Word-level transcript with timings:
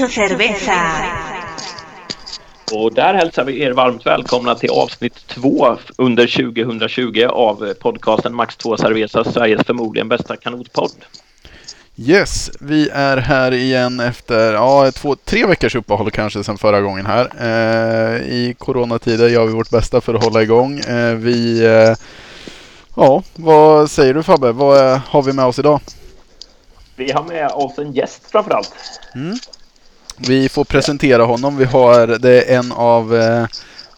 Mucho 0.00 0.12
cerveza. 0.12 0.72
Och 2.72 2.94
där 2.94 3.14
hälsar 3.14 3.44
vi 3.44 3.62
er 3.62 3.70
varmt 3.70 4.06
välkomna 4.06 4.54
till 4.54 4.70
avsnitt 4.70 5.26
två 5.26 5.76
under 5.98 6.26
2020 6.52 7.26
av 7.30 7.74
podcasten 7.74 8.34
Max 8.34 8.56
2 8.56 8.76
Cerveza, 8.76 9.24
Sveriges 9.24 9.66
förmodligen 9.66 10.08
bästa 10.08 10.36
kanotpodd. 10.36 10.90
Yes, 11.96 12.50
vi 12.60 12.88
är 12.88 13.16
här 13.16 13.52
igen 13.52 14.00
efter 14.00 14.52
ja, 14.52 14.92
två, 14.92 15.16
tre 15.16 15.46
veckors 15.46 15.74
uppehåll 15.74 16.10
kanske 16.10 16.44
sedan 16.44 16.58
förra 16.58 16.80
gången 16.80 17.06
här. 17.06 17.30
Eh, 17.40 18.20
I 18.20 18.54
coronatider 18.58 19.28
gör 19.28 19.46
vi 19.46 19.52
vårt 19.52 19.70
bästa 19.70 20.00
för 20.00 20.14
att 20.14 20.24
hålla 20.24 20.42
igång. 20.42 20.78
Eh, 20.78 21.14
vi, 21.14 21.66
eh, 21.66 21.96
ja, 22.96 23.22
vad 23.34 23.90
säger 23.90 24.14
du 24.14 24.22
Fabbe? 24.22 24.52
Vad 24.52 25.00
har 25.00 25.22
vi 25.22 25.32
med 25.32 25.44
oss 25.44 25.58
idag? 25.58 25.80
Vi 26.96 27.12
har 27.12 27.24
med 27.24 27.50
oss 27.50 27.78
en 27.78 27.92
gäst 27.92 28.30
framförallt. 28.30 28.74
Mm. 29.14 29.38
Vi 30.16 30.48
får 30.48 30.64
presentera 30.64 31.24
honom. 31.24 31.56
Vi 31.56 31.64
har, 31.64 32.06
det 32.06 32.42
är 32.42 32.58
en 32.58 32.72
av, 32.72 33.16
eh, 33.16 33.46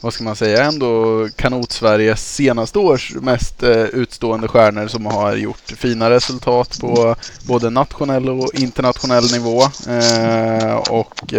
vad 0.01 0.13
ska 0.13 0.25
man 0.25 0.37
säga, 0.37 0.65
ändå 0.65 1.25
kanot-Sveriges 1.37 2.35
senaste 2.35 2.79
års 2.79 3.15
mest 3.15 3.63
eh, 3.63 3.83
utstående 3.83 4.49
stjärnor 4.49 4.87
som 4.89 5.07
har 5.07 5.37
gjort 5.37 5.73
fina 5.77 6.11
resultat 6.11 6.79
på 6.81 7.17
både 7.47 7.71
nationell 7.71 8.29
och 8.29 8.55
internationell 8.55 9.33
nivå. 9.33 9.63
Eh, 9.89 10.75
och 10.77 11.33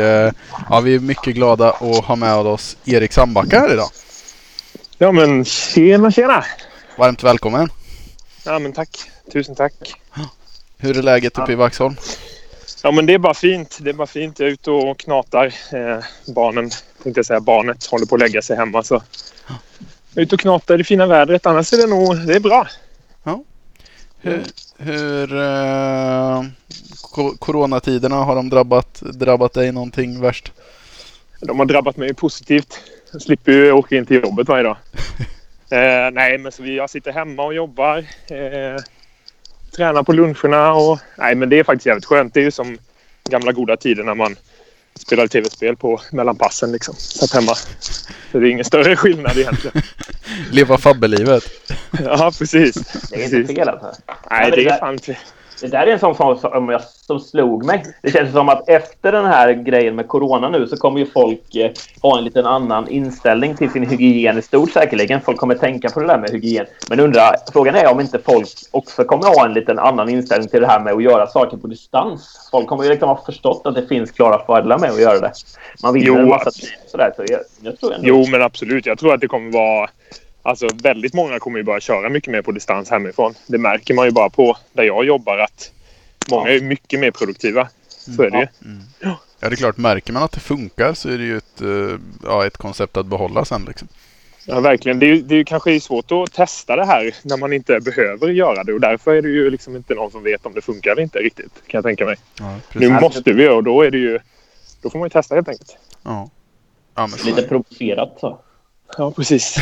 ja, 0.69 0.79
vi 0.83 0.95
är 0.95 0.99
mycket 0.99 1.35
glada 1.35 1.69
att 1.69 2.05
ha 2.05 2.15
med 2.15 2.35
oss 2.35 2.77
Erik 2.85 3.13
Sandbacka 3.13 3.59
här 3.59 3.73
idag. 3.73 3.89
Ja 4.97 5.11
men 5.11 5.45
tjena 5.45 6.11
tjena! 6.11 6.45
Varmt 6.97 7.23
välkommen! 7.23 7.69
Ja 8.43 8.59
men 8.59 8.73
tack! 8.73 8.89
Tusen 9.33 9.55
tack! 9.55 9.73
Hur 10.77 10.97
är 10.97 11.03
läget 11.03 11.37
uppe 11.37 11.51
i 11.51 11.55
Vaxholm? 11.55 11.95
Ja 12.83 12.91
men 12.91 13.05
det 13.05 13.13
är 13.13 13.17
bara 13.17 13.33
fint. 13.33 13.77
Det 13.81 13.89
är 13.89 13.93
bara 13.93 14.07
fint. 14.07 14.39
Jag 14.39 14.47
är 14.47 14.53
ute 14.53 14.71
och 14.71 14.99
knatar. 14.99 15.45
Eh, 15.45 16.03
barnen, 16.35 16.69
tänkte 17.03 17.19
jag 17.19 17.25
säga, 17.25 17.39
barnet 17.39 17.85
håller 17.85 18.05
på 18.05 18.15
att 18.15 18.21
lägga 18.21 18.41
sig 18.41 18.57
hemma 18.57 18.83
så. 18.83 19.01
Jag 20.13 20.21
är 20.21 20.21
ute 20.21 20.35
och 20.35 20.41
knatar 20.41 20.75
i 20.75 20.77
det 20.77 20.83
fina 20.83 21.05
vädret. 21.05 21.45
Annars 21.45 21.73
är 21.73 21.77
det 21.77 21.87
nog, 21.87 22.27
det 22.27 22.35
är 22.35 22.39
bra. 22.39 22.67
Hur, 24.21 24.43
hur 24.77 25.41
eh, 25.41 26.43
coronatiderna, 27.39 28.15
har 28.15 28.35
de 28.35 28.49
drabbat, 28.49 29.01
drabbat 29.01 29.53
dig 29.53 29.71
någonting 29.71 30.21
värst? 30.21 30.51
De 31.39 31.59
har 31.59 31.65
drabbat 31.65 31.97
mig 31.97 32.13
positivt. 32.13 32.79
Jag 33.11 33.21
slipper 33.21 33.51
ju 33.51 33.71
åka 33.71 33.95
in 33.95 34.05
till 34.05 34.23
jobbet 34.23 34.47
varje 34.47 34.63
dag. 34.63 34.77
Eh, 35.71 36.11
nej 36.11 36.37
men 36.37 36.51
så 36.51 36.63
vi, 36.63 36.75
jag 36.75 36.89
sitter 36.89 37.11
hemma 37.11 37.43
och 37.43 37.53
jobbar. 37.53 37.97
Eh, 38.27 38.81
tränar 39.71 40.03
på 40.03 40.13
luncherna 40.13 40.73
och... 40.73 40.99
Nej 41.17 41.35
men 41.35 41.49
det 41.49 41.59
är 41.59 41.63
faktiskt 41.63 41.85
jävligt 41.85 42.05
skönt. 42.05 42.33
Det 42.33 42.39
är 42.39 42.43
ju 42.43 42.51
som 42.51 42.77
gamla 43.29 43.51
goda 43.51 43.77
tider 43.77 44.03
när 44.03 44.15
man 44.15 44.35
spelade 44.99 45.27
tv-spel 45.27 45.75
på 45.75 46.01
mellan 46.11 46.35
passen 46.35 46.71
liksom. 46.71 46.95
Satt 46.97 47.33
hemma. 47.33 47.55
Så 48.31 48.39
det 48.39 48.47
är 48.47 48.51
ingen 48.51 48.65
större 48.65 48.95
skillnad 48.95 49.37
egentligen. 49.37 49.81
Leva 50.51 50.77
Fabbe-livet. 50.77 51.43
Ja 52.03 52.31
precis. 52.39 52.75
Det 53.09 53.23
är 53.25 53.35
inte 53.35 53.53
fel 53.53 53.69
alltså. 53.69 54.01
Nej 54.31 54.49
det 54.51 54.55
det 54.55 54.61
är 54.61 54.69
där- 54.69 54.77
fan 54.79 54.93
inte... 54.93 55.17
Det 55.61 55.67
där 55.67 55.87
är 55.87 55.91
en 55.91 55.99
sån 55.99 56.15
sak 56.15 56.39
som, 56.39 56.69
jag- 56.69 56.81
som 56.83 57.19
slog 57.19 57.65
mig. 57.65 57.83
Det 58.01 58.11
känns 58.11 58.31
som 58.31 58.49
att 58.49 58.69
efter 58.69 59.11
den 59.11 59.25
här 59.25 59.51
grejen 59.53 59.95
med 59.95 60.07
corona 60.07 60.49
nu 60.49 60.67
så 60.67 60.77
kommer 60.77 60.99
ju 60.99 61.05
folk 61.05 61.55
eh, 61.55 61.71
ha 62.01 62.17
en 62.17 62.23
liten 62.23 62.45
annan 62.45 62.87
inställning 62.87 63.55
till 63.55 63.69
sin 63.71 63.89
hygien 63.89 64.37
i 64.37 64.41
stort 64.41 64.71
säkerligen. 64.71 65.21
Folk 65.21 65.37
kommer 65.37 65.55
tänka 65.55 65.89
på 65.89 65.99
det 65.99 66.07
där 66.07 66.17
med 66.17 66.29
hygien. 66.31 66.65
Men 66.89 66.99
undrar, 66.99 67.35
frågan 67.53 67.75
är 67.75 67.91
om 67.91 67.99
inte 67.99 68.19
folk 68.19 68.47
också 68.71 69.03
kommer 69.03 69.23
ha 69.27 69.45
en 69.45 69.53
liten 69.53 69.79
annan 69.79 70.09
inställning 70.09 70.49
till 70.49 70.61
det 70.61 70.67
här 70.67 70.79
med 70.79 70.93
att 70.93 71.03
göra 71.03 71.27
saker 71.27 71.57
på 71.57 71.67
distans. 71.67 72.47
Folk 72.51 72.67
kommer 72.67 72.83
ju 72.83 72.89
liksom 72.89 73.09
ha 73.09 73.23
förstått 73.25 73.61
att 73.65 73.75
det 73.75 73.87
finns 73.87 74.11
klara 74.11 74.45
fördelar 74.45 74.79
med 74.79 74.91
att 74.91 75.01
göra 75.01 75.19
det. 75.19 75.31
Man 75.83 75.93
vinner 75.93 76.07
Jo, 76.07 76.15
en 76.15 76.29
massa 76.29 76.51
tid 76.51 76.69
sådär. 76.87 77.11
Så 77.15 77.23
jag, 77.27 77.39
jag 77.61 77.79
tror 77.79 77.93
ändå... 77.93 78.07
Jo 78.07 78.25
men 78.31 78.41
absolut. 78.41 78.85
Jag 78.85 78.97
tror 78.99 79.13
att 79.13 79.21
det 79.21 79.27
kommer 79.27 79.51
vara... 79.51 79.89
Alltså 80.41 80.67
väldigt 80.83 81.13
många 81.13 81.39
kommer 81.39 81.57
ju 81.57 81.63
börja 81.63 81.79
köra 81.79 82.09
mycket 82.09 82.31
mer 82.31 82.41
på 82.41 82.51
distans 82.51 82.89
hemifrån. 82.89 83.33
Det 83.47 83.57
märker 83.57 83.93
man 83.93 84.05
ju 84.05 84.11
bara 84.11 84.29
på 84.29 84.57
där 84.73 84.83
jag 84.83 85.05
jobbar 85.05 85.37
att 85.37 85.71
många 86.31 86.49
är 86.49 86.61
mycket 86.61 86.99
mer 86.99 87.11
produktiva. 87.11 87.69
Så 87.87 88.23
är 88.23 88.29
det 88.29 88.39
ju. 88.39 88.47
Ja, 88.99 89.17
det 89.39 89.45
är 89.45 89.55
klart. 89.55 89.77
Märker 89.77 90.13
man 90.13 90.23
att 90.23 90.31
det 90.31 90.39
funkar 90.39 90.93
så 90.93 91.09
är 91.09 91.17
det 91.17 91.23
ju 91.23 91.37
ett, 91.37 91.61
eh, 91.61 91.99
ja, 92.23 92.45
ett 92.45 92.57
koncept 92.57 92.97
att 92.97 93.05
behålla 93.05 93.45
sen. 93.45 93.65
Liksom. 93.67 93.87
Ja, 94.45 94.59
verkligen. 94.59 94.99
Det 94.99 95.05
är, 95.05 95.15
ju- 95.15 95.21
det 95.21 95.35
är 95.35 95.43
kanske 95.43 95.79
svårt 95.79 96.11
att 96.11 96.33
testa 96.33 96.75
det 96.75 96.85
här 96.85 97.15
när 97.23 97.37
man 97.37 97.53
inte 97.53 97.79
behöver 97.79 98.27
göra 98.27 98.63
det 98.63 98.73
och 98.73 98.79
därför 98.81 99.15
är 99.15 99.21
det 99.21 99.29
ju 99.29 99.49
liksom 99.49 99.75
inte 99.75 99.95
någon 99.95 100.11
som 100.11 100.23
vet 100.23 100.45
om 100.45 100.53
det 100.53 100.61
funkar 100.61 100.91
eller 100.91 101.01
inte 101.01 101.19
riktigt 101.19 101.53
kan 101.67 101.77
jag 101.77 101.83
tänka 101.83 102.05
mig. 102.05 102.15
Ja, 102.39 102.55
Nu 102.73 102.89
måste 102.89 103.33
vi 103.33 103.49
och 103.49 103.63
då 103.63 103.81
är 103.81 103.91
det 103.91 103.97
ju... 103.97 104.19
Då 104.81 104.89
får 104.89 104.99
man 104.99 105.05
ju 105.05 105.09
testa 105.09 105.35
helt 105.35 105.47
enkelt. 105.49 105.77
Ja. 106.03 106.29
Ja, 106.95 107.07
men 107.07 107.19
så 107.19 107.25
Lite 107.25 107.41
provocerat 107.43 108.17
så. 108.19 108.39
Ja, 108.97 109.11
precis. 109.11 109.55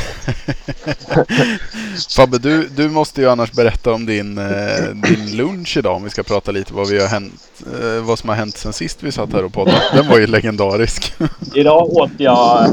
Fabbe, 2.16 2.38
du, 2.38 2.68
du 2.68 2.90
måste 2.90 3.22
ju 3.22 3.30
annars 3.30 3.52
berätta 3.52 3.94
om 3.94 4.06
din, 4.06 4.38
eh, 4.38 4.84
din 4.94 5.38
lunch 5.38 5.78
idag 5.78 5.96
om 5.96 6.04
vi 6.04 6.10
ska 6.10 6.24
prata 6.24 6.52
lite 6.52 6.74
vad, 6.74 6.88
vi 6.90 7.00
har 7.00 7.08
hänt, 7.08 7.34
eh, 7.82 8.04
vad 8.04 8.20
som 8.20 8.30
har 8.30 8.36
hänt 8.36 8.58
sen 8.58 8.74
sist 8.74 9.04
vi 9.04 9.12
satt 9.12 9.34
här 9.34 9.46
och 9.46 9.54
poddade. 9.54 9.82
Den 9.94 10.08
var 10.08 10.18
ju 10.18 10.28
legendarisk. 10.28 11.14
Idag 11.56 11.98
åt 11.98 12.12
jag... 12.18 12.68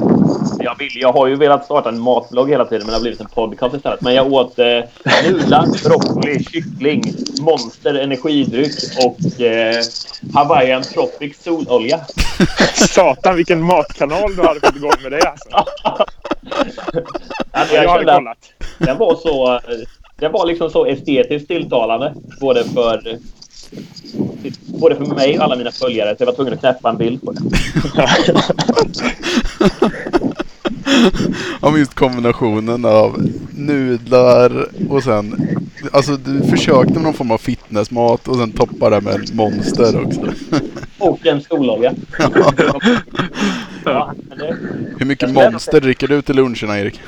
Jag, 0.58 0.78
vill, 0.78 0.90
jag 0.94 1.12
har 1.12 1.26
ju 1.26 1.36
velat 1.36 1.64
starta 1.64 1.88
en 1.88 2.00
matblogg 2.00 2.50
hela 2.50 2.64
tiden 2.64 2.80
men 2.80 2.86
det 2.86 2.96
har 2.96 3.00
blivit 3.00 3.20
en 3.20 3.26
podcast 3.26 3.74
istället. 3.74 4.00
Men 4.00 4.14
jag 4.14 4.32
åt 4.32 4.58
eh, 4.58 4.66
nudlar, 5.24 5.84
broccoli, 5.84 6.44
kyckling, 6.44 7.14
Monster 7.40 7.94
energidryck 7.94 8.74
och 9.04 9.40
eh, 9.40 9.82
Hawaiian 10.34 10.82
Tropic 10.82 11.42
sololja. 11.42 12.00
Satan 12.74 13.36
vilken 13.36 13.62
matkanal 13.62 14.36
du 14.36 14.42
hade 14.42 14.60
fått 14.60 14.76
igång 14.76 14.92
med 15.02 15.12
det 15.12 15.28
alltså. 15.28 15.66
Alltså, 17.50 17.74
Jag 17.74 17.84
jag 17.84 17.96
kände 17.96 18.12
att 18.12 18.18
kollat. 18.18 18.52
den 18.78 18.98
var 18.98 19.14
så... 19.16 19.60
Den 20.16 20.32
var 20.32 20.46
liksom 20.46 20.70
så 20.70 20.86
estetiskt 20.86 21.48
tilltalande. 21.48 22.14
Både 22.40 22.64
för... 22.64 23.18
Både 24.66 24.96
för 24.96 25.06
mig 25.06 25.38
och 25.38 25.44
alla 25.44 25.56
mina 25.56 25.70
följare. 25.70 26.16
Så 26.16 26.22
jag 26.22 26.26
var 26.26 26.34
tvungen 26.34 26.54
att 26.54 26.60
knäppa 26.60 26.90
en 26.90 26.96
bild 26.96 27.22
på 27.22 27.32
det. 27.32 27.40
Om 31.60 31.78
just 31.78 31.94
kombinationen 31.94 32.84
av 32.84 33.28
nudlar 33.50 34.68
och 34.88 35.02
sen... 35.02 35.48
Alltså 35.92 36.16
du 36.16 36.42
försökte 36.42 36.94
med 36.94 37.02
någon 37.02 37.14
form 37.14 37.30
av 37.30 37.38
fitnessmat 37.38 38.28
och 38.28 38.36
sen 38.36 38.52
toppar 38.52 38.90
det 38.90 39.00
med 39.00 39.14
en 39.14 39.36
monster 39.36 40.04
också. 40.06 40.32
Och 40.98 41.26
en 41.26 41.42
sololja. 41.42 41.94
Ja, 43.84 44.14
det, 44.38 44.56
Hur 44.98 45.06
mycket 45.06 45.30
monster 45.30 45.80
dricker 45.80 46.08
du 46.08 46.22
till 46.22 46.36
luncherna 46.36 46.80
Erik? 46.80 47.00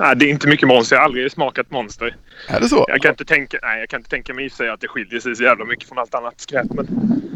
Nej, 0.00 0.16
det 0.16 0.24
är 0.24 0.30
inte 0.30 0.48
mycket 0.48 0.68
monster. 0.68 0.96
Jag 0.96 1.00
har 1.00 1.04
aldrig 1.04 1.32
smakat 1.32 1.70
monster. 1.70 2.16
Är 2.48 2.60
det 2.60 2.68
så? 2.68 2.84
Jag 2.88 3.00
kan 3.02 3.10
inte 3.10 3.24
tänka, 3.24 3.58
nej, 3.62 3.80
jag 3.80 3.88
kan 3.88 4.00
inte 4.00 4.10
tänka 4.10 4.34
mig 4.34 4.44
i 4.44 4.50
sig 4.50 4.68
att 4.68 4.80
det 4.80 4.88
skiljer 4.88 5.20
sig 5.20 5.36
så 5.36 5.42
jävla 5.42 5.64
mycket 5.64 5.88
från 5.88 5.98
allt 5.98 6.14
annat 6.14 6.40
skräp. 6.40 6.66
Men 6.70 6.86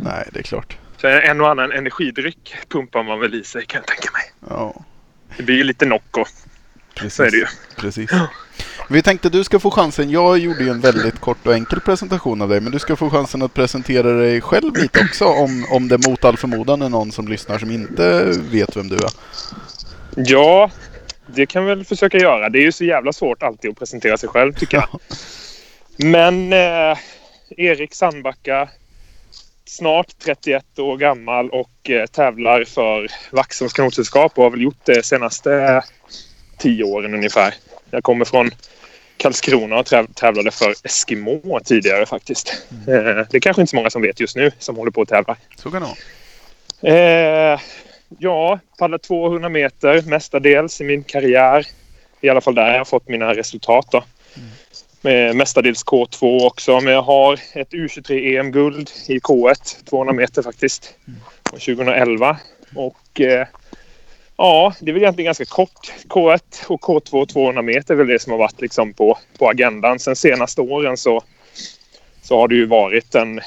Nej, 0.04 0.28
det 0.32 0.38
är 0.38 0.42
klart. 0.42 0.76
så 0.96 1.06
en 1.06 1.40
och 1.40 1.48
annan 1.50 1.72
energidryck 1.72 2.54
pumpar 2.68 3.02
man 3.02 3.20
väl 3.20 3.34
i 3.34 3.44
sig 3.44 3.66
kan 3.66 3.78
jag 3.78 3.86
tänka 3.86 4.08
mig. 4.12 4.22
Ja, 4.56 4.84
Det 5.36 5.42
blir 5.42 5.56
ju 5.56 5.64
lite 5.64 5.86
Nocco. 5.86 6.24
precis. 6.94 7.14
Så 7.14 7.22
är 7.22 7.30
det 7.30 7.36
ju. 7.36 7.46
Precis. 7.76 8.10
Vi 8.88 9.02
tänkte 9.02 9.28
du 9.28 9.44
ska 9.44 9.58
få 9.58 9.70
chansen. 9.70 10.10
Jag 10.10 10.38
gjorde 10.38 10.64
ju 10.64 10.70
en 10.70 10.80
väldigt 10.80 11.20
kort 11.20 11.46
och 11.46 11.54
enkel 11.54 11.80
presentation 11.80 12.42
av 12.42 12.48
dig. 12.48 12.60
Men 12.60 12.72
du 12.72 12.78
ska 12.78 12.96
få 12.96 13.10
chansen 13.10 13.42
att 13.42 13.54
presentera 13.54 14.12
dig 14.12 14.40
själv 14.40 14.76
lite 14.76 15.00
också. 15.00 15.24
Om, 15.24 15.66
om 15.70 15.88
det 15.88 16.08
mot 16.08 16.24
all 16.24 16.36
förmodan 16.36 16.82
är 16.82 16.88
någon 16.88 17.12
som 17.12 17.28
lyssnar 17.28 17.58
som 17.58 17.70
inte 17.70 18.32
vet 18.50 18.76
vem 18.76 18.88
du 18.88 18.94
är. 18.94 19.10
Ja, 20.16 20.70
det 21.26 21.46
kan 21.46 21.64
vi 21.64 21.74
väl 21.74 21.84
försöka 21.84 22.18
göra. 22.18 22.48
Det 22.48 22.58
är 22.58 22.62
ju 22.62 22.72
så 22.72 22.84
jävla 22.84 23.12
svårt 23.12 23.42
alltid 23.42 23.70
att 23.70 23.78
presentera 23.78 24.16
sig 24.16 24.28
själv 24.28 24.52
tycker 24.52 24.76
jag. 24.76 25.00
Men 25.96 26.52
eh, 26.52 26.98
Erik 27.56 27.94
Sandbacka, 27.94 28.68
snart 29.72 30.18
31 30.24 30.78
år 30.78 30.96
gammal 30.96 31.50
och 31.50 31.90
eh, 31.90 32.06
tävlar 32.06 32.64
för 32.64 33.08
Vaxholms 33.30 33.72
kanotsällskap 33.72 34.32
och 34.38 34.44
har 34.44 34.50
väl 34.50 34.62
gjort 34.62 34.84
det 34.84 35.06
senaste 35.06 35.82
tio 36.58 36.84
åren 36.84 37.14
ungefär. 37.14 37.54
Jag 37.90 38.04
kommer 38.04 38.24
från 38.24 38.50
Karlskrona 39.16 39.78
och 39.78 39.86
täv- 39.86 40.14
tävlade 40.14 40.50
för 40.50 40.74
Eskimo 40.84 41.60
tidigare 41.64 42.06
faktiskt. 42.06 42.66
Eh, 42.88 43.26
det 43.30 43.34
är 43.34 43.40
kanske 43.40 43.62
inte 43.62 43.70
så 43.70 43.76
många 43.76 43.90
som 43.90 44.02
vet 44.02 44.20
just 44.20 44.36
nu 44.36 44.50
som 44.58 44.76
håller 44.76 44.90
på 44.90 45.02
att 45.02 45.08
tävla. 45.08 45.36
Så 45.56 45.70
kan 45.70 45.82
det 45.82 45.88
vara. 45.88 46.94
Eh, 46.94 47.60
ja, 48.18 48.58
paddlat 48.78 49.02
200 49.02 49.48
meter 49.48 50.02
mestadels 50.02 50.80
i 50.80 50.84
min 50.84 51.04
karriär. 51.04 51.66
I 52.20 52.28
alla 52.28 52.40
fall 52.40 52.54
där 52.54 52.70
jag 52.70 52.78
har 52.78 52.84
fått 52.84 53.08
mina 53.08 53.34
resultat. 53.34 53.86
Då. 53.90 54.04
Med 54.38 54.61
mestadels 55.34 55.84
K2 55.84 56.46
också. 56.46 56.80
Men 56.80 56.92
jag 56.92 57.02
har 57.02 57.40
ett 57.52 57.70
U23 57.70 58.38
EM-guld 58.38 58.90
i 59.08 59.18
K1, 59.18 59.84
200 59.84 60.14
meter 60.14 60.42
faktiskt. 60.42 60.94
Från 61.50 61.60
2011. 61.60 62.36
Och 62.74 63.20
eh, 63.20 63.46
ja, 64.36 64.74
det 64.80 64.90
är 64.90 64.92
väl 64.92 65.02
egentligen 65.02 65.26
ganska 65.26 65.44
kort. 65.44 65.92
K1 66.08 66.66
och 66.66 66.80
K2 66.80 67.26
200 67.26 67.62
meter 67.62 67.94
är 67.94 67.98
väl 67.98 68.06
det 68.06 68.22
som 68.22 68.32
har 68.32 68.38
varit 68.38 68.60
liksom 68.60 68.92
på, 68.92 69.18
på 69.38 69.48
agendan. 69.48 69.98
Sen 69.98 70.16
senaste 70.16 70.60
åren 70.60 70.96
så, 70.96 71.22
så 72.22 72.38
har 72.38 72.48
det 72.48 72.54
ju 72.54 72.66
varit 72.66 73.14
en 73.14 73.40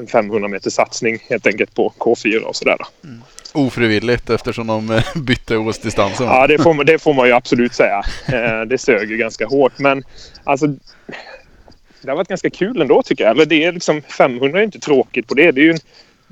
en 0.00 0.06
500 0.06 0.48
meter 0.48 0.70
satsning 0.70 1.18
helt 1.28 1.46
enkelt 1.46 1.74
på 1.74 1.92
K4 1.98 2.38
och 2.38 2.56
sådär. 2.56 2.76
då. 2.78 3.08
Mm. 3.08 3.22
Ofrivilligt 3.52 4.30
eftersom 4.30 4.66
de 4.66 4.90
eh, 4.90 5.04
bytte 5.16 5.56
årsdistansen. 5.56 6.26
Ja, 6.26 6.46
det 6.46 6.58
får, 6.58 6.74
man, 6.74 6.86
det 6.86 6.98
får 6.98 7.14
man 7.14 7.26
ju 7.26 7.32
absolut 7.32 7.74
säga. 7.74 8.02
Eh, 8.26 8.62
det 8.66 8.78
sög 8.78 9.10
ju 9.10 9.16
ganska 9.16 9.46
hårt. 9.46 9.78
Men 9.78 10.04
alltså, 10.44 10.66
det 12.02 12.10
har 12.10 12.16
varit 12.16 12.28
ganska 12.28 12.50
kul 12.50 12.80
ändå 12.80 13.02
tycker 13.02 13.24
jag. 13.24 13.30
Eller 13.30 13.46
det 13.46 13.64
är 13.64 13.72
liksom, 13.72 14.02
500 14.02 14.60
är 14.60 14.64
inte 14.64 14.78
tråkigt 14.78 15.28
på 15.28 15.34
det. 15.34 15.50
Det 15.50 15.60
är, 15.60 15.64
ju 15.64 15.70
en, 15.70 15.78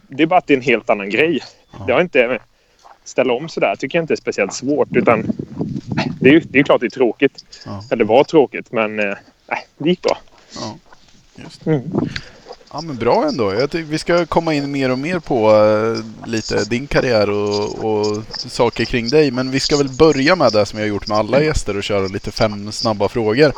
det 0.08 0.22
är 0.22 0.26
bara 0.26 0.38
att 0.38 0.46
det 0.46 0.54
är 0.54 0.58
en 0.58 0.62
helt 0.62 0.90
annan 0.90 1.10
grej. 1.10 1.40
Det 1.86 1.92
har 1.92 2.00
inte... 2.00 2.38
Ställa 3.04 3.32
om 3.32 3.48
sådär 3.48 3.76
tycker 3.78 3.98
jag 3.98 4.02
inte 4.02 4.14
är 4.14 4.16
speciellt 4.16 4.54
svårt. 4.54 4.96
Utan 4.96 5.32
det 6.20 6.28
är 6.28 6.32
ju 6.32 6.40
det 6.40 6.58
är 6.58 6.62
klart 6.62 6.80
det 6.80 6.86
är 6.86 6.90
tråkigt. 6.90 7.44
Ja. 7.66 7.84
Eller 7.90 8.04
var 8.04 8.24
tråkigt, 8.24 8.72
men 8.72 8.98
eh, 8.98 9.14
nej, 9.46 9.66
det 9.78 9.88
gick 9.88 10.02
bra. 10.02 10.18
Ja, 10.54 10.78
just. 11.36 11.66
Mm. 11.66 11.82
Ja 12.72 12.80
men 12.80 12.96
bra 12.96 13.24
ändå. 13.28 13.54
Jag 13.54 13.70
tycker 13.70 13.90
vi 13.90 13.98
ska 13.98 14.26
komma 14.26 14.54
in 14.54 14.70
mer 14.72 14.90
och 14.90 14.98
mer 14.98 15.18
på 15.18 15.50
eh, 15.50 16.28
lite 16.28 16.64
din 16.64 16.86
karriär 16.86 17.30
och, 17.30 17.84
och 17.84 18.16
saker 18.32 18.84
kring 18.84 19.08
dig. 19.08 19.30
Men 19.30 19.50
vi 19.50 19.60
ska 19.60 19.76
väl 19.76 19.88
börja 19.88 20.36
med 20.36 20.52
det 20.52 20.66
som 20.66 20.78
jag 20.78 20.86
har 20.86 20.88
gjort 20.88 21.08
med 21.08 21.18
alla 21.18 21.42
gäster 21.42 21.76
och 21.76 21.82
köra 21.84 22.06
lite 22.06 22.30
fem 22.32 22.72
snabba 22.72 23.08
frågor. 23.08 23.52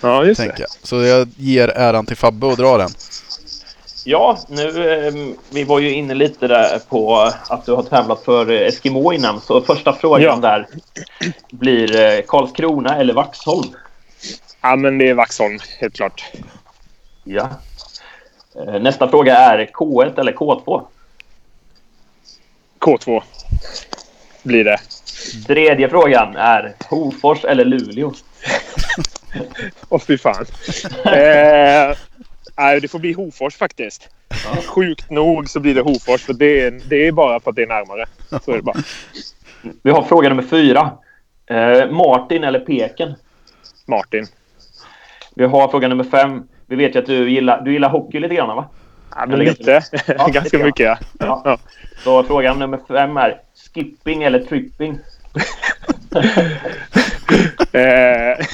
Ja, 0.00 0.24
just 0.24 0.40
det. 0.40 0.54
jag. 0.58 0.68
Så 0.82 1.02
jag 1.02 1.28
ger 1.36 1.68
äran 1.68 2.06
till 2.06 2.16
Fabbe 2.16 2.46
och 2.46 2.56
dra 2.56 2.78
den. 2.78 2.90
Ja, 4.04 4.38
nu, 4.48 4.92
eh, 5.06 5.14
vi 5.50 5.64
var 5.64 5.78
ju 5.78 5.90
inne 5.92 6.14
lite 6.14 6.46
där 6.48 6.78
på 6.88 7.32
att 7.48 7.66
du 7.66 7.72
har 7.72 7.82
tävlat 7.82 8.24
för 8.24 8.50
Eskimo 8.50 9.12
innan. 9.12 9.40
Så 9.40 9.60
första 9.62 9.92
frågan 9.92 10.22
Ja. 10.22 10.36
där 10.36 10.66
blir 11.50 11.96
eh, 12.00 12.20
Karlskrona 12.28 12.96
eller 12.96 13.14
Vaxholm? 13.14 13.68
Ja, 14.60 14.76
men 14.76 14.98
det 14.98 15.08
är 15.08 15.14
Vaxholm, 15.14 15.58
helt 15.80 15.94
klart. 15.94 16.24
Ja. 17.24 17.50
Eh, 18.58 18.80
Nästa 18.80 19.08
fråga 19.08 19.36
är 19.36 19.66
K1 19.66 20.20
eller 20.20 20.32
K2? 20.32 20.82
K2 22.80 23.22
blir 24.42 24.64
det. 24.64 24.78
Tredje 25.46 25.88
frågan 25.88 26.36
är 26.36 26.74
Hofors 26.90 27.44
eller 27.44 27.64
Luleå? 27.64 28.12
Åh, 29.88 30.00
fy 30.00 30.18
fan. 30.18 30.44
eh, 31.04 31.96
nej, 32.56 32.80
det 32.80 32.88
får 32.88 32.98
bli 32.98 33.12
Hofors 33.12 33.56
faktiskt. 33.56 34.08
Sjukt 34.66 35.10
nog 35.10 35.48
så 35.48 35.60
blir 35.60 35.74
det 35.74 35.80
Hofors. 35.80 36.22
För 36.22 36.32
det, 36.32 36.60
är, 36.60 36.70
det 36.70 37.06
är 37.06 37.12
bara 37.12 37.40
för 37.40 37.50
att 37.50 37.56
det 37.56 37.62
är 37.62 37.66
närmare. 37.66 38.06
Så 38.44 38.52
är 38.52 38.56
det 38.56 38.62
bara. 38.62 38.82
Vi 39.82 39.90
har 39.90 40.02
fråga 40.02 40.28
nummer 40.28 40.42
fyra. 40.42 40.90
Eh, 41.46 41.90
Martin 41.90 42.44
eller 42.44 42.60
Peken? 42.60 43.14
Martin. 43.86 44.26
Vi 45.34 45.44
har 45.44 45.68
fråga 45.68 45.88
nummer 45.88 46.04
fem. 46.04 46.48
Vi 46.66 46.76
vet 46.76 46.94
ju 46.94 46.98
att 46.98 47.06
du 47.06 47.30
gillar, 47.30 47.60
du 47.60 47.72
gillar 47.72 47.88
hockey 47.88 48.20
lite 48.20 48.34
grann 48.34 48.56
va? 48.56 48.68
Ja, 49.14 49.26
men 49.26 49.38
lite. 49.38 49.82
lite 49.92 50.14
Ganska 50.32 50.56
grann. 50.58 50.66
mycket, 50.66 50.86
ja. 50.86 50.98
Ja. 51.18 51.42
ja. 51.44 51.58
Så 52.04 52.22
frågan 52.22 52.58
nummer 52.58 52.80
fem 52.88 53.16
är 53.16 53.40
skipping 53.74 54.22
eller 54.22 54.38
tripping? 54.38 54.98
Eh, 57.72 58.46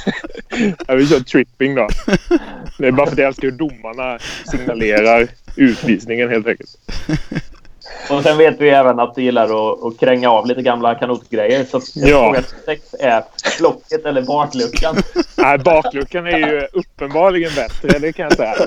jag 0.87 0.97
vill 0.97 1.09
köra 1.09 1.21
tripping 1.21 1.75
då. 1.75 1.89
Det 2.79 2.87
är 2.87 2.93
bara 2.93 3.07
för 3.07 3.13
att 3.13 3.19
jag 3.19 3.27
älskar 3.27 3.51
hur 3.51 3.57
domarna 3.57 4.19
signalerar 4.51 5.29
utvisningen 5.57 6.31
helt 6.31 6.47
enkelt. 6.47 6.71
Och 8.11 8.23
sen 8.23 8.39
vet 8.39 8.61
vi 8.61 8.71
även 8.71 9.01
att 9.01 9.15
du 9.15 9.23
gillar 9.23 9.45
att, 9.45 9.85
att 9.85 10.01
kränga 10.01 10.31
av 10.31 10.47
lite 10.47 10.63
gamla 10.63 10.95
kanotgrejer. 10.95 11.65
Så 11.65 11.81
Ja. 11.95 12.07
fråga 12.33 12.43
sex 12.65 12.95
är 13.01 13.23
blocket 13.59 14.05
eller 14.07 14.23
bakluckan? 14.23 14.97
Nej, 15.37 15.59
bakluckan 15.59 16.27
är 16.27 16.39
ju 16.39 16.67
uppenbarligen 16.73 17.51
bättre, 17.57 17.99
det 17.99 18.13
kan 18.13 18.23
jag 18.25 18.33
säga. 18.37 18.55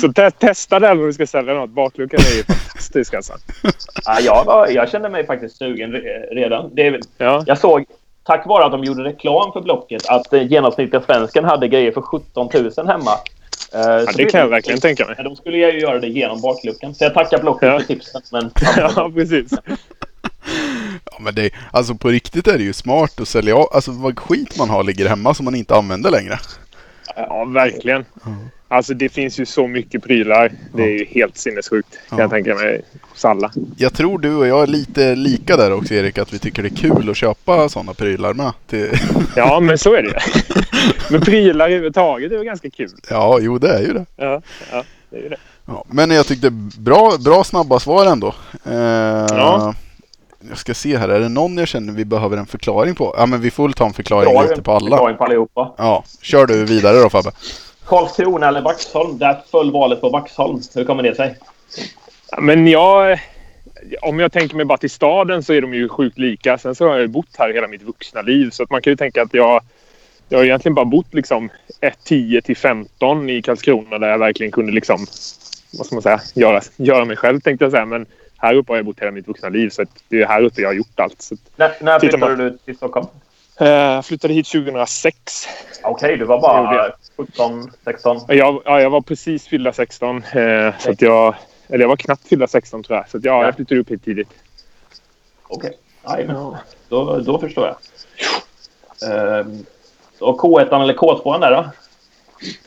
Så 0.00 0.12
te 0.12 0.30
testa 0.30 0.78
den 0.78 0.98
om 1.00 1.06
du 1.06 1.12
ska 1.12 1.26
sälja 1.26 1.54
något. 1.54 1.70
Bakluckan 1.70 2.20
är 2.32 2.36
ju 2.36 2.42
fantastisk 2.44 3.14
alltså. 3.14 3.32
Ja, 4.04 4.20
jag, 4.20 4.44
var, 4.44 4.66
jag 4.68 4.88
kände 4.90 5.08
mig 5.08 5.26
faktiskt 5.26 5.56
sugen 5.56 5.92
re- 5.92 6.34
redan. 6.34 6.70
Det, 6.74 6.86
är- 6.86 7.00
Ja, 7.18 7.42
jag 7.46 7.58
såg, 7.58 7.84
tack 8.24 8.46
vare 8.46 8.64
att 8.64 8.72
de 8.72 8.84
gjorde 8.84 9.04
reklam 9.04 9.52
för 9.52 9.60
Blocket, 9.60 10.08
att 10.08 10.32
eh, 10.32 10.42
genomsnittliga 10.42 11.02
svensken 11.02 11.44
hade 11.44 11.68
grejer 11.68 11.92
för 11.92 12.00
17 12.00 12.48
000 12.76 12.86
hemma. 12.88 13.10
Eh, 13.74 13.80
ja 13.80 14.06
så 14.06 14.18
det 14.18 14.24
kan 14.24 14.40
jag 14.40 14.48
verkligen 14.48 14.80
tänka 14.80 15.06
mig. 15.06 15.16
De 15.24 15.36
skulle 15.36 15.56
ju 15.56 15.80
göra 15.80 15.98
det 15.98 16.08
genom 16.08 16.40
bakluckan. 16.40 16.94
Så 16.94 17.04
jag 17.04 17.14
tackar 17.14 17.38
Blocket 17.40 17.68
Ja. 17.68 17.78
för 17.78 17.86
tipsen. 17.86 18.22
Men 18.32 18.50
Ja, 18.76 19.10
precis. 19.14 19.52
Ja, 21.04 21.18
men 21.20 21.34
det, 21.34 21.50
alltså 21.70 21.94
på 21.94 22.08
riktigt 22.08 22.46
är 22.46 22.58
det 22.58 22.64
ju 22.64 22.72
smart 22.72 23.20
att 23.20 23.28
sälja 23.28 23.56
av. 23.56 23.68
Alltså 23.72 23.90
vad 23.92 24.18
skit 24.18 24.58
man 24.58 24.70
har 24.70 24.84
ligger 24.84 25.08
hemma 25.08 25.34
som 25.34 25.44
man 25.44 25.54
inte 25.54 25.74
använder 25.76 26.10
längre. 26.10 26.38
Ja, 27.16 27.44
verkligen. 27.44 28.04
Alltså 28.70 28.94
det 28.94 29.08
finns 29.08 29.40
ju 29.40 29.46
så 29.46 29.66
mycket 29.68 30.02
prylar. 30.04 30.52
Det 30.74 30.82
är 30.82 30.98
ju 30.98 31.04
helt 31.04 31.36
sinnessjukt 31.36 31.88
kan 32.08 32.18
Ja. 32.18 32.24
jag 32.24 32.30
tänka 32.30 32.54
mig. 32.54 32.82
Hos 33.12 33.24
alla. 33.24 33.52
Jag 33.76 33.94
tror 33.94 34.18
du 34.18 34.34
och 34.34 34.46
jag 34.46 34.62
är 34.62 34.66
lite 34.66 35.14
lika 35.14 35.56
där 35.56 35.72
också 35.72 35.94
Erik, 35.94 36.18
att 36.18 36.32
vi 36.34 36.38
tycker 36.38 36.62
det 36.62 36.68
är 36.68 36.76
kul 36.76 37.10
att 37.10 37.16
köpa 37.16 37.68
sådana 37.68 37.94
prylar 37.94 38.34
med. 38.34 38.52
Till... 38.66 38.90
Ja, 39.36 39.60
men 39.60 39.78
så 39.78 39.94
är 39.94 40.02
det 40.02 40.08
ju. 40.08 40.14
Men 41.10 41.20
prylar 41.20 41.64
överhuvudtaget 41.66 42.32
är 42.32 42.36
ju 42.38 42.44
ganska 42.44 42.70
kul. 42.70 42.90
Ja, 43.10 43.38
jo 43.42 43.58
det 43.58 43.68
är 43.74 43.80
ju 43.80 43.92
det. 43.92 44.06
Ja, 44.16 44.42
ja 44.72 44.84
det 45.10 45.16
är 45.16 45.22
ju 45.22 45.28
det. 45.28 45.36
Ja, 45.66 45.84
men 45.88 46.10
jag 46.10 46.26
tyckte 46.26 46.50
bra, 46.78 47.12
bra 47.24 47.44
snabba 47.44 47.80
svar 47.80 48.06
ändå. 48.06 48.34
Eh, 48.64 48.72
Ja. 49.30 49.74
Jag 50.48 50.58
ska 50.58 50.74
se 50.74 50.96
här, 50.96 51.08
är 51.08 51.20
det 51.20 51.28
någon 51.28 51.58
jag 51.58 51.68
känner 51.68 51.92
vi 51.92 52.04
behöver 52.04 52.36
en 52.36 52.46
förklaring 52.46 52.94
på? 52.94 53.14
Ja 53.18 53.26
men 53.26 53.40
vi 53.40 53.50
får 53.50 53.64
väl 53.64 53.72
ta 53.72 53.86
en 53.86 53.92
förklaring 53.92 54.34
Dra 54.34 54.42
lite 54.42 54.62
på 54.62 54.72
alla. 54.72 54.90
förklaring 54.96 55.16
på 55.16 55.24
allihopa. 55.24 55.74
Ja, 55.78 56.04
kör 56.22 56.46
du 56.46 56.64
vidare 56.64 56.98
då 57.02 57.10
Fabbe. 57.10 57.30
Karlskrona 57.88 58.48
eller 58.48 58.60
Vaxholm? 58.60 59.18
Där 59.18 59.38
föll 59.50 59.70
valet 59.72 60.00
på 60.00 60.08
Vaxholm. 60.08 60.60
Hur 60.74 60.84
kommer 60.84 61.02
det 61.02 61.14
sig? 61.14 61.36
Ja, 62.30 62.40
Men 62.40 62.66
jag... 62.66 63.20
Om 64.02 64.20
jag 64.20 64.32
tänker 64.32 64.56
mig 64.56 64.64
bara 64.64 64.78
till 64.78 64.90
staden 64.90 65.42
så 65.42 65.52
är 65.52 65.60
de 65.60 65.74
ju 65.74 65.88
sjukt 65.88 66.18
lika. 66.18 66.58
Sen 66.58 66.74
så 66.74 66.84
har 66.84 66.92
jag 66.92 67.00
ju 67.00 67.06
bott 67.08 67.36
här 67.38 67.52
hela 67.54 67.68
mitt 67.68 67.82
vuxna 67.82 68.22
liv. 68.22 68.50
Så 68.50 68.62
att 68.62 68.70
man 68.70 68.82
kan 68.82 68.90
ju 68.90 68.96
tänka 68.96 69.22
att 69.22 69.34
jag... 69.34 69.62
Jag 70.28 70.38
har 70.38 70.44
egentligen 70.44 70.74
bara 70.74 70.84
bott 70.84 71.14
liksom 71.14 71.50
10 72.04 72.42
till 72.42 72.56
15 72.56 73.30
i 73.30 73.42
Karlskrona 73.42 73.98
där 73.98 74.08
jag 74.08 74.18
verkligen 74.18 74.52
kunde 74.52 74.72
liksom... 74.72 75.06
Vad 75.78 75.86
ska 75.86 75.94
man 75.94 76.02
säga? 76.02 76.20
Göra, 76.34 76.60
göra 76.76 77.04
mig 77.04 77.16
själv 77.16 77.40
tänkte 77.40 77.64
jag 77.64 77.72
säga. 77.72 77.84
Men 77.84 78.06
här 78.36 78.54
uppe 78.54 78.72
har 78.72 78.76
jag 78.76 78.86
bott 78.86 79.00
hela 79.00 79.10
mitt 79.10 79.28
vuxna 79.28 79.48
liv. 79.48 79.70
Så 79.70 79.84
det 80.08 80.22
är 80.22 80.26
här 80.26 80.42
uppe 80.42 80.60
jag 80.60 80.68
har 80.68 80.74
gjort 80.74 81.00
allt. 81.00 81.28
Att, 81.32 81.38
När, 81.56 81.72
när 81.84 81.98
flyttade 82.00 82.20
man- 82.26 82.38
du 82.38 82.58
till 82.64 82.76
Stockholm? 82.76 83.06
Jag 83.58 84.04
flyttade 84.06 84.34
hit 84.34 84.46
2006. 84.46 85.48
Okej, 85.82 86.16
du 86.16 86.24
var 86.24 86.40
bara 86.40 86.74
jag. 86.74 86.92
17, 87.16 87.70
16. 87.84 88.20
Jag, 88.28 88.62
ja, 88.64 88.80
jag 88.80 88.90
var 88.90 89.00
precis 89.00 89.48
fyllda 89.48 89.72
16. 89.72 90.22
Eh, 90.22 90.74
så 90.78 90.90
att 90.90 91.02
jag, 91.02 91.34
eller 91.68 91.84
jag 91.84 91.88
var 91.88 91.96
knappt 91.96 92.28
fyllda 92.28 92.46
16 92.46 92.82
tror 92.82 92.96
jag. 92.98 93.08
Så 93.10 93.16
att, 93.16 93.24
ja, 93.24 93.40
Ja. 93.40 93.44
jag 93.44 93.56
flyttade 93.56 93.80
upp 93.80 93.90
hit 93.90 94.04
tidigt. 94.04 94.28
Okej. 95.48 95.78
Jajamän. 96.08 96.56
Då, 96.88 97.18
då 97.18 97.38
förstår 97.38 97.66
jag. 97.66 97.76
Ehm, 99.40 99.66
och 100.20 100.40
K1 100.40 100.82
eller 100.82 100.94
K2 100.94 101.40
där 101.40 101.50
då? 101.50 101.70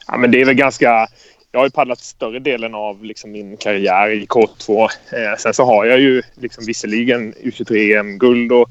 Ja, 0.07 0.17
men 0.17 0.31
det 0.31 0.41
är 0.41 0.45
väl 0.45 0.55
ganska... 0.55 1.07
Jag 1.51 1.59
har 1.59 1.65
ju 1.65 1.71
paddlat 1.71 1.99
större 1.99 2.39
delen 2.39 2.75
av 2.75 3.03
liksom, 3.03 3.31
min 3.31 3.57
karriär 3.57 4.09
i 4.09 4.25
K2. 4.25 4.81
Eh, 4.83 5.37
sen 5.37 5.53
så 5.53 5.63
har 5.65 5.85
jag 5.85 5.99
ju 5.99 6.21
liksom, 6.35 6.65
visserligen 6.65 7.33
U23-EM-guld 7.33 8.51
och, 8.51 8.69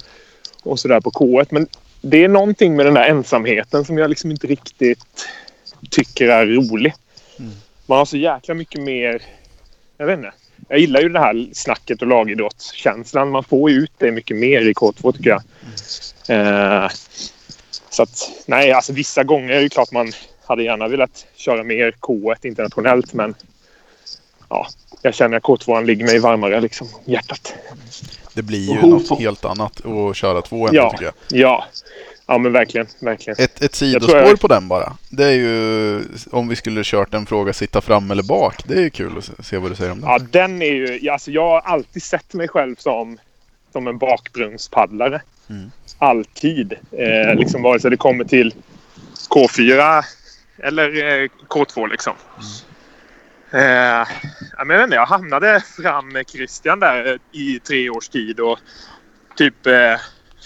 och 0.63 0.79
sådär 0.79 1.01
på 1.01 1.11
K1. 1.11 1.47
Men 1.51 1.67
det 2.01 2.25
är 2.25 2.29
någonting 2.29 2.77
med 2.77 2.87
den 2.87 2.95
där 2.95 3.09
ensamheten 3.09 3.85
som 3.85 3.99
jag 3.99 4.11
liksom 4.11 4.31
inte 4.31 4.47
riktigt 4.47 5.29
tycker 5.91 6.29
är 6.29 6.47
rolig. 6.47 6.95
Man 7.87 7.99
har 7.99 8.05
så 8.05 8.17
jäkla 8.17 8.55
mycket 8.55 8.83
mer... 8.83 9.23
Jag 9.97 10.07
vet 10.07 10.19
inte. 10.19 10.33
Jag 10.69 10.79
gillar 10.79 11.01
ju 11.01 11.09
det 11.09 11.19
här 11.19 11.49
snacket 11.53 12.03
och 12.03 12.09
lagidrottskänslan. 12.09 13.31
Man 13.31 13.45
får 13.45 13.71
ju 13.71 13.77
ut 13.77 13.93
det 13.99 14.11
mycket 14.11 14.37
mer 14.37 14.61
i 14.61 14.73
K2 14.73 15.13
tycker 15.13 15.31
jag. 15.31 15.43
Eh, 16.29 16.91
så 17.91 18.03
att, 18.03 18.31
nej, 18.47 18.73
alltså 18.73 18.93
vissa 18.93 19.25
gånger 19.25 19.51
är 19.55 19.61
det 19.61 19.69
klart 19.69 19.93
man 19.93 20.13
hade 20.47 20.63
gärna 20.63 20.89
velat 20.89 21.27
köra 21.37 21.65
mer 21.65 21.91
K1 22.01 22.47
internationellt 22.47 23.13
men 23.13 23.35
ja, 24.49 24.67
jag 25.03 25.15
känner 25.15 25.37
att 25.37 25.43
K2 25.43 25.85
ligger 25.85 26.07
mig 26.07 26.19
varmare 26.19 26.61
liksom 26.61 26.89
om 26.95 27.13
hjärtat. 27.13 27.55
Det 28.35 28.43
blir 28.43 28.75
ju 28.75 28.87
något 28.87 29.19
helt 29.19 29.45
annat 29.45 29.87
att 29.87 30.17
köra 30.17 30.43
två 30.43 30.69
ändå 30.69 30.81
Ja. 30.81 30.91
tycker 30.91 31.05
jag. 31.05 31.15
Ja, 31.29 31.65
ja 32.27 32.39
men 32.39 32.53
verkligen, 32.53 32.87
verkligen. 33.01 33.45
Ett, 33.45 33.63
ett 33.63 33.75
sidospår 33.75 34.17
jag- 34.19 34.41
på 34.41 34.49
den 34.49 34.69
bara. 34.69 34.97
Det 35.11 35.25
är 35.25 35.33
ju 35.33 36.03
om 36.31 36.49
vi 36.49 36.57
skulle 36.57 36.81
kört 36.85 37.15
en 37.15 37.27
fråga 37.27 37.53
sitta 37.53 37.81
fram 37.81 38.11
eller 38.11 38.23
bak. 38.23 38.63
Det 38.65 38.75
är 38.75 38.81
ju 38.83 38.91
kul 38.91 39.19
att 39.19 39.47
se- 39.47 39.57
vad 39.59 39.71
du 39.71 39.75
säger 39.77 39.93
om 39.93 40.01
det. 40.01 40.07
Ja, 40.07 40.19
den 40.31 40.63
är 40.63 40.73
ju... 40.73 41.11
Alltså, 41.11 41.31
jag 41.31 41.49
har 41.49 41.61
alltid 41.61 42.03
sett 42.03 42.35
mig 42.35 42.49
själv 42.49 42.77
som, 42.79 43.19
som 43.73 43.87
en 43.87 43.99
bakbrunnspaddlare. 43.99 45.21
Mm. 45.51 45.71
Alltid. 45.99 46.73
Eh, 46.93 47.35
liksom 47.35 47.63
vare 47.63 47.81
sig 47.81 47.91
det 47.91 47.97
kommer 47.97 48.25
till 48.25 48.55
K4 49.31 50.03
eller 50.63 50.89
eh, 51.23 51.29
K2 51.49 51.89
liksom. 51.91 52.13
Eh, 53.51 54.07
jag, 54.59 54.85
inte, 54.85 54.97
jag 54.97 55.07
hamnade 55.07 55.61
fram 55.61 56.09
med 56.09 56.29
Christian 56.29 56.81
där 56.81 57.07
eh, 57.13 57.41
i 57.41 57.61
tre 57.61 57.91
års 57.91 58.09
tid 58.09 58.41
och 58.41 58.59
typ 59.37 59.67
eh, 59.67 59.97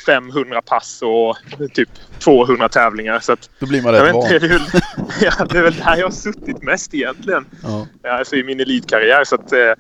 500 0.06 0.62
pass 0.62 1.02
och 1.02 1.37
typ 1.75 1.88
200 2.18 2.68
tävlingar. 2.68 3.20
Så 3.20 3.32
att, 3.32 3.50
Då 3.58 3.66
blir 3.66 3.82
man 3.82 3.92
rätt 3.92 4.14
van. 4.14 4.28
det, 4.28 4.37
är 4.37 4.40
väl, 4.40 4.62
ja, 5.20 5.44
det 5.44 5.58
är 5.58 5.62
väl 5.62 5.75
där 5.75 5.96
jag 5.96 6.06
har 6.06 6.11
suttit 6.11 6.62
mest 6.62 6.94
egentligen. 6.94 7.46
Ja, 7.62 7.87
Alltså 8.11 8.37
i 8.37 8.44
min 8.44 8.61
elitkarriär. 8.61 9.25
Så 9.25 9.34
att, 9.34 9.52
eh, 9.52 9.73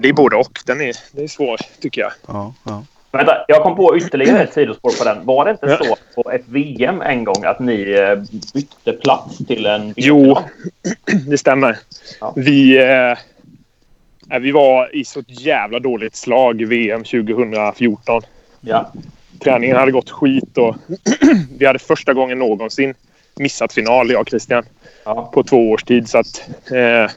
det 0.00 0.08
är 0.08 0.12
både 0.12 0.36
och. 0.36 0.60
Den 0.66 0.80
är, 0.80 0.96
det 1.12 1.22
är 1.22 1.28
svår 1.28 1.58
tycker 1.80 2.00
jag. 2.00 2.12
ja, 2.26 2.54
ja. 2.64 2.84
Vänta, 3.12 3.44
jag 3.48 3.62
kom 3.62 3.76
på 3.76 3.96
ytterligare 3.96 4.42
ett 4.42 4.52
sidospår 4.54 4.98
på 4.98 5.04
den. 5.04 5.26
Var 5.26 5.44
det 5.44 5.50
inte 5.50 5.78
så 5.84 5.96
på 6.22 6.30
ett 6.30 6.44
VM 6.46 7.02
en 7.02 7.24
gång 7.24 7.44
att 7.44 7.60
ni 7.60 7.90
eh, 7.90 8.40
bytte 8.54 8.92
plats 8.92 9.38
till 9.46 9.66
en 9.66 9.94
Jo, 9.96 10.38
det 11.28 11.38
stämmer. 11.38 11.78
Ja. 12.20 12.32
Vi, 12.36 12.78
eh, 12.78 14.38
vi 14.40 14.50
var 14.50 14.96
i 14.96 15.04
så 15.04 15.20
ett 15.20 15.40
jävla 15.40 15.78
dåligt 15.78 16.16
slag 16.16 16.64
VM 16.66 17.04
2014. 17.04 18.22
Ja. 18.60 18.92
Träningen 19.38 19.76
hade 19.76 19.92
gått 19.92 20.10
skit 20.10 20.58
och 20.58 20.76
vi 21.58 21.66
hade 21.66 21.78
första 21.78 22.12
gången 22.12 22.38
någonsin 22.38 22.94
missat 23.36 23.72
final, 23.72 24.10
jag 24.10 24.20
och 24.20 24.28
Christian, 24.28 24.64
Ja. 25.04 25.30
på 25.34 25.42
två 25.42 25.70
års 25.70 25.84
tid. 25.84 26.08
Så 26.08 26.18
att, 26.18 26.48
eh, 26.70 27.10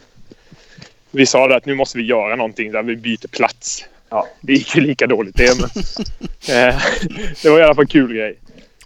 vi 1.12 1.26
sa 1.26 1.56
att 1.56 1.66
nu 1.66 1.76
måste 1.76 1.98
vi 1.98 2.04
göra 2.04 2.36
någonting 2.36 2.72
där 2.72 2.84
vi 2.84 2.96
byter 2.96 3.28
plats. 3.28 3.86
Ja. 4.16 4.28
Det 4.42 4.54
gick 4.54 4.76
ju 4.76 4.82
lika 4.82 5.08
dåligt 5.08 5.36
det, 5.38 5.60
men 5.60 5.70
eh, 6.70 6.76
det 7.44 7.50
var 7.50 7.60
i 7.60 7.64
alla 7.64 7.76
fall 7.76 7.84
en 7.84 7.88
kul 7.88 8.14
grej. 8.14 8.40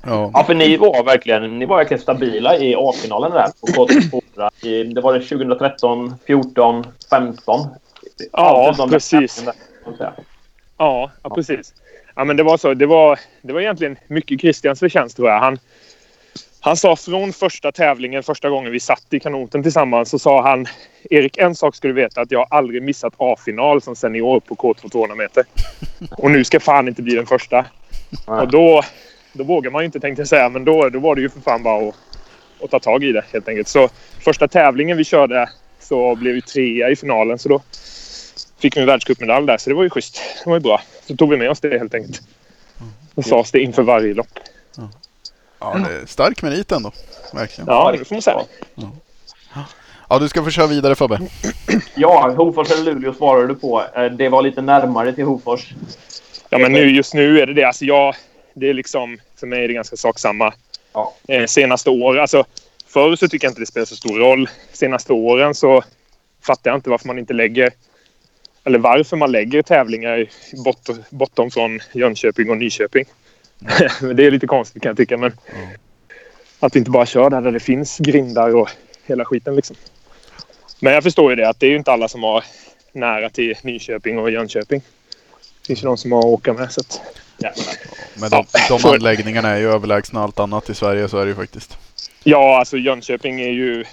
ja. 0.06 0.32
Ja, 0.34 0.44
för 0.44 0.54
ni 0.54 0.78
var 0.78 1.04
verkligen, 1.04 1.60
ni 1.60 1.66
var 1.66 1.78
verkligen 1.78 2.02
stabila 2.02 2.58
i 2.58 2.76
A-finalen 2.78 3.32
där 3.32 3.48
på 3.62 3.68
K2. 3.68 4.22
I- 4.68 4.84
Det 4.84 5.02
var 5.02 5.14
det 5.14 5.20
2013, 5.20 6.16
14, 6.28 6.86
15. 7.10 7.60
Ja, 8.32 8.88
precis. 8.90 9.44
där. 9.46 9.54
Ja, 10.78 11.12
ja 11.24 11.30
precis. 11.36 11.74
Ja, 12.16 12.24
men 12.24 12.38
det 12.38 12.44
var 12.44 12.58
så. 12.58 12.74
Det 12.74 12.86
var, 12.86 13.20
det 13.42 13.54
var 13.54 13.62
egentligen 13.62 13.98
mycket 14.08 14.42
Christians 14.42 14.80
förtjänst 14.80 15.16
tror 15.16 15.30
jag. 15.30 15.40
Han, 15.40 15.60
han 16.62 16.78
sa 16.78 16.96
från 16.96 17.34
första 17.34 17.72
tävlingen, 17.72 18.24
första 18.24 18.50
gången 18.50 18.72
vi 18.72 18.80
satt 18.80 19.06
i 19.10 19.20
kanoten 19.20 19.64
tillsammans, 19.64 20.10
så 20.10 20.20
sa 20.20 20.42
han 20.42 20.66
Erik, 21.10 21.38
en 21.38 21.56
sak 21.56 21.76
ska 21.76 21.88
du 21.88 21.94
veta 21.94 22.22
att 22.22 22.32
jag 22.32 22.40
har 22.40 22.58
aldrig 22.58 22.84
missat 22.84 23.14
A-final 23.18 23.82
som 23.82 23.96
senior 23.96 24.40
på 24.40 24.56
K2 24.56 24.90
200 24.90 25.16
meter. 25.16 25.44
Och 26.12 26.32
nu 26.32 26.44
ska 26.44 26.60
fan 26.60 26.88
inte 26.88 27.02
bli 27.02 27.16
den 27.16 27.26
första. 27.26 27.66
Och 28.26 28.48
då, 28.48 28.82
då 29.34 29.44
vågar 29.44 29.72
man 29.72 29.82
ju 29.82 29.86
inte 29.86 30.00
tänkte 30.00 30.22
jag 30.22 30.28
säga, 30.28 30.50
men 30.50 30.66
då, 30.66 30.90
då 30.90 31.00
var 31.00 31.16
det 31.16 31.22
ju 31.22 31.30
för 31.30 31.42
fan 31.42 31.64
bara 31.64 31.90
att, 31.90 31.96
att 32.64 32.72
ta 32.72 32.80
tag 32.80 33.04
i 33.04 33.12
det 33.12 33.26
helt 33.34 33.48
enkelt. 33.48 33.68
Så 33.68 33.90
första 34.20 34.48
tävlingen 34.48 34.98
vi 34.98 35.04
körde 35.04 35.50
så 35.80 36.16
blev 36.16 36.34
vi 36.34 36.42
trea 36.42 36.90
i 36.90 36.96
finalen. 36.96 37.40
Så 37.40 37.50
då 37.50 37.62
fick 38.60 38.78
vi 38.78 38.82
en 38.82 38.88
världscupmedalj 38.88 39.48
där, 39.48 39.58
så 39.58 39.70
det 39.70 39.76
var 39.76 39.84
ju 39.84 39.90
schysst. 39.90 40.22
Det 40.44 40.50
var 40.50 40.58
ju 40.58 40.64
bra. 40.64 40.82
Så 41.08 41.16
tog 41.16 41.30
vi 41.30 41.38
med 41.38 41.50
oss 41.50 41.60
det 41.60 41.80
helt 41.80 41.94
enkelt. 41.94 42.22
Och 43.16 43.26
sades 43.26 43.52
det 43.52 43.60
inför 43.60 43.84
varje 43.84 44.14
lopp. 44.14 44.40
Ja 45.60 45.78
det 45.90 46.02
är 46.02 46.06
stark 46.06 46.42
merit 46.42 46.72
ändå. 46.72 46.92
Verkligen. 47.34 47.68
Ja, 47.68 47.92
det 47.92 48.06
får 48.06 48.16
man 48.16 48.22
säga. 48.22 48.42
Ja, 50.10 50.20
du 50.20 50.30
ska 50.30 50.44
få 50.44 50.50
köra 50.50 50.68
vidare 50.68 50.96
Fabbe. 50.96 51.20
Ja, 51.96 52.34
Hofors 52.38 52.72
eller 52.72 52.84
Luleå 52.84 53.14
svarade 53.14 53.48
du 53.48 53.56
på. 53.56 53.84
Eh, 53.96 54.04
Det 54.06 54.30
var 54.30 54.42
lite 54.42 54.62
närmare 54.62 55.14
till 55.14 55.24
Hofors. 55.26 55.74
Ja, 56.50 56.58
men 56.58 56.72
nu, 56.72 56.90
just 56.96 57.14
nu 57.14 57.40
är 57.40 57.48
det 57.48 57.54
det. 57.54 57.64
Alltså 57.64 57.86
jag, 57.86 58.16
det 58.54 58.70
är 58.70 58.74
liksom, 58.74 59.18
för 59.40 59.48
mig 59.48 59.64
är 59.64 59.68
det 59.68 59.74
ganska 59.74 59.96
sak 59.96 60.20
samma. 60.20 60.54
Ja. 60.94 61.14
Eh, 61.28 61.46
senaste 61.46 61.90
åren, 61.90 62.22
alltså 62.22 62.46
förr 62.88 63.16
så 63.16 63.28
tycker 63.28 63.46
jag 63.46 63.52
inte 63.52 63.62
det 63.62 63.66
spelar 63.66 63.86
så 63.86 63.96
stor 63.96 64.20
roll. 64.20 64.50
Senaste 64.74 65.14
åren 65.14 65.56
så 65.56 65.84
fattar 66.42 66.72
jag 66.72 66.78
inte 66.78 66.90
varför 66.90 67.08
man 67.08 67.20
inte 67.20 67.34
lägger 67.34 67.72
eller 68.64 68.80
varför 68.80 69.18
man 69.18 69.32
lägger 69.32 69.62
tävlingar 69.62 70.26
bort, 70.64 70.90
bortom 71.10 71.52
från 71.52 71.80
Jönköping 71.94 72.50
och 72.50 72.58
Nyköping. 72.58 73.06
Men 74.02 74.16
det 74.16 74.26
är 74.26 74.32
lite 74.32 74.48
konstigt 74.48 74.82
kan 74.84 74.90
jag 74.90 74.98
tycka. 74.98 75.18
Men 75.18 75.32
Att 76.60 76.76
vi 76.76 76.80
inte 76.80 76.92
bara 76.92 77.06
kör 77.06 77.30
där, 77.30 77.42
där 77.42 77.52
det 77.52 77.60
finns 77.60 77.98
grindar 77.98 78.56
och 78.56 78.70
hela 79.06 79.26
skiten 79.26 79.56
liksom. 79.56 79.76
Men 80.80 80.94
jag 80.94 81.04
förstår 81.04 81.30
ju 81.30 81.36
det 81.36 81.50
att 81.50 81.60
det 81.60 81.66
är 81.66 81.70
ju 81.70 81.78
inte 81.78 81.92
alla 81.92 82.08
som 82.08 82.24
har 82.24 82.44
nära 82.92 83.30
till 83.30 83.56
Nyköping 83.64 84.20
och 84.20 84.32
Jönköping. 84.32 84.82
Det 85.62 85.68
finns 85.68 85.84
ju 85.84 85.88
de 85.88 85.98
som 85.98 86.12
har 86.12 86.20
att 86.20 86.26
åka 86.26 86.54
med. 86.54 86.72
Så 86.72 86.82
att, 86.82 87.02
Ja. 87.42 87.52
Men 88.16 88.30
de, 88.30 88.46
Ja, 88.54 88.78
de 88.82 88.90
anläggningarna 88.90 89.50
är 89.50 89.58
ju 89.58 89.72
överlägsna 89.72 90.24
allt 90.24 90.40
annat 90.40 90.70
i 90.70 90.74
Sverige, 90.76 91.10
så 91.10 91.18
är 91.18 91.26
det 91.26 91.30
ju 91.30 91.36
faktiskt. 91.36 91.78
ja, 92.24 92.60
alltså 92.60 92.78
Jönköping 92.78 93.42
är 93.42 93.50
ju 93.52 93.86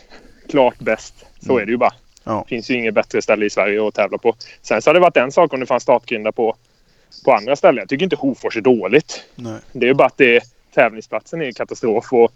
klart 0.51 0.79
bäst. 0.79 1.15
Så 1.41 1.51
Mm. 1.53 1.63
är 1.63 1.67
det 1.67 1.71
ju 1.73 1.77
bara. 1.79 1.93
Ja. 2.25 2.45
Det 2.49 2.55
finns 2.55 2.71
ju 2.71 2.75
inget 2.75 2.95
bättre 2.95 3.23
ställe 3.23 3.47
i 3.47 3.51
Sverige 3.51 3.89
att 3.89 3.95
tävla 3.95 4.19
på. 4.19 4.35
Sen 4.63 4.83
så 4.83 4.91
hade 4.91 4.99
det 4.99 5.03
varit 5.03 5.17
en 5.17 5.33
sak 5.33 5.53
om 5.53 5.61
det 5.61 5.67
fanns 5.67 5.83
startgrindar 5.83 6.33
på, 6.33 6.57
på 7.25 7.33
andra 7.33 7.57
ställen. 7.57 7.79
Jag 7.79 7.89
tycker 7.89 8.05
inte 8.05 8.17
Hofors 8.17 8.57
är 8.57 8.61
dåligt. 8.61 9.25
Nej. 9.35 9.59
Det 9.73 9.87
är 9.87 9.89
ju 9.89 9.95
bara 9.95 10.07
att 10.07 10.19
det, 10.19 10.45
tävlingsplatsen 10.75 11.43
är 11.43 11.53
katastrof 11.53 12.13
och 12.13 12.33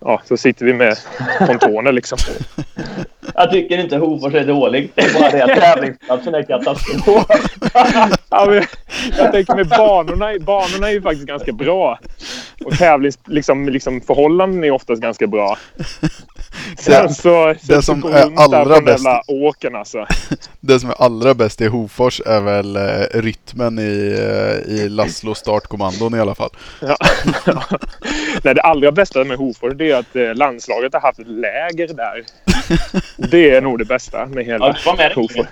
ja, 0.00 0.22
så 0.24 0.36
sitter 0.36 0.66
vi 0.66 0.74
med 0.74 0.96
pontoner 1.46 1.92
liksom. 1.92 2.18
Jag 3.34 3.50
tycker 3.50 3.78
inte 3.78 3.96
Hofors 3.96 4.34
är 4.34 4.44
dålig. 4.44 4.90
Det 4.94 5.02
är 5.02 5.20
bara 5.20 5.30
det 5.30 5.42
att 5.42 5.60
tävlingsplatsen 5.60 6.34
är 6.34 6.42
katastrof. 6.42 7.26
Ja, 8.30 8.46
men, 8.46 8.64
jag 9.18 9.32
tänker 9.32 9.54
med 9.54 9.68
banorna. 9.68 10.38
Banorna 10.40 10.88
är 10.88 10.92
ju 10.92 11.02
faktiskt 11.02 11.26
ganska 11.26 11.52
bra. 11.52 11.98
Och 12.64 12.78
tävlings, 12.78 13.18
liksom, 13.26 13.68
liksom, 13.68 14.00
förhållanden 14.00 14.64
är 14.64 14.70
oftast 14.70 15.02
ganska 15.02 15.26
bra. 15.26 15.58
Sen 16.78 17.14
så... 17.14 17.54
det 17.62 17.82
som 17.82 18.04
är 18.04 18.32
allra 18.36 18.80
bäst- 18.80 19.06
åkern 19.28 19.76
alltså. 19.76 20.06
Det 20.60 20.80
som 20.80 20.90
är 20.90 21.02
allra 21.02 21.34
bäst 21.34 21.60
i 21.60 21.66
Hofors 21.66 22.20
är 22.26 22.40
väl 22.40 22.76
eh, 22.76 23.20
rytmen 23.20 23.78
i, 23.78 24.16
eh, 24.18 24.74
i 24.74 24.88
Laszlo 24.88 25.34
startkommandon 25.34 26.14
i 26.14 26.20
alla 26.20 26.34
fall. 26.34 26.50
Ja. 26.80 26.96
Nej, 28.42 28.54
det 28.54 28.62
allra 28.62 28.92
bästa 28.92 29.24
med 29.24 29.38
Hofors 29.38 29.74
det 29.74 29.90
är 29.90 29.96
att 29.96 30.16
eh, 30.16 30.34
landslaget 30.34 30.92
har 30.92 31.00
haft 31.00 31.18
läger 31.18 31.88
där. 31.88 32.24
Det 33.30 33.50
är 33.50 33.60
nog 33.60 33.78
det 33.78 33.84
bästa 33.84 34.26
med 34.26 34.46
Ja, 34.46 34.52
hela 34.52 34.72
du 34.72 34.78
var 34.86 34.96
med 34.96 35.12
Hofors. 35.12 35.46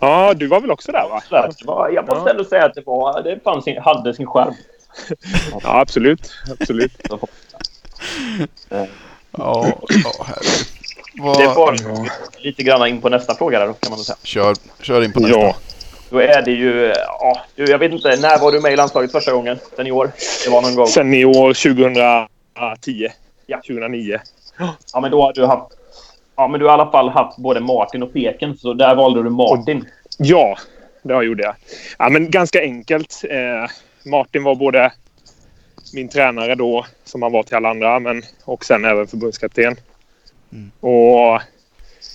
Ja, 0.00 0.34
du 0.36 0.46
var 0.46 0.60
väl 0.60 0.70
också 0.70 0.92
där 0.92 1.08
va? 1.08 1.50
Var, 1.64 1.90
jag 1.90 2.08
måste 2.08 2.30
ändå 2.30 2.44
säga 2.44 2.64
att 2.64 2.74
det, 2.74 2.82
var, 2.86 3.22
det 3.22 3.40
fanns 3.44 3.64
sin, 3.64 3.82
hade 3.82 4.14
sin 4.14 4.26
skärm. 4.26 4.54
Ja, 5.52 5.80
absolut. 5.80 6.32
absolut. 6.60 6.92
Ja, 9.38 9.66
ja 10.04 10.24
herregud. 10.26 10.66
Vad- 11.18 11.38
Det 11.38 11.46
var 11.46 11.76
lite 12.38 12.62
grann 12.62 12.88
in 12.88 13.00
på 13.00 13.08
nästa 13.08 13.34
fråga 13.34 13.58
där 13.58 13.66
kan 13.66 13.90
man 13.90 13.98
säga. 13.98 14.16
Kör, 14.22 14.54
kör 14.82 15.04
in 15.04 15.12
på 15.12 15.20
nästa. 15.20 15.38
Ja. 15.38 15.56
Då 16.10 16.18
är 16.18 16.42
det 16.42 16.50
ju... 16.50 16.92
Ja, 17.20 17.40
jag 17.54 17.78
vet 17.78 17.92
inte. 17.92 18.16
När 18.16 18.38
var 18.38 18.52
du 18.52 18.60
med 18.60 18.72
i 18.72 18.76
landslaget 18.76 19.12
första 19.12 19.32
gången? 19.32 19.58
Senior? 19.76 20.10
Det 20.44 20.50
var 20.50 20.62
någon 20.62 20.74
gång. 20.74 20.86
Sen 20.86 21.14
i 21.14 21.24
år 21.24 21.52
2010. 21.54 23.08
Ja. 23.46 23.56
2009. 23.56 24.18
Ja, 24.92 25.00
men 25.00 25.10
då 25.10 25.22
har 25.22 25.32
du 25.32 25.46
haft... 25.46 25.72
Ja, 26.36 26.48
men 26.48 26.60
du 26.60 26.66
har 26.66 26.72
i 26.72 26.80
alla 26.80 26.90
fall 26.90 27.08
haft 27.08 27.38
både 27.38 27.60
Martin 27.60 28.02
och 28.02 28.12
Peken, 28.12 28.56
så 28.56 28.74
där 28.74 28.94
valde 28.94 29.22
du 29.22 29.30
Martin. 29.30 29.84
Ja, 30.18 30.58
det 31.02 31.24
gjorde 31.24 31.42
jag. 31.42 31.54
Ja, 31.98 32.08
men 32.08 32.30
ganska 32.30 32.60
enkelt. 32.60 33.22
Eh, 33.30 33.70
Martin 34.10 34.42
var 34.44 34.54
både 34.54 34.92
min 35.94 36.08
tränare 36.08 36.54
då, 36.54 36.86
som 37.04 37.22
han 37.22 37.32
var 37.32 37.42
till 37.42 37.56
alla 37.56 37.70
andra, 37.70 37.98
men 37.98 38.22
och 38.44 38.64
sen 38.64 38.84
även 38.84 39.06
förbundskapten. 39.06 39.76
Mm. 40.52 40.70
Och 40.80 41.40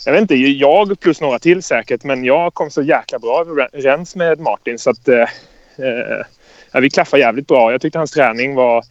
jag 0.05 0.13
vet 0.13 0.21
inte, 0.21 0.35
jag 0.35 0.99
plus 0.99 1.21
några 1.21 1.39
till 1.39 1.63
säkert, 1.63 2.03
men 2.03 2.23
jag 2.23 2.53
kom 2.53 2.71
så 2.71 2.81
jäkla 2.81 3.19
bra 3.19 3.41
överens 3.41 4.15
med 4.15 4.39
Martin 4.39 4.79
så 4.79 4.89
att 4.89 5.07
eh, 5.07 5.29
eh, 5.77 6.25
ja, 6.71 6.79
vi 6.79 6.89
klaffade 6.89 7.21
jävligt 7.21 7.47
bra. 7.47 7.71
Jag 7.71 7.81
tyckte 7.81 7.99
hans 7.99 8.11
träning 8.11 8.55
var 8.55 8.83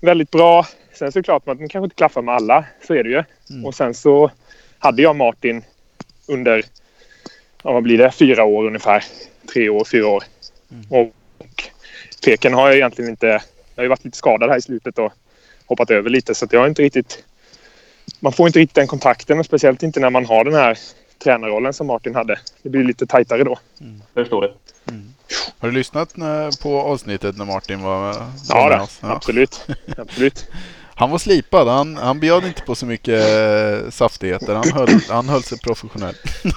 väldigt 0.00 0.30
bra. 0.30 0.66
Sen 0.92 1.12
så 1.12 1.18
är 1.18 1.22
det 1.22 1.24
klart 1.24 1.42
att 1.42 1.46
man 1.46 1.68
kanske 1.68 1.84
inte 1.84 1.96
klaffar 1.96 2.22
med 2.22 2.34
alla, 2.34 2.64
så 2.86 2.94
är 2.94 3.04
det 3.04 3.10
ju. 3.10 3.24
Mm. 3.50 3.66
Och 3.66 3.74
sen 3.74 3.94
så 3.94 4.30
hade 4.78 5.02
jag 5.02 5.16
Martin 5.16 5.64
under 6.28 6.64
ja, 7.62 7.72
vad 7.72 7.82
blir 7.82 7.98
det, 7.98 8.10
fyra 8.10 8.44
år 8.44 8.66
ungefär. 8.66 9.04
Tre 9.52 9.68
år, 9.68 9.84
fyra 9.84 10.06
år. 10.06 10.24
Och, 10.90 11.00
och 11.38 11.64
Peken 12.24 12.54
har 12.54 12.66
jag 12.66 12.76
egentligen 12.76 13.10
inte... 13.10 13.42
Jag 13.76 13.82
har 13.82 13.84
ju 13.84 13.88
varit 13.88 14.04
lite 14.04 14.16
skadad 14.16 14.50
här 14.50 14.58
i 14.58 14.62
slutet 14.62 14.98
och 14.98 15.12
hoppat 15.66 15.90
över 15.90 16.10
lite 16.10 16.34
så 16.34 16.44
att 16.44 16.52
jag 16.52 16.60
har 16.60 16.68
inte 16.68 16.82
riktigt... 16.82 17.24
Man 18.20 18.32
får 18.32 18.46
inte 18.46 18.58
riktigt 18.58 18.74
den 18.74 18.86
kontakten 18.86 19.38
och 19.38 19.46
speciellt 19.46 19.82
inte 19.82 20.00
när 20.00 20.10
man 20.10 20.26
har 20.26 20.44
den 20.44 20.54
här 20.54 20.78
tränarrollen 21.24 21.72
som 21.72 21.86
Martin 21.86 22.14
hade. 22.14 22.38
Det 22.62 22.68
blir 22.68 22.84
lite 22.84 23.06
tajtare 23.06 23.44
då. 23.44 23.58
Förstår 24.14 24.42
du? 24.42 24.54
Har 25.58 25.68
du 25.68 25.74
lyssnat 25.74 26.16
när, 26.16 26.62
på 26.62 26.80
avsnittet 26.80 27.36
när 27.36 27.44
Martin 27.44 27.82
var, 27.82 28.12
var 28.12 28.26
Ja, 28.48 28.68
med 28.68 28.80
oss? 28.80 28.98
Ja. 29.02 29.12
absolut. 29.12 29.66
absolut. 29.96 30.48
Han 30.98 31.10
var 31.10 31.18
slipad. 31.18 31.68
Han, 31.68 31.96
han 31.96 32.20
bjöd 32.20 32.44
inte 32.44 32.62
på 32.62 32.74
så 32.74 32.86
mycket 32.86 33.20
eh, 33.28 33.90
saftigheter. 33.90 34.54
Han 34.54 34.72
höll, 34.72 35.00
han 35.08 35.28
höll 35.28 35.42
sig 35.42 35.58
professionell. 35.58 36.14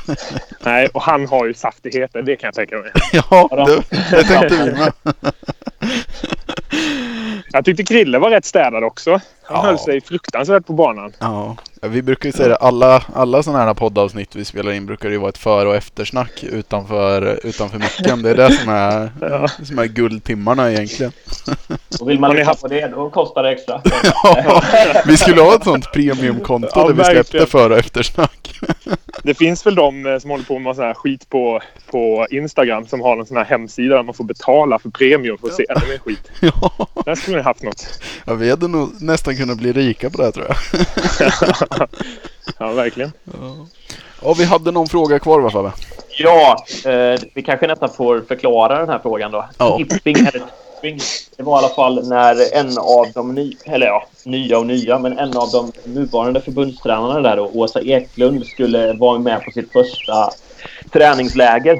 Nej, 0.64 0.88
och 0.94 1.02
han 1.02 1.28
har 1.28 1.46
ju 1.46 1.54
saftigheter, 1.54 2.22
det 2.22 2.36
kan 2.36 2.48
jag 2.48 2.54
tänka 2.54 2.78
mig. 2.78 2.92
ja, 3.14 3.66
det, 3.68 3.98
det 4.12 4.24
tänkte 4.24 4.64
vi 4.66 4.72
med. 4.72 4.94
Jag 7.52 7.66
tyckte 7.66 7.84
Krille 7.84 8.20
var 8.20 8.30
rätt 8.30 8.46
städad 8.46 8.84
också. 8.84 9.12
Han 9.12 9.22
Ja. 9.58 9.62
höll 9.62 9.80
sig 9.80 10.02
fruktansvärt 10.02 10.66
på 10.66 10.74
banan. 10.74 11.14
Ja, 11.20 11.56
vi 11.82 12.02
brukar 12.02 12.30
ju 12.30 12.34
säga 12.34 12.48
det. 12.50 12.56
Alla, 12.56 13.04
alla 13.16 13.44
sådana 13.44 13.64
här 13.66 13.74
poddavsnitt 13.74 14.36
vi 14.36 14.46
spelar 14.46 14.72
in 14.72 14.86
brukar 14.86 15.10
det 15.10 15.14
ju 15.14 15.20
vara 15.20 15.30
ett 15.30 15.38
före 15.38 15.68
och 15.70 15.76
eftersnack 15.76 16.44
utanför, 16.44 17.40
utanför 17.44 17.80
micken. 17.80 18.22
Det 18.22 18.30
är 18.30 18.36
det 18.36 18.52
som 18.52 18.70
är, 18.70 19.12
Ja. 19.22 19.48
som 19.48 19.80
är 19.80 19.86
guldtimmarna 19.86 20.72
egentligen. 20.72 21.12
Och 22.02 22.10
vill 22.10 22.20
man 22.20 22.32
lyssna 22.36 22.46
haft- 22.52 22.62
på 22.62 22.68
det, 22.68 22.88
då 22.88 23.10
kostar 23.10 23.44
det 23.44 23.50
extra. 23.52 23.82
Ja, 24.24 24.64
vi 25.06 25.18
skulle 25.18 25.42
ha 25.42 25.56
ett 25.56 25.64
sånt 25.64 25.92
premiumkonto 25.94 26.68
Ja, 26.76 26.88
där 26.88 26.94
vi 26.94 27.04
släppte 27.04 27.46
före 27.46 27.74
och 27.74 27.80
eftersnack. 27.80 28.60
Det 29.24 29.34
finns 29.34 29.66
väl 29.66 29.76
de 29.76 30.06
eh, 30.06 30.20
som 30.20 30.30
håller 30.30 30.44
på 30.44 30.60
med 30.60 30.76
sån 30.76 30.86
här 30.86 30.94
skit 30.94 31.30
på, 31.30 31.62
på 31.92 32.28
Instagram 32.32 32.88
som 32.88 33.02
har 33.02 33.18
en 33.18 33.26
sån 33.26 33.38
här 33.38 33.46
hemsida 33.46 33.96
där 33.96 34.04
man 34.04 34.14
får 34.14 34.24
betala 34.24 34.80
för 34.80 34.90
premium 34.90 35.38
för 35.38 35.48
att 35.48 35.54
se 35.54 35.66
ännu 35.70 35.88
mer 35.90 35.98
skit. 35.98 36.32
Ja, 36.62 36.88
Där 37.06 37.16
skulle 37.16 37.38
ni 37.38 37.44
haft 37.44 37.64
något. 37.64 37.88
ja, 38.26 38.34
vi 38.34 38.50
hade 38.50 38.68
nog 38.68 38.90
nästan 39.02 39.38
kunnat 39.38 39.58
bli 39.58 39.74
rika 39.74 40.10
på 40.10 40.18
det 40.18 40.24
här, 40.24 40.32
tror 40.32 40.48
jag. 40.48 40.58
Ja, 42.60 42.72
verkligen. 42.72 43.12
Ja, 44.22 44.34
vi 44.38 44.44
hade 44.46 44.72
någon 44.72 44.88
fråga 44.88 45.20
kvar 45.20 45.40
va 45.40 45.50
Fabbe? 45.50 45.72
Ja, 46.18 46.66
eh, 46.86 47.20
vi 47.34 47.44
kanske 47.44 47.68
nästan 47.68 47.90
får 47.90 48.22
förklara 48.28 48.80
den 48.80 48.90
här 48.90 49.00
frågan 49.00 49.32
då. 49.32 49.50
Ja. 49.58 49.78
Skipping 49.78 50.16
eller 50.16 50.44
tripping. 50.82 51.00
Det 51.38 51.44
var 51.44 51.62
i 51.62 51.66
alla 51.66 51.76
fall 51.76 52.08
när 52.08 52.56
en 52.58 52.78
av 52.78 53.08
de 53.14 53.36
ny, 53.36 53.56
eller 53.66 53.88
ja, 53.88 54.08
nya 54.24 54.58
och 54.60 54.66
nya, 54.66 55.00
men 55.00 55.18
en 55.18 55.38
av 55.38 55.52
de 55.52 55.72
nuvarande 55.86 56.42
förbundstränarna 56.42 57.20
där 57.20 57.38
då, 57.38 57.52
Åsa 57.54 57.82
Eklund, 57.82 58.46
skulle 58.46 58.94
vara 58.94 59.20
med 59.20 59.44
på 59.44 59.52
sitt 59.52 59.72
första 59.72 60.30
träningsläger. 60.92 61.80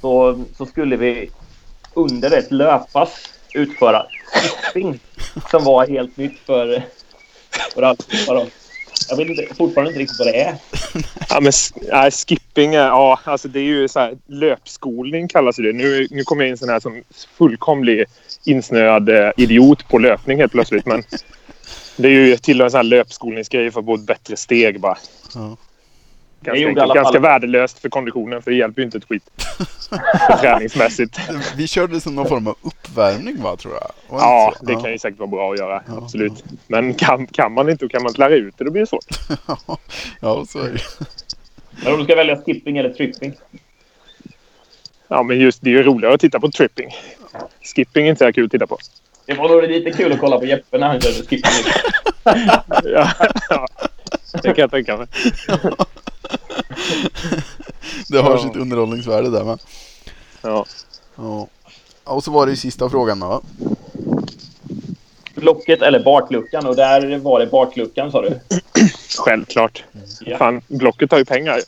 Så, 0.00 0.44
så 0.58 0.66
skulle 0.66 0.96
vi 0.96 1.30
under 1.94 2.38
ett 2.38 2.52
löppass 2.52 3.10
utföra 3.54 4.06
skipping 4.32 5.00
som 5.50 5.64
var 5.64 5.86
helt 5.86 6.16
nytt 6.16 6.38
för, 6.46 6.82
för 7.74 7.82
allihopa. 7.82 8.46
Jag 9.08 9.16
vet 9.16 9.28
inte, 9.28 9.54
fortfarande 9.54 9.90
inte 9.90 10.00
riktigt 10.00 10.18
vad 10.18 10.28
det 10.28 10.40
är. 10.40 10.54
Ja, 11.28 11.40
men 11.40 11.52
nej, 11.92 12.10
skipping, 12.10 12.74
är- 12.74 12.78
ja, 12.86 13.20
alltså 13.24 13.48
det 13.48 13.60
är 13.60 13.64
ju 13.64 13.88
så 13.88 14.00
här, 14.00 14.18
löpskolning 14.26 15.28
kallas 15.28 15.56
det. 15.56 15.72
Nu, 15.72 16.06
nu 16.10 16.24
kommer 16.24 16.44
jag 16.44 16.50
in 16.50 16.58
sån 16.58 16.68
här 16.68 16.80
som 16.80 17.02
fullkomlig 17.38 18.04
insnöad 18.44 19.08
eh, 19.08 19.30
idiot 19.36 19.88
på 19.88 19.98
löpning 19.98 20.38
helt 20.38 20.52
plötsligt. 20.52 20.86
Men 20.86 21.02
det 21.96 22.08
är 22.08 22.12
ju 22.12 22.36
till 22.36 22.60
en 22.60 22.70
sån 22.70 22.78
här 22.78 22.84
löpskolningsgrej 22.84 23.70
för 23.70 23.80
att 23.80 23.86
få 23.86 23.94
ett 23.94 24.06
bättre 24.06 24.36
steg 24.36 24.80
bara. 24.80 24.98
Ja. 25.34 25.56
Det 26.42 26.46
Ganska, 26.46 26.60
gjorde 26.62 26.82
enkelt. 26.82 26.94
ganska 26.94 27.12
fall- 27.12 27.22
värdelöst 27.22 27.78
för 27.78 27.88
konditionen 27.88 28.42
för 28.42 28.50
det 28.50 28.56
hjälper 28.56 28.80
ju 28.80 28.84
inte 28.84 28.98
ett 28.98 29.04
skit. 29.08 29.30
Träningsmässigt. 30.40 31.18
Vi 31.56 31.66
körde 31.66 32.00
som 32.00 32.14
någon 32.14 32.28
form 32.28 32.46
av 32.46 32.56
uppvärmning 32.62 33.42
va, 33.42 33.56
tror 33.56 33.74
jag? 33.74 33.90
Var 34.18 34.54
det 34.66 34.72
Ja, 34.72 34.80
kan 34.80 34.92
ju 34.92 34.98
säkert 34.98 35.18
vara 35.18 35.28
bra 35.30 35.52
att 35.52 35.58
göra. 35.58 35.82
Ja. 35.86 35.98
Absolut. 36.02 36.44
Men 36.66 36.94
kan, 36.94 37.26
kan 37.26 37.52
man 37.52 37.68
inte 37.70 37.84
och 37.84 37.90
kan 37.90 38.02
man 38.02 38.10
inte 38.10 38.20
lära 38.20 38.34
ut 38.34 38.54
det, 38.58 38.64
då 38.64 38.70
blir 38.70 38.80
det 38.82 38.86
svårt. 38.86 39.04
Ja, 40.20 40.44
så 40.48 40.58
är 40.58 40.70
det 40.72 40.80
Men 41.84 41.92
om 41.92 41.98
du 41.98 42.04
ska 42.04 42.14
välja 42.16 42.36
skipping 42.36 42.78
eller 42.78 42.90
tripping? 42.90 43.34
Ja, 45.08 45.22
men 45.22 45.38
just 45.38 45.62
det 45.62 45.70
är 45.70 45.74
ju 45.74 45.82
roligare 45.82 46.14
att 46.14 46.20
titta 46.20 46.40
på 46.40 46.50
tripping. 46.50 46.88
Skipping 47.74 48.06
är 48.06 48.10
inte 48.10 48.26
så 48.26 48.32
kul 48.32 48.44
att 48.44 48.50
titta 48.50 48.66
på. 48.66 48.78
Det 49.26 49.34
var 49.34 49.48
nog 49.48 49.62
lite 49.62 49.90
kul 49.90 50.12
att 50.12 50.18
kolla 50.20 50.38
på 50.38 50.44
Jeppe 50.44 50.78
när 50.78 50.86
han 50.86 51.00
körde 51.00 51.14
skipping. 51.14 51.72
Ja, 52.84 53.06
ja. 53.50 53.66
det 54.32 54.42
kan 54.42 54.54
jag 54.56 54.70
tänka 54.70 54.96
mig. 54.96 55.06
Det 58.08 58.18
har 58.18 58.30
Ja. 58.30 58.38
sitt 58.38 58.56
underhållningsvärde 58.56 59.30
där 59.30 59.44
med. 59.44 59.58
Ja. 60.42 60.66
Ja. 61.16 61.48
Och 62.04 62.24
så 62.24 62.30
var 62.30 62.46
det 62.46 62.50
ju 62.52 62.56
sista 62.56 62.90
frågan 62.90 63.20
då? 63.20 63.42
Locket 65.34 65.82
eller 65.82 66.00
bakluckan 66.04 66.66
och 66.66 66.76
där 66.76 67.18
var 67.18 67.40
det 67.40 67.46
bakluckan 67.46 68.12
sa 68.12 68.22
du? 68.22 68.40
Självklart. 69.18 69.84
Ja. 70.20 70.38
Fan, 70.38 70.62
Blocket 70.68 71.10
har 71.10 71.18
ju 71.18 71.24
pengar. 71.24 71.60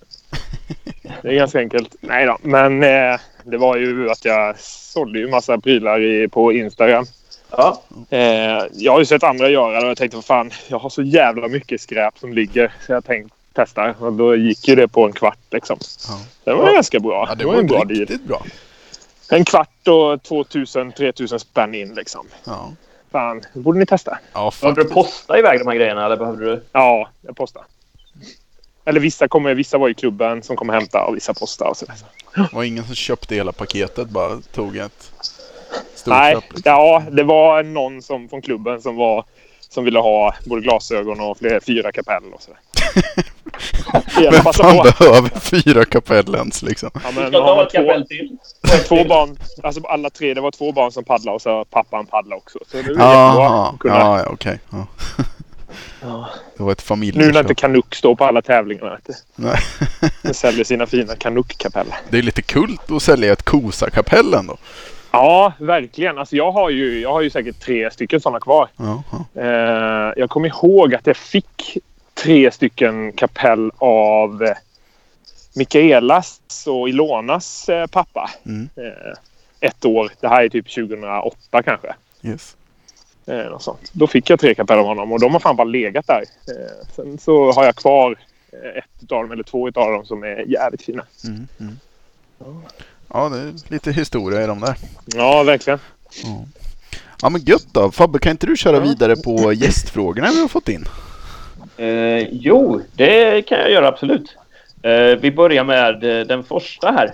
Det 1.23 1.29
är 1.29 1.33
ganska 1.33 1.59
enkelt. 1.59 1.95
Nej 2.01 2.27
då, 2.27 2.39
men 2.43 2.83
eh, 2.83 3.21
det 3.45 3.57
var 3.57 3.77
ju 3.77 4.11
att 4.11 4.25
jag 4.25 4.59
sålde 4.61 5.19
ju 5.19 5.31
massa 5.31 5.59
prylar 5.59 6.01
i, 6.01 6.29
på 6.29 6.53
Instagram. 6.53 7.07
Ja. 7.51 7.83
Eh, 8.11 8.65
jag 8.73 8.93
har 8.93 8.99
ju 8.99 9.07
sett 9.07 9.23
andra 9.23 9.49
göra 9.49 9.73
det 9.73 9.85
och 9.85 9.91
jag 9.91 9.97
tänkte 9.97 10.17
vad 10.17 10.25
fan, 10.25 10.51
jag 10.69 10.79
har 10.79 10.91
så 10.91 11.03
jävla 11.03 11.49
mycket 11.49 11.81
skräp 11.81 12.19
som 12.19 12.33
ligger. 12.33 12.73
Så 12.87 12.93
jag 12.93 13.05
tänkte 13.05 13.35
testa 13.55 13.95
och 13.99 14.13
då 14.13 14.37
gick 14.37 14.69
ju 14.69 14.75
det 14.75 14.89
på 14.89 15.07
en 15.07 15.13
kvart 15.13 15.39
liksom. 15.51 15.79
Ja. 16.09 16.21
Det 16.45 16.55
var 16.55 16.73
ganska 16.73 17.01
bra. 17.01 17.27
Ja, 17.29 17.35
det 17.35 17.45
var 17.45 17.55
en 17.55 17.67
bra 17.67 17.85
deal. 17.85 18.01
riktigt 18.01 18.25
bra. 18.25 18.43
En 19.31 19.45
kvart 19.45 19.89
och 19.89 20.15
2000-3000 20.23 21.39
spänn 21.39 21.75
in 21.75 21.95
liksom. 21.95 22.27
Ja, 22.45 22.73
Fan, 23.13 23.43
det 23.55 23.61
borde 23.61 23.79
ni 23.79 23.87
testa. 23.87 24.19
ja 24.33 24.53
Behövde 24.61 24.83
du 24.83 24.89
posta 24.89 25.39
iväg 25.39 25.59
de 25.59 25.69
här 25.69 25.75
grejerna 25.75 26.07
eller 26.07 26.17
behövde 26.17 26.45
du? 26.45 26.63
Ja, 26.73 27.09
jag 27.21 27.37
postar. 27.37 27.63
Eller 28.85 29.01
vissa, 29.01 29.29
kommer, 29.29 29.55
vissa 29.55 29.79
var 29.79 29.89
i 29.89 29.95
klubben 29.95 30.43
som 30.43 30.57
kommer 30.57 30.73
hämta 30.75 31.05
och 31.05 31.17
vissa 31.17 31.35
postar 31.35 31.67
och 31.67 31.77
sådär. 31.77 31.95
Det 32.35 32.49
var 32.53 32.63
ingen 32.63 32.85
som 32.85 32.95
köpte 32.95 33.35
hela 33.35 33.53
paketet, 33.53 34.09
bara 34.09 34.41
tog 34.53 34.77
ett 34.77 35.13
stort 35.95 36.11
Nej, 36.11 36.35
köp. 36.35 36.43
Liksom. 36.43 36.63
ja, 36.65 37.03
det 37.11 37.23
var 37.23 37.63
någon 37.63 38.03
som, 38.03 38.29
från 38.29 38.43
klubben 38.43 38.83
som, 38.83 38.97
var, 38.97 39.25
som 39.61 39.85
ville 39.85 39.99
ha 39.99 40.35
både 40.47 40.63
glasögon 40.63 41.21
och 41.21 41.39
fler, 41.39 41.61
fyra 41.61 41.93
kapell 41.93 42.23
och 42.33 42.43
sådär. 42.43 42.61
Vem 44.31 44.43
fan 44.43 44.77
på. 44.77 44.83
behöver 44.83 45.41
fyra 45.41 45.85
kapellens 45.85 46.63
liksom? 46.63 46.91
Ja, 46.95 47.01
men 47.15 47.35
har 47.35 47.57
man 47.57 47.67
två, 47.69 48.85
två 48.89 49.05
barn, 49.09 49.37
alltså 49.63 49.83
alla 49.87 50.11
tre, 50.11 50.35
det 50.35 50.41
var 50.41 50.51
två 50.51 50.73
barn 50.73 50.93
som 50.93 51.05
paddlade 51.05 51.35
och 51.35 51.43
så 51.43 51.65
pappan 51.65 52.07
paddlade 52.07 52.37
också. 52.37 52.59
Så 52.67 52.77
det 52.77 52.79
är 52.79 52.83
jättebra 52.83 53.05
Jaha, 53.05 53.69
att 53.69 53.79
kunna. 53.79 53.95
ja, 53.95 54.19
ja 54.19 54.27
okej. 54.33 54.59
Ja. 54.71 54.87
Ja. 56.03 56.29
Det 56.57 56.63
var 56.63 56.73
ett 56.73 56.79
Nu 56.79 56.83
familjeköp. 56.85 57.33
när 57.35 57.41
inte 57.41 57.55
Canuck 57.55 57.95
står 57.95 58.15
på 58.15 58.25
alla 58.25 58.43
tävlingar. 58.43 58.91
Vet 58.91 59.07
du. 59.07 59.43
Nej. 59.45 59.59
De 60.23 60.35
säljer 60.35 60.65
sina 60.65 60.87
fina 60.87 61.15
Canuck-kapell. 61.17 61.87
Det 62.11 62.19
är 62.19 62.23
lite 62.23 62.43
kult 62.43 62.91
att 62.91 63.03
sälja 63.03 63.33
ett 63.33 63.43
Kosa-kapell 63.43 64.35
ändå. 64.35 64.57
Ja, 65.11 65.53
verkligen. 65.59 66.19
Alltså 66.19 66.37
jag, 66.37 66.53
har 66.53 66.71
ju, 66.71 67.01
jag 67.01 67.13
har 67.13 67.21
ju 67.21 67.31
säkert 67.31 67.61
tre 67.61 67.91
stycken 67.91 68.21
sådana 68.21 68.41
kvar. 68.41 68.69
Ja, 68.77 69.03
ja. 69.11 69.41
Eh, 69.43 70.13
jag 70.17 70.31
kommer 70.31 70.49
ihåg 70.49 70.95
att 70.95 71.07
jag 71.07 71.17
fick 71.17 71.79
tre 72.23 72.51
stycken 72.51 73.13
kapell 73.13 73.71
av 73.79 74.43
eh, 74.43 74.57
Mikaelas 75.55 76.41
och 76.67 76.89
Ilonas 76.89 77.69
eh, 77.69 77.87
pappa. 77.87 78.31
Mm. 78.47 78.69
Eh, 78.77 79.15
ett 79.61 79.85
år. 79.85 80.13
Det 80.21 80.29
här 80.29 80.45
är 80.45 80.49
typ 80.49 80.75
2008 80.75 81.63
kanske. 81.63 81.95
Yes. 82.23 82.57
Något 83.27 83.63
sånt. 83.63 83.91
Då 83.93 84.07
fick 84.07 84.31
jag 84.31 84.41
tre 84.41 84.55
kapell 84.55 84.79
av 84.79 84.87
honom 84.87 85.13
och 85.13 85.21
de 85.21 85.33
har 85.33 85.41
fan 85.41 85.57
bara 85.57 85.65
legat 85.65 86.07
där. 86.07 86.25
Sen 86.97 87.19
så 87.19 87.53
har 87.53 87.65
jag 87.65 87.77
kvar 87.77 88.19
ett 88.77 89.13
av 89.13 89.23
dem 89.23 89.33
eller 89.33 89.43
två 89.43 89.67
av 89.67 89.93
dem 89.93 90.07
som 90.07 90.23
är 90.23 90.51
jävligt 90.51 90.83
fina. 90.83 91.07
Mm, 91.25 91.49
mm. 91.61 91.77
Ja, 93.13 93.29
det 93.29 93.39
är 93.39 93.73
lite 93.73 93.93
historia 93.93 94.43
i 94.43 94.47
de 94.47 94.61
där. 94.61 94.77
Ja, 95.07 95.43
verkligen. 95.43 95.79
Ja. 96.25 96.45
ja, 97.23 97.29
men 97.29 97.41
gött 97.41 97.67
då. 97.73 97.91
Fabbe, 97.91 98.19
kan 98.19 98.31
inte 98.31 98.47
du 98.47 98.57
köra 98.57 98.81
vidare 98.81 99.17
på 99.17 99.53
gästfrågorna 99.53 100.31
vi 100.35 100.41
har 100.41 100.49
fått 100.49 100.69
in? 100.69 100.85
Eh, 101.83 102.29
jo, 102.31 102.81
det 102.93 103.43
kan 103.43 103.59
jag 103.59 103.71
göra 103.71 103.89
absolut. 103.89 104.37
Eh, 104.83 105.19
vi 105.21 105.33
börjar 105.33 105.65
med 105.65 106.05
eh, 106.05 106.27
den 106.27 106.45
första 106.45 106.91
här. 106.91 107.07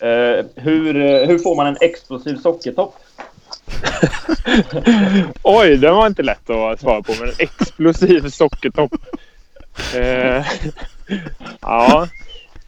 Eh, 0.00 0.44
hur, 0.54 0.96
eh, 0.96 1.26
hur 1.28 1.38
får 1.38 1.56
man 1.56 1.66
en 1.66 1.76
explosiv 1.80 2.36
sockertopp? 2.36 2.94
Oj, 5.42 5.76
den 5.76 5.94
var 5.94 6.06
inte 6.06 6.22
lätt 6.22 6.50
att 6.50 6.80
svara 6.80 7.02
på. 7.02 7.12
Men 7.20 7.28
en 7.28 7.34
explosiv 7.38 8.28
sockertopp. 8.28 8.92
Eh, 9.94 10.46
ja, 11.60 12.08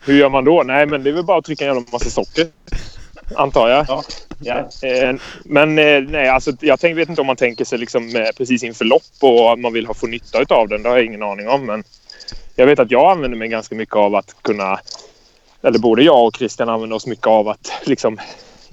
hur 0.05 0.15
gör 0.15 0.29
man 0.29 0.45
då? 0.45 0.63
Nej, 0.63 0.87
men 0.87 1.03
det 1.03 1.11
är 1.11 1.15
väl 1.15 1.25
bara 1.25 1.39
att 1.39 1.45
trycka 1.45 1.65
en 1.65 1.75
jävla 1.75 1.91
massa 1.93 2.11
socker. 2.11 2.47
Antar 3.37 3.69
jag. 3.69 3.87
Ja. 3.89 4.03
Ja. 4.41 4.89
Eh, 4.89 5.15
men 5.45 5.79
eh, 5.79 6.03
nej, 6.03 6.29
alltså, 6.29 6.53
jag 6.61 6.81
tänk, 6.81 6.99
vet 6.99 7.09
inte 7.09 7.21
om 7.21 7.27
man 7.27 7.37
tänker 7.37 7.65
sig 7.65 7.79
liksom, 7.79 8.17
eh, 8.17 8.29
precis 8.37 8.63
inför 8.63 8.85
lopp 8.85 9.03
och 9.21 9.53
om 9.53 9.63
man 9.63 9.73
vill 9.73 9.87
ha, 9.87 9.95
få 9.95 10.07
nytta 10.07 10.55
av 10.55 10.69
den. 10.69 10.83
Det 10.83 10.89
har 10.89 10.97
jag 10.97 11.07
ingen 11.07 11.23
aning 11.23 11.49
om. 11.49 11.67
Men 11.67 11.85
jag 12.57 12.67
vet 12.67 12.79
att 12.79 12.91
jag 12.91 13.11
använder 13.11 13.39
mig 13.39 13.49
ganska 13.49 13.75
mycket 13.75 13.97
av 13.97 14.15
att 14.15 14.37
kunna... 14.43 14.81
Eller 15.63 15.79
både 15.79 16.03
jag 16.03 16.27
och 16.27 16.37
Christian 16.37 16.69
använder 16.69 16.97
oss 16.97 17.07
mycket 17.07 17.27
av 17.27 17.49
att 17.49 17.73
liksom 17.85 18.19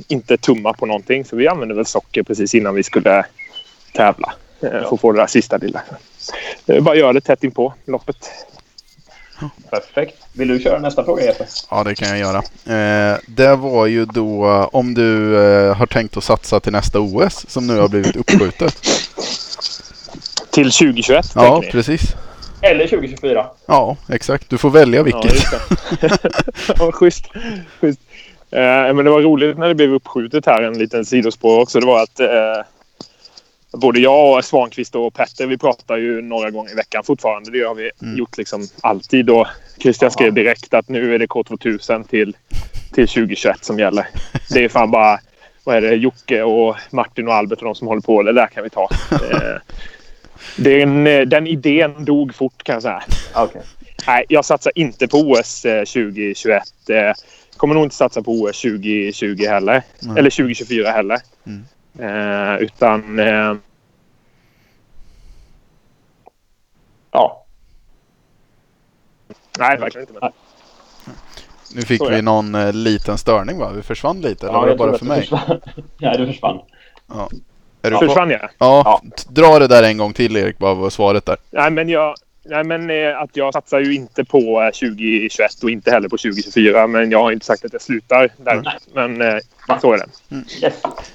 inte 0.07 0.37
tumma 0.37 0.73
på 0.73 0.85
någonting. 0.85 1.25
Så 1.25 1.35
vi 1.35 1.47
använde 1.47 1.75
väl 1.75 1.85
socker 1.85 2.23
precis 2.23 2.55
innan 2.55 2.75
vi 2.75 2.83
skulle 2.83 3.25
tävla. 3.93 4.33
Eh, 4.61 4.69
för 4.69 4.93
att 4.93 5.01
få 5.01 5.11
det 5.11 5.19
där 5.19 5.27
sista 5.27 5.57
lilla. 5.57 5.81
Bara 6.81 6.95
göra 6.95 7.13
det 7.13 7.21
tätt 7.21 7.43
inpå 7.43 7.73
loppet. 7.85 8.29
Perfekt. 9.69 10.15
Vill 10.33 10.47
du 10.47 10.59
köra 10.59 10.79
nästa 10.79 11.03
fråga 11.03 11.23
Jeppe? 11.23 11.45
Ja, 11.69 11.83
det 11.83 11.95
kan 11.95 12.09
jag 12.09 12.17
göra. 12.19 12.37
Eh, 13.13 13.17
det 13.27 13.55
var 13.55 13.85
ju 13.85 14.05
då 14.05 14.45
om 14.73 14.93
du 14.93 15.37
eh, 15.43 15.75
har 15.75 15.85
tänkt 15.85 16.17
att 16.17 16.23
satsa 16.23 16.59
till 16.59 16.71
nästa 16.71 16.99
OS 16.99 17.45
som 17.49 17.67
nu 17.67 17.79
har 17.79 17.87
blivit 17.87 18.15
uppskjutet. 18.15 18.75
Till 20.51 20.71
2021 20.71 21.25
Ja, 21.35 21.63
precis. 21.71 22.01
Eller 22.61 22.87
2024? 22.87 23.45
Ja, 23.65 23.97
exakt. 24.09 24.49
Du 24.49 24.57
får 24.57 24.69
välja 24.69 24.99
Ja, 24.99 25.03
vilket. 25.03 25.33
just 25.33 25.51
det. 25.51 26.17
ja, 26.79 26.91
schysst. 26.91 27.25
schysst. 27.81 27.99
Eh, 28.51 28.59
men 28.93 28.97
det 29.05 29.11
var 29.11 29.21
roligt 29.21 29.57
när 29.57 29.67
det 29.67 29.75
blev 29.75 29.93
uppskjutet 29.93 30.45
här, 30.45 30.61
en 30.63 30.77
liten 30.77 31.05
sidospår 31.05 31.59
också. 31.59 31.79
Det 31.79 31.85
var 31.85 32.03
att 32.03 32.19
eh, 32.19 32.27
både 33.71 33.99
jag 33.99 34.37
och 34.37 34.45
Svankvist 34.45 34.95
och 34.95 35.13
Petter 35.13 35.47
vi 35.47 35.57
pratar 35.57 35.97
ju 35.97 36.21
några 36.21 36.49
gånger 36.49 36.71
i 36.71 36.75
veckan 36.75 37.03
fortfarande. 37.03 37.51
Det 37.51 37.63
har 37.63 37.75
vi 37.75 37.91
Mm. 38.01 38.17
gjort 38.17 38.37
liksom 38.37 38.67
alltid. 38.81 39.29
Och 39.29 39.47
Christian 39.79 40.11
skrev 40.11 40.33
direkt 40.33 40.73
att 40.73 40.89
nu 40.89 41.15
är 41.15 41.19
det 41.19 41.25
K2000 41.25 42.07
till, 42.07 42.35
till 42.93 43.07
2021 43.07 43.65
som 43.65 43.79
gäller. 43.79 44.07
Det 44.49 44.63
är 44.63 44.69
fan 44.69 44.91
bara 44.91 45.19
vad 45.63 45.75
är 45.75 45.81
det, 45.81 45.95
Jocke 45.95 46.43
och 46.43 46.75
Martin 46.89 47.27
och 47.27 47.33
Albert 47.33 47.59
och 47.59 47.65
de 47.65 47.75
som 47.75 47.87
håller 47.87 48.01
på. 48.01 48.23
Det 48.23 48.33
där 48.33 48.47
kan 48.47 48.63
vi 48.63 48.69
ta. 48.69 48.89
Eh, 49.11 49.61
den, 50.57 51.07
eh, 51.07 51.21
den 51.21 51.47
idén 51.47 52.05
dog 52.05 52.35
fort 52.35 52.63
kan 52.63 52.73
jag 52.73 52.81
säga. 52.81 53.03
Okej. 53.35 53.61
Nej, 54.07 54.25
jag 54.29 54.45
satsar 54.45 54.71
inte 54.75 55.07
på 55.07 55.17
OS 55.17 55.65
eh, 55.65 55.79
2021. 55.85 56.63
Eh, 56.89 57.13
kommer 57.57 57.75
nog 57.75 57.83
inte 57.83 57.95
satsa 57.95 58.21
på 58.21 58.31
OS 58.31 58.61
2020 58.61 59.45
heller. 59.47 59.83
Nej. 59.99 60.19
Eller 60.19 60.29
2024 60.29 60.91
heller. 60.91 61.17
Mm. 61.47 61.65
Eh, 61.99 62.55
utan... 62.55 63.19
Eh, 63.19 63.53
Ja. 67.13 67.45
nej, 69.59 69.77
verkligen 69.77 70.07
inte. 70.07 70.19
Men. 70.21 70.31
Nu 71.75 71.81
fick 71.81 72.01
vi 72.09 72.21
någon 72.21 72.55
eh, 72.55 72.73
liten 72.73 73.17
störning 73.17 73.57
va? 73.57 73.71
Vi 73.71 73.81
försvann 73.81 74.21
lite, 74.21 74.45
eller 74.47 74.55
ja 74.57 74.61
var 74.61 74.67
det 74.67 74.75
bara 74.75 74.97
för 74.97 75.05
mig? 75.05 75.19
du 75.19 75.25
försvann. 75.27 75.61
Nej, 75.97 76.17
du 76.17 76.25
försvann. 76.27 76.59
Är 77.81 77.91
du 77.91 77.97
Försvann 77.97 78.29
jag? 78.29 78.41
Ja, 78.41 78.49
Ja. 78.57 79.01
dra 79.29 79.59
det 79.59 79.67
där 79.67 79.83
en 79.83 79.97
gång 79.97 80.13
till 80.13 80.37
Erik, 80.37 80.55
vad 80.59 80.77
var 80.77 80.89
svaret 80.89 81.25
där? 81.25 81.37
Nej, 81.49 81.71
men 81.71 81.89
jag... 81.89 82.15
Nej, 82.43 82.63
men 82.63 82.89
eh, 82.89 83.19
att 83.21 83.29
jag 83.33 83.53
satsar 83.53 83.79
ju 83.79 83.93
inte 83.95 84.25
på 84.25 84.61
eh, 84.61 84.65
2021 84.89 85.63
och 85.63 85.69
inte 85.69 85.91
heller 85.91 86.09
på 86.09 86.17
2024. 86.17 86.87
Men 86.87 87.11
jag 87.11 87.23
har 87.23 87.31
inte 87.31 87.45
sagt 87.45 87.65
att 87.65 87.73
jag 87.73 87.81
slutar 87.81 88.29
där. 88.37 88.61
Nej. 88.65 88.77
Men 88.93 89.21
eh, 89.21 89.39
så 89.81 89.93
är 89.93 89.97
det. 89.97 90.05
Yes. 90.65 90.73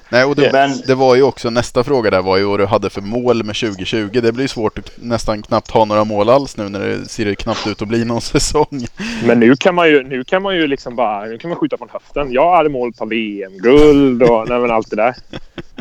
Nej, 0.08 0.24
och 0.24 0.36
det, 0.36 0.52
Men- 0.52 0.80
det 0.86 0.94
var 0.94 1.16
ju 1.16 1.22
också 1.22 1.50
nästa 1.50 1.84
fråga 1.84 2.10
där 2.10 2.22
var 2.22 2.36
ju 2.36 2.44
vad 2.44 2.60
du 2.60 2.66
hade 2.66 2.90
för 2.90 3.00
mål 3.00 3.44
med 3.44 3.56
2020. 3.56 4.20
Det 4.20 4.32
blir 4.32 4.46
svårt 4.46 4.78
att 4.78 4.90
nästan 5.02 5.42
knappt 5.42 5.70
ha 5.70 5.84
några 5.84 6.04
mål 6.04 6.28
alls 6.30 6.56
nu 6.56 6.68
när 6.68 6.80
det 6.80 7.04
ser 7.08 7.34
knappt 7.34 7.66
ut 7.66 7.82
att 7.82 7.88
bli 7.88 8.04
någon 8.04 8.20
säsong. 8.34 8.86
Men 9.26 9.40
nu 9.40 9.56
kan 9.56 9.74
man 9.74 9.88
ju, 9.88 10.02
nu 10.02 10.24
kan 10.24 10.42
man 10.42 10.56
ju 10.56 10.66
liksom 10.66 10.96
bara 10.96 11.24
nu 11.24 11.38
kan 11.38 11.50
man 11.50 11.58
skjuta 11.58 11.76
från 11.78 11.88
höften. 11.92 12.32
Jag 12.32 12.56
hade 12.56 12.68
mål 12.68 12.92
på 12.92 13.04
VM-guld 13.06 14.22
och 14.22 14.48
nej, 14.48 14.58
men 14.60 14.70
allt 14.70 14.90
det 14.90 14.96
där. 14.96 15.14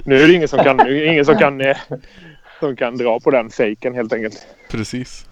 Nu 0.06 0.22
är 0.24 0.28
det 0.28 0.34
ingen 0.34 0.48
som 0.48 0.64
kan, 0.64 0.78
nu 0.78 0.98
är 0.98 1.06
det 1.06 1.12
ingen 1.12 1.26
som 1.26 1.38
kan, 1.38 1.62
eh, 1.62 1.78
som 2.60 2.76
kan 2.76 2.98
dra 2.98 3.20
på 3.20 3.32
den 3.32 3.50
fejken 3.50 3.94
helt 3.96 4.14
enkelt. 4.14 4.48
Precis. 4.72 5.26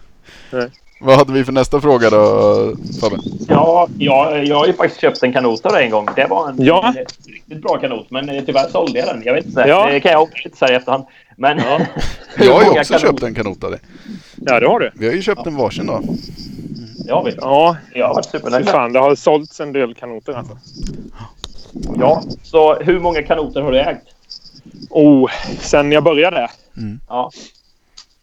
Nej. 0.52 0.70
Vad 1.02 1.18
hade 1.18 1.34
vi 1.34 1.44
för 1.46 1.52
nästa 1.52 1.82
fråga 1.82 2.10
då, 2.10 2.74
Fabbe? 3.02 3.16
Ja, 3.48 3.88
jag, 3.98 4.46
jag 4.46 4.56
har 4.56 4.68
ju 4.68 4.74
faktiskt 4.74 5.02
köpt 5.02 5.24
en 5.24 5.34
kanot 5.34 5.66
av 5.66 5.72
dig 5.72 5.86
en 5.86 5.92
gång. 5.92 6.08
Det 6.16 6.26
var 6.30 6.50
en 6.50 6.56
Ja. 6.66 6.94
riktigt 7.26 7.62
bra 7.62 7.78
kanot, 7.78 8.12
men 8.12 8.30
eh, 8.30 8.44
tyvärr 8.46 8.70
sålde 8.70 9.00
jag 9.00 9.08
den. 9.08 9.22
Jag 9.26 9.34
vet 9.34 9.46
inte. 9.46 9.66
Ja. 9.68 9.88
Det 9.92 10.00
kan 10.00 10.12
jag 10.12 10.22
också 10.22 10.46
inte 10.46 10.58
säga 10.58 10.72
i 10.72 10.76
efterhand. 10.76 11.04
Men 11.38 11.58
Ja. 11.58 11.80
Jag 12.38 12.54
har 12.54 12.64
ju 12.64 12.70
också 12.70 12.94
kanot- 12.94 13.02
köpt 13.02 13.24
en 13.24 13.36
kanot 13.36 13.64
av 13.64 13.72
dig. 13.72 13.80
Ja, 14.36 14.60
det 14.60 14.68
har 14.68 14.80
du. 14.80 14.92
Vi 14.96 15.08
har 15.08 15.14
ju 15.14 15.22
köpt 15.22 15.46
en 15.48 15.56
varsin 15.58 15.86
då. 15.88 16.02
Ja, 17.08 17.22
visst. 17.24 17.38
Ja, 17.42 17.78
Jag 17.94 18.08
har 18.08 18.14
varit 18.16 18.26
supernöjd. 18.26 18.70
fan. 18.70 18.94
Det 18.94 19.00
har 19.00 19.16
sålts 19.16 19.60
en 19.60 19.74
del 19.74 19.94
kanoter 19.96 20.34
alltså. 20.34 20.58
Ja, 22.00 22.24
så 22.44 22.76
hur 22.76 23.00
många 23.00 23.24
kanoter 23.24 23.62
har 23.62 23.72
du 23.72 23.80
ägt? 23.80 24.02
Oh, 24.90 25.32
sen 25.60 25.92
jag 25.92 26.04
började. 26.04 26.48
Ja. 27.10 27.32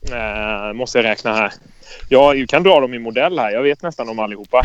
Eh, 0.08 0.72
måste 0.72 0.98
jag 0.98 1.04
räkna 1.04 1.34
här. 1.34 1.52
Jag 2.08 2.48
kan 2.48 2.62
dra 2.62 2.80
dem 2.80 2.94
i 2.94 2.98
modell 2.98 3.38
här. 3.38 3.50
Jag 3.50 3.62
vet 3.62 3.82
nästan 3.82 4.08
om 4.08 4.18
allihopa. 4.18 4.62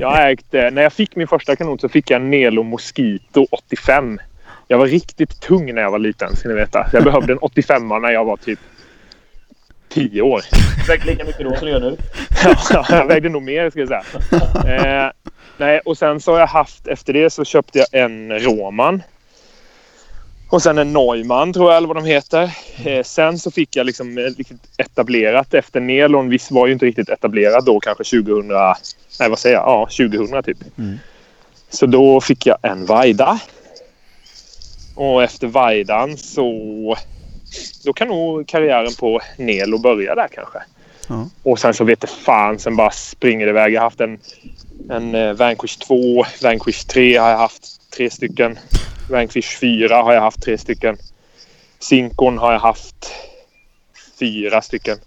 Jag 0.00 0.30
ägt, 0.30 0.54
eh, 0.54 0.70
när 0.70 0.82
jag 0.82 0.92
fick 0.92 1.16
min 1.16 1.28
första 1.28 1.56
kanot 1.56 1.80
så 1.80 1.88
fick 1.88 2.10
jag 2.10 2.20
en 2.20 2.30
Nelo 2.30 2.62
Mosquito 2.62 3.46
85. 3.50 4.20
Jag 4.68 4.78
var 4.78 4.86
riktigt 4.86 5.40
tung 5.40 5.74
när 5.74 5.82
jag 5.82 5.90
var 5.90 5.98
liten, 5.98 6.36
ska 6.36 6.48
ni 6.48 6.54
veta. 6.54 6.86
Jag 6.92 7.04
behövde 7.04 7.32
en 7.32 7.38
85 7.38 7.88
när 7.88 8.10
jag 8.10 8.24
var 8.24 8.36
typ 8.36 8.58
10 9.88 10.22
år. 10.22 10.40
Du 10.80 10.92
vägde 10.92 11.06
lika 11.06 11.24
mycket 11.24 11.44
då 11.44 11.56
som 11.56 11.66
du 11.66 11.72
gör 11.72 11.80
nu. 11.80 11.96
Ja, 12.70 12.86
jag 12.96 13.06
vägde 13.06 13.28
nog 13.28 13.42
mer 13.42 13.70
ska 13.70 13.80
jag 13.80 13.88
säga. 13.88 14.04
Eh, 15.06 15.12
nej, 15.56 15.80
och 15.84 15.98
sen 15.98 16.20
så 16.20 16.32
har 16.32 16.40
jag 16.40 16.46
haft, 16.46 16.86
efter 16.86 17.12
det 17.12 17.30
så 17.30 17.44
köpte 17.44 17.78
jag 17.78 17.86
en 17.92 18.40
Roman. 18.40 19.02
Och 20.54 20.62
sen 20.62 20.78
en 20.78 20.92
Neumann 20.92 21.52
tror 21.52 21.70
jag 21.70 21.76
eller 21.76 21.88
vad 21.88 21.96
de 21.96 22.04
heter. 22.04 22.56
Eh, 22.84 23.02
sen 23.02 23.38
så 23.38 23.50
fick 23.50 23.76
jag 23.76 23.86
liksom 23.86 24.18
eh, 24.18 24.22
riktigt 24.22 24.62
etablerat 24.76 25.54
efter 25.54 25.80
Nelon. 25.80 26.28
Visst 26.28 26.50
var 26.50 26.66
ju 26.66 26.72
inte 26.72 26.86
riktigt 26.86 27.08
etablerat 27.08 27.66
då 27.66 27.80
kanske 27.80 28.04
2000. 28.04 28.48
Nej 29.20 29.30
vad 29.30 29.38
säger 29.38 29.56
jag? 29.56 29.64
Ja 29.66 29.86
2000 29.86 30.42
typ. 30.42 30.58
Mm. 30.78 30.98
Så 31.70 31.86
då 31.86 32.20
fick 32.20 32.46
jag 32.46 32.58
en 32.62 32.86
Vaida. 32.86 33.38
Och 34.94 35.22
efter 35.22 35.46
Vaidan 35.46 36.16
så 36.16 36.96
då 37.84 37.92
kan 37.92 38.08
nog 38.08 38.46
karriären 38.46 38.94
på 38.98 39.20
Nelo 39.36 39.78
börja 39.78 40.14
där 40.14 40.28
kanske. 40.28 40.58
Ja. 41.08 41.28
Och 41.42 41.58
sen 41.58 41.74
så 41.74 41.84
vet 41.84 42.00
det 42.00 42.06
fan, 42.06 42.58
sen 42.58 42.76
bara 42.76 42.90
springer 42.90 43.46
det 43.46 43.50
iväg. 43.50 43.72
Jag 43.72 43.80
har 43.80 43.86
haft 43.86 44.00
en, 44.00 44.18
en 44.90 45.14
eh, 45.14 45.32
Vanquish 45.32 45.78
2, 45.78 46.24
Vanquish 46.42 46.86
3 46.86 47.16
har 47.16 47.30
jag 47.30 47.38
haft 47.38 47.80
tre 47.96 48.10
stycken. 48.10 48.58
Vanquish 49.10 49.58
4 49.60 49.96
har 50.02 50.12
jag 50.12 50.20
haft 50.20 50.42
tre 50.42 50.58
stycken. 50.58 50.96
Sinkon 51.78 52.38
har 52.38 52.52
jag 52.52 52.60
haft 52.60 53.12
fyra 54.18 54.62
stycken. 54.62 54.98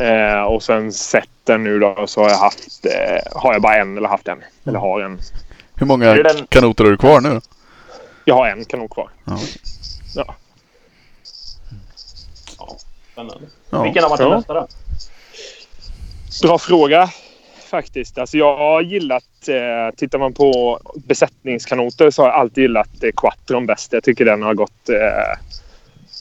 Eh, 0.00 0.42
och 0.42 0.62
sen 0.62 0.92
Setten 0.92 1.64
nu 1.64 1.78
då 1.78 2.06
så 2.06 2.22
har 2.22 2.30
jag 2.30 2.36
haft, 2.38 2.86
eh, 2.86 3.40
har 3.40 3.52
jag 3.52 3.62
bara 3.62 3.76
en 3.76 3.96
eller 3.96 4.08
haft 4.08 4.28
en. 4.28 4.38
Eller 4.64 4.78
har 4.78 5.00
en. 5.00 5.20
Hur 5.74 5.86
många 5.86 6.14
den- 6.14 6.46
kanoter 6.46 6.84
har 6.84 6.90
du 6.90 6.96
kvar 6.96 7.20
nu? 7.20 7.40
Jag 8.24 8.34
har 8.34 8.48
en 8.48 8.64
kanon 8.64 8.88
kvar. 8.88 9.10
Ja. 9.24 9.38
Ja. 10.14 10.34
Spännande. 13.12 13.44
Ja. 13.70 13.82
Vilken 13.82 14.02
har 14.02 14.10
varit 14.10 14.20
den 14.20 14.30
bästa 14.30 14.54
då? 14.54 14.66
Bra 16.42 16.58
fråga 16.58 17.10
faktiskt. 17.70 18.18
Alltså 18.18 18.38
jag 18.38 18.56
har 18.56 18.80
gillat... 18.80 19.48
Eh, 19.48 19.96
tittar 19.96 20.18
man 20.18 20.32
på 20.32 20.80
besättningskanoter 20.94 22.10
så 22.10 22.22
har 22.22 22.28
jag 22.28 22.38
alltid 22.38 22.62
gillat 22.62 23.04
eh, 23.04 23.10
Quattron 23.16 23.66
bäst. 23.66 23.92
Jag 23.92 24.04
tycker 24.04 24.24
den 24.24 24.42
har 24.42 24.54
gått 24.54 24.88
eh, 24.88 25.38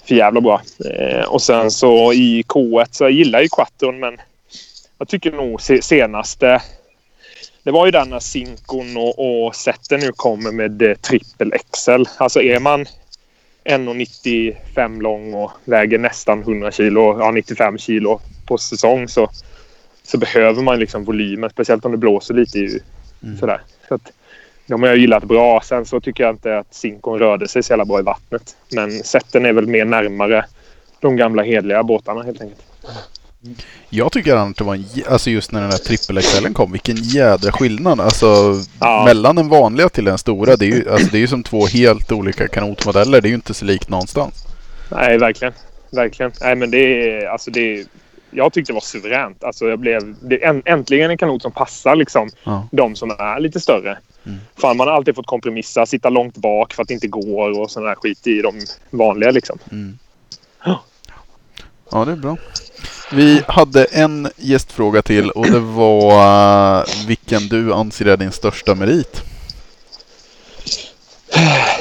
för 0.07 0.15
jävla 0.15 0.41
bra. 0.41 0.61
Eh, 0.85 1.25
och 1.25 1.41
sen 1.41 1.71
så 1.71 2.13
i 2.13 2.43
K1 2.47 2.87
så 2.91 3.03
jag 3.03 3.11
gillar 3.11 3.41
ju 3.41 3.47
Quattron 3.47 3.99
men 3.99 4.17
jag 4.97 5.07
tycker 5.07 5.31
nog 5.31 5.61
senaste... 5.61 6.61
Det 7.63 7.71
var 7.71 7.85
ju 7.85 7.91
den 7.91 8.09
när 8.09 8.19
Sinkon 8.19 8.97
och, 8.97 9.45
och 9.45 9.55
Setten 9.55 9.99
nu 9.99 10.11
kommer 10.15 10.51
med 10.51 10.81
eh, 10.81 10.95
trippel 10.95 11.53
XL. 11.71 12.03
Alltså 12.17 12.41
är 12.41 12.59
man 12.59 12.85
1,95 13.63 15.01
lång 15.01 15.33
och 15.33 15.51
väger 15.65 15.97
nästan 15.97 16.41
100 16.41 16.71
kilo, 16.71 17.19
ja 17.19 17.31
95 17.31 17.77
kilo 17.77 18.19
på 18.45 18.57
säsong 18.57 19.07
så 19.07 19.29
så 20.11 20.17
behöver 20.17 20.61
man 20.61 20.79
liksom 20.79 21.03
volymen. 21.03 21.49
Speciellt 21.49 21.85
om 21.85 21.91
det 21.91 21.97
blåser 21.97 22.33
lite. 22.33 22.59
Ju, 22.59 22.79
sådär. 23.39 23.61
Så 23.87 23.95
att, 23.95 24.11
de 24.67 24.81
har 24.81 24.89
jag 24.89 24.97
gillat 24.97 25.23
bra. 25.23 25.61
Sen 25.65 25.85
så 25.85 25.99
tycker 25.99 26.23
jag 26.23 26.33
inte 26.33 26.57
att 26.57 26.73
Sinkon 26.73 27.19
rörde 27.19 27.47
sig 27.47 27.63
så 27.63 27.71
jävla 27.71 27.85
bra 27.85 27.99
i 27.99 28.03
vattnet. 28.03 28.55
Men 28.71 28.91
sätten 29.03 29.45
är 29.45 29.53
väl 29.53 29.67
mer 29.67 29.85
närmare 29.85 30.45
de 31.01 31.15
gamla 31.15 31.43
hedliga 31.43 31.83
båtarna 31.83 32.23
helt 32.23 32.41
enkelt. 32.41 32.61
Jag 33.89 34.11
tycker 34.11 34.35
att 34.35 34.57
det 34.57 34.63
var 34.63 34.75
en, 34.75 34.85
alltså 35.09 35.29
just 35.29 35.51
när 35.51 35.61
den 35.61 35.69
där 35.69 35.77
trippel 35.77 36.53
kom, 36.53 36.71
vilken 36.71 36.95
jädra 36.95 37.51
skillnad. 37.51 37.99
Alltså 38.01 38.55
Ja. 38.79 39.05
mellan 39.05 39.35
den 39.35 39.49
vanliga 39.49 39.89
till 39.89 40.05
den 40.05 40.17
stora. 40.17 40.55
Det 40.55 40.65
är 40.65 40.69
ju 40.69 40.89
alltså, 40.89 41.07
det 41.11 41.17
är 41.17 41.21
ju 41.21 41.27
som 41.27 41.43
två 41.43 41.65
helt 41.65 42.11
olika 42.11 42.47
kanotmodeller. 42.47 43.21
Det 43.21 43.27
är 43.27 43.29
ju 43.29 43.35
inte 43.35 43.53
så 43.53 43.65
likt 43.65 43.89
någonstans. 43.89 44.45
Nej, 44.91 45.17
verkligen. 45.17 45.53
Verkligen. 45.91 46.31
Nej, 46.41 46.55
men 46.55 46.71
det 46.71 46.77
är... 46.77 47.27
Alltså 47.27 47.51
det 47.51 47.59
är 47.79 47.85
jag 48.31 48.53
tyckte 48.53 48.71
det 48.71 48.73
var 48.73 48.81
suveränt. 48.81 49.43
Alltså 49.43 49.69
jag 49.69 49.79
blev, 49.79 50.15
det 50.21 50.43
äntligen 50.65 51.11
en 51.11 51.17
kanot 51.17 51.41
som 51.41 51.51
passar 51.51 51.95
liksom 51.95 52.29
Ja. 52.43 52.67
de 52.71 52.95
som 52.95 53.11
är 53.11 53.39
lite 53.39 53.59
större. 53.59 53.97
Mm. 54.25 54.39
Fan, 54.57 54.77
man 54.77 54.87
har 54.87 54.95
alltid 54.95 55.15
fått 55.15 55.25
kompromissa, 55.25 55.85
sitta 55.85 56.09
långt 56.09 56.37
bak 56.37 56.73
för 56.73 56.81
att 56.81 56.87
det 56.87 56.93
inte 56.93 57.07
går 57.07 57.59
och 57.59 57.71
sån 57.71 57.83
där 57.83 57.95
skit 57.95 58.27
i 58.27 58.41
de 58.41 58.59
vanliga 58.89 59.31
liksom. 59.31 59.59
Mm. 59.71 59.99
Ja, 61.91 62.05
det 62.05 62.11
är 62.11 62.15
bra. 62.15 62.37
Vi 63.11 63.41
hade 63.47 63.85
en 63.85 64.29
gästfråga 64.37 65.01
till 65.01 65.29
och 65.31 65.45
det 65.45 65.59
var 65.59 66.79
eh, 66.79 66.85
vilken 67.07 67.47
du 67.47 67.73
anser 67.73 68.05
är 68.05 68.17
din 68.17 68.31
största 68.31 68.75
merit. 68.75 69.21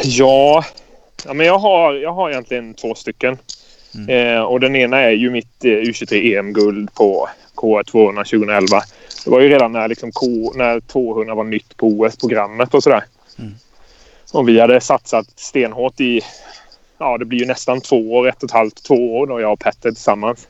Ja, 0.03 0.65
ja 1.25 1.33
men 1.35 1.47
jag 1.47 1.59
har, 1.59 1.95
jag 1.95 2.13
har 2.13 2.31
egentligen 2.31 2.75
två 2.75 2.95
stycken. 2.95 3.39
Eh, 4.07 4.41
och 4.41 4.61
den 4.61 4.77
ena 4.77 5.01
är 5.01 5.11
ju 5.11 5.31
mitt 5.31 5.65
eh, 5.65 5.69
U23 5.69 6.39
EM-guld 6.39 6.95
på 6.95 7.29
K200 7.55 8.25
2011. 8.25 8.83
Det 9.25 9.31
var 9.31 9.41
ju 9.41 9.49
redan 9.49 9.73
när, 9.73 9.89
liksom 9.89 10.13
K, 10.13 10.27
när 10.55 10.81
200 10.81 11.35
var 11.35 11.45
nytt 11.45 11.77
på 11.77 11.87
OS-programmet 11.87 12.75
och 12.75 12.83
sådär. 12.83 13.05
Mm. 13.39 13.55
Och 14.33 14.49
vi 14.49 14.61
hade 14.61 14.81
satsat 14.81 15.27
stenhårt 15.37 16.01
i, 16.01 16.21
ja 16.99 17.19
det 17.19 17.25
blir 17.25 17.39
ju 17.39 17.47
nästan 17.47 17.81
två 17.81 18.13
år, 18.17 18.29
ett 18.29 18.43
och 18.43 18.49
ett 18.49 18.55
halvt, 18.55 18.83
två 18.83 19.19
år 19.19 19.27
då 19.27 19.41
jag 19.41 19.53
och 19.53 19.61
Petter 19.61 19.91
tillsammans. 19.91 20.49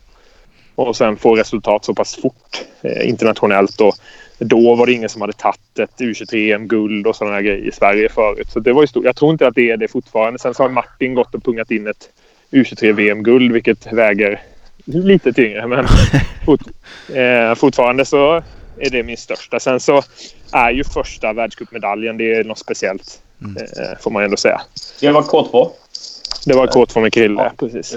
Och 0.74 0.96
sen 0.96 1.16
få 1.16 1.36
resultat 1.36 1.84
så 1.84 1.94
pass 1.94 2.16
fort 2.16 2.64
eh, 2.82 3.08
internationellt. 3.08 3.80
Och 3.80 3.94
då 4.38 4.74
var 4.74 4.86
det 4.86 4.92
ingen 4.92 5.08
som 5.08 5.20
hade 5.20 5.32
tagit 5.32 5.78
ett 5.78 5.98
U23 5.98 6.54
EM-guld 6.54 7.06
och 7.06 7.16
sådana 7.16 7.42
grejer 7.42 7.68
i 7.68 7.72
Sverige 7.72 8.08
förut. 8.08 8.48
Så 8.50 8.60
det 8.60 8.72
var 8.72 8.82
ju 8.82 8.86
stort. 8.86 9.04
Jag 9.04 9.16
tror 9.16 9.32
inte 9.32 9.46
att 9.46 9.54
det 9.54 9.70
är 9.70 9.76
det 9.76 9.88
fortfarande. 9.88 10.38
Sen 10.38 10.54
så 10.54 10.62
har 10.62 10.70
Martin 10.70 11.14
gått 11.14 11.34
och 11.34 11.44
pungat 11.44 11.70
in 11.70 11.86
ett 11.86 12.10
U23-VM-guld, 12.50 13.52
vilket 13.52 13.92
väger 13.92 14.42
lite 14.84 15.32
tyngre. 15.32 15.66
Men 15.66 15.86
fort, 16.46 16.60
eh, 17.14 17.54
fortfarande 17.54 18.04
så 18.04 18.42
är 18.78 18.90
det 18.90 19.02
min 19.02 19.16
största. 19.16 19.60
Sen 19.60 19.80
så 19.80 20.02
är 20.52 20.70
ju 20.70 20.84
första 20.84 21.32
världscupmedaljen, 21.32 22.16
det 22.16 22.34
är 22.34 22.44
något 22.44 22.58
speciellt. 22.58 23.20
Mm. 23.42 23.56
Eh, 23.56 23.98
får 24.00 24.10
man 24.10 24.24
ändå 24.24 24.36
säga. 24.36 24.60
Det 25.00 25.10
var 25.10 25.22
K2. 25.22 25.70
Det 26.46 26.54
var 26.54 26.66
K2 26.66 27.00
med 27.00 27.12
Krille, 27.12 27.42
Ja. 27.42 27.52
precis. 27.58 27.96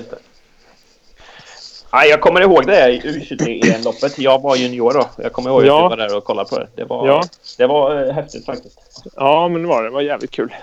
Nej, 1.93 2.09
jag 2.09 2.21
kommer 2.21 2.41
ihåg 2.41 2.67
det 2.67 2.89
i 2.89 2.99
U23-loppet. 3.01 4.19
Jag 4.19 4.41
var 4.41 4.55
junior 4.55 4.93
då. 4.93 5.09
Jag 5.23 5.33
kommer 5.33 5.49
ihåg 5.49 5.61
att 5.61 5.67
Ja. 5.67 5.81
jag 5.81 5.89
var 5.89 5.97
där 5.97 6.17
och 6.17 6.23
kollade 6.23 6.49
på 6.49 6.59
det. 6.59 6.67
Det 6.75 6.83
var, 6.83 7.07
Ja. 7.07 7.23
det 7.57 7.67
var 7.67 8.07
eh, 8.07 8.13
häftigt 8.13 8.45
faktiskt. 8.45 8.79
Ja, 9.15 9.47
men 9.47 9.61
det 9.61 9.67
var 9.67 9.83
det. 9.83 9.89
Det 9.89 9.93
var 9.93 10.01
jävligt 10.01 10.31
kul. 10.31 10.53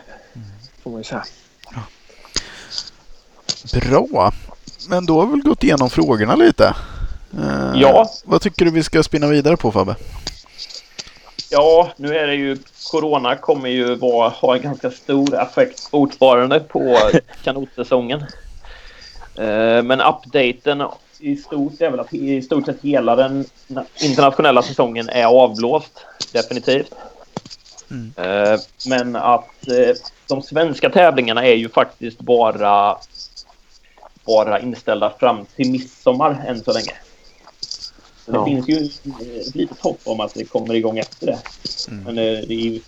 Får 0.82 0.90
man 0.90 1.00
ju 1.00 1.04
säga. 1.04 1.24
Bra. 3.82 4.32
Men 4.88 5.06
då 5.06 5.20
har 5.20 5.26
vi 5.26 5.32
väl 5.32 5.42
gått 5.42 5.64
igenom 5.64 5.90
frågorna 5.90 6.36
lite. 6.36 6.74
Eh, 7.38 7.72
Ja. 7.74 8.10
Vad 8.24 8.40
tycker 8.40 8.64
du 8.64 8.70
vi 8.70 8.82
ska 8.82 9.02
spinna 9.02 9.26
vidare 9.26 9.56
på 9.56 9.72
Fabbe? 9.72 9.96
Ja, 11.50 11.90
nu 11.96 12.16
är 12.18 12.26
det 12.26 12.34
ju... 12.34 12.56
Corona 12.90 13.36
kommer 13.36 13.68
ju 13.68 13.94
vara, 13.94 14.28
ha 14.28 14.56
en 14.56 14.62
ganska 14.62 14.90
stor 14.90 15.34
effekt 15.42 15.80
fortfarande 15.90 16.60
på 16.60 16.98
kanotsäsongen. 17.44 18.20
Eh, 19.34 19.82
Men 19.82 20.00
updaten 20.00 20.82
i 21.18 21.36
stort 21.36 21.80
är 21.80 21.90
väl 21.90 22.00
att 22.00 22.14
i 22.14 22.42
stort 22.42 22.66
sett 22.66 22.80
hela 22.82 23.16
den 23.16 23.44
internationella 24.00 24.62
säsongen 24.62 25.08
är 25.08 25.24
avblåst. 25.24 26.04
Definitivt. 26.32 26.92
Mm. 27.90 28.12
Eh, 28.16 28.60
Men 28.88 29.16
att 29.16 29.68
eh, 29.68 29.94
de 30.28 30.42
svenska 30.42 30.90
tävlingarna 30.90 31.46
är 31.46 31.54
ju 31.54 31.68
faktiskt 31.68 32.18
bara, 32.20 32.96
bara 34.28 34.60
inställda 34.60 35.12
fram 35.20 35.46
till 35.56 35.70
midsommar 35.70 36.44
än 36.48 36.64
så 36.64 36.72
länge. 36.72 36.92
Så 38.24 38.30
det 38.32 38.38
Ja. 38.38 38.44
finns 38.44 38.68
ju 38.68 38.76
eh, 38.76 39.40
ett 39.48 39.54
litet 39.54 39.80
hopp 39.80 40.00
om 40.04 40.20
att 40.20 40.34
det 40.34 40.44
kommer 40.44 40.74
igång 40.74 40.98
efter 40.98 41.26
det. 41.26 41.38
Mm. 41.88 42.04
Men 42.04 42.18
eh, 42.18 42.24
det 42.48 42.54
är 42.54 42.60
ju, 42.70 42.80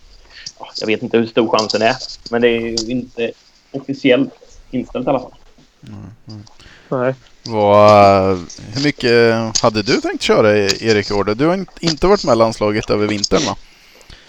ja, 0.58 0.70
jag 0.80 0.86
vet 0.86 1.02
inte 1.02 1.18
hur 1.18 1.26
stor 1.26 1.58
chansen 1.58 1.82
är. 1.82 1.96
Men 2.30 2.42
det 2.42 2.48
är 2.48 2.60
ju 2.60 2.76
inte 2.90 3.32
officiellt 3.72 4.30
inställt 4.70 5.06
i 5.06 5.10
alla 5.10 5.20
fall. 5.20 5.34
Nej. 6.88 7.14
Vad, 7.44 8.36
hur 8.74 8.84
mycket 8.84 9.34
hade 9.62 9.82
du 9.82 10.00
tänkt 10.00 10.22
köra 10.22 10.58
Erik 10.58 11.10
i 11.10 11.14
år? 11.14 11.24
Du 11.24 11.46
har 11.46 11.54
in- 11.54 11.66
inte 11.80 12.06
varit 12.06 12.24
med 12.24 12.36
landslaget 12.38 12.90
över 12.90 13.06
vintern 13.06 13.42
va? 13.46 13.56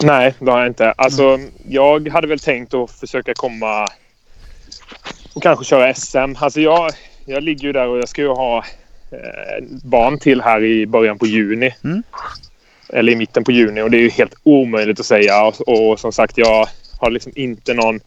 Nej, 0.02 0.34
det 0.38 0.50
har 0.50 0.58
jag 0.58 0.66
inte. 0.68 0.92
Alltså, 0.92 1.38
jag 1.68 2.08
hade 2.08 2.26
väl 2.26 2.38
tänkt 2.38 2.74
att 2.74 2.90
försöka 2.90 3.34
komma 3.34 3.86
och 5.34 5.42
kanske 5.42 5.64
köra 5.64 5.94
SM. 5.94 6.36
Alltså 6.38 6.60
jag, 6.60 6.90
jag 7.24 7.42
ligger 7.42 7.62
ju 7.62 7.72
där 7.72 7.88
och 7.88 7.98
jag 7.98 8.08
ska 8.08 8.22
ju 8.22 8.28
ha 8.28 8.58
eh, 9.10 9.64
barn 9.84 10.18
till 10.18 10.40
här 10.40 10.64
i 10.64 10.86
början 10.86 11.18
på 11.18 11.26
juni. 11.26 11.74
Mm. 11.84 12.02
Eller 12.88 13.12
i 13.12 13.16
mitten 13.16 13.44
på 13.44 13.52
juni 13.52 13.82
och 13.82 13.90
det 13.90 13.96
är 13.96 14.02
ju 14.02 14.10
helt 14.10 14.34
omöjligt 14.42 15.00
att 15.00 15.06
säga. 15.06 15.44
Och, 15.44 15.68
och 15.68 16.00
som 16.00 16.12
sagt, 16.12 16.38
jag 16.38 16.68
har 16.98 17.10
liksom 17.10 17.32
inte 17.34 17.74
någon, 17.74 18.00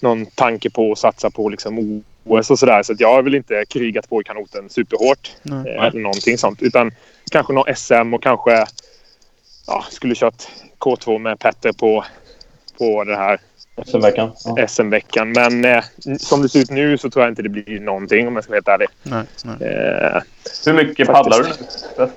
någon 0.00 0.26
tanke 0.26 0.70
på 0.70 0.92
att 0.92 0.98
satsa 0.98 1.30
på 1.30 1.48
liksom 1.48 2.02
OS 2.24 2.50
och 2.50 2.58
sådär. 2.58 2.82
Så 2.82 2.92
att 2.92 3.00
jag 3.00 3.14
har 3.14 3.22
väl 3.22 3.34
inte 3.34 3.64
krigat 3.68 4.08
på 4.08 4.20
i 4.20 4.24
kanoten 4.24 4.68
superhårt. 4.68 5.32
Nej. 5.42 5.74
Eh, 5.74 5.84
eller 5.84 6.00
någonting 6.00 6.38
sånt. 6.38 6.62
Utan 6.62 6.94
kanske 7.30 7.52
någon 7.52 7.74
SM 7.76 8.14
och 8.14 8.22
kanske 8.22 8.66
ja, 9.66 9.84
skulle 9.90 10.14
kört 10.14 10.48
K2 10.78 11.18
med 11.18 11.38
Petter 11.38 11.72
på, 11.72 12.04
på 12.78 13.04
det 13.04 13.16
här 13.16 13.40
SM-veckan. 13.86 14.30
Ja. 14.44 14.66
SM-veckan. 14.68 15.32
Men 15.32 15.64
eh, 15.64 15.84
som 16.18 16.42
det 16.42 16.48
ser 16.48 16.60
ut 16.60 16.70
nu 16.70 16.98
så 16.98 17.10
tror 17.10 17.24
jag 17.24 17.32
inte 17.32 17.42
det 17.42 17.48
blir 17.48 17.80
någonting 17.80 18.28
om 18.28 18.34
jag 18.34 18.44
ska 18.44 18.50
vara 18.50 18.56
helt 18.56 18.68
ärlig. 18.68 18.88
Nej, 19.02 19.22
nej. 19.44 19.68
Eh, 19.68 20.22
Hur 20.66 20.72
mycket 20.72 21.08
paddlar 21.08 21.38
du 21.42 21.48
nu? 21.48 22.08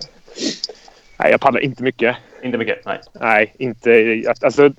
nej, 1.17 1.32
jag 1.32 1.41
paddlar 1.41 1.62
inte 1.62 1.84
mycket. 1.84 2.15
Inte 2.43 2.58
mycket? 2.58 2.86
Nej. 2.86 3.00
Nej, 3.19 3.54
inte... 3.58 4.24
Alltså, 4.41 4.72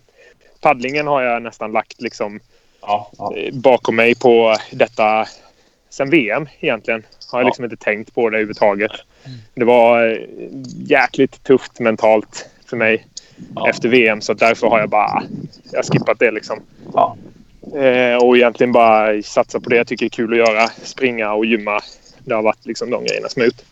paddlingen 0.60 1.06
har 1.06 1.22
jag 1.22 1.42
nästan 1.42 1.72
lagt 1.72 2.00
liksom 2.02 2.40
Ja, 2.82 3.10
ja. 3.18 3.36
eh, 3.36 3.54
bakom 3.54 3.96
mig 3.96 4.14
på 4.14 4.56
detta 4.70 5.26
sen 5.90 6.10
VM 6.10 6.48
egentligen. 6.60 7.02
Har 7.30 7.38
jag 7.38 7.44
Ja. 7.44 7.48
liksom 7.48 7.64
inte 7.64 7.76
tänkt 7.76 8.14
på 8.14 8.30
det 8.30 8.36
överhuvudtaget. 8.36 8.90
Det 9.54 9.64
var 9.64 10.06
eh, 10.08 10.18
jäkligt 10.86 11.42
tufft 11.44 11.80
mentalt 11.80 12.48
för 12.66 12.76
mig 12.76 13.06
Ja. 13.54 13.68
efter 13.68 13.88
VM 13.88 14.20
så 14.20 14.34
därför 14.34 14.66
har 14.66 14.80
jag 14.80 14.88
bara 14.88 15.22
jag 15.72 15.84
skippat 15.84 16.18
det 16.18 16.30
liksom. 16.30 16.60
Ja. 16.94 17.16
Eh, 17.74 18.16
och 18.16 18.36
egentligen 18.36 18.72
bara 18.72 19.22
satsa 19.22 19.60
på 19.60 19.70
det 19.70 19.76
jag 19.76 19.86
tycker 19.86 20.06
är 20.06 20.10
kul 20.10 20.32
att 20.32 20.48
göra. 20.48 20.68
Springa 20.82 21.32
och 21.32 21.46
gymma. 21.46 21.80
Det 22.24 22.34
har 22.34 22.42
varit 22.42 22.66
liksom 22.66 22.90
de 22.90 23.04
grejerna 23.04 23.28
som 23.28 23.42
är 23.42 23.46
ut. 23.46 23.64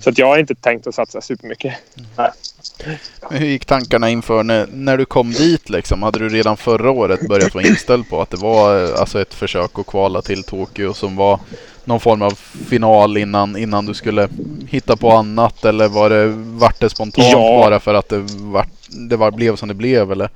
Så 0.00 0.10
att 0.10 0.18
jag 0.18 0.26
har 0.26 0.38
inte 0.38 0.54
tänkt 0.54 0.86
att 0.86 0.94
satsa 0.94 1.20
supermycket. 1.20 1.74
Men 2.16 3.38
hur 3.40 3.46
gick 3.46 3.64
tankarna 3.64 4.10
inför 4.10 4.42
när, 4.42 4.66
när 4.72 4.96
du 4.96 5.04
kom 5.04 5.32
dit 5.32 5.70
liksom? 5.70 6.02
Hade 6.02 6.18
du 6.18 6.28
redan 6.28 6.56
förra 6.56 6.90
året 6.90 7.28
börjat 7.28 7.54
vara 7.54 7.66
inställd 7.66 8.08
på 8.08 8.22
att 8.22 8.30
det 8.30 8.36
var 8.36 8.92
alltså 9.00 9.20
ett 9.20 9.34
försök 9.34 9.78
att 9.78 9.86
kvala 9.86 10.22
till 10.22 10.42
Tokyo 10.42 10.94
som 10.94 11.16
var 11.16 11.40
någon 11.84 12.00
form 12.00 12.22
av 12.22 12.30
final 12.68 13.16
innan, 13.16 13.56
innan 13.56 13.86
du 13.86 13.94
skulle 13.94 14.28
hitta 14.68 14.96
på 14.96 15.10
annat? 15.10 15.64
Eller 15.64 15.88
var 15.88 16.10
det, 16.10 16.26
vart 16.36 16.80
det 16.80 16.90
spontant 16.90 17.28
Ja. 17.32 17.38
bara 17.64 17.80
för 17.80 17.94
att 17.94 18.08
det, 18.08 18.18
vart, 18.32 18.81
det 18.92 19.16
var, 19.16 19.30
blev 19.30 19.56
som 19.56 19.68
det 19.68 19.74
blev? 19.74 20.12
Eller? 20.12 20.28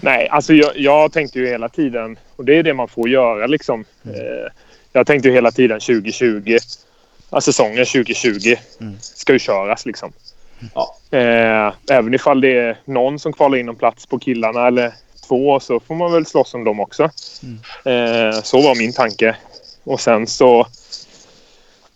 Nej, 0.00 0.28
alltså 0.28 0.54
jag, 0.54 0.72
jag 0.76 1.12
tänkte 1.12 1.38
ju 1.38 1.46
hela 1.46 1.68
tiden, 1.68 2.18
och 2.36 2.44
det 2.44 2.54
är 2.58 2.62
det 2.62 2.74
man 2.74 2.88
får 2.88 3.08
göra 3.08 3.46
liksom. 3.46 3.84
Eh, 4.04 4.52
jag 4.92 5.06
tänkte 5.06 5.28
ju 5.28 5.34
hela 5.34 5.50
tiden 5.50 5.80
2020, 5.80 6.58
ja, 7.30 7.40
säsongen 7.40 7.86
2020 7.86 8.54
Mm. 8.80 8.96
ska 9.00 9.32
ju 9.32 9.38
köras 9.38 9.86
liksom. 9.86 10.12
Ja. 10.74 10.96
Eh, 11.18 11.72
även 11.90 12.14
ifall 12.14 12.40
det 12.40 12.58
är 12.58 12.76
någon 12.84 13.18
som 13.18 13.32
kvalar 13.32 13.58
in 13.58 13.68
en 13.68 13.76
plats 13.76 14.06
på 14.06 14.18
killarna 14.18 14.66
eller 14.66 14.92
två 15.28 15.60
så 15.60 15.80
får 15.80 15.94
man 15.94 16.12
väl 16.12 16.26
slåss 16.26 16.54
om 16.54 16.64
dem 16.64 16.80
också. 16.80 17.02
Eh, 17.84 18.40
så 18.42 18.60
var 18.62 18.78
min 18.78 18.92
tanke. 18.92 19.36
Och 19.84 20.00
sen 20.00 20.26
så 20.26 20.66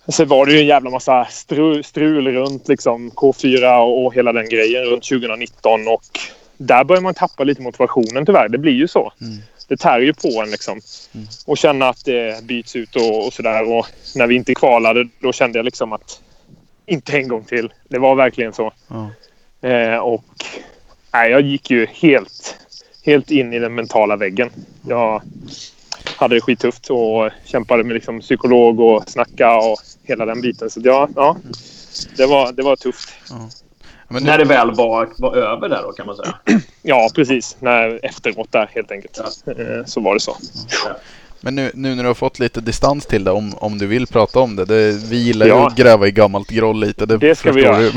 så 0.09 0.25
var 0.25 0.47
det 0.47 0.53
ju 0.53 0.59
en 0.59 0.67
jävla 0.67 0.91
massa 0.91 1.25
strul, 1.25 1.85
strul 1.85 2.29
runt 2.29 2.69
liksom 2.69 3.11
K4 3.11 3.79
och, 3.79 4.07
och 4.07 4.15
hela 4.15 4.33
den 4.33 4.49
grejen 4.49 4.85
runt 4.85 5.09
2019 5.09 5.89
och 5.89 6.03
där 6.57 6.85
börjar 6.85 7.03
man 7.03 7.15
tappa 7.15 7.45
lite 7.45 7.63
motivationen 7.63 8.27
tyvärr. 8.27 8.49
Det 8.49 8.59
blir 8.59 8.73
ju 8.73 8.89
så. 8.89 9.13
Mm. 9.21 9.39
Det 9.69 9.77
tär 9.77 10.01
ju 10.01 10.15
på 10.15 10.43
en 10.43 10.51
liksom. 10.51 10.81
Mm. 11.15 11.27
Och 11.47 11.59
känna 11.59 11.89
att 11.89 12.05
det 12.05 12.45
byts 12.45 12.77
ut 12.77 12.97
och, 12.97 13.27
och 13.27 13.33
sådär. 13.33 13.73
Och 13.73 13.87
när 14.15 14.27
vi 14.27 14.35
inte 14.35 14.55
kvalade 14.55 15.09
då 15.21 15.33
kände 15.33 15.59
jag 15.59 15.65
liksom 15.65 15.93
att 15.93 16.21
inte 16.87 17.17
en 17.17 17.29
gång 17.29 17.45
till. 17.45 17.73
Det 17.89 17.99
var 17.99 18.15
verkligen 18.15 18.53
så. 18.53 18.73
Ja. 18.89 19.11
Eh, 19.69 19.97
och 19.97 20.25
nej, 21.13 21.31
jag 21.31 21.41
gick 21.41 21.71
ju 21.71 21.87
helt, 21.87 22.57
helt 23.05 23.31
in 23.31 23.53
i 23.53 23.59
den 23.59 23.75
mentala 23.75 24.17
väggen. 24.17 24.51
Jag 24.89 25.23
hade 26.23 26.35
det 26.35 26.41
skittufft 26.41 26.91
och 26.91 27.31
kämpade 27.45 27.85
med 27.85 27.95
liksom 27.95 28.21
psykolog 28.21 28.81
och 28.81 29.11
snacka 29.11 29.57
och 29.57 29.79
hela 30.03 30.25
den 30.25 30.41
biten. 30.41 30.71
Så 30.71 30.81
ja, 30.85 31.09
ja 31.17 31.37
det, 32.17 32.27
var, 32.27 32.53
det 32.53 32.63
var 32.63 32.77
tufft. 32.77 33.09
Men 34.09 34.23
När 34.23 34.39
nu, 34.39 34.45
det 34.45 34.49
väl 34.49 34.75
var, 34.75 35.09
var 35.19 35.37
över 35.37 35.69
där 35.69 35.83
då 35.83 35.93
kan 35.93 36.07
man 36.07 36.17
säga. 36.17 36.39
Ja, 36.83 37.09
precis. 37.15 37.57
När, 37.61 38.05
efteråt 38.05 38.53
där 38.53 38.71
helt 38.75 38.91
enkelt. 38.91 39.19
Eh, 39.47 39.85
så 39.87 40.01
var 40.01 40.15
det 40.15 40.21
så. 40.21 40.37
Men 41.43 41.55
nu, 41.55 41.71
nu 41.75 41.95
när 41.95 42.03
du 42.03 42.09
har 42.09 42.15
fått 42.15 42.39
lite 42.39 42.61
distans 42.61 43.07
till 43.07 43.25
det, 43.25 43.31
om, 43.31 43.55
om 43.59 43.79
du 43.79 43.87
vill 43.87 44.07
prata 44.07 44.39
om 44.41 44.57
det. 44.57 44.65
det 44.65 44.93
vi 45.11 45.17
gillar 45.17 45.47
ju 45.47 45.53
Ja. 45.53 45.67
att 45.67 45.77
gräva 45.77 46.07
i 46.07 46.11
gammalt 46.11 46.49
groll 46.51 46.81
lite. 46.81 47.07
Det, 47.07 47.19
Det 47.19 47.35
ska 47.35 47.53
vi 47.53 47.63
göra. 47.63 47.91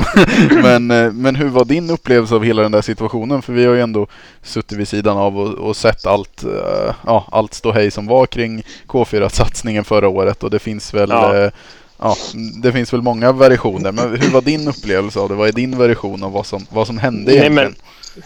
men, 0.62 0.90
eh, 0.90 1.12
men 1.12 1.36
hur 1.36 1.48
var 1.48 1.64
din 1.64 1.90
upplevelse 1.90 2.34
av 2.34 2.44
hela 2.44 2.62
den 2.62 2.72
där 2.72 2.82
situationen? 2.82 3.42
För 3.42 3.52
vi 3.52 3.64
har 3.64 3.74
ju 3.74 3.80
ändå 3.80 4.06
suttit 4.42 4.78
vid 4.78 4.88
sidan 4.88 5.16
av 5.18 5.38
och, 5.40 5.54
och 5.54 5.76
sett 5.76 6.06
allt, 6.06 6.44
eh, 6.44 6.94
ja, 7.06 7.28
allt 7.32 7.54
ståhej 7.54 7.90
som 7.90 8.06
var 8.06 8.26
kring 8.26 8.62
K4-satsningen 8.86 9.84
förra 9.84 10.08
året. 10.08 10.42
Och 10.44 10.50
det 10.50 10.58
finns 10.58 10.94
väl 10.94 11.10
Ja. 11.10 11.36
eh, 11.44 11.50
Ja, 11.98 12.16
det 12.62 12.72
finns 12.72 12.92
väl 12.92 13.02
många 13.02 13.32
versioner, 13.32 13.92
men 13.92 14.10
hur 14.20 14.30
var 14.30 14.40
din 14.40 14.68
upplevelse 14.68 15.18
av 15.20 15.28
det? 15.28 15.34
Vad 15.34 15.48
är 15.48 15.52
din 15.52 15.78
version 15.78 16.22
av 16.22 16.32
vad 16.32 16.46
som, 16.46 16.66
vad 16.70 16.86
som 16.86 16.98
hände 16.98 17.30
Nej, 17.30 17.36
egentligen? 17.40 17.74
men- 18.14 18.22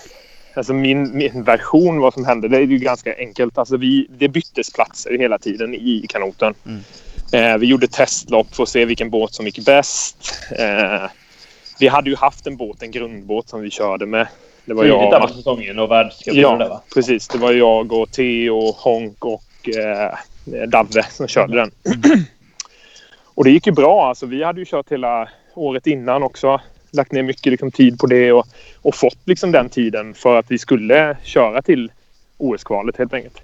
Alltså 0.54 0.72
min, 0.72 1.16
min 1.16 1.42
version 1.42 2.00
vad 2.00 2.14
som 2.14 2.24
hände, 2.24 2.48
det 2.48 2.56
är 2.56 2.60
ju 2.60 2.78
ganska 2.78 3.16
enkelt. 3.18 3.58
Alltså 3.58 3.76
vi, 3.76 4.06
det 4.10 4.28
byttes 4.28 4.72
platser 4.72 5.18
hela 5.18 5.38
tiden 5.38 5.74
i 5.74 6.06
kanoten. 6.08 6.54
Mm. 6.66 6.80
Eh, 7.32 7.58
vi 7.58 7.66
gjorde 7.66 7.88
testlopp 7.88 8.54
för 8.54 8.62
att 8.62 8.68
se 8.68 8.84
vilken 8.84 9.10
båt 9.10 9.34
som 9.34 9.46
gick 9.46 9.64
bäst. 9.64 10.34
Eh, 10.58 11.10
vi 11.80 11.88
hade 11.88 12.10
ju 12.10 12.16
haft 12.16 12.46
en 12.46 12.56
båt, 12.56 12.82
en 12.82 12.90
grundbåt 12.90 13.48
som 13.48 13.60
vi 13.60 13.70
körde 13.70 14.06
med. 14.06 14.28
Det 14.64 14.74
var 14.74 14.82
Tidigt 14.82 14.98
där 14.98 15.20
jag, 15.20 15.28
på 15.28 15.34
säsongen 15.34 15.78
och 15.78 15.90
världscupen 15.90 16.40
ja, 16.40 16.56
va? 16.56 16.82
precis. 16.94 17.28
Det 17.28 17.38
var 17.38 17.52
jag 17.52 17.92
och 17.92 18.12
Theo, 18.12 18.72
Honk 18.72 19.24
och 19.24 19.68
eh, 19.78 20.14
Davve 20.68 21.02
som 21.10 21.28
körde 21.28 21.56
den. 21.56 21.70
och 23.34 23.44
det 23.44 23.50
gick 23.50 23.66
ju 23.66 23.72
bra. 23.72 24.08
Alltså, 24.08 24.26
vi 24.26 24.44
hade 24.44 24.60
ju 24.60 24.66
kört 24.66 24.92
hela 24.92 25.28
året 25.54 25.86
innan 25.86 26.22
också. 26.22 26.60
Lagt 26.90 27.12
ner 27.12 27.22
mycket 27.22 27.50
liksom, 27.50 27.70
tid 27.70 27.98
på 27.98 28.06
det 28.06 28.32
och, 28.32 28.46
och 28.82 28.94
fått 28.94 29.18
liksom, 29.24 29.52
den 29.52 29.68
tiden 29.68 30.14
för 30.14 30.38
att 30.38 30.50
vi 30.50 30.58
skulle 30.58 31.16
köra 31.22 31.62
till 31.62 31.92
OS-kvalet 32.36 32.96
helt 32.96 33.14
enkelt. 33.14 33.42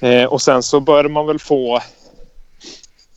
Eh, 0.00 0.24
och 0.24 0.42
sen 0.42 0.62
så 0.62 0.80
började 0.80 1.08
man 1.08 1.26
väl 1.26 1.38
få 1.38 1.80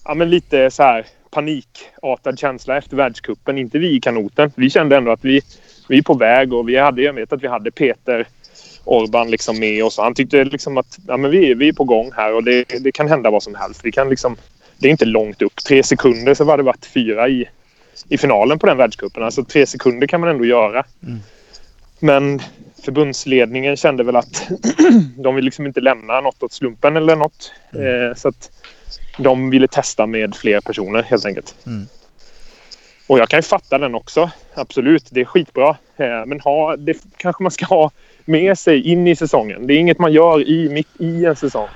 ja, 0.06 0.14
men 0.14 0.30
lite 0.30 0.72
så 0.72 0.84
här 0.84 1.06
panikartad 1.32 2.40
känsla 2.40 2.78
efter 2.78 2.98
världskuppen. 2.98 3.58
Inte 3.58 3.80
vi 3.80 3.96
i 3.96 4.00
kanoten. 4.00 4.52
Vi 4.56 4.70
kände 4.70 4.98
ändå 4.98 5.12
att 5.12 5.26
vi, 5.26 5.42
vi 5.90 5.98
är 5.98 6.02
på 6.02 6.14
väg 6.14 6.54
och 6.54 6.70
vi 6.70 6.78
hade, 6.78 7.02
jag 7.02 7.14
vet 7.14 7.34
att 7.34 7.44
vi 7.44 7.48
hade 7.48 7.72
Peter 7.72 8.28
Orban 8.84 9.32
liksom 9.32 9.60
med 9.60 9.84
oss. 9.84 9.98
Han 9.98 10.14
tyckte 10.14 10.44
liksom 10.44 10.78
att 10.78 10.98
ja, 11.08 11.18
men 11.18 11.32
vi, 11.32 11.54
vi 11.54 11.68
är 11.68 11.74
på 11.74 11.84
gång 11.84 12.12
här 12.16 12.34
och 12.34 12.44
det, 12.44 12.64
det 12.80 12.92
kan 12.92 13.08
hända 13.08 13.30
vad 13.30 13.44
som 13.44 13.56
helst. 13.56 13.80
Vi 13.84 13.92
kan 13.92 14.10
liksom, 14.10 14.36
det 14.78 14.88
är 14.88 14.92
inte 14.92 15.06
långt 15.06 15.42
upp. 15.42 15.56
Tre 15.56 15.84
sekunder 15.84 16.34
så 16.34 16.44
var 16.44 16.58
det 16.58 16.64
varit 16.64 16.86
fyra 16.86 17.30
i, 17.30 17.46
i 18.10 18.18
finalen 18.18 18.60
på 18.60 18.68
den 18.68 18.78
världscupen. 18.78 19.24
Alltså 19.24 19.44
tre 19.44 19.66
sekunder 19.66 20.08
kan 20.08 20.22
man 20.22 20.30
ändå 20.30 20.46
göra. 20.46 20.84
Mm. 21.04 21.20
Men 22.00 22.42
förbundsledningen 22.84 23.78
kände 23.78 24.04
väl 24.04 24.16
att 24.16 24.50
de 25.18 25.36
vill 25.36 25.46
liksom 25.46 25.66
inte 25.66 25.82
lämna 25.82 26.22
något 26.22 26.44
åt 26.44 26.54
slumpen 26.54 26.98
eller 26.98 27.16
något. 27.16 27.52
Eh, 27.74 28.16
så 28.16 28.28
att 28.28 28.52
de 29.18 29.50
ville 29.50 29.68
testa 29.68 30.06
med 30.06 30.36
fler 30.36 30.62
personer 30.62 31.04
helt 31.04 31.26
enkelt. 31.26 31.56
Mm. 31.66 31.88
Och 33.08 33.20
jag 33.20 33.30
kan 33.30 33.38
ju 33.38 33.44
fatta 33.44 33.78
den 33.78 33.96
också. 33.96 34.30
Absolut, 34.54 35.08
det 35.10 35.22
är 35.22 35.26
skitbra. 35.26 35.70
Eh, 35.98 36.26
men 36.26 36.40
ha, 36.40 36.76
det 36.76 36.98
kanske 37.18 37.44
man 37.44 37.52
ska 37.52 37.66
ha 37.66 37.92
med 38.26 38.60
sig 38.60 38.82
in 38.82 39.08
i 39.08 39.16
säsongen. 39.16 39.68
Det 39.68 39.74
är 39.74 39.78
inget 39.78 40.00
man 40.00 40.14
gör 40.14 40.48
i, 40.48 40.70
mitt 40.70 40.88
i 41.00 41.26
en 41.26 41.36
säsong. 41.36 41.68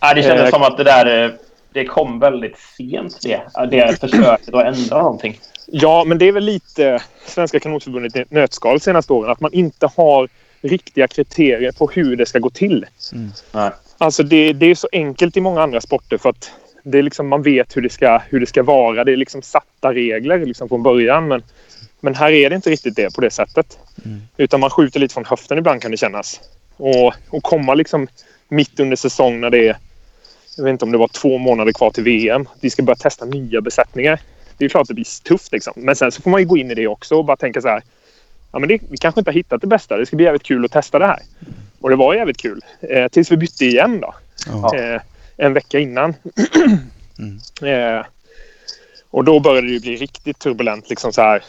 Ja, 0.00 0.14
det 0.14 0.22
kändes 0.22 0.44
Eh, 0.44 0.50
som 0.50 0.62
att 0.62 0.76
det 0.76 0.84
där... 0.84 1.36
Det 1.72 1.84
kom 1.84 2.18
väldigt 2.18 2.58
sent 2.58 3.18
det. 3.22 3.40
Det 3.70 4.00
försöket 4.00 4.54
att 4.54 4.64
ändra 4.64 5.02
någonting. 5.02 5.38
Ja, 5.66 6.04
men 6.06 6.18
det 6.18 6.28
är 6.28 6.32
väl 6.32 6.44
lite 6.44 7.02
Svenska 7.26 7.60
kanotförbundet 7.60 8.16
i 8.16 8.24
nötskal 8.28 8.78
de 8.78 8.80
senaste 8.80 9.12
åren. 9.12 9.30
Att 9.30 9.40
man 9.40 9.52
inte 9.52 9.90
har 9.96 10.28
riktiga 10.60 11.08
kriterier 11.08 11.72
på 11.72 11.86
hur 11.86 12.16
det 12.16 12.26
ska 12.26 12.38
gå 12.38 12.50
till. 12.50 12.86
Nej. 13.52 13.70
Alltså 13.98 14.22
det, 14.22 14.52
det 14.52 14.66
är 14.66 14.74
så 14.74 14.88
enkelt 14.92 15.36
i 15.36 15.40
många 15.40 15.62
andra 15.62 15.80
sporter 15.80 16.18
för 16.18 16.30
att 16.30 16.52
det 16.82 16.98
är 16.98 17.02
liksom, 17.02 17.28
man 17.28 17.42
vet 17.42 17.76
hur 17.76 17.82
det, 17.82 17.90
ska, 17.90 18.20
hur 18.28 18.40
det 18.40 18.46
ska 18.46 18.62
vara. 18.62 19.04
Det 19.04 19.12
är 19.12 19.16
liksom 19.16 19.42
satta 19.42 19.94
regler 19.94 20.46
liksom 20.46 20.68
från 20.68 20.82
början. 20.82 21.28
Men, 21.28 21.42
men 22.00 22.14
här 22.14 22.30
är 22.30 22.50
det 22.50 22.56
inte 22.56 22.70
riktigt 22.70 22.96
det 22.96 23.14
på 23.14 23.20
det 23.20 23.30
sättet. 23.30 23.78
Utan 24.36 24.60
man 24.60 24.70
skjuter 24.70 25.00
lite 25.00 25.14
från 25.14 25.24
höften 25.24 25.58
ibland 25.58 25.82
kan 25.82 25.90
det 25.90 25.96
kännas. 25.96 26.40
Och, 26.76 27.14
och 27.28 27.42
komma 27.42 27.74
liksom 27.74 28.08
mitt 28.48 28.80
under 28.80 28.96
säsong 28.96 29.40
när 29.40 29.50
det 29.50 29.68
är 29.68 29.76
jag 30.56 30.64
vet 30.64 30.70
inte 30.72 30.84
om 30.84 30.92
det 30.92 30.98
var 30.98 31.08
två 31.08 31.38
månader 31.38 31.72
kvar 31.72 31.90
till 31.90 32.04
VM. 32.04 32.48
Vi 32.60 32.70
ska 32.70 32.82
börja 32.82 32.96
testa 32.96 33.24
nya 33.24 33.60
besättningar. 33.60 34.20
Det 34.58 34.64
är 34.64 34.68
klart 34.68 34.82
att 34.82 34.88
det 34.88 34.94
blir 34.94 35.22
tufft 35.24 35.52
liksom. 35.52 35.72
Men 35.76 35.96
sen 35.96 36.12
så 36.12 36.22
får 36.22 36.30
man 36.30 36.40
ju 36.40 36.46
gå 36.46 36.56
in 36.56 36.70
i 36.70 36.74
det 36.74 36.86
också 36.86 37.14
och 37.14 37.24
bara 37.24 37.36
tänka 37.36 37.60
så 37.60 37.68
här. 37.68 37.82
Ja, 38.52 38.58
men 38.58 38.68
det, 38.68 38.78
vi 38.90 38.96
kanske 38.96 39.20
inte 39.20 39.30
har 39.30 39.34
hittat 39.34 39.60
det 39.60 39.66
bästa. 39.66 39.96
Det 39.96 40.06
ska 40.06 40.16
bli 40.16 40.24
jävligt 40.24 40.42
kul 40.42 40.64
att 40.64 40.72
testa 40.72 40.98
det 40.98 41.06
här. 41.06 41.18
Och 41.80 41.90
det 41.90 41.96
var 41.96 42.14
jävligt 42.14 42.36
kul. 42.36 42.60
Eh, 42.80 43.08
tills 43.08 43.32
vi 43.32 43.36
bytte 43.36 43.64
igen 43.64 44.00
då. 44.00 44.14
Ja. 44.46 44.78
Eh, 44.78 45.00
en 45.36 45.52
vecka 45.52 45.78
innan. 45.78 46.14
Mm. 47.18 47.98
eh, 47.98 48.04
och 49.10 49.24
då 49.24 49.40
började 49.40 49.66
det 49.66 49.72
ju 49.72 49.80
bli 49.80 49.96
riktigt 49.96 50.38
turbulent. 50.38 50.90
Liksom 50.90 51.12
så 51.12 51.22
här, 51.22 51.42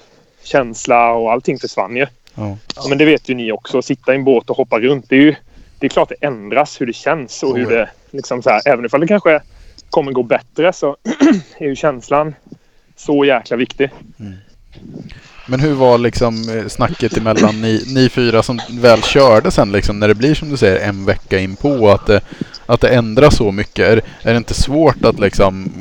känsla 0.44 1.12
och 1.12 1.32
allting 1.32 1.60
försvann 1.60 1.96
ju. 1.96 2.08
Ja. 2.36 2.58
Ja, 2.76 2.82
men 2.90 2.98
det 2.98 3.06
vet 3.06 3.30
ju 3.30 3.34
ni 3.36 3.52
också. 3.52 3.82
Sitta 3.82 4.14
i 4.14 4.16
en 4.16 4.24
båt 4.24 4.50
och 4.50 4.58
hoppa 4.58 4.80
runt. 4.80 5.10
Det 5.10 5.16
är 5.16 5.20
ju 5.20 5.36
det 5.80 5.88
är 5.88 5.90
klart 5.90 6.10
det 6.10 6.26
ändras 6.28 6.82
hur 6.82 6.86
det 6.86 6.94
känns. 6.94 7.44
Och 7.44 7.58
hur 7.58 7.70
det, 7.70 7.90
liksom 8.14 8.44
så 8.44 8.50
här, 8.50 8.62
även 8.66 8.86
ifall 8.86 9.02
det 9.02 9.08
kanske 9.08 9.42
kommer 9.90 10.12
gå 10.12 10.24
bättre 10.24 10.74
så 10.74 10.98
är 11.58 11.66
ju 11.66 11.76
känslan 11.76 12.36
så 12.96 13.26
jäkla 13.26 13.58
viktig. 13.58 13.90
Men 15.48 15.60
hur 15.60 15.74
var 15.74 15.98
liksom 15.98 16.50
eh, 16.50 16.68
snacket 16.68 17.18
emellan 17.18 17.62
ni, 17.62 17.84
ni 17.88 18.10
fyra 18.10 18.44
som 18.44 18.60
väl 18.70 19.02
körde 19.02 19.52
sen 19.52 19.72
liksom 19.72 20.00
när 20.00 20.08
det 20.08 20.16
blir 20.16 20.36
som 20.36 20.50
du 20.50 20.58
säger 20.58 20.88
en 20.88 21.06
vecka 21.06 21.40
in 21.40 21.56
på 21.56 21.90
att 21.90 22.06
det, 22.06 22.22
att 22.66 22.82
det 22.82 22.90
ändras 22.90 23.36
så 23.36 23.52
mycket? 23.52 23.88
Är, 23.88 24.02
är 24.22 24.32
det 24.32 24.38
inte 24.38 24.54
svårt 24.54 25.06
att 25.06 25.20
liksom 25.20 25.72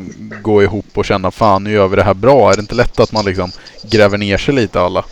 gå 0.43 0.63
ihop 0.63 0.87
och 0.95 1.05
känna 1.05 1.31
fan 1.31 1.65
nu 1.65 1.73
gör 1.73 1.89
vi 1.89 1.97
det 1.97 2.03
här 2.03 2.15
bra? 2.15 2.51
Är 2.51 2.55
det 2.57 2.61
inte 2.61 2.75
lätt 2.75 3.01
att 3.01 3.13
man 3.13 3.25
liksom 3.25 3.51
gräver 3.83 4.19
ner 4.19 4.39
sig 4.39 4.55
lite 4.55 4.81
alla? 4.81 5.05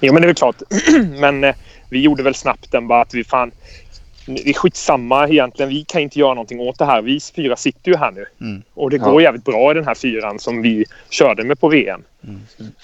Jo, 0.00 0.12
men 0.12 0.22
det 0.22 0.26
är 0.26 0.28
väl 0.28 0.36
klart. 0.36 0.62
men 1.20 1.44
eh, 1.44 1.54
vi 1.88 2.00
gjorde 2.00 2.22
väl 2.22 2.34
snabbt 2.34 2.72
den 2.72 2.88
bara 2.88 3.02
att 3.02 3.14
vi 3.14 3.24
fan... 3.24 3.50
Det 4.26 4.48
är 4.50 4.52
skitsamma 4.54 5.28
egentligen. 5.28 5.68
Vi 5.68 5.84
kan 5.84 6.00
inte 6.02 6.18
göra 6.18 6.34
någonting 6.34 6.60
åt 6.60 6.78
det 6.78 6.84
här. 6.84 7.02
Vi 7.02 7.20
fyra 7.36 7.56
sitter 7.56 7.90
ju 7.90 7.96
här 7.96 8.10
nu. 8.10 8.26
Mm. 8.40 8.62
Och 8.74 8.90
det 8.90 8.96
Ja. 8.96 9.04
går 9.04 9.22
jävligt 9.22 9.44
bra 9.44 9.70
i 9.70 9.74
den 9.74 9.84
här 9.84 9.94
fyran 9.94 10.38
som 10.38 10.62
vi 10.62 10.84
körde 11.10 11.44
med 11.44 11.60
på 11.60 11.68
VM. 11.68 12.02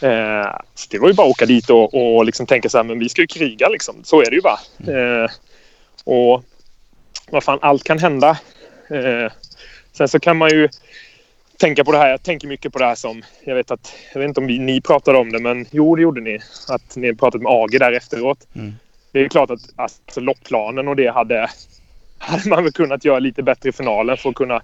Eh, 0.00 0.61
så 0.74 0.87
det 0.90 0.98
var 0.98 1.09
ju 1.09 1.14
bara 1.14 1.26
att 1.26 1.31
åka 1.31 1.46
dit 1.46 1.70
och, 1.70 1.94
och 2.16 2.24
liksom 2.24 2.46
tänka 2.46 2.68
så 2.68 2.78
här, 2.78 2.85
men 2.85 2.98
vi 2.98 3.09
ska 3.09 3.20
ju 3.20 3.26
kriga 3.26 3.68
liksom. 3.68 3.94
Så 4.05 4.20
är 4.20 4.31
det 4.31 4.37
ju 4.37 4.42
bara. 4.42 4.59
Eh, 5.24 5.31
och 6.05 6.42
vad 7.31 7.44
fan, 7.44 7.59
allt 7.62 7.85
kan 7.85 7.98
hända. 7.98 8.31
Eh, 8.90 9.33
sen 9.92 10.09
så 10.09 10.20
kan 10.20 10.37
man 10.37 10.50
ju 10.50 10.68
tänka 11.57 11.85
på 11.85 11.92
det 11.92 11.98
här. 11.98 12.11
Jag 12.11 12.22
tänker 12.22 12.48
mycket 12.48 12.72
på 12.72 12.78
det 12.78 12.85
här 12.87 12.94
som, 12.94 13.22
jag 13.44 13.55
vet 13.55 13.70
att, 13.70 13.94
jag 14.12 14.20
vet 14.20 14.28
inte 14.28 14.40
om 14.40 14.46
vi, 14.46 14.59
ni 14.59 14.81
pratade 14.81 15.18
om 15.18 15.33
det, 15.33 15.38
men 15.38 15.66
jo, 15.70 15.96
det 15.96 16.02
gjorde 16.02 16.20
ni. 16.20 16.38
Att 16.68 16.96
ni 16.96 17.14
pratade 17.14 17.42
med 17.42 17.52
AG 17.52 17.70
där 17.78 17.92
efteråt. 17.92 18.38
Det 19.12 19.20
är 19.20 19.29
klart 19.29 19.51
att 19.51 19.61
alltså, 19.77 20.20
loppplanen 20.20 20.88
och 20.88 20.96
det 20.96 21.09
hade, 21.11 21.51
hade 22.18 22.48
man 22.48 22.62
väl 22.64 22.72
kunnat 22.72 23.05
göra 23.05 23.18
lite 23.18 23.42
bättre 23.42 23.68
i 23.68 23.72
finalen 23.72 24.16
för 24.16 24.29
att 24.31 24.35
kunna 24.35 24.62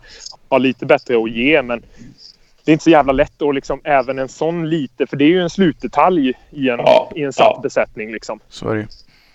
ha 0.48 0.58
lite 0.58 0.86
bättre 0.86 1.22
att 1.22 1.30
ge. 1.30 1.62
Men 1.62 1.82
det 2.64 2.70
är 2.70 2.72
inte 2.72 2.84
så 2.84 2.90
jävla 2.90 3.12
lätt 3.12 3.42
att 3.42 3.54
liksom 3.54 3.80
även 3.84 4.18
en 4.18 4.28
sån 4.28 4.70
lite, 4.70 5.06
för 5.06 5.16
det 5.16 5.24
är 5.24 5.28
ju 5.28 5.42
en 5.42 5.50
slutdetalj 5.50 6.28
i 6.50 6.68
en, 6.68 6.78
Ja, 6.78 7.12
i 7.16 7.22
en 7.22 7.32
satt 7.32 7.52
ja. 7.54 7.60
besättning. 7.62 8.12
Liksom. 8.12 8.40
Så 8.48 8.68
är 8.68 8.76
det. 8.76 8.86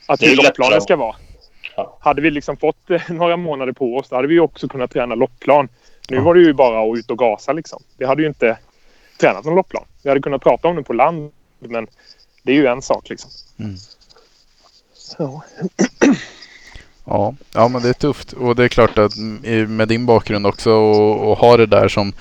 Att 0.08 0.22
hur 0.22 0.36
loppplanen 0.36 0.82
ska 0.82 0.96
vara. 0.96 1.16
Ja. 1.76 1.98
Hade 2.02 2.22
vi 2.22 2.32
liksom 2.32 2.58
fått 2.58 2.90
eh, 2.90 3.02
några 3.12 3.38
månader 3.38 3.74
på 3.74 3.98
oss 3.98 4.10
då 4.10 4.16
hade 4.16 4.28
vi 4.28 4.40
också 4.40 4.68
kunnat 4.68 4.92
träna 4.92 5.16
loppplan. 5.16 5.70
Nu 6.10 6.18
Ja. 6.18 6.24
var 6.24 6.34
det 6.36 6.42
ju 6.42 6.54
bara 6.54 6.92
att 6.92 6.98
ut 6.98 7.12
och 7.12 7.18
gasa 7.18 7.54
liksom. 7.54 7.84
Vi 7.98 8.06
hade 8.06 8.22
ju 8.22 8.28
inte 8.28 8.58
tränat 9.20 9.46
någon 9.46 9.56
loppplan. 9.56 9.84
Vi 10.04 10.10
hade 10.10 10.22
kunnat 10.22 10.42
prata 10.42 10.68
om 10.68 10.76
det 10.76 10.84
på 10.84 10.94
land, 10.94 11.32
men 11.60 11.88
det 12.44 12.52
är 12.52 12.56
ju 12.56 12.66
en 12.68 12.82
sak 12.82 13.10
liksom. 13.10 13.32
Mm. 13.60 13.76
Ja. 15.18 15.44
Ja, 17.06 17.36
ja 17.54 17.68
men 17.68 17.82
det 17.82 17.90
är 17.90 17.94
tufft. 17.94 18.34
Och 18.34 18.56
det 18.56 18.64
är 18.64 18.68
klart 18.68 18.98
att 18.98 19.12
med 19.68 19.88
din 19.88 20.06
bakgrund 20.06 20.48
också 20.48 20.72
och, 20.72 21.32
och 21.32 21.38
ha 21.38 21.58
det 21.58 21.66
där 21.66 21.88
som 21.88 22.14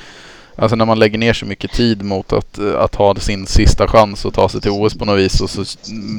Alltså 0.57 0.77
när 0.77 0.85
man 0.85 0.99
lägger 0.99 1.19
ner 1.19 1.33
så 1.33 1.47
mycket 1.47 1.73
tid 1.73 2.03
mot 2.03 2.33
att, 2.33 2.59
att 2.59 2.95
ha 2.95 3.15
sin 3.15 3.47
sista 3.47 3.89
chans 3.89 4.27
att 4.27 4.35
ta 4.35 4.49
sig 4.49 4.61
till 4.61 4.71
OS 4.71 4.99
på 4.99 5.05
något 5.05 5.19
vis. 5.19 5.41
Och 5.41 5.51
så, 5.51 5.65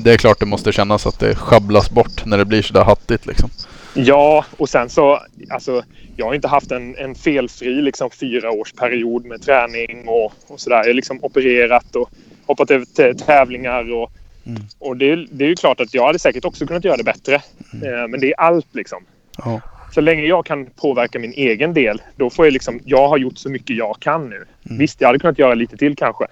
det 0.04 0.14
är 0.14 0.18
klart 0.18 0.40
det 0.40 0.46
måste 0.46 0.72
kännas 0.72 1.08
att 1.08 1.20
det 1.20 1.36
schabblas 1.36 1.90
bort 1.90 2.26
när 2.26 2.38
det 2.38 2.46
blir 2.46 2.62
sådär 2.62 2.84
hattigt 2.84 3.26
liksom. 3.26 3.50
Ja, 3.94 4.46
och 4.58 4.70
sen 4.70 4.90
så... 4.90 5.20
Alltså, 5.50 5.84
jag 6.16 6.26
har 6.26 6.34
inte 6.34 6.48
haft 6.48 6.72
en, 6.72 6.96
en 6.96 7.16
felfri 7.16 7.82
liksom, 7.82 8.10
fyra 8.10 8.52
års 8.52 8.74
period 8.74 9.26
med 9.26 9.42
träning 9.42 10.08
och, 10.08 10.34
och 10.48 10.60
sådär. 10.60 10.78
Jag 10.78 10.86
har 10.86 10.94
liksom 10.94 11.20
opererat 11.22 11.96
och 11.96 12.10
hoppat 12.46 12.72
över 12.72 12.86
till 12.86 13.26
tävlingar. 13.26 13.94
Och, 13.94 14.12
Mm. 14.46 14.62
och 14.80 14.98
det, 14.98 15.12
är- 15.12 15.28
det 15.32 15.46
är 15.46 15.50
ju 15.50 15.56
klart 15.56 15.80
att 15.80 15.94
jag 15.94 16.06
hade 16.06 16.20
säkert 16.20 16.46
också 16.46 16.66
kunnat 16.66 16.84
göra 16.86 16.98
det 16.98 17.04
bättre. 17.04 17.36
Eh, 17.36 18.08
men 18.10 18.20
det 18.20 18.28
är 18.28 18.40
allt 18.40 18.76
liksom. 18.76 19.04
Ja, 19.38 19.62
Så 19.92 20.02
länge 20.02 20.24
jag 20.24 20.46
kan 20.46 20.66
påverka 20.66 21.20
min 21.20 21.34
egen 21.34 21.74
del, 21.74 22.02
då 22.16 22.30
får 22.30 22.46
jag 22.46 22.54
liksom... 22.54 22.80
Jag 22.86 23.08
har 23.08 23.18
gjort 23.18 23.38
så 23.38 23.50
mycket 23.50 23.78
jag 23.78 23.96
kan 24.00 24.30
nu. 24.30 24.46
Visst, 24.64 25.02
jag 25.02 25.08
hade 25.08 25.20
kunnat 25.20 25.40
göra 25.40 25.54
lite 25.54 25.78
till 25.78 25.96
kanske. 25.96 26.26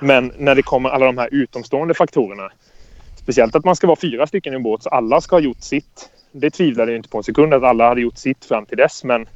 Men 0.00 0.32
när 0.38 0.54
det 0.54 0.62
kommer 0.62 0.90
alla 0.90 1.06
de 1.06 1.18
här 1.18 1.28
utomstående 1.32 1.94
faktorerna. 1.94 2.50
Speciellt 3.16 3.54
att 3.54 3.64
man 3.64 3.76
ska 3.76 3.86
vara 3.86 3.96
fyra 4.00 4.26
stycken 4.26 4.52
i 4.52 4.56
en 4.56 4.62
båt 4.62 4.82
så 4.82 4.88
alla 4.88 5.20
ska 5.20 5.36
ha 5.36 5.40
gjort 5.40 5.60
sitt. 5.62 6.10
Det 6.32 6.50
tvivlade 6.50 6.92
jag 6.92 6.98
inte 6.98 7.08
på 7.08 7.18
en 7.18 7.24
sekund 7.24 7.54
att 7.54 7.62
alla 7.62 7.88
hade 7.88 8.00
gjort 8.00 8.18
sitt 8.18 8.44
fram 8.44 8.66
till 8.66 8.76
dess. 8.76 9.04
Men 9.04 9.28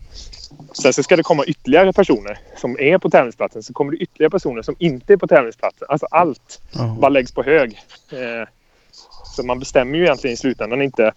sen 0.73 0.93
så 0.93 1.03
ska 1.03 1.17
det 1.17 1.23
komma 1.23 1.45
ytterligare 1.45 1.93
personer 1.93 2.39
som 2.57 2.81
är 2.81 2.99
på 2.99 3.11
tävlingsplatsen. 3.11 3.63
Så 3.63 3.73
kommer 3.73 3.93
det 3.93 3.99
ytterligare 3.99 4.31
personer 4.31 4.63
som 4.63 4.77
inte 4.79 5.13
är 5.13 5.17
på 5.17 5.27
tävlingsplatsen. 5.27 5.87
Alltså 5.91 6.07
allt 6.11 6.61
ja. 6.73 6.97
bara 7.01 7.09
läggs 7.09 7.33
på 7.33 7.43
hög. 7.43 7.81
Eh, 8.11 8.49
så 9.37 9.43
man 9.43 9.59
bestämmer 9.59 9.99
ju 9.99 10.05
egentligen 10.05 10.35
i 10.35 10.37
slutändan 10.37 10.83
inte, 10.83 11.13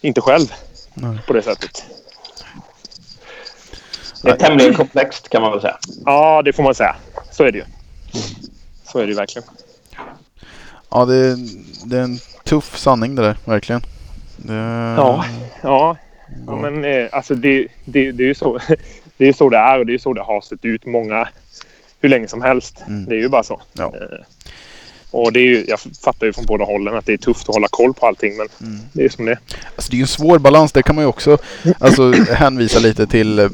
inte 0.00 0.20
själv 0.20 0.46
Nej. 0.94 1.18
på 1.26 1.32
det 1.32 1.42
sättet. 1.42 1.84
Det 4.22 4.30
är 4.30 4.36
tämligen 4.36 4.74
komplext 4.74 5.28
kan 5.28 5.42
man 5.42 5.50
väl 5.50 5.60
säga. 5.60 5.78
Ja, 6.04 6.42
det 6.42 6.52
får 6.52 6.62
man 6.62 6.74
säga. 6.74 6.96
Så 7.30 7.44
är 7.44 7.52
det 7.52 7.58
ju. 7.58 7.64
Så 8.84 8.98
är 8.98 9.02
det 9.02 9.08
ju 9.08 9.16
verkligen. 9.16 9.48
ja 10.90 11.04
det, 11.04 11.16
är, 11.16 11.36
det 11.84 11.98
är 11.98 12.02
en 12.02 12.18
tuff 12.44 12.78
sanning 12.78 13.14
det 13.14 13.22
där, 13.22 13.36
verkligen. 13.44 13.82
Det, 14.42 14.54
Ja. 14.96 15.24
Ja, 15.62 15.96
ja 16.46 16.56
men 16.56 16.84
eh, 16.84 17.06
alltså 17.12 17.34
det, 17.34 17.66
det, 17.84 18.12
det 18.12 18.22
är 18.22 18.26
ju 18.28 18.34
så 18.34 18.58
det 19.16 19.28
är 19.28 19.32
så 19.32 19.48
det 19.48 19.56
är 19.58 19.78
och 19.78 19.86
det 19.86 19.94
är 19.94 19.98
så 19.98 20.12
det 20.12 20.22
har 20.22 20.40
sett 20.40 20.64
ut 20.64 20.86
många 20.86 21.28
hur 22.00 22.08
länge 22.08 22.28
som 22.28 22.42
helst. 22.42 22.82
Mm. 22.88 23.04
Det 23.04 23.14
är 23.14 23.18
ju 23.18 23.28
bara 23.28 23.42
så. 23.42 23.60
Ja. 23.72 23.84
Eh, 23.84 24.24
och 25.12 25.32
det 25.32 25.40
är 25.40 25.44
ju, 25.44 25.64
jag 25.68 25.80
fattar 25.80 26.26
ju 26.26 26.32
från 26.32 26.46
båda 26.46 26.64
hållen 26.64 26.96
att 26.96 27.06
det 27.06 27.12
är 27.12 27.16
tufft 27.16 27.48
att 27.48 27.54
hålla 27.54 27.68
koll 27.70 27.94
på 27.94 28.06
allting 28.06 28.36
men 28.36 28.48
Mm. 28.60 28.80
det 28.92 29.04
är 29.04 29.08
som 29.08 29.24
det 29.24 29.32
är. 29.32 29.38
Alltså 29.76 29.90
det 29.90 29.94
är 29.94 29.98
ju 29.98 30.02
en 30.02 30.06
svår 30.08 30.38
balans. 30.38 30.72
Det 30.72 30.82
kan 30.82 30.94
man 30.94 31.04
ju 31.04 31.08
också 31.08 31.38
alltså, 31.78 32.12
hänvisa 32.34 32.78
lite 32.78 33.06
till. 33.06 33.38
eh, 33.38 33.48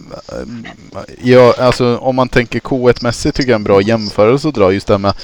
Ja, 1.22 1.54
alltså, 1.58 1.96
om 1.98 2.16
man 2.16 2.28
tänker 2.28 2.60
K1-mässigt 2.60 3.32
tycker 3.36 3.50
jag 3.50 3.54
är 3.54 3.58
en 3.60 3.64
bra 3.64 3.80
jämförelse 3.80 4.48
att 4.48 4.54
dra 4.54 4.72
just 4.72 4.86
det 4.86 4.92
här 4.94 4.98
med 4.98 5.14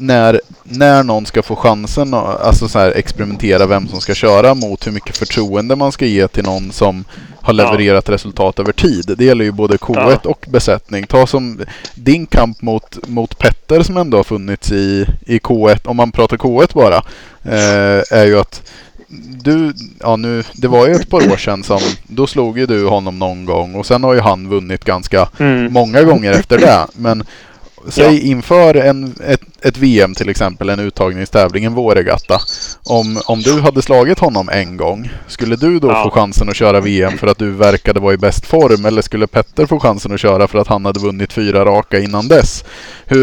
när, 0.00 0.40
när 0.62 1.02
någon 1.02 1.26
ska 1.26 1.42
få 1.42 1.56
chansen 1.56 2.14
att 2.14 2.40
alltså 2.40 2.68
så 2.68 2.78
här, 2.78 2.90
experimentera 2.96 3.66
vem 3.66 3.88
som 3.88 4.00
ska 4.00 4.14
köra 4.14 4.54
mot 4.54 4.86
hur 4.86 4.92
mycket 4.92 5.16
förtroende 5.16 5.76
man 5.76 5.92
ska 5.92 6.06
ge 6.06 6.28
till 6.28 6.44
någon 6.44 6.72
som 6.72 7.04
har 7.42 7.54
Ja. 7.54 7.64
levererat 7.72 8.08
resultat 8.08 8.58
över 8.58 8.72
tid. 8.72 9.14
Det 9.18 9.24
gäller 9.24 9.44
ju 9.44 9.52
både 9.52 9.76
K1 9.76 10.26
och 10.26 10.46
besättning. 10.50 11.06
Ta 11.06 11.26
som 11.26 11.60
din 11.94 12.26
kamp 12.26 12.62
mot, 12.62 13.08
mot 13.08 13.38
Petter 13.38 13.82
som 13.82 13.96
ändå 13.96 14.16
har 14.16 14.24
funnits 14.24 14.72
i, 14.72 15.06
i 15.26 15.38
K1, 15.38 15.86
om 15.86 15.96
man 15.96 16.12
pratar 16.12 16.36
K1 16.36 16.74
bara, 16.74 16.96
eh, 17.44 18.02
är 18.20 18.24
ju 18.26 18.38
att 18.40 18.62
du, 19.42 19.72
ja 20.00 20.16
nu, 20.16 20.42
det 20.52 20.68
var 20.68 20.86
ju 20.86 20.94
ett 20.94 21.10
par 21.10 21.32
år 21.32 21.36
sedan 21.36 21.62
som, 21.62 21.80
då 22.06 22.26
slog 22.26 22.58
ju 22.58 22.66
du 22.66 22.86
honom 22.86 23.18
någon 23.18 23.44
gång 23.44 23.74
och 23.74 23.86
sen 23.86 24.04
har 24.04 24.14
ju 24.14 24.20
han 24.20 24.48
vunnit 24.48 24.84
ganska 24.84 25.28
Mm. 25.38 25.72
många 25.72 26.02
gånger 26.02 26.32
efter 26.32 26.58
det. 26.58 26.86
Men 26.94 27.24
säg 27.88 28.28
inför 28.28 28.74
en, 28.74 29.14
ett, 29.26 29.40
ett 29.62 29.76
VM 29.76 30.14
till 30.14 30.28
exempel, 30.28 30.68
en 30.68 30.80
uttagningstävling, 30.80 31.64
en 31.64 31.74
vårregatta. 31.74 32.40
Om, 32.84 33.20
om 33.26 33.42
du 33.42 33.60
hade 33.60 33.82
slagit 33.82 34.18
honom 34.18 34.48
en 34.48 34.76
gång, 34.76 35.10
skulle 35.28 35.56
du 35.56 35.78
då 35.78 35.88
Ja. 35.88 36.02
få 36.04 36.10
chansen 36.10 36.48
att 36.48 36.56
köra 36.56 36.80
VM 36.80 37.18
för 37.18 37.26
att 37.26 37.38
du 37.38 37.50
verkade 37.50 38.00
vara 38.00 38.14
i 38.14 38.16
bäst 38.16 38.46
form? 38.46 38.84
Eller 38.84 39.02
skulle 39.02 39.26
Petter 39.26 39.66
få 39.66 39.80
chansen 39.80 40.12
att 40.12 40.20
köra 40.20 40.48
för 40.48 40.58
att 40.58 40.66
han 40.68 40.84
hade 40.84 41.00
vunnit 41.00 41.32
fyra 41.32 41.64
raka 41.64 41.98
innan 41.98 42.28
dess? 42.28 42.64
Hur, 43.06 43.18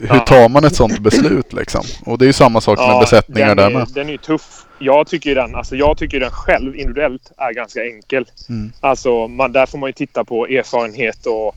hur 0.00 0.08
Ja. 0.08 0.18
tar 0.18 0.48
man 0.48 0.64
ett 0.64 0.76
sånt 0.76 0.98
beslut 0.98 1.52
liksom? 1.52 1.82
Och 2.06 2.18
det 2.18 2.24
är 2.24 2.26
ju 2.26 2.32
samma 2.32 2.60
sak 2.60 2.78
med 2.78 3.00
besättningar 3.00 3.48
den 3.48 3.56
där 3.56 3.70
är, 3.70 3.70
med. 3.70 3.88
Den 3.94 4.08
är 4.08 4.12
ju 4.12 4.18
tuff. 4.18 4.60
Jag 4.78 5.06
tycker 5.06 5.34
den, 5.34 5.54
alltså 5.54 5.76
jag 5.76 5.98
tycker 5.98 6.20
den 6.20 6.30
själv 6.30 6.76
individuellt 6.76 7.32
är 7.36 7.52
ganska 7.54 7.84
enkel. 7.84 8.24
Mm. 8.48 8.72
Alltså 8.80 9.28
man, 9.28 9.52
där 9.52 9.66
får 9.66 9.78
man 9.78 9.88
ju 9.88 9.92
titta 9.92 10.24
på 10.24 10.46
erfarenhet 10.46 11.26
och, 11.26 11.56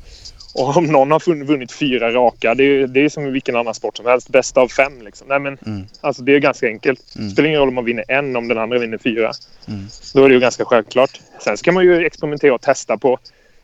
och 0.58 0.78
om 0.78 0.86
någon 0.86 1.12
har 1.12 1.43
vunnit 1.45 1.72
fyra 1.72 2.12
raka, 2.12 2.55
det 2.55 2.64
är, 2.64 2.88
det 2.88 2.99
är 3.05 3.10
som 3.10 3.26
i 3.28 3.32
vilken 3.32 3.55
annan 3.55 3.74
sport 3.74 3.97
som 3.97 4.05
helst. 4.05 4.30
Bästa 4.30 4.62
av 4.62 4.68
fem 4.68 5.01
liksom. 5.01 5.28
Nej 5.28 5.39
men, 5.39 5.58
Mm. 5.66 5.86
alltså 6.01 6.22
det 6.22 6.36
är 6.36 6.39
ganska 6.39 6.68
enkelt. 6.68 7.16
Mm. 7.16 7.28
Det 7.28 7.34
spelar 7.34 7.47
ingen 7.49 7.60
roll 7.60 7.68
om 7.70 7.76
man 7.76 7.86
vinner 7.86 8.03
en 8.08 8.36
om 8.36 8.47
den 8.47 8.58
andra 8.58 8.80
vinner 8.80 8.97
fyra. 8.97 9.32
Mm. 9.68 9.88
Då 10.14 10.24
är 10.26 10.28
det 10.30 10.34
ju 10.34 10.39
ganska 10.39 10.66
självklart. 10.66 11.22
Sen 11.43 11.58
ska 11.58 11.72
man 11.72 11.84
ju 11.84 12.05
experimentera 12.05 12.53
och 12.53 12.62
testa 12.62 12.97
på 12.97 13.18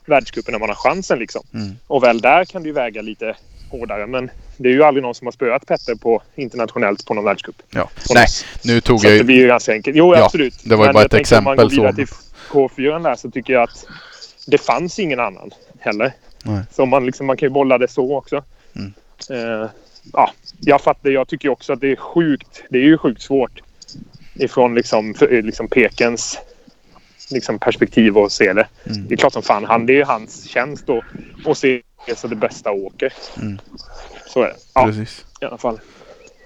världscupen 0.06 0.52
när 0.52 0.60
man 0.60 0.70
har 0.70 0.76
chansen 0.76 1.20
liksom. 1.20 1.42
Mm. 1.54 1.72
Och 1.88 2.04
väl 2.04 2.22
där 2.22 2.46
kan 2.46 2.64
det 2.64 2.68
ju 2.68 2.74
väga 2.74 3.02
lite 3.02 3.36
hårdare. 3.70 4.08
Men 4.08 4.32
det 4.58 4.70
är 4.70 4.74
ju 4.74 4.84
aldrig 4.84 5.02
någon 5.04 5.16
som 5.16 5.28
har 5.28 5.32
spöat 5.32 5.66
Petter 5.68 5.96
på 5.96 6.22
internationellt 6.36 7.06
på 7.06 7.14
någon 7.14 7.24
världscup. 7.24 7.56
Ja. 7.70 7.90
Nej, 8.14 8.26
nu 8.64 8.82
tog 8.82 9.00
Så 9.02 9.08
jag 9.08 9.12
att 9.12 9.16
det 9.16 9.18
ju... 9.18 9.24
blir 9.24 9.36
ju 9.36 9.48
ganska 9.48 9.72
enkelt. 9.72 9.98
Jo, 9.98 10.16
Ja, 10.16 10.26
absolut. 10.26 10.54
det 10.64 10.76
var 10.76 10.84
ju 10.84 10.88
Men 10.88 10.94
bara 10.94 11.06
ett 11.06 11.12
tänkte 11.12 11.38
om 11.38 11.44
man 11.44 11.56
går 11.58 11.66
exempel 11.66 11.92
vidare 11.94 12.08
så. 12.08 12.16
till 12.76 12.86
K4 12.86 13.04
där 13.04 13.16
så 13.16 13.32
tycker 13.32 13.54
jag 13.54 13.64
att 13.64 13.86
det 14.48 14.58
fanns 14.58 15.00
ingen 15.00 15.20
annan 15.20 15.52
heller. 15.80 16.14
Nej. 16.44 16.64
Så 16.72 16.86
man, 16.86 17.06
liksom, 17.06 17.28
man 17.28 17.38
kan 17.38 17.48
ju 17.48 17.54
bolla 17.54 17.78
det 17.78 17.88
så 17.88 18.18
också. 18.18 18.44
Mm. 18.76 18.94
Eh, 19.30 19.70
ja, 20.14 20.32
jag 20.60 20.82
fattar. 20.82 21.10
Jag 21.10 21.28
tycker 21.28 21.50
också 21.50 21.74
att 21.74 21.82
det 21.82 21.92
är 21.92 21.96
sjukt. 21.96 22.64
Det 22.70 22.78
är 22.78 22.84
ju 22.84 22.98
sjukt 22.98 23.22
svårt 23.22 23.62
ifrån 24.36 24.76
liksom, 24.76 25.14
för, 25.14 25.42
liksom 25.42 25.68
Pekens 25.68 26.40
liksom 27.32 27.60
perspektiv 27.60 28.18
att 28.18 28.32
se 28.32 28.54
det. 28.54 28.68
Mm. 28.86 29.08
Det 29.08 29.14
är 29.14 29.18
klart 29.18 29.34
som 29.34 29.44
fan. 29.44 29.66
Han, 29.66 29.86
det 29.86 29.94
är 29.94 29.98
ju 29.98 30.04
hans 30.04 30.50
tjänst 30.50 30.90
att, 30.90 31.04
att 31.46 31.58
se 31.58 31.82
så 32.16 32.28
det 32.28 32.36
bästa 32.36 32.72
åker. 32.72 33.14
Mm. 33.42 33.60
Så 34.28 34.42
är 34.42 34.48
det. 34.48 34.56
Ja, 34.74 34.86
Precis. 34.86 35.26
i 35.42 35.46
alla 35.46 35.58
fall. 35.58 35.80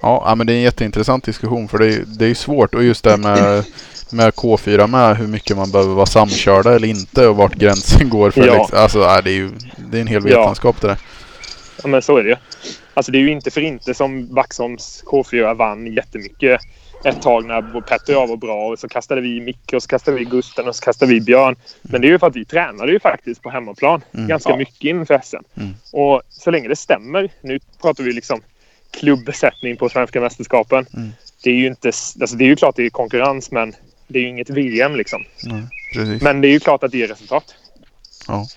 Ja, 0.01 0.35
men 0.37 0.47
det 0.47 0.53
är 0.53 0.57
en 0.57 0.61
jätteintressant 0.61 1.23
diskussion 1.23 1.67
för 1.67 1.77
det 1.77 1.87
är, 1.87 2.03
det 2.05 2.25
är 2.25 2.33
svårt 2.33 2.75
och 2.75 2.83
just 2.83 3.03
det 3.03 3.17
med, 3.17 3.65
med 4.11 4.33
K4 4.33 4.87
med 4.87 5.17
hur 5.17 5.27
mycket 5.27 5.57
man 5.57 5.71
behöver 5.71 5.93
vara 5.93 6.05
samkörda 6.05 6.75
eller 6.75 6.87
inte 6.87 7.27
och 7.27 7.35
vart 7.35 7.55
gränsen 7.55 8.09
går. 8.15 8.31
För 8.31 8.47
Ja. 8.47 8.57
liksom, 8.57 8.77
alltså, 8.79 8.99
nej, 8.99 9.21
det 9.23 9.29
är 9.29 9.33
ju 9.33 9.49
det 9.77 9.97
är 9.97 10.01
en 10.01 10.07
hel 10.07 10.29
Ja. 10.29 10.39
vetenskap 10.41 10.81
det 10.81 10.87
där. 10.87 10.97
Ja, 11.83 11.87
men 11.87 12.01
så 12.01 12.17
är 12.17 12.23
det 12.23 12.29
ju. 12.29 12.35
Alltså 12.93 13.11
det 13.11 13.17
är 13.17 13.21
ju 13.21 13.31
inte 13.31 13.51
för 13.51 13.61
inte 13.61 13.93
som 13.93 14.33
Vaxholms 14.35 15.03
K4 15.05 15.53
vann 15.55 15.87
jättemycket 15.93 16.61
ett 17.05 17.21
tag 17.21 17.45
när 17.45 17.81
Petter 17.81 18.15
och 18.15 18.21
jag 18.21 18.27
var 18.27 18.37
bra 18.37 18.67
och 18.67 18.79
så 18.79 18.87
kastade 18.89 19.21
vi 19.21 19.41
Micke 19.41 19.73
och 19.73 19.81
så 19.83 19.87
kastade 19.87 20.17
vi 20.17 20.25
Gusten 20.25 20.67
och 20.67 20.75
så 20.75 20.83
kastade 20.85 21.13
vi 21.13 21.21
Björn. 21.21 21.55
Men 21.81 22.01
det 22.01 22.07
är 22.07 22.09
ju 22.09 22.19
för 22.19 22.27
att 22.27 22.35
vi 22.35 22.45
tränade 22.45 22.91
ju 22.91 22.99
faktiskt 22.99 23.41
på 23.41 23.49
hemmaplan 23.49 24.01
Mm. 24.13 24.27
ganska 24.27 24.49
Ja. 24.49 24.57
mycket 24.57 24.83
inför 24.83 25.19
SM. 25.23 25.35
Mm. 25.57 25.73
Och 25.93 26.21
så 26.29 26.51
länge 26.51 26.67
det 26.67 26.75
stämmer. 26.75 27.29
Nu 27.41 27.59
pratar 27.81 28.03
vi 28.03 28.13
liksom 28.13 28.41
klubbbesättning 28.91 29.77
på 29.77 29.89
svenska 29.89 30.21
mästerskapen. 30.21 30.85
Mm. 30.95 31.09
Det 31.43 31.49
är 31.49 31.53
ju 31.55 31.67
inte... 31.67 31.87
Alltså 31.87 32.35
det 32.35 32.43
är 32.43 32.47
ju 32.47 32.55
klart 32.55 32.75
det 32.75 32.85
är 32.85 32.89
konkurrens 32.89 33.51
men 33.51 33.73
det 34.07 34.19
är 34.19 34.23
ju 34.23 34.29
inget 34.29 34.49
VM 34.49 34.95
liksom. 34.95 35.25
Nej. 35.43 36.19
Men 36.21 36.41
det 36.41 36.47
är 36.47 36.51
ju 36.51 36.59
klart 36.59 36.83
att 36.83 36.91
det 36.91 36.97
ger 36.97 37.07
resultat. 37.07 37.55
Ja. 38.27 38.47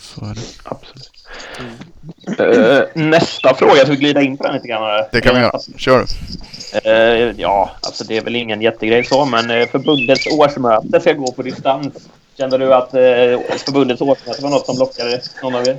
Så 0.00 0.24
är 0.24 0.34
det. 0.34 0.40
Absolut. 0.62 1.12
Eh, 2.38 2.86
nästa 2.94 3.54
fråga, 3.54 3.74
ska 3.74 3.90
vi 3.90 3.96
glida 3.96 4.22
in 4.22 4.36
på 4.36 4.44
den 4.44 4.54
lite 4.54 4.68
grann? 4.68 5.04
Det 5.12 5.20
kan 5.20 5.34
vi 5.34 5.40
göra. 5.40 5.58
Kör. 5.76 6.06
Eh, 6.84 6.92
ja, 7.36 7.70
alltså 7.80 8.04
det 8.04 8.16
är 8.16 8.20
väl 8.20 8.36
ingen 8.36 8.62
jättegrej 8.62 9.04
så, 9.04 9.24
men 9.24 9.50
eh, 9.50 9.68
förbundets 9.68 10.26
årsmöte 10.26 11.00
ska 11.00 11.12
gå 11.12 11.32
på 11.32 11.42
distans. 11.42 11.94
Kände 12.36 12.58
du 12.58 12.74
att 12.74 12.94
eh, 12.94 13.00
förbundets 13.64 14.00
årsmöte 14.00 14.42
var 14.42 14.50
något 14.50 14.66
som 14.66 14.78
lockade 14.78 15.20
någon 15.42 15.54
av 15.54 15.68
er? 15.68 15.78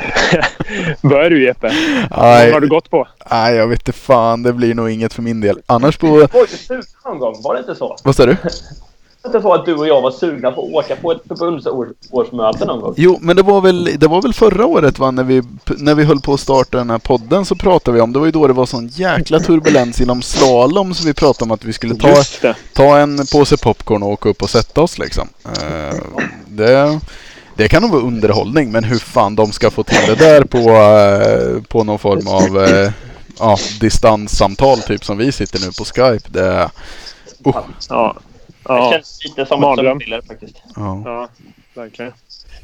Börjar 1.08 1.30
du 1.30 1.44
Jeppe? 1.44 1.72
Vad 2.10 2.20
Nej, 2.20 2.52
har 2.52 2.60
du 2.60 2.68
gått 2.68 2.90
på? 2.90 3.08
nej, 3.30 3.54
jag 3.54 3.66
vet 3.68 3.80
inte 3.80 3.92
fan. 3.92 4.42
Det 4.42 4.52
blir 4.52 4.74
nog 4.74 4.90
inget 4.90 5.12
för 5.12 5.22
min 5.22 5.40
del. 5.40 5.58
Annars 5.66 5.96
på... 5.96 6.06
Var 6.06 6.50
du 6.50 6.56
sugna 6.56 6.82
någon 7.04 7.18
gång? 7.18 7.42
Var 7.42 7.54
det 7.54 7.60
inte 7.60 7.74
så? 7.74 7.96
Vad 8.04 8.16
sa 8.16 8.26
du? 8.26 8.36
Var 9.22 9.30
det 9.32 9.38
inte 9.38 9.42
så 9.42 9.54
att 9.54 9.66
du 9.66 9.74
och 9.74 9.86
jag 9.86 10.00
var 10.00 10.10
sugna 10.10 10.50
på 10.52 10.62
att 10.62 10.84
åka 10.84 10.96
på 10.96 11.12
ett 11.12 11.20
förbundsårsmöte 11.28 12.64
någon 12.64 12.80
gång? 12.80 12.94
Jo, 12.96 13.18
men 13.20 13.36
det 13.36 13.42
var 13.42 13.60
väl, 13.60 13.84
det 13.98 14.06
var 14.06 14.22
väl 14.22 14.34
förra 14.34 14.66
året 14.66 14.98
va, 14.98 15.10
när 15.10 15.24
vi, 15.24 15.42
när 15.78 15.94
vi 15.94 16.04
höll 16.04 16.20
på 16.20 16.34
att 16.34 16.40
starta 16.40 16.78
den 16.78 16.90
här 16.90 16.98
podden 16.98 17.44
så 17.44 17.54
pratade 17.56 17.94
vi 17.94 18.00
om, 18.00 18.12
det 18.12 18.18
var 18.18 18.26
ju 18.26 18.32
då 18.32 18.46
det 18.46 18.52
var 18.52 18.66
sån 18.66 18.88
jäkla 18.88 19.38
turbulens 19.40 20.00
inom 20.00 20.22
slalom 20.22 20.94
så 20.94 21.06
vi 21.06 21.14
pratade 21.14 21.44
om 21.44 21.50
att 21.50 21.64
vi 21.64 21.72
skulle 21.72 21.94
ta, 21.94 22.14
ta 22.72 22.98
en 22.98 23.26
påse 23.32 23.56
popcorn 23.56 24.02
och 24.02 24.08
åka 24.08 24.28
upp 24.28 24.42
och 24.42 24.50
sätta 24.50 24.80
oss 24.80 24.98
liksom. 24.98 25.28
Eh, 25.44 25.96
det, 26.48 27.00
det 27.60 27.68
kan 27.68 27.82
nog 27.82 27.90
vara 27.90 28.02
underhållning, 28.02 28.72
men 28.72 28.84
hur 28.84 28.98
fan 28.98 29.36
de 29.36 29.52
ska 29.52 29.70
få 29.70 29.82
till 29.82 30.06
det 30.06 30.14
där 30.14 30.44
på, 30.44 30.58
eh, 30.58 31.62
på 31.62 31.84
någon 31.84 31.98
form 31.98 32.26
av 32.28 32.64
eh, 32.64 32.92
ja, 33.38 33.56
distanssamtal 33.80 34.78
typ 34.78 35.04
som 35.04 35.18
vi 35.18 35.32
sitter 35.32 35.60
nu 35.60 35.66
på 35.66 35.84
Skype. 35.84 36.28
Det, 36.30 36.70
uh, 37.44 37.56
Ja. 37.88 38.16
Det 38.62 38.74
Ja. 38.74 38.90
känns 38.92 39.24
lite 39.24 39.46
som 39.46 39.60
Mardröm. 39.60 39.86
ett 39.86 39.90
sömnpiller 39.90 40.20
faktiskt. 40.28 40.62
ja. 40.76 41.02
Ja, 41.04 41.28
verkligen. 41.74 42.12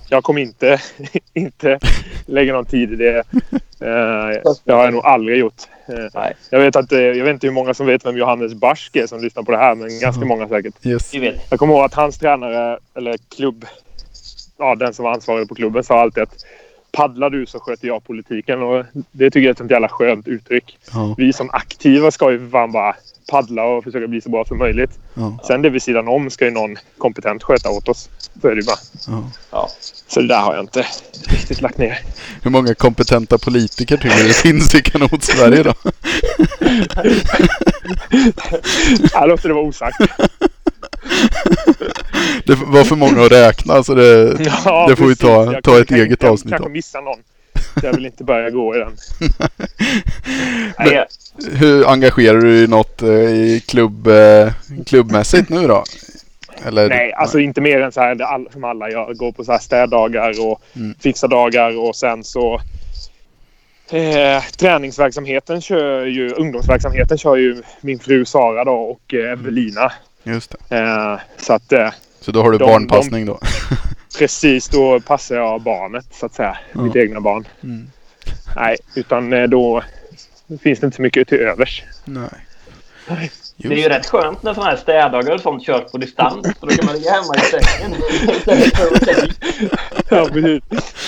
Jag 0.09 0.24
kommer 0.24 0.40
inte, 0.40 0.80
inte 1.34 1.78
lägga 2.26 2.53
någon 2.53 2.66
tid 2.66 2.92
i 2.92 2.97
det. 2.97 3.18
Eh, 3.80 4.53
det 4.64 4.72
har 4.72 4.84
jag 4.84 4.92
nog 4.92 5.07
aldrig 5.07 5.38
gjort. 5.38 5.62
Nej, 6.14 6.34
jag, 6.51 6.61
vet 6.61 6.76
att, 6.76 6.92
jag 6.92 7.24
vet 7.24 7.32
inte 7.32 7.47
hur 7.47 7.55
många 7.55 7.74
som 7.74 7.86
vet 7.86 8.07
vem 8.07 8.16
Johannes 8.16 8.55
Barsk 8.55 8.97
är 8.97 9.07
som 9.07 9.20
lyssnar 9.20 9.42
på 9.42 9.53
det 9.53 9.59
här, 9.59 9.74
men 9.74 10.01
ganska 10.01 10.24
många 10.24 10.49
säkert. 10.49 10.74
Yes. 10.86 11.14
Jag 11.51 11.59
kommer 11.59 11.74
ihåg 11.74 11.84
att 11.84 11.94
hans 11.94 12.18
tränare, 12.18 12.78
eller 12.94 13.18
klubb, 13.36 13.64
ja, 14.59 14.74
den 14.74 14.94
som 14.94 15.04
var 15.04 15.12
ansvarig 15.12 15.48
på 15.48 15.54
klubben, 15.54 15.84
sa 15.84 16.00
alltid 16.00 16.22
att 16.22 16.34
paddlar 16.92 17.30
du 17.30 17.46
så 17.46 17.61
sköter 17.61 17.86
jag 17.88 18.04
politiken. 18.04 18.62
Och 18.62 18.84
det 19.12 19.30
tycker 19.30 19.40
jag 19.40 19.46
är 19.46 19.50
ett 19.52 19.59
sånt 19.59 19.70
jävla 19.70 19.88
skönt 19.88 20.28
uttryck. 20.28 20.78
Ja, 20.94 21.14
Vi 21.18 21.32
som 21.32 21.50
aktiva 21.52 22.11
ska 22.11 22.30
ju 22.32 22.50
fan 22.50 22.72
bara 22.72 22.96
paddla 23.30 23.64
och 23.64 23.84
försöka 23.84 24.07
bli 24.07 24.20
så 24.20 24.30
bra 24.30 24.44
som 24.44 24.59
möjligt. 24.59 24.90
ja, 25.14 25.38
Sen 25.46 25.62
det 25.62 25.70
vid 25.70 25.82
sidan 25.82 26.09
om 26.09 26.30
ska 26.30 26.44
ju 26.44 26.50
någon 26.50 26.76
kompetent 26.98 27.42
sköta 27.42 27.70
åt 27.70 27.88
oss. 27.88 28.09
Så 28.42 28.48
är 28.48 28.54
det 28.54 28.61
ju 28.61 28.66
bara. 28.66 28.76
ja. 29.07 29.30
Ja. 29.50 29.68
Så 30.09 30.20
det 30.20 30.28
där 30.28 30.40
har 30.40 30.54
jag 30.54 30.64
inte 30.64 30.86
riktigt 31.28 31.61
lagt 31.61 31.78
ner. 31.78 31.98
Hur 32.42 32.50
många 32.50 32.74
kompetenta 32.74 33.38
politiker 33.38 33.96
tycker 33.96 34.16
du 34.16 34.28
det 34.28 34.34
finns 34.36 34.74
i 34.74 34.82
kanot-Sverige 34.82 35.62
då? 35.62 35.74
Jag 39.12 39.28
låter 39.28 39.48
det 39.48 39.54
vara 39.54 39.64
osagt. 39.64 39.96
Det 42.47 42.55
var 42.55 42.84
för 42.84 42.97
många 42.97 43.22
att 43.24 43.32
räkna 43.32 43.82
så 43.82 43.94
det, 43.94 44.36
Ja, 44.64 44.86
det 44.88 44.97
får 44.97 45.05
vi 45.05 45.14
precis. 45.16 45.18
ta, 45.18 45.53
Jag 45.53 45.64
ta 45.64 45.80
ett 45.80 45.88
kan- 45.88 45.99
eget 45.99 46.22
jag 46.22 46.32
avsnitt 46.32 46.51
kanske 46.51 46.66
om. 46.66 46.72
missar 46.72 47.03
någon. 47.03 47.18
Jag 47.82 47.92
vill 47.92 48.07
inte 48.07 48.24
börja 48.24 48.51
gå 48.51 48.76
i 48.76 48.78
den. 48.78 48.92
Nej, 50.78 51.05
Hur 51.53 51.88
engagerar 51.90 52.38
du 52.40 52.59
dig 52.59 52.68
något 52.68 53.03
eh, 53.03 53.09
i 53.11 53.62
klubb, 53.68 54.07
eh, 54.07 54.53
klubbmässigt 54.86 55.49
nu 55.49 55.66
då? 55.66 55.84
Eller, 56.66 56.88
Nej, 56.88 57.12
alltså 57.12 57.38
inte 57.38 57.61
mer 57.61 57.80
än 57.80 57.92
så 57.92 58.01
här 58.01 58.14
det 58.14 58.26
all, 58.26 58.49
som 58.53 58.64
alla 58.64 58.90
gör. 58.90 59.14
Gå 59.14 59.32
på 59.32 59.44
så 59.44 59.53
här 59.53 59.59
städdagar 59.59 60.47
och 60.47 60.62
Mm. 60.76 60.94
fixardagar 61.01 61.78
och 61.78 61.97
sen 61.97 62.24
så 62.24 62.61
Eh, 63.90 64.42
träningsverksamheten 64.59 65.61
kör 65.61 66.05
ju, 66.07 66.30
ungdomsverksamheten 66.30 67.18
kör 67.18 67.36
ju 67.36 67.62
min 67.80 67.99
fru 67.99 68.24
Sara 68.24 68.64
då 68.64 68.72
och 68.72 69.14
eh, 69.14 69.30
Evelina. 69.32 69.92
Just 70.24 70.55
det. 70.68 70.76
Eh, 70.78 71.18
så 71.36 71.53
att 71.53 71.72
eh, 71.72 71.88
Så 72.26 72.32
då 72.32 72.42
har 72.42 72.50
du 72.50 72.58
De- 72.58 72.64
barnpassning 72.64 73.26
då? 73.26 73.38
precis 74.18 74.68
då 74.68 75.00
passar 75.00 75.36
jag 75.36 75.60
barnet 75.60 76.06
så 76.10 76.26
att 76.26 76.34
säga. 76.34 76.58
Ja. 76.72 76.80
Mitt 76.80 76.96
egna 76.96 77.20
barn. 77.20 77.48
Mm. 77.62 77.90
Nej, 78.56 78.76
utan 78.94 79.32
eh, 79.32 79.42
då 79.42 79.82
finns 80.62 80.80
det 80.80 80.86
inte 80.86 80.96
så 80.96 81.02
mycket 81.02 81.28
till 81.28 81.38
övers. 81.38 81.82
Nej. 82.04 82.28
Det 83.56 83.68
är 83.74 83.78
ju 83.78 83.88
rätt 83.88 84.06
skönt 84.06 84.42
när 84.42 84.54
sådana 84.54 84.70
här 84.70 84.76
städdagar 84.76 85.34
och 85.34 85.40
sånt 85.40 85.66
körs 85.66 85.90
på 85.92 85.98
distans. 85.98 86.46
För 86.60 86.66
då 86.66 86.74
kan 86.74 86.86
man 86.86 86.94
ligga 86.94 87.10
hemma 87.10 87.34
i 87.36 87.40
sängen. 87.40 87.94
istället 88.36 88.76
för 88.76 89.22
dit. 89.22 89.38
Ja, 90.10 90.28
precis. 90.32 90.62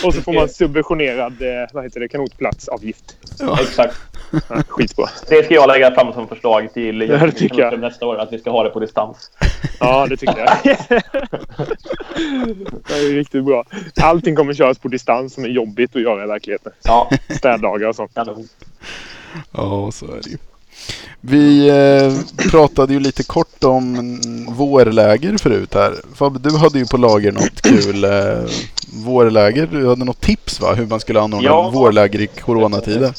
Och 0.04 0.14
så 0.14 0.22
får 0.22 0.32
man 0.32 0.48
subventionerad 0.48 1.42
eh, 1.42 1.68
vad 1.72 1.84
heter 1.84 2.00
det, 2.00 2.08
kanotplatsavgift. 2.08 3.16
Exakt. 3.60 3.96
Skitbra. 4.68 5.06
Det 5.28 5.44
ska 5.44 5.54
jag 5.54 5.68
lägga 5.68 5.94
fram 5.94 6.12
som 6.12 6.28
förslag 6.28 6.68
till 6.74 7.00
Ja, 7.10 7.26
det 7.26 7.32
tycker 7.32 7.58
jag. 7.60 7.80
nästa 7.80 8.06
år. 8.06 8.18
Att 8.18 8.32
vi 8.32 8.38
ska 8.38 8.50
ha 8.50 8.64
det 8.64 8.70
på 8.70 8.80
distans. 8.80 9.30
Ja, 9.80 10.06
det 10.06 10.16
tycker 10.16 10.38
jag. 10.38 10.76
det 12.88 12.94
är 12.94 13.14
riktigt 13.14 13.44
bra. 13.44 13.64
Allting 14.02 14.36
kommer 14.36 14.54
köras 14.54 14.78
på 14.78 14.88
distans 14.88 15.34
som 15.34 15.44
är 15.44 15.48
jobbigt 15.48 15.96
att 15.96 16.02
göra 16.02 16.24
i 16.24 16.26
verkligheten. 16.26 16.72
Ja, 16.84 17.10
Städdagar 17.36 17.88
och 17.88 17.96
sånt. 17.96 18.10
Ja, 19.52 19.90
så 19.92 20.06
är 20.06 20.20
det 20.22 20.30
ju. 20.30 20.36
Vi 21.20 21.68
eh, 21.68 22.12
pratade 22.50 22.92
ju 22.92 23.00
lite 23.00 23.22
kort 23.22 23.64
om 23.64 24.10
vårläger 24.48 25.38
förut 25.38 25.74
här. 25.74 25.94
Fabbe, 26.14 26.38
du 26.38 26.56
hade 26.56 26.78
ju 26.78 26.86
på 26.86 26.96
lager 26.96 27.32
något 27.32 27.62
kul 27.62 28.04
eh, 28.04 28.10
vårläger. 29.04 29.66
Du 29.66 29.88
hade 29.88 30.04
något 30.04 30.20
tips 30.20 30.60
va? 30.60 30.74
Hur 30.74 30.86
man 30.86 31.00
skulle 31.00 31.20
anordna 31.20 31.46
Ja. 31.48 31.70
vårläger 31.70 32.20
i 32.20 32.26
coronatider. 32.26 33.12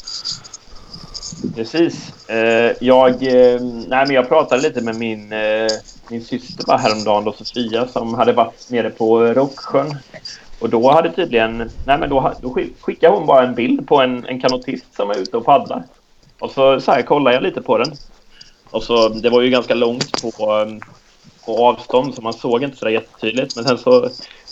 Precis. 1.54 2.28
Eh, 2.28 2.72
jag, 2.80 3.10
eh, 3.10 3.60
nej, 3.62 4.06
men 4.06 4.10
jag 4.10 4.28
pratade 4.28 4.62
lite 4.62 4.80
med 4.80 4.96
min, 4.96 5.32
eh, 5.32 5.68
min 6.08 6.24
syster 6.24 6.64
bara 6.66 6.76
häromdagen, 6.76 7.24
då, 7.24 7.32
Sofia, 7.32 7.88
som 7.88 8.14
hade 8.14 8.32
varit 8.32 8.70
nere 8.70 8.90
på 8.90 9.20
Rocksjön. 9.20 9.96
Och 10.58 10.70
då 10.70 10.90
hade 10.90 11.12
tydligen... 11.12 11.56
Nej, 11.86 11.98
men 11.98 12.10
då, 12.10 12.32
då 12.42 12.56
skickade 12.80 13.16
hon 13.16 13.26
bara 13.26 13.46
en 13.46 13.54
bild 13.54 13.88
på 13.88 14.00
en, 14.00 14.26
en 14.26 14.40
kanotist 14.40 14.94
som 14.96 15.10
är 15.10 15.18
ute 15.18 15.36
och 15.36 15.44
paddlar. 15.44 15.82
Och 16.38 16.50
så, 16.50 16.80
så 16.80 16.92
här 16.92 17.02
kollade 17.02 17.36
jag 17.36 17.42
lite 17.42 17.62
på 17.62 17.78
den. 17.78 17.92
Och 18.70 18.82
så, 18.82 19.08
det 19.08 19.30
var 19.30 19.40
ju 19.40 19.50
ganska 19.50 19.74
långt 19.74 20.22
på, 20.22 20.52
ehm, 20.52 20.80
på 21.46 21.68
avstånd 21.68 22.14
så 22.14 22.22
man 22.22 22.32
såg 22.32 22.62
inte 22.62 22.76
så 22.76 22.84
där 22.84 22.92
jättetydligt. 22.92 23.56
Men 23.56 23.64
sen 23.64 23.78
så 23.78 24.08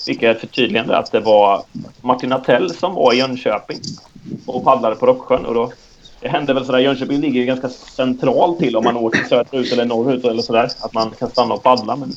fick 0.07 0.23
jag 0.23 0.31
ett 0.31 0.41
förtydligande 0.41 0.97
att 0.97 1.13
det 1.13 1.21
var 1.21 1.63
Martin 2.01 2.33
Attell 2.33 2.75
som 2.75 2.95
var 2.95 3.13
i 3.13 3.17
Jönköping 3.17 3.79
och 4.47 4.65
paddlade 4.65 4.97
på 4.97 5.07
Rocksjön. 5.07 5.47
Och 5.47 5.55
då, 5.55 5.73
det 6.21 6.29
hände 6.29 6.55
väl 6.55 6.65
sådär, 6.65 6.79
Jönköping 6.79 7.21
ligger 7.21 7.41
ju 7.41 7.47
ganska 7.47 7.69
centralt 7.69 8.59
till 8.59 8.77
om 8.77 8.85
man 8.85 8.97
åker 8.97 9.25
söderut 9.25 9.73
eller 9.73 9.85
norrut 9.85 10.25
eller 10.25 10.43
sådär. 10.43 10.71
Att 10.81 10.95
man 10.95 11.11
kan 11.19 11.31
stanna 11.31 11.55
och 11.55 11.63
paddla. 11.63 11.97
Men 11.97 12.17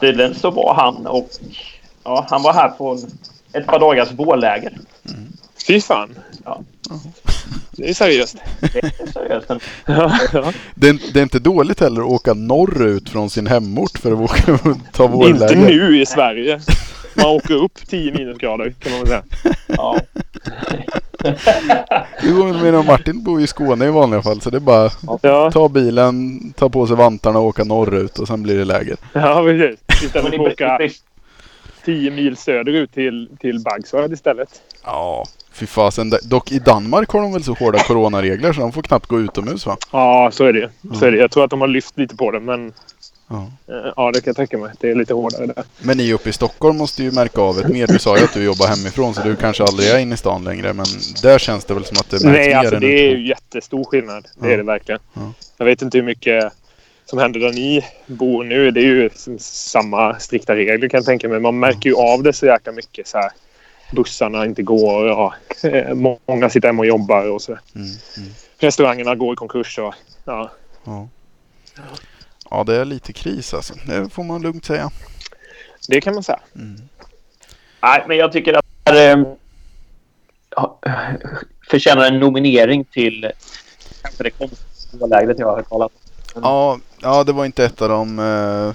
tydligen 0.00 0.34
så 0.34 0.50
var 0.50 0.74
han 0.74 1.06
och 1.06 1.28
ja, 2.04 2.26
han 2.30 2.42
var 2.42 2.52
här 2.52 2.68
på 2.68 2.98
ett 3.52 3.66
par 3.66 3.78
dagars 3.80 4.12
vårläger. 4.12 4.78
Fy 5.66 5.80
fan. 5.80 6.14
Ja. 6.44 6.60
Det 7.70 7.88
är 7.90 7.94
seriöst. 7.94 8.36
Det 8.60 8.78
är 8.78 9.12
seriöst. 9.12 9.46
Ja, 9.86 10.18
ja. 10.32 10.52
Det 10.74 10.88
är, 10.88 11.12
det 11.12 11.18
är 11.18 11.22
inte 11.22 11.38
dåligt 11.38 11.80
heller 11.80 12.00
att 12.00 12.08
åka 12.10 12.34
norrut 12.34 13.08
från 13.08 13.30
sin 13.30 13.46
hemort 13.46 13.98
för 13.98 14.12
att 14.12 14.18
åka 14.30 14.52
och 14.52 14.60
ta 14.92 15.04
Inte 15.04 15.16
vårläger. 15.16 15.56
nu 15.56 16.00
i 16.02 16.06
Sverige. 16.06 16.60
Man 17.14 17.26
åker 17.26 17.54
upp 17.54 17.78
10 17.88 18.12
minusgrader 18.12 18.74
kan 18.78 18.92
man 18.92 19.00
väl 19.00 19.08
säga. 19.08 19.22
Ja. 19.66 20.00
Jo, 22.22 22.52
men 22.52 22.86
Martin 22.86 23.22
bor 23.24 23.40
i 23.40 23.46
Skåne 23.46 23.84
i 23.84 23.90
vanliga 23.90 24.22
fall 24.22 24.40
så 24.40 24.50
det 24.50 24.56
är 24.56 24.60
bara 24.60 24.90
Ja, 25.22 25.50
ta 25.50 25.68
bilen, 25.68 26.40
ta 26.56 26.68
på 26.68 26.86
sig 26.86 26.96
vantarna 26.96 27.38
och 27.38 27.44
åka 27.46 27.64
norrut 27.64 28.18
och 28.18 28.26
sen 28.26 28.42
blir 28.42 28.58
det 28.58 28.64
läger. 28.64 28.96
ja 29.12 29.42
precis. 29.44 29.80
Istället 30.04 30.34
för 30.34 30.46
att 30.46 30.52
åka 30.52 30.78
10 31.84 32.10
mil 32.10 32.36
söderut 32.36 32.92
till, 32.92 33.28
till 33.40 33.60
Bagsvärd 33.60 34.12
istället. 34.12 34.48
Ja, 34.84 35.24
fy 35.52 35.66
fasen. 35.66 36.12
Dock 36.22 36.52
i 36.52 36.58
Danmark 36.58 37.10
har 37.10 37.22
de 37.22 37.32
väl 37.32 37.44
så 37.44 37.52
hårda 37.54 37.78
coronaregler 37.78 38.52
så 38.52 38.60
de 38.60 38.72
får 38.72 38.82
knappt 38.82 39.06
gå 39.06 39.20
utomhus 39.20 39.66
va? 39.66 39.76
Ja, 39.92 40.30
så 40.32 40.44
är 40.44 40.52
det. 40.52 40.70
Så 40.98 41.04
är 41.06 41.10
det. 41.12 41.18
Jag 41.18 41.30
tror 41.30 41.44
att 41.44 41.50
de 41.50 41.60
har 41.60 41.68
lyft 41.68 41.98
lite 41.98 42.16
på 42.16 42.30
det, 42.30 42.40
men 42.40 42.72
Ja. 43.32 43.46
eh, 43.74 43.92
ja, 43.96 44.10
det 44.12 44.20
kan 44.20 44.30
jag 44.30 44.36
tänka 44.36 44.58
mig. 44.58 44.72
Det 44.80 44.90
är 44.90 44.94
lite 44.94 45.14
hårdare 45.14 45.46
där. 45.46 45.64
Men 45.82 45.96
ni 45.96 46.12
uppe 46.12 46.28
i 46.28 46.32
Stockholm 46.32 46.76
måste 46.78 47.02
ju 47.02 47.10
märka 47.10 47.40
av 47.40 47.58
ett 47.58 47.68
mer. 47.68 47.86
Du 47.86 47.98
sa 47.98 48.18
ju 48.18 48.24
att 48.24 48.34
du 48.34 48.44
jobbar 48.44 48.66
hemifrån 48.66 49.14
så 49.14 49.22
du 49.22 49.36
kanske 49.36 49.64
aldrig 49.64 49.88
är 49.90 49.98
inne 49.98 50.14
i 50.14 50.18
stan 50.18 50.44
längre. 50.44 50.72
Men 50.72 50.86
där 51.22 51.38
känns 51.38 51.64
det 51.64 51.74
väl 51.74 51.84
som 51.84 51.96
att 52.00 52.10
det 52.10 52.24
märks 52.24 52.38
Nej, 52.38 52.48
mer 52.48 52.56
alltså 52.56 52.74
än 52.74 52.80
det 52.80 53.08
är 53.08 53.16
ju 53.16 53.28
jättestor 53.28 53.84
skillnad. 53.84 54.28
Det 54.36 54.46
Ja. 54.48 54.52
är 54.52 54.56
det 54.56 54.62
verkligen. 54.62 55.00
Ja. 55.14 55.32
Jag 55.56 55.66
vet 55.66 55.82
inte 55.82 55.98
hur 55.98 56.04
mycket 56.04 56.52
som 57.06 57.18
händer 57.18 57.40
där 57.40 57.52
ni 57.52 57.84
bor 58.06 58.44
nu. 58.44 58.70
Det 58.70 58.80
är 58.80 58.84
ju 58.84 59.10
samma 59.38 60.18
strikta 60.18 60.54
regler 60.56 60.88
kan 60.88 60.98
jag 60.98 61.04
tänka 61.04 61.28
mig. 61.28 61.40
Man 61.40 61.58
märker 61.58 61.90
ju 61.90 61.96
av 61.96 62.22
det 62.22 62.32
så 62.32 62.46
jäkla 62.46 62.72
mycket. 62.72 63.06
Så 63.08 63.18
här, 63.18 63.30
bussarna 63.92 64.44
inte 64.46 64.62
går 64.62 65.04
och 65.18 65.32
eh, 65.64 65.94
många 66.26 66.50
sitter 66.50 66.68
hemma 66.68 66.80
och 66.80 66.86
jobbar 66.86 67.30
och 67.30 67.42
så. 67.42 67.52
Mm, 67.52 67.88
mm. 68.16 68.28
Restaurangerna 68.58 69.14
går 69.14 69.32
i 69.32 69.36
konkurs 69.36 69.78
och 69.78 69.94
ja. 70.24 70.50
Ja. 72.52 72.64
det 72.64 72.76
är 72.76 72.84
lite 72.84 73.12
kris 73.12 73.54
alltså. 73.54 73.74
Det 73.86 74.08
får 74.08 74.24
man 74.24 74.42
lugnt 74.42 74.64
säga. 74.64 74.90
Det 75.88 76.00
kan 76.00 76.14
man 76.14 76.22
säga. 76.22 76.40
Mm. 76.56 76.80
nej, 77.82 78.04
men 78.08 78.16
jag 78.16 78.32
tycker 78.32 78.54
att 78.54 78.64
det 78.84 78.92
här, 78.92 79.16
eh, 79.18 79.24
förtjänar 81.70 82.06
en 82.06 82.20
nominering 82.20 82.84
till 82.84 83.30
kanske 84.02 84.22
det 84.22 84.30
konstigaste 84.30 84.96
vårlägret 84.96 85.38
jag 85.38 85.46
har 85.46 85.56
hört 85.56 85.68
talas 85.68 85.90
om. 86.34 86.42
Ja, 86.42 86.78
ja, 87.02 87.24
det 87.24 87.32
var 87.32 87.44
inte 87.44 87.64
ett 87.64 87.82
av 87.82 87.88
de... 87.88 88.18
eh, 88.18 88.74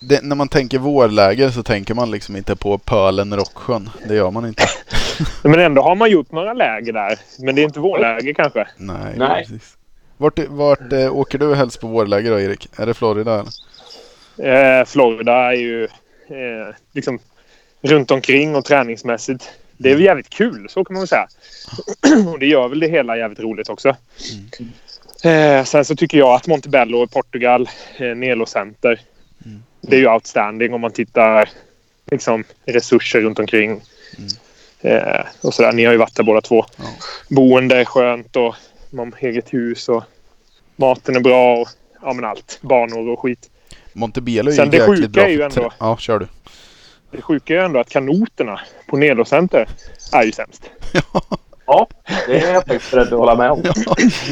det, 0.00 0.22
när 0.22 0.36
man 0.36 0.48
tänker 0.48 0.78
vårläger 0.78 1.50
så 1.50 1.62
tänker 1.62 1.94
man 1.94 2.10
liksom 2.10 2.36
inte 2.36 2.56
på 2.56 2.78
Pölen 2.78 3.36
Rocksjön. 3.36 3.90
Det 4.08 4.14
gör 4.14 4.30
man 4.30 4.46
inte. 4.46 4.64
Men 5.42 5.60
ändå 5.60 5.82
har 5.82 5.94
man 5.94 6.10
gjort 6.10 6.32
några 6.32 6.52
läger 6.52 6.92
där. 6.92 7.18
Men 7.38 7.54
det 7.54 7.62
är 7.62 7.64
inte 7.64 7.80
vårläger 7.80 8.34
kanske. 8.34 8.68
Nej, 8.76 9.14
Nej. 9.16 9.44
precis. 9.44 9.75
Vart, 10.16 10.38
vart 10.48 10.92
eh, 10.92 11.16
åker 11.16 11.38
du 11.38 11.54
helst 11.54 11.80
på 11.80 11.86
vårläger 11.86 12.30
då 12.30 12.40
Erik? 12.40 12.68
Är 12.76 12.86
det 12.86 12.94
Florida? 12.94 13.46
Eh, 14.38 14.84
Florida 14.86 15.32
är 15.32 15.52
ju 15.52 15.84
eh, 16.28 16.74
liksom 16.92 17.18
runt 17.82 18.10
omkring 18.10 18.56
och 18.56 18.64
träningsmässigt. 18.64 19.50
Det 19.76 19.90
är 19.90 19.98
jävligt 19.98 20.30
kul, 20.30 20.66
så 20.70 20.84
kan 20.84 20.94
man 20.94 21.00
väl 21.00 21.08
säga. 21.08 21.28
och 22.32 22.38
det 22.38 22.46
gör 22.46 22.68
väl 22.68 22.80
det 22.80 22.88
hela 22.88 23.16
jävligt 23.16 23.40
roligt 23.40 23.68
också. 23.68 23.96
Eh, 25.24 25.64
sen 25.64 25.84
så 25.84 25.96
tycker 25.96 26.18
jag 26.18 26.34
att 26.34 26.46
Montebello 26.46 27.04
i 27.04 27.06
Portugal, 27.06 27.68
eh, 27.96 28.16
Nelo 28.16 28.46
Center. 28.46 29.00
Mm. 29.44 29.62
Det 29.80 29.96
är 29.96 30.00
ju 30.00 30.08
outstanding 30.08 30.74
om 30.74 30.80
man 30.80 30.90
tittar 30.90 31.48
liksom 32.10 32.44
resurser 32.64 33.20
runt 33.20 33.38
omkring. 33.38 33.80
Eh, 34.80 35.24
och 35.40 35.54
sådär. 35.54 35.72
Ni 35.72 35.84
har 35.84 35.92
ju 35.92 35.98
varit 35.98 36.16
där 36.16 36.24
båda 36.24 36.40
två. 36.40 36.64
Ja. 36.76 36.84
Boende 37.28 37.76
är 37.76 37.84
skönt 37.84 38.36
och 38.36 38.54
man 38.96 39.12
har 39.20 39.28
eget 39.28 39.54
hus 39.54 39.88
och 39.88 40.04
maten 40.76 41.16
är 41.16 41.20
bra 41.20 41.56
och 41.56 41.68
ja 42.02 42.12
men 42.12 42.24
allt. 42.24 42.58
Banor 42.62 43.08
och 43.08 43.20
skit. 43.20 43.50
Montebello 43.92 44.50
är 44.50 44.54
Sen 44.54 44.64
ju 44.64 44.70
det 44.70 44.76
jäkligt 44.76 44.98
sjuka 44.98 45.08
bra 45.08 45.22
är 45.24 45.28
ju 45.28 45.42
ändå- 45.42 45.72
Ja, 45.78 45.96
kör 45.96 46.18
du. 46.18 46.28
Det 47.10 47.22
sjuka 47.22 47.54
är 47.54 47.58
ju 47.58 47.64
ändå 47.64 47.80
att 47.80 47.88
kanoterna 47.88 48.60
på 48.86 48.96
Nelo 48.96 49.24
Center 49.24 49.68
är 50.12 50.22
ju 50.22 50.32
sämst. 50.32 50.70
Ja, 51.66 51.88
det 52.26 52.38
är 52.40 52.52
jag 52.54 52.66
faktiskt 52.66 52.90
beredd 52.90 53.06
att 53.12 53.18
hålla 53.18 53.34
med 53.36 53.50
om. 53.50 53.62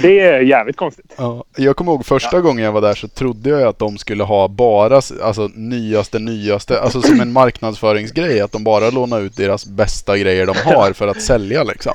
Det 0.02 0.20
är 0.20 0.40
jävligt 0.40 0.76
konstigt. 0.76 1.12
Ja, 1.16 1.44
jag 1.56 1.76
kommer 1.76 1.92
ihåg 1.92 2.06
första 2.06 2.40
gången 2.40 2.64
jag 2.64 2.72
var 2.72 2.80
där 2.80 2.94
så 2.94 3.08
trodde 3.08 3.50
jag 3.50 3.62
att 3.62 3.78
de 3.78 3.98
skulle 3.98 4.24
ha 4.24 4.48
bara 4.48 4.94
alltså, 5.22 5.50
nyaste, 5.54 6.18
nyaste, 6.18 6.80
alltså 6.80 7.02
som 7.02 7.20
en 7.20 7.32
marknadsföringsgrej. 7.32 8.40
Att 8.40 8.52
de 8.52 8.64
bara 8.64 8.90
lånar 8.90 9.20
ut 9.20 9.36
deras 9.36 9.66
bästa 9.66 10.18
grejer 10.18 10.46
de 10.46 10.54
har 10.64 10.92
för 10.92 11.08
att 11.08 11.22
sälja 11.22 11.62
liksom. 11.64 11.92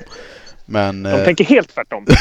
Men... 0.70 1.04
De 1.04 1.10
eh, 1.10 1.26
tänker 1.26 1.46
helt 1.46 1.74
tvärtom. 1.74 2.06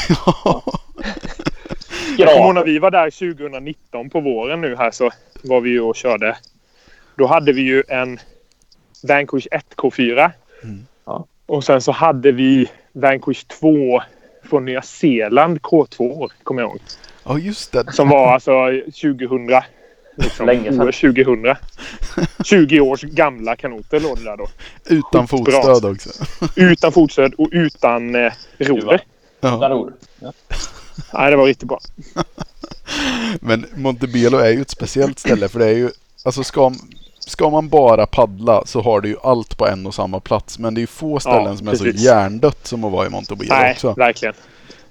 Jag 2.18 2.28
kommer 2.28 2.44
ihåg 2.44 2.54
när 2.54 2.64
vi 2.64 2.78
var 2.78 2.90
där 2.90 3.10
2019 3.10 4.10
på 4.10 4.20
våren 4.20 4.60
nu 4.60 4.76
här 4.76 4.90
så 4.90 5.10
var 5.42 5.60
vi 5.60 5.70
ju 5.70 5.80
och 5.80 5.96
körde. 5.96 6.36
Då 7.16 7.26
hade 7.26 7.52
vi 7.52 7.62
ju 7.62 7.82
en 7.88 8.18
Vanquish 9.02 9.46
1K4. 9.50 10.30
Mm. 10.62 10.86
Ja. 11.04 11.26
Och 11.46 11.64
sen 11.64 11.80
så 11.80 11.92
hade 11.92 12.32
vi 12.32 12.70
Vanquish 12.92 13.44
2 13.60 14.02
från 14.42 14.64
Nya 14.64 14.82
Zeeland 14.82 15.58
K2 15.60 16.28
kommer 16.42 16.62
jag 16.62 16.70
ihåg. 16.70 16.80
Ja, 17.24 17.38
just 17.38 17.72
det. 17.72 17.92
Som 17.92 18.08
var 18.08 18.32
alltså 18.32 18.52
2000. 18.84 19.50
Liksom, 20.18 20.46
Länge 20.46 20.70
sedan. 20.72 20.80
år 20.88 20.92
2000. 20.92 21.54
20 22.44 22.80
års 22.80 23.02
gamla 23.02 23.56
kanoter 23.56 24.00
låg 24.00 24.18
det 24.18 24.24
där 24.24 24.36
då. 24.36 24.48
Utan 24.84 25.28
fotstöd 25.28 25.82
bra. 25.82 25.90
också. 25.90 26.10
Utan 26.56 26.92
fotstöd 26.92 27.34
och 27.34 27.48
utan 27.52 28.14
eh, 28.14 28.32
roder. 28.58 29.00
Ja. 29.40 29.56
Daror. 29.56 29.92
Nej, 31.12 31.30
det 31.30 31.36
var 31.36 31.46
riktigt 31.46 31.68
bra. 31.68 31.80
Men 33.40 33.66
Montebello 33.74 34.38
är 34.38 34.50
ju 34.50 34.60
ett 34.62 34.70
speciellt 34.70 35.18
ställe 35.18 35.48
för 35.48 35.58
det 35.58 35.66
är 35.66 35.74
ju, 35.74 35.90
alltså 36.24 36.44
ska, 36.44 36.72
ska 37.18 37.50
man 37.50 37.68
bara 37.68 38.06
paddla 38.06 38.62
så 38.66 38.80
har 38.82 39.00
du 39.00 39.08
ju 39.08 39.16
allt 39.22 39.58
på 39.58 39.66
en 39.66 39.86
och 39.86 39.94
samma 39.94 40.20
plats. 40.20 40.58
Men 40.58 40.74
det 40.74 40.78
är 40.78 40.82
ju 40.82 40.86
få 40.86 41.20
ställen 41.20 41.44
Ja, 41.44 41.56
som 41.56 41.68
är 41.68 41.74
så 41.74 41.84
precis. 41.84 42.02
hjärndött 42.02 42.66
som 42.66 42.84
att 42.84 42.92
vara 42.92 43.06
i 43.06 43.10
Montebello 43.10 43.54
Nej, 43.54 43.72
också. 43.72 43.92
verkligen. 43.92 44.34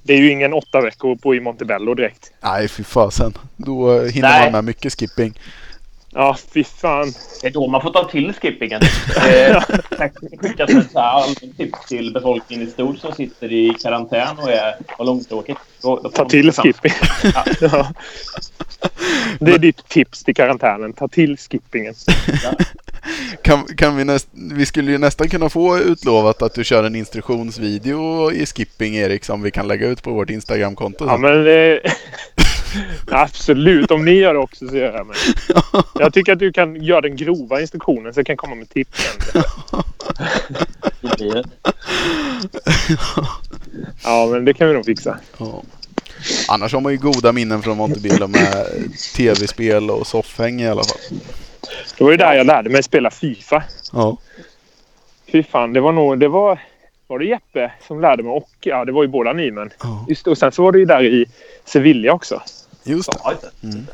Det 0.07 0.13
är 0.13 0.17
ju 0.17 0.31
ingen 0.31 0.53
åtta 0.53 0.81
veckor 0.81 1.15
på 1.15 1.35
i 1.35 1.39
Montebello 1.39 1.93
direkt. 1.93 2.31
Nej, 2.41 2.67
fy 2.67 2.83
fasen. 2.83 3.33
Då 3.57 4.01
hinner 4.01 4.29
Nej. 4.29 4.43
man 4.43 4.51
med 4.51 4.63
mycket 4.63 4.99
skipping. 4.99 5.39
Ja, 6.17 6.37
fy 6.53 6.63
fan. 6.63 7.13
Det 7.41 7.47
är 7.47 7.51
då 7.51 7.67
man 7.67 7.81
får 7.81 7.89
ta 7.89 8.03
till 8.03 8.33
skippingen. 8.33 8.81
Eh, 9.29 9.61
skickas 10.41 10.69
ett 10.69 10.95
allmänt 10.95 11.57
tips 11.57 11.87
till 11.87 12.13
befolkningen 12.13 12.67
i 12.67 12.71
stort 12.71 12.99
som 12.99 13.13
sitter 13.13 13.51
i 13.51 13.73
karantän 13.81 14.39
och 14.39 14.51
är 14.51 14.75
och 14.97 15.05
långtråkigt. 15.05 15.59
Då, 15.81 15.95
då 15.95 16.01
får 16.01 16.09
Ta 16.09 16.25
till 16.25 16.51
skipping. 16.51 16.91
ja. 17.61 17.87
Det 19.39 19.51
är 19.51 19.57
ditt 19.57 19.89
tips 19.89 20.23
till 20.23 20.35
karantänen. 20.35 20.93
Ta 20.93 21.07
till 21.07 21.37
skippingen. 21.37 21.93
Kan, 23.41 23.63
kan 23.63 23.95
vi, 23.95 24.03
näst, 24.03 24.27
vi 24.31 24.65
skulle 24.65 24.91
ju 24.91 24.97
nästan 24.97 25.29
kunna 25.29 25.49
få 25.49 25.79
utlovat 25.79 26.41
att 26.41 26.53
du 26.53 26.63
kör 26.63 26.83
en 26.83 26.95
instruktionsvideo 26.95 28.31
i 28.31 28.45
skipping 28.45 28.95
Erik 28.95 29.25
som 29.25 29.41
vi 29.41 29.51
kan 29.51 29.67
lägga 29.67 29.87
ut 29.87 30.03
på 30.03 30.11
vårt 30.11 30.29
Instagramkonto. 30.29 31.05
Ja, 31.07 31.17
men... 31.17 31.47
Eh, 31.47 31.77
absolut. 33.11 33.91
Om 33.91 34.05
ni 34.05 34.11
gör 34.11 34.33
det 34.33 34.39
också 34.39 34.67
så 34.67 34.75
gör 34.75 34.93
jag 34.93 35.07
med. 35.07 35.15
Jag 35.99 36.13
tycker 36.13 36.33
att 36.33 36.39
du 36.39 36.51
kan 36.51 36.83
göra 36.83 37.01
den 37.01 37.15
grova 37.15 37.61
instruktionen 37.61 38.13
så 38.13 38.19
jag 38.19 38.27
kan 38.27 38.37
komma 38.37 38.55
med 38.55 38.69
tips. 38.69 39.17
Ja, 44.03 44.27
men 44.31 44.45
det 44.45 44.53
kan 44.53 44.67
vi 44.67 44.73
nog 44.73 44.85
fixa. 44.85 45.17
Ja. 45.37 45.63
Annars 46.49 46.73
har 46.73 46.81
man 46.81 46.91
ju 46.91 46.97
goda 46.97 47.31
minnen 47.31 47.61
från 47.61 47.77
Montebello 47.77 48.27
med 48.27 48.65
tv-spel 49.15 49.89
och 49.89 50.07
soffhäng 50.07 50.61
i 50.61 50.67
alla 50.67 50.83
fall. 50.83 51.19
Det 51.97 52.03
var 52.03 52.11
ju 52.11 52.17
där 52.17 52.33
jag 52.33 52.45
lärde 52.45 52.69
mig 52.69 52.83
spela 52.83 53.11
Fifa. 53.11 53.63
Ja. 53.93 54.17
Fy 55.31 55.43
fan, 55.43 55.73
det 55.73 55.79
var 55.79 55.91
nog... 55.91 56.19
Det 56.19 56.27
var, 56.27 56.59
var 57.07 57.19
det 57.19 57.25
Jeppe 57.25 57.71
som 57.87 58.01
lärde 58.01 58.23
mig 58.23 58.31
och... 58.31 58.49
Ja, 58.59 58.85
det 58.85 58.91
var 58.91 59.03
ju 59.03 59.09
båda 59.09 59.33
ni, 59.33 59.51
men... 59.51 59.69
Ja. 59.79 60.05
Just 60.09 60.27
och 60.27 60.37
sen 60.37 60.51
så 60.51 60.63
var 60.63 60.71
det 60.71 60.79
ju 60.79 60.85
där 60.85 61.03
i 61.03 61.25
Sevilla 61.65 62.13
också. 62.13 62.41
Just 62.87 63.11
det. 63.11 63.17
Ja, 63.23 63.31
just 63.31 63.43
det. 63.61 63.85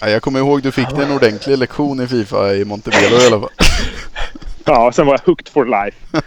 Ja, 0.00 0.08
jag 0.08 0.22
kommer 0.22 0.38
ihåg 0.38 0.62
du 0.62 0.72
fick 0.72 0.88
dig 0.90 1.04
en 1.04 1.12
ordentlig 1.12 1.58
lektion 1.58 2.00
i 2.00 2.06
Fifa 2.06 2.54
i 2.54 2.64
Montebello 2.64 3.16
i 3.16 3.26
alla 3.26 3.40
fall. 3.40 3.50
Ja, 4.64 4.92
sen 4.92 5.06
var 5.06 5.12
jag 5.12 5.20
hooked 5.26 5.48
for 5.48 5.64
life. 5.64 5.96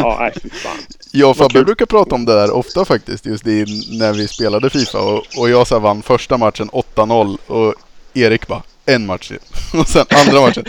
Ja, 0.00 0.16
nej 0.20 0.32
fy 0.42 0.50
fan. 0.50 0.76
Jag 1.12 1.30
och 1.30 1.36
Fabbe 1.36 1.64
brukar 1.64 1.86
prata 1.86 2.14
om 2.14 2.24
det 2.24 2.34
där 2.34 2.50
ofta 2.50 2.84
faktiskt. 2.84 3.26
Just 3.26 3.46
i, 3.46 3.64
när 3.98 4.12
vi 4.12 4.28
spelade 4.28 4.70
Fifa. 4.70 4.98
Och, 5.00 5.22
och 5.38 5.50
jag 5.50 5.66
så 5.66 5.78
vann 5.78 6.02
första 6.02 6.36
matchen 6.38 6.70
8-0. 6.70 7.38
Och 7.46 7.74
Erik 8.14 8.46
bara 8.46 8.62
en 8.86 9.06
match 9.06 9.28
till. 9.28 9.38
Och 9.80 9.88
sen 9.88 10.06
andra 10.10 10.40
matchen 10.40 10.64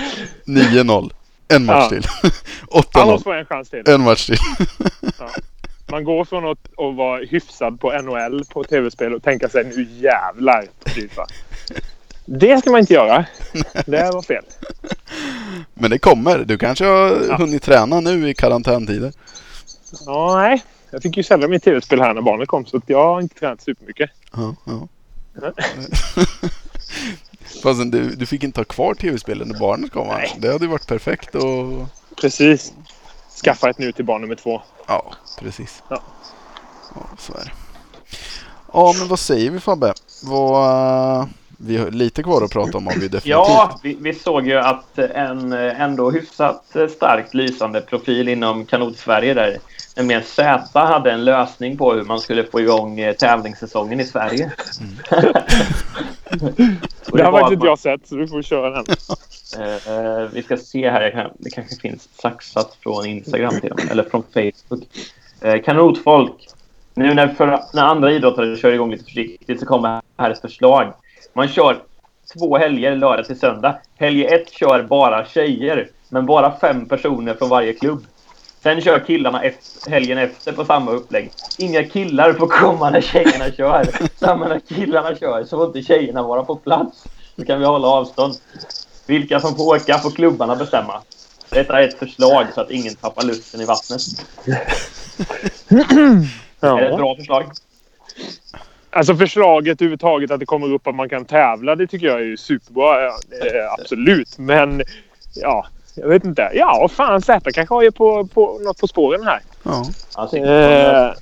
9-0. 0.46 1.12
En 1.48 1.66
match 1.66 1.78
Ja. 1.84 1.90
till. 1.90 2.08
Han 2.22 3.04
8-0. 3.04 3.06
måste 3.06 3.24
få 3.24 3.34
en. 3.34 3.94
En 3.96 4.02
match 4.02 4.26
till. 4.26 4.38
Man 5.94 6.04
går 6.04 6.26
från 6.26 6.46
att, 6.52 6.68
att 6.78 6.96
vara 6.96 7.26
hyfsad 7.26 7.80
på 7.80 8.02
NHL 8.02 8.46
på 8.46 8.64
tv-spel 8.64 9.14
och 9.14 9.24
tänka 9.24 9.50
sig 9.50 9.64
nu 9.64 9.88
jävlar 9.92 10.66
Fifa. 10.86 11.26
Det 12.26 12.58
ska 12.58 12.72
man 12.72 12.80
inte 12.80 12.94
göra. 12.94 13.26
Det 13.86 14.12
var 14.14 14.22
fel. 14.22 14.44
Men 15.74 15.92
det 15.92 16.00
kommer. 16.00 16.38
Du 16.38 16.58
kanske 16.58 16.86
har 16.86 17.18
Ja. 17.30 17.36
hunnit 17.38 17.64
träna 17.64 18.00
nu 18.00 18.30
i 18.30 18.34
karantäntider. 18.34 19.14
Ja, 20.06 20.36
nej. 20.36 20.64
Jag 20.92 21.02
fick 21.02 21.18
ju 21.18 21.24
sälja 21.24 21.48
mitt 21.48 21.64
tv-spel 21.64 22.02
här 22.02 22.14
när 22.14 22.22
barnet 22.22 22.48
kom 22.48 22.66
så 22.66 22.82
jag 22.86 23.04
har 23.04 23.22
inte 23.22 23.36
tränat 23.36 23.62
supermycket. 23.62 24.10
Ja, 24.36 24.56
ja. 24.66 24.88
Fast 27.64 27.92
du, 27.92 28.16
du 28.16 28.26
fick 28.26 28.44
inte 28.44 28.60
ha 28.60 28.66
kvar 28.66 28.94
tv-spelen 28.94 29.48
när 29.48 29.60
barnet 29.60 29.92
kom? 29.92 30.08
Nej. 30.08 30.36
Det 30.38 30.52
hade 30.52 30.66
ju 30.66 30.72
varit 30.72 30.88
perfekt 30.88 31.36
och... 31.36 31.88
Precis. 32.22 32.74
Skaffa 33.44 33.70
ett 33.70 33.78
nu 33.78 33.92
till 33.92 34.06
barn 34.06 34.22
nummer 34.22 34.36
två. 34.36 34.62
Ja, 34.88 35.14
precis. 35.40 35.84
Ja. 35.90 36.02
Ja, 36.96 37.02
så 37.18 37.34
är 37.34 37.46
det. 37.46 37.52
Ja, 38.74 38.94
men 39.00 39.08
vad 39.08 39.20
säger 39.20 39.52
vi 39.52 39.60
Fabbe? 39.60 39.94
Vad... 40.24 41.30
Vi 41.58 41.78
har 41.78 41.92
lite 41.92 42.24
kvar 42.24 42.42
att 42.42 42.52
prata 42.52 42.78
om 42.78 42.88
har 42.88 42.94
vi 42.94 43.00
definitivt. 43.00 43.26
Ja, 43.26 43.80
vi, 43.84 43.98
vi 44.02 44.14
såg 44.14 44.48
ju 44.48 44.58
att 44.58 45.00
en 45.00 45.54
eh, 45.54 45.82
ändå 45.82 46.12
hyfsat 46.12 46.76
eh, 46.76 46.88
starkt 46.88 47.34
lysande 47.34 47.82
profil 47.82 48.30
inom 48.30 48.66
kanot-Sverige 48.66 49.34
där, 49.34 49.58
nämligen 49.96 50.24
Z, 50.24 50.64
hade 50.74 51.12
en 51.12 51.26
lösning 51.26 51.78
på 51.78 51.94
hur 51.94 52.04
man 52.04 52.20
skulle 52.20 52.44
få 52.44 52.62
igång 52.62 53.00
eh, 53.00 53.16
tävlingssäsongen 53.16 54.00
i 54.00 54.06
Sverige. 54.06 54.52
Och 55.12 56.13
Det 57.12 57.24
har 57.24 57.32
var 57.32 57.40
faktiskt 57.40 57.54
inte 57.54 57.68
jag 57.68 57.80
sett 57.80 58.08
så 58.08 58.16
du 58.16 58.28
får 58.28 58.42
köra 58.42 58.70
den. 58.70 58.86
Eh, 59.58 59.96
eh, 59.96 60.30
vi 60.34 60.44
ska 60.44 60.58
se 60.58 60.90
här, 60.90 61.12
kan, 61.12 61.32
det 61.40 61.50
kanske 61.50 61.76
finns 61.76 62.10
saxat 62.22 62.78
från 62.80 63.06
Instagram 63.06 63.60
till 63.60 63.70
dem, 63.70 63.80
eller 63.92 64.04
från 64.04 64.24
Facebook. 64.24 64.84
Eh, 65.42 65.62
kanotfolk, 65.62 66.48
nu 66.94 67.14
när, 67.14 67.28
för, 67.28 67.60
när 67.74 67.84
andra 67.84 68.12
idrottare 68.12 68.58
kör 68.58 68.72
igång 68.72 68.92
lite 68.92 69.04
försiktigt 69.04 69.60
så 69.60 69.66
kommer 69.66 70.02
här 70.18 70.32
ett 70.32 70.42
förslag. 70.42 70.94
Man 71.34 71.48
kör 71.48 71.84
två 72.34 72.58
helger, 72.58 72.96
lördag 72.96 73.26
till 73.26 73.40
söndag. 73.40 73.76
Helg 73.96 74.26
ett 74.26 74.50
kör 74.50 74.84
bara 74.84 75.26
tjejer, 75.26 75.90
men 76.10 76.26
bara 76.26 76.60
fem 76.60 76.86
personer 76.86 77.34
från 77.34 77.50
varje 77.50 77.74
klubb. 77.74 78.06
Sen 78.64 78.82
kör 78.82 79.00
killarna 79.00 79.44
efter, 79.44 79.92
helgen 79.92 80.18
efter 80.18 80.52
på 80.52 80.66
samma 80.66 80.92
upplägg. 80.92 81.32
Inga 81.58 81.84
killar 81.84 82.34
får 82.34 82.48
komma 82.48 82.90
när 82.90 83.02
tjejerna 83.02 83.52
kör. 83.52 83.88
Samma 84.20 84.48
när 84.48 84.60
killarna 84.60 85.16
kör 85.16 85.44
så 85.44 85.58
får 85.58 85.68
inte 85.68 85.82
tjejerna 85.82 86.24
vara 86.24 86.44
på 86.44 86.56
plats. 86.56 87.04
Så 87.36 87.46
kan 87.46 87.60
vi 87.60 87.66
hålla 87.66 87.88
avstånd. 87.88 88.36
Vilka 89.08 89.40
som 89.40 89.56
får 89.56 89.76
åka 89.76 89.98
får 89.98 90.12
klubbarna 90.12 90.56
bestämma. 90.56 91.02
Detta 91.50 91.80
är 91.84 91.88
ett 91.88 92.00
förslag 92.00 92.46
så 92.56 92.62
att 92.62 92.72
ingen 92.72 92.96
tappar 92.96 93.24
lusten 93.24 93.62
i 93.62 93.66
vattnet. 93.66 94.02
Är 95.70 96.78
det 96.78 96.86
ett 96.86 96.92
Ja. 96.92 96.98
bra 96.98 97.16
förslag? 97.16 97.44
Alltså 98.90 99.16
förslaget 99.16 99.82
överhuvudtaget 99.82 100.32
att 100.32 100.40
det 100.40 100.46
kommer 100.46 100.74
upp 100.74 100.88
att 100.88 100.96
man 100.96 101.10
kan 101.10 101.26
tävla, 101.26 101.76
det 101.76 101.88
tycker 101.88 102.08
jag 102.08 102.22
är 102.22 102.36
superbra. 102.36 103.02
Ja, 103.02 103.78
absolut. 103.80 104.38
Men 104.38 104.84
ja, 105.36 105.66
jag 105.96 106.08
vet 106.08 106.26
inte. 106.26 106.52
Ja, 106.54 106.90
fan 106.92 107.22
Z 107.22 107.52
kanske 107.52 107.76
har 107.76 107.84
ju 107.84 107.92
på, 107.92 108.28
på, 108.28 108.60
något 108.64 108.78
på 108.78 108.88
spåren 108.88 109.24
här. 109.24 109.40
Ja. 109.64 109.86
Alltså, 110.14 110.38
Eh, 110.38 111.14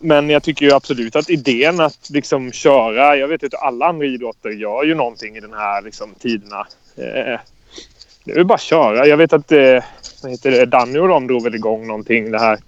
men 0.00 0.30
jag 0.30 0.42
tycker 0.42 0.66
ju 0.66 0.72
absolut 0.72 1.16
att 1.16 1.30
idén 1.30 1.80
att 1.80 2.10
liksom 2.10 2.52
köra... 2.52 3.16
Jag 3.16 3.28
vet 3.28 3.44
att 3.44 3.62
alla 3.62 3.86
andra 3.86 4.06
idrotter 4.06 4.50
gör 4.50 4.84
ju 4.84 4.94
någonting 4.94 5.36
i 5.36 5.40
den 5.40 5.52
här 5.52 5.82
liksom, 5.82 6.14
tiderna. 6.18 6.66
Eh, 6.96 7.40
det 8.24 8.32
är 8.32 8.34
väl 8.34 8.44
bara 8.44 8.54
att 8.54 8.60
köra. 8.60 9.06
Jag 9.06 9.16
vet 9.16 9.32
att 9.32 9.52
eh, 9.52 9.82
heter 10.26 10.50
det, 10.50 10.66
Danny 10.66 10.98
och 10.98 11.08
de 11.08 11.26
drog 11.26 11.42
väl 11.42 11.54
igång 11.54 11.86
någonting 11.86 12.30
det 12.30 12.38
här 12.38 12.58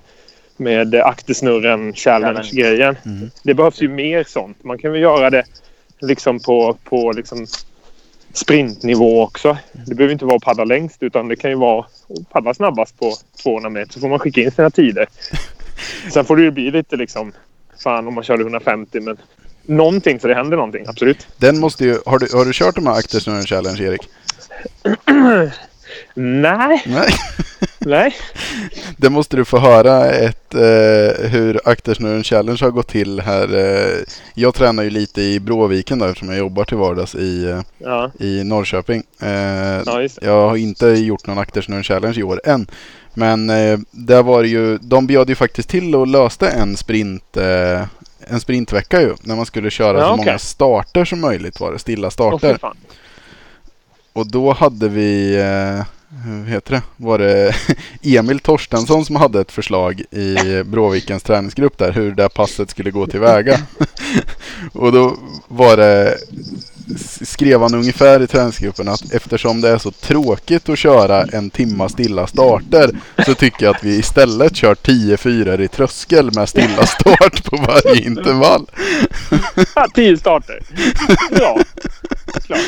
med 0.57 0.95
aktersnurren 0.95 1.93
challenge-grejen. 1.93 2.97
Mm. 3.05 3.31
Det 3.43 3.55
behövs 3.55 3.83
ju 3.83 3.89
mer 3.89 4.25
sånt. 4.25 4.65
Man 4.65 4.79
kan 4.79 4.93
väl 4.93 5.01
göra 5.01 5.31
det 5.31 5.45
liksom 6.01 6.41
på, 6.41 6.77
på 6.85 7.13
liksom 7.13 7.47
sprintnivå 8.35 9.23
också. 9.23 9.59
Det 9.73 9.95
behöver 9.95 10.13
inte 10.13 10.25
vara 10.25 10.37
att 10.37 10.43
paddla 10.43 10.65
längst 10.65 11.03
utan 11.03 11.29
det 11.29 11.37
kan 11.37 11.51
ju 11.51 11.57
vara 11.57 11.81
att 11.81 12.31
paddla 12.31 12.55
snabbast 12.55 12.99
på 12.99 13.15
200 13.43 13.71
meter 13.71 13.93
så 13.93 14.01
får 14.01 14.09
man 14.09 14.19
skicka 14.19 14.41
in 14.41 14.51
sina 14.51 14.71
tider. 14.71 15.07
Sen 16.13 16.25
får 16.25 16.37
det 16.37 16.43
ju 16.43 16.51
bli 16.51 16.71
lite 16.71 16.97
liksom 16.97 17.33
fan 17.83 18.09
om 18.09 18.15
man 18.15 18.25
körde 18.25 18.43
150 18.43 19.01
men 19.01 19.17
någonting 19.63 20.21
så 20.21 20.29
det 20.29 20.35
händer 20.35 20.57
någonting. 20.57 20.85
Absolut. 20.89 21.27
Den 21.37 21.61
måste 21.61 21.85
ju... 21.85 21.99
Har 22.07 22.19
du, 22.19 22.29
har 22.33 22.45
du 22.45 22.53
kört 22.53 22.75
de 22.75 22.87
här 22.87 22.95
Aktersnurren 22.95 23.47
Challenge 23.47 23.83
Erik? 23.83 24.09
Nej, 26.15 26.83
Nej. 26.87 27.09
nej. 27.85 28.15
Det 28.97 29.11
måste 29.11 29.37
du 29.37 29.45
få 29.45 29.59
höra 29.59 30.07
ett, 30.11 30.55
eh, 30.55 31.29
hur 31.31 31.61
Aktersnurren 31.65 32.25
Challenge 32.25 32.59
har 32.63 32.71
gått 32.71 32.89
till 32.89 33.21
här. 33.21 33.55
Eh, 33.57 34.05
jag 34.35 34.55
tränar 34.55 34.83
ju 34.83 34.91
lite 34.91 35.23
i 35.23 35.41
Bråviken 35.41 35.99
då 35.99 36.05
eftersom 36.07 36.29
jag 36.29 36.39
jobbar 36.39 36.65
till 36.65 36.77
vardags 36.77 37.15
i, 37.15 37.45
eh, 37.45 37.61
Ja, 37.79 38.11
i 38.21 38.45
Norrköping. 38.45 39.03
Eh, 39.23 39.29
ja. 39.87 40.09
Jag 40.23 40.49
har 40.49 40.57
inte 40.57 40.87
gjort 40.89 41.27
någon 41.27 41.39
Aktersnurren 41.39 41.85
Challenge 41.85 42.19
i 42.19 42.23
år 42.23 42.41
än. 42.45 42.67
Men 43.15 43.51
eh, 43.51 43.79
där 43.91 44.23
var 44.23 44.43
det 44.43 44.49
ju, 44.49 44.79
de 44.79 45.07
bjöd 45.07 45.29
ju 45.29 45.35
faktiskt 45.35 45.69
till 45.69 45.95
och 45.97 46.07
löste 46.07 46.49
en 46.49 46.77
sprint 46.77 47.37
eh, 47.37 47.83
en 48.27 48.41
sprintvecka 48.41 49.01
ju. 49.01 49.15
När 49.23 49.37
man 49.37 49.47
skulle 49.47 49.71
köra 49.71 49.99
Ja, 49.99 50.05
så 50.07 50.13
okej. 50.13 50.25
många 50.27 50.39
starter 50.39 51.05
som 51.05 51.21
möjligt 51.21 51.61
var 51.61 51.73
det. 51.73 51.79
Stilla 51.79 52.11
starter. 52.11 52.57
fan. 52.61 52.77
Och 54.13 54.27
då 54.31 54.53
hade 54.53 54.89
vi, 54.89 55.37
eh, 55.37 55.85
hur 56.25 56.45
heter 56.45 56.73
det, 56.73 56.83
var 56.97 57.19
det 57.19 57.55
Emil 58.03 58.41
Torstensson 58.41 59.05
som 59.05 59.17
hade 59.17 59.41
ett 59.41 59.53
förslag 59.53 60.01
i 60.01 60.63
Bråvikens 60.65 61.23
träningsgrupp 61.23 61.79
där 61.79 61.93
hur 61.93 62.13
det 62.13 62.29
passet 62.29 62.71
skulle 62.71 62.91
gå 62.91 63.07
tillväga. 63.07 63.59
och 64.73 64.93
då 64.93 65.17
var 65.49 65.77
det, 65.77 66.19
skrev 67.21 67.61
han 67.61 67.75
ungefär 67.75 68.23
i 68.23 68.27
träningsgruppen 68.27 68.89
att 68.89 69.13
eftersom 69.13 69.61
det 69.61 69.69
är 69.69 69.79
så 69.79 69.91
tråkigt 69.91 70.69
att 70.69 70.79
köra 70.79 71.23
en 71.23 71.51
timma 71.51 71.89
stilla 71.89 72.27
starter 72.27 72.91
så 73.27 73.35
tycker 73.35 73.67
jag 73.67 73.77
att 73.77 73.85
vi 73.85 73.99
istället 73.99 74.57
kör 74.57 74.75
10 74.75 75.17
fyror 75.17 75.61
i 75.61 75.69
tröskel 75.69 76.31
med 76.35 76.49
stilla 76.49 76.87
start 76.87 77.45
på 77.45 77.57
varje 77.57 78.05
intervall. 78.07 78.67
Ja, 79.75 79.89
Tio 79.95 80.17
starter. 80.17 80.59
Ja, 81.31 81.59
klart. 82.47 82.61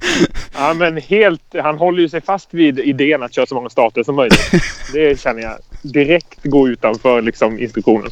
Ja, 0.56 0.74
men 0.74 0.96
helt, 0.96 1.42
han 1.62 1.78
håller 1.78 2.00
ju 2.02 2.08
sig 2.08 2.20
fast 2.20 2.54
vid 2.54 2.78
idén 2.78 3.22
att 3.22 3.34
köra 3.34 3.46
så 3.46 3.54
många 3.54 3.70
starter 3.70 4.02
som 4.02 4.14
möjligt. 4.14 4.50
Det 4.92 5.20
känner 5.20 5.42
jag 5.42 5.52
direkt 5.82 6.42
gå 6.42 6.68
utanför 6.68 7.22
liksom, 7.22 7.58
instruktionen. 7.58 8.10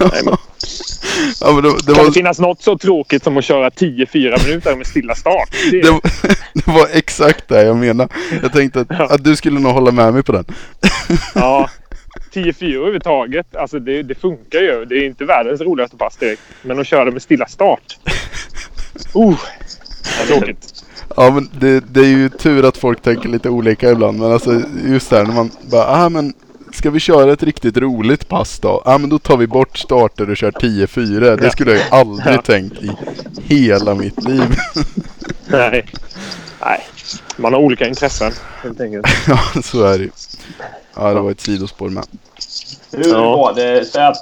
Nej, 0.00 0.20
men, 0.24 0.36
Ja, 1.40 1.52
men 1.52 1.62
det, 1.62 1.70
det 1.70 1.84
kan 1.86 1.94
var, 1.94 2.04
det 2.04 2.12
finnas 2.12 2.38
något 2.38 2.62
så 2.62 2.78
tråkigt 2.78 3.24
som 3.24 3.36
att 3.36 3.44
köra 3.44 3.68
10-4 3.68 4.46
minuter 4.46 4.76
med 4.76 4.86
stilla 4.86 5.14
start? 5.14 5.48
Det, 5.70 5.80
det, 5.80 6.00
det 6.54 6.66
var 6.66 6.88
exakt 6.92 7.48
det 7.48 7.62
jag 7.62 7.76
menade. 7.76 8.14
Jag 8.42 8.52
tänkte 8.52 8.80
att, 8.80 8.86
Ja. 8.90 9.06
att 9.14 9.24
du 9.24 9.36
skulle 9.36 9.60
nog 9.60 9.72
hålla 9.72 9.90
med 9.92 10.14
mig 10.14 10.22
på 10.22 10.32
den. 10.32 10.44
Ja. 11.34 11.70
10-4 12.34 12.74
överhuvudtaget. 12.76 13.56
Alltså 13.56 13.78
det, 13.78 14.02
det 14.02 14.14
funkar 14.14 14.58
ju. 14.58 14.84
Det 14.84 14.94
är 14.94 15.06
inte 15.06 15.24
världens 15.24 15.60
roligaste 15.60 15.96
pass 15.96 16.16
direkt. 16.16 16.42
Men 16.62 16.78
att 16.80 16.86
köra 16.86 17.10
med 17.10 17.22
stilla 17.22 17.46
start. 17.46 17.98
Uh, 19.16 19.38
vad 20.18 20.28
tråkigt. 20.28 20.73
Ja 21.16 21.30
men 21.30 21.48
det, 21.60 21.80
det 21.80 22.00
är 22.00 22.04
ju 22.08 22.28
tur 22.28 22.64
att 22.64 22.76
folk 22.76 23.02
tänker 23.02 23.28
lite 23.28 23.48
olika 23.48 23.90
ibland. 23.90 24.18
Men 24.18 24.32
alltså 24.32 24.60
just 24.86 25.10
där 25.10 25.24
när 25.24 25.34
man 25.34 25.50
bara, 25.70 25.86
ah 25.86 26.08
men 26.08 26.34
ska 26.72 26.90
vi 26.90 27.00
köra 27.00 27.32
ett 27.32 27.42
riktigt 27.42 27.76
roligt 27.76 28.28
pass 28.28 28.58
då? 28.58 28.82
Ja 28.84 28.94
ah, 28.94 28.98
men 28.98 29.10
då 29.10 29.18
tar 29.18 29.36
vi 29.36 29.46
bort 29.46 29.78
starter 29.78 30.30
och 30.30 30.36
kör 30.36 30.50
10-4. 30.50 31.36
Det 31.36 31.50
skulle 31.50 31.70
jag 31.70 31.78
ju 31.80 31.86
aldrig 31.90 32.34
Ja. 32.36 32.42
tänkt 32.42 32.82
i 32.82 32.90
hela 33.44 33.94
mitt 33.94 34.24
liv. 34.24 34.56
Nej. 35.46 35.86
Nej. 36.60 36.80
Man 37.36 37.52
har 37.52 37.60
olika 37.60 37.88
intressen 37.88 38.32
helt 38.62 38.80
enkelt. 38.80 39.06
ja 39.28 39.38
så 39.62 39.82
är 39.84 39.98
det 39.98 40.04
ju. 40.04 40.10
Ja 40.96 41.14
det 41.14 41.20
var 41.20 41.30
ett 41.30 41.40
sidospår 41.40 41.88
med. 41.88 42.04
Hur 42.92 43.08
Ja. 43.12 43.36
var 43.36 43.54
det 43.54 43.84
Z? 43.84 44.12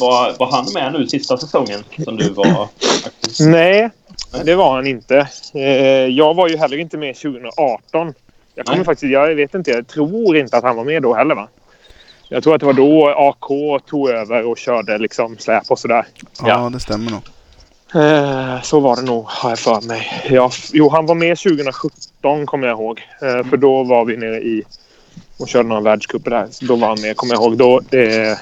Var, 0.00 0.38
var 0.38 0.50
han 0.52 0.66
med 0.74 0.92
nu 0.92 1.06
sista 1.06 1.36
säsongen 1.38 1.80
som 2.04 2.16
du 2.16 2.30
var 2.30 2.68
aktiv? 3.06 3.46
Nej, 3.48 3.90
det 4.44 4.54
var 4.54 4.74
han 4.74 4.86
inte. 4.86 5.28
Eh, 5.54 5.62
jag 6.06 6.34
var 6.34 6.48
ju 6.48 6.56
heller 6.56 6.76
inte 6.76 6.98
med 6.98 7.16
2018. 7.16 8.14
Jag 8.54 8.66
kommer 8.66 8.78
Nej. 8.78 8.84
faktiskt... 8.84 9.12
Jag 9.12 9.34
vet 9.34 9.54
inte. 9.54 9.70
Jag 9.70 9.86
tror 9.86 10.36
inte 10.36 10.56
att 10.56 10.64
han 10.64 10.76
var 10.76 10.84
med 10.84 11.02
då 11.02 11.14
heller 11.14 11.34
va? 11.34 11.48
Jag 12.28 12.42
tror 12.42 12.54
att 12.54 12.60
det 12.60 12.66
var 12.66 12.72
då 12.72 13.08
AK 13.08 13.80
tog 13.86 14.08
över 14.10 14.46
och 14.46 14.58
körde 14.58 14.98
liksom 14.98 15.38
släp 15.38 15.70
och 15.70 15.78
sådär. 15.78 16.06
Ja, 16.40 16.48
Ja. 16.48 16.70
det 16.72 16.80
stämmer 16.80 17.10
nog. 17.10 17.20
Eh, 17.94 18.62
så 18.62 18.80
var 18.80 18.96
det 18.96 19.02
nog, 19.02 19.24
har 19.28 19.50
jag 19.50 19.58
för 19.58 19.80
mig. 19.80 20.22
Ja, 20.30 20.50
jo, 20.72 20.88
han 20.88 21.06
var 21.06 21.14
med 21.14 21.38
2017 21.38 22.46
kommer 22.46 22.68
jag 22.68 22.78
ihåg. 22.78 23.00
Eh, 23.22 23.44
för 23.50 23.56
då 23.56 23.84
var 23.84 24.04
vi 24.04 24.16
nere 24.16 24.40
i 24.40 24.62
och 25.38 25.48
körde 25.48 25.68
några 25.68 25.82
världscuper 25.82 26.30
där. 26.30 26.46
Så 26.50 26.64
då 26.64 26.76
var 26.76 26.88
han 26.88 27.00
med, 27.00 27.16
kommer 27.16 27.34
jag 27.34 27.42
ihåg. 27.42 27.56
Då, 27.56 27.98
eh, 27.98 28.36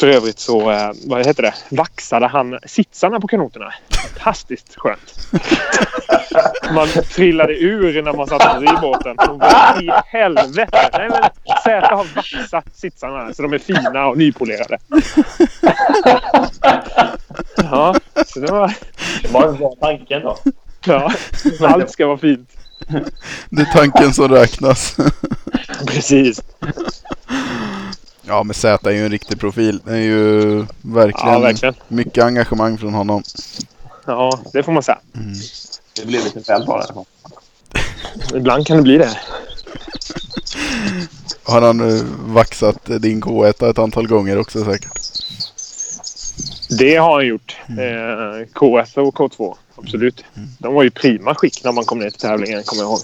för 0.00 0.06
övrigt 0.06 0.38
så, 0.38 0.70
eh, 0.70 0.90
vad 1.06 1.26
heter 1.26 1.42
det, 1.42 1.54
vaxade 1.68 2.26
han 2.26 2.58
sitsarna 2.66 3.20
på 3.20 3.26
kanoterna. 3.26 3.74
Fantastiskt 3.90 4.74
skönt. 4.76 5.14
Man 6.74 6.88
trillade 6.88 7.54
ur 7.54 8.02
när 8.02 8.12
man 8.12 8.26
satt 8.26 8.62
i 8.62 8.66
båten. 8.80 9.16
Vad 9.16 9.82
i 9.82 9.90
helvete! 10.06 10.90
Nej, 10.92 11.08
men 11.08 11.22
Zäta 11.64 11.94
har 11.94 12.06
vaxat 12.14 12.64
sitsarna 12.76 13.34
så 13.34 13.42
de 13.42 13.52
är 13.52 13.58
fina 13.58 14.06
och 14.06 14.18
nypolerade. 14.18 14.78
Ja, 17.56 17.94
så 18.26 18.40
det 18.40 18.52
var... 18.52 18.74
Vad 19.32 19.58
var 19.58 19.74
tanken 19.76 20.22
då? 20.22 20.38
Ja, 20.86 21.12
allt 21.60 21.90
ska 21.90 22.06
vara 22.06 22.18
fint. 22.18 22.50
Det 23.50 23.62
är 23.62 23.72
tanken 23.72 24.14
som 24.14 24.28
räknas. 24.28 24.96
Precis. 25.86 26.42
Ja 28.30 28.42
men 28.42 28.54
Z 28.54 28.90
är 28.90 28.94
ju 28.94 29.04
en 29.04 29.10
riktig 29.10 29.40
profil. 29.40 29.80
Det 29.84 29.92
är 29.92 29.96
ju 29.96 30.56
verkligen, 30.82 31.32
Ja, 31.32 31.38
verkligen. 31.38 31.74
mycket 31.88 32.24
engagemang 32.24 32.78
från 32.78 32.94
honom. 32.94 33.22
Ja, 34.06 34.40
det 34.52 34.62
får 34.62 34.72
man 34.72 34.82
säga. 34.82 34.98
Det 35.96 36.06
blev 36.06 36.24
lite 36.24 36.52
väl 36.52 36.66
bara. 36.66 36.84
Ibland 38.34 38.66
kan 38.66 38.76
det 38.76 38.82
bli 38.82 38.98
det. 38.98 39.18
Har 41.42 41.62
han 41.62 41.80
uh, 41.80 42.02
vaxat 42.26 42.84
din 42.84 43.22
K1 43.22 43.70
ett 43.70 43.78
antal 43.78 44.08
gånger 44.08 44.38
också 44.38 44.64
säkert? 44.64 44.90
Det 46.78 46.96
har 46.96 47.12
han 47.14 47.26
gjort. 47.26 47.56
Eh, 47.68 48.46
K1 48.54 48.98
och 48.98 49.14
K2. 49.14 49.54
Absolut. 49.76 50.24
De 50.58 50.74
var 50.74 50.82
ju 50.82 50.90
prima 50.90 51.34
skick 51.34 51.64
när 51.64 51.72
man 51.72 51.84
kom 51.84 51.98
ner 51.98 52.10
till 52.10 52.20
tävlingen, 52.20 52.62
kommer 52.62 52.82
jag 52.82 52.90
ihåg. 52.90 53.00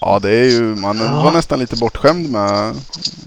Ja 0.00 0.18
det 0.18 0.30
är 0.30 0.44
ju, 0.44 0.62
man 0.62 0.98
var 0.98 1.32
nästan 1.32 1.58
lite 1.58 1.76
bortskämd 1.76 2.30
med, 2.30 2.74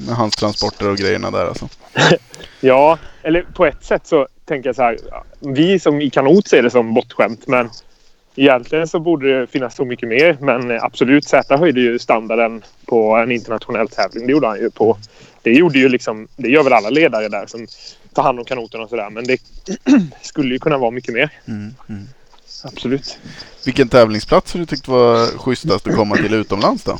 med 0.07 0.15
hans 0.15 0.35
transporter 0.35 0.89
och 0.89 0.97
grejerna 0.97 1.31
där 1.31 1.45
alltså. 1.45 1.69
Ja, 2.61 2.97
eller 3.23 3.41
på 3.41 3.65
ett 3.65 3.83
sätt 3.83 4.07
så 4.07 4.27
tänker 4.45 4.69
jag 4.69 4.75
så 4.75 4.81
här. 4.81 4.97
ja, 5.11 5.23
Vi 5.39 5.79
som 5.79 6.01
i 6.01 6.09
kanot 6.09 6.47
ser 6.47 6.63
det 6.63 6.69
som 6.69 6.93
bortskämt, 6.93 7.47
men 7.47 7.69
egentligen 8.35 8.87
så 8.87 8.99
borde 8.99 9.39
det 9.39 9.47
finnas 9.47 9.75
så 9.75 9.85
mycket 9.85 10.09
mer. 10.09 10.37
Men 10.39 10.71
absolut, 10.81 11.27
Z 11.27 11.57
höjde 11.57 11.81
ju 11.81 11.99
standarden 11.99 12.63
på 12.85 13.15
en 13.15 13.31
internationell 13.31 13.87
tävling. 13.87 14.27
Det 14.27 14.31
gjorde 14.31 14.47
han 14.47 14.59
ju 14.59 14.71
på. 14.71 14.97
Det 15.41 15.53
gjorde 15.53 15.79
ju 15.79 15.89
liksom, 15.89 16.27
det 16.35 16.49
gör 16.49 16.63
väl 16.63 16.73
alla 16.73 16.89
ledare 16.89 17.27
där 17.27 17.45
som 17.47 17.67
tar 18.13 18.23
hand 18.23 18.39
om 18.39 18.45
kanoten 18.45 18.81
och 18.81 18.89
sådär. 18.89 19.09
Men 19.09 19.23
det 19.23 19.37
skulle 20.21 20.53
ju 20.53 20.59
kunna 20.59 20.77
vara 20.77 20.91
mycket 20.91 21.13
mer. 21.13 21.29
Mm, 21.45 21.75
mm. 21.89 22.07
Absolut. 22.63 23.17
Vilken 23.65 23.89
tävlingsplats 23.89 24.53
har 24.53 24.59
du 24.59 24.65
tyckt 24.65 24.87
var 24.87 25.25
schysstast 25.37 25.87
att 25.87 25.95
komma 25.95 26.15
till 26.15 26.33
utomlands 26.33 26.83
då? 26.83 26.97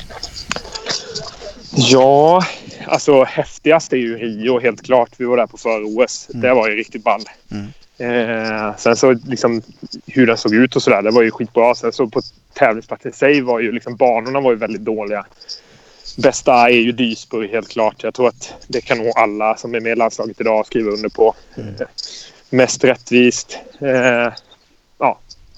Ja, 1.75 2.45
alltså 2.85 3.23
häftigast 3.23 3.93
är 3.93 3.97
ju 3.97 4.17
Rio 4.17 4.59
helt 4.59 4.83
klart. 4.83 5.09
Vi 5.17 5.25
var 5.25 5.37
där 5.37 5.47
på 5.47 5.57
före-OS. 5.57 6.27
Det 6.33 6.53
var 6.53 6.69
ju 6.69 6.75
riktigt 6.75 7.03
ball. 7.03 7.21
Mm. 7.51 7.67
Eh, 7.97 8.75
sen 8.77 8.95
så 8.95 9.11
liksom 9.11 9.61
hur 10.05 10.27
den 10.27 10.37
såg 10.37 10.53
ut 10.55 10.75
och 10.75 10.83
sådär, 10.83 11.01
det 11.01 11.11
var 11.11 11.21
ju 11.21 11.31
skitbra. 11.31 11.75
Sen 11.75 11.93
så 11.93 12.07
på 12.07 12.21
tävlingsplatsen 12.53 13.11
i 13.11 13.13
sig 13.13 13.41
var 13.41 13.59
ju 13.59 13.71
liksom 13.71 13.95
banorna 13.95 14.39
var 14.39 14.51
ju 14.51 14.57
väldigt 14.57 14.81
dåliga. 14.81 15.25
Bästa 16.17 16.53
är 16.53 16.69
ju 16.69 16.91
Duisburg 16.91 17.49
helt 17.49 17.69
klart. 17.69 18.03
Jag 18.03 18.13
tror 18.13 18.27
att 18.27 18.53
det 18.67 18.81
kan 18.81 18.97
nog 18.97 19.11
alla 19.15 19.57
som 19.57 19.75
är 19.75 19.79
med 19.79 19.91
i 19.91 19.95
landslaget 19.95 20.41
idag 20.41 20.65
skriva 20.65 20.91
under 20.91 21.09
på. 21.09 21.35
Eh, 21.55 21.87
mest 22.49 22.83
rättvist. 22.83 23.57
Eh, 23.79 24.33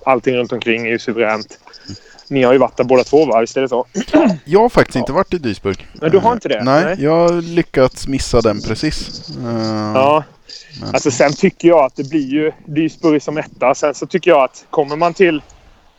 allting 0.05 0.35
runt 0.35 0.51
omkring 0.51 0.85
är 0.87 0.91
ju 0.91 0.99
suveränt. 0.99 1.59
Ni 2.27 2.43
har 2.43 2.53
ju 2.53 2.59
varit 2.59 2.77
där 2.77 2.83
båda 2.83 3.03
två 3.03 3.25
va? 3.25 3.41
Visst 3.41 3.57
är 3.57 3.61
det 3.61 3.69
så? 3.69 3.85
Jag 4.45 4.59
har 4.59 4.69
faktiskt 4.69 4.95
inte 4.95 5.11
varit 5.11 5.33
i 5.33 5.37
Duisburg. 5.37 5.87
Men 6.01 6.11
du 6.11 6.17
har 6.17 6.33
inte 6.33 6.49
det? 6.49 6.57
Eh, 6.57 6.63
Nej, 6.63 6.85
Nej. 6.85 6.95
jag 6.99 7.11
har 7.29 7.41
lyckats 7.41 8.07
missa 8.07 8.41
den 8.41 8.61
precis. 8.61 9.29
Eh, 9.29 9.91
Ja. 9.93 10.23
men- 10.81 10.89
Alltså 10.93 11.11
sen 11.11 11.33
tycker 11.33 11.67
jag 11.67 11.79
att 11.85 11.95
det 11.95 12.09
blir 12.09 12.27
ju 12.27 12.51
Duisburg 12.65 13.21
som 13.21 13.37
etta. 13.37 13.75
Sen 13.75 13.93
så 13.93 14.05
tycker 14.05 14.31
jag 14.31 14.43
att 14.43 14.65
kommer 14.69 14.95
man 14.95 15.13
till 15.13 15.41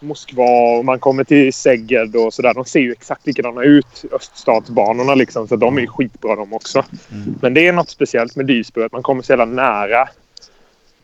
Moskva 0.00 0.76
och 0.78 0.84
man 0.84 0.98
kommer 0.98 1.24
till 1.24 1.52
Szeged 1.52 2.16
och 2.16 2.34
sådär. 2.34 2.54
De 2.54 2.64
ser 2.64 2.80
ju 2.80 2.92
exakt 2.92 3.26
likadana 3.26 3.62
ut, 3.62 4.04
öststatsbanorna 4.12 5.14
liksom. 5.14 5.48
Så 5.48 5.57
de 5.57 5.76
är 5.76 5.80
ju 5.80 5.86
skitbra 5.86 6.36
de 6.36 6.52
också. 6.52 6.84
Mm. 7.12 7.34
Men 7.42 7.54
det 7.54 7.66
är 7.68 7.72
något 7.72 7.90
speciellt 7.90 8.36
med 8.36 8.46
Duisburg. 8.46 8.84
Att 8.86 8.92
man 8.92 9.02
kommer 9.02 9.22
så 9.22 9.32
jävla 9.32 9.44
nära 9.44 10.09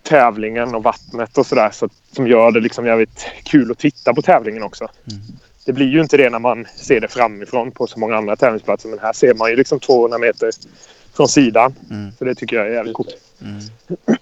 tävlingen 0.02 0.74
och 0.74 0.82
vattnet 0.82 1.38
och 1.38 1.46
sådär. 1.46 1.70
Så, 1.72 1.88
som 2.12 2.26
gör 2.26 2.50
det 2.50 2.60
liksom 2.60 2.86
jävligt 2.86 3.26
kul 3.42 3.70
att 3.70 3.78
titta 3.78 4.14
på 4.14 4.22
tävlingen 4.22 4.62
också. 4.62 4.84
Mm. 4.84 5.22
Det 5.64 5.72
blir 5.72 5.86
ju 5.86 6.00
inte 6.00 6.16
det 6.16 6.30
när 6.30 6.38
man 6.38 6.66
ser 6.76 7.00
det 7.00 7.08
framifrån 7.08 7.70
på 7.70 7.86
så 7.86 7.98
många 7.98 8.16
andra 8.16 8.36
tävlingsplatser. 8.36 8.88
Men 8.88 8.98
här 8.98 9.12
ser 9.12 9.34
man 9.34 9.50
ju 9.50 9.56
liksom 9.56 9.80
200 9.80 10.18
meter 10.18 10.50
från 11.14 11.28
sidan. 11.28 11.74
Mm. 11.90 12.12
Så 12.18 12.24
det 12.24 12.34
tycker 12.34 12.56
jag 12.56 12.66
är 12.66 12.70
jävligt 12.70 12.94
coolt. 12.94 13.16
Mm. 13.40 13.60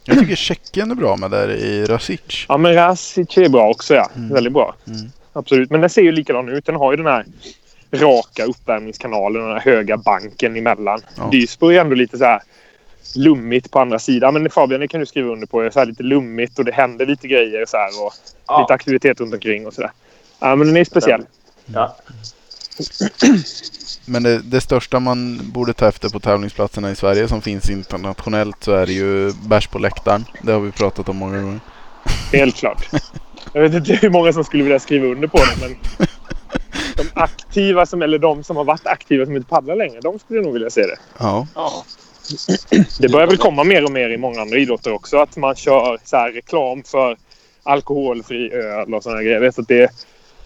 Jag 0.04 0.18
tycker 0.18 0.36
Tjeckien 0.36 0.90
är 0.90 0.94
bra 0.94 1.16
med 1.16 1.30
där 1.30 1.50
i 1.50 1.84
Rasic. 1.84 2.46
Ja, 2.48 2.56
men 2.56 2.74
Rasic 2.74 3.38
är 3.38 3.48
bra 3.48 3.70
också. 3.70 3.94
Ja. 3.94 4.10
Mm. 4.16 4.34
Väldigt 4.34 4.52
bra. 4.52 4.74
Mm. 4.86 5.10
Absolut. 5.32 5.70
Men 5.70 5.80
den 5.80 5.90
ser 5.90 6.02
ju 6.02 6.12
likadan 6.12 6.48
ut. 6.48 6.66
Den 6.66 6.76
har 6.76 6.92
ju 6.92 6.96
den 6.96 7.06
här 7.06 7.26
raka 7.92 8.44
uppvärmningskanalen 8.44 9.42
och 9.42 9.48
den 9.48 9.56
här 9.56 9.72
höga 9.72 9.96
banken 9.96 10.56
emellan. 10.56 11.00
Ja. 11.16 11.28
Duisburg 11.32 11.76
är 11.76 11.80
ändå 11.80 11.94
lite 11.94 12.18
så 12.18 12.24
här 12.24 12.42
lummigt 13.14 13.70
på 13.70 13.80
andra 13.80 13.98
sidan. 13.98 14.34
Men 14.34 14.50
Fabian, 14.50 14.80
det 14.80 14.88
kan 14.88 15.00
du 15.00 15.06
skriva 15.06 15.32
under 15.32 15.46
på. 15.46 15.60
Det 15.60 15.66
är 15.66 15.70
så 15.70 15.78
här 15.78 15.86
lite 15.86 16.02
lummigt 16.02 16.58
och 16.58 16.64
det 16.64 16.72
händer 16.72 17.06
lite 17.06 17.28
grejer 17.28 17.66
så 17.66 17.76
här 17.76 18.04
och 18.06 18.12
Ja. 18.46 18.60
lite 18.60 18.74
aktivitet 18.74 19.20
runt 19.20 19.34
omkring 19.34 19.66
och 19.66 19.74
sådär. 19.74 19.90
Ja, 20.38 20.56
men 20.56 20.66
den 20.66 20.76
är 20.76 20.84
speciell. 20.84 21.26
Ja. 21.66 21.96
Men 24.06 24.22
det, 24.22 24.38
det 24.42 24.60
största 24.60 25.00
man 25.00 25.40
borde 25.52 25.72
ta 25.72 25.88
efter 25.88 26.08
på 26.08 26.20
tävlingsplatserna 26.20 26.90
i 26.90 26.96
Sverige 26.96 27.28
som 27.28 27.42
finns 27.42 27.70
internationellt 27.70 28.64
så 28.64 28.72
är 28.72 28.86
det 28.86 28.92
ju 28.92 29.32
bärs 29.32 29.66
på 29.66 29.78
läktaren. 29.78 30.24
Det 30.42 30.52
har 30.52 30.60
vi 30.60 30.72
pratat 30.72 31.08
om 31.08 31.16
många 31.16 31.42
gånger. 31.42 31.60
Helt 32.32 32.56
klart. 32.56 32.88
Jag 33.52 33.62
vet 33.62 33.74
inte 33.74 33.92
hur 33.92 34.10
många 34.10 34.32
som 34.32 34.44
skulle 34.44 34.62
vilja 34.62 34.78
skriva 34.78 35.06
under 35.06 35.28
på 35.28 35.38
det, 35.38 35.68
men 35.68 35.76
de 36.96 37.04
aktiva, 37.14 37.86
som, 37.86 38.02
eller 38.02 38.18
de 38.18 38.44
som 38.44 38.56
har 38.56 38.64
varit 38.64 38.86
aktiva 38.86 39.24
som 39.24 39.36
inte 39.36 39.48
paddlar 39.48 39.76
längre, 39.76 40.00
de 40.00 40.18
skulle 40.18 40.40
nog 40.42 40.52
vilja 40.52 40.70
se 40.70 40.80
det. 40.80 40.96
Ja. 41.18 41.46
Ja. 41.54 41.84
Det 42.98 43.08
börjar 43.08 43.26
väl 43.26 43.36
komma 43.36 43.64
mer 43.64 43.84
och 43.84 43.90
mer 43.92 44.10
i 44.10 44.16
många 44.16 44.40
andra 44.40 44.58
idrotter 44.58 44.92
också. 44.92 45.16
Att 45.18 45.36
man 45.36 45.54
kör 45.56 45.98
så 46.04 46.16
här 46.16 46.32
reklam 46.32 46.82
för 46.82 47.16
alkoholfri 47.62 48.52
öl 48.52 48.94
och 48.94 49.02
sådana 49.02 49.22
grejer. 49.22 49.34
Jag 49.34 49.40
vet 49.40 49.58
att 49.58 49.68
det 49.68 49.90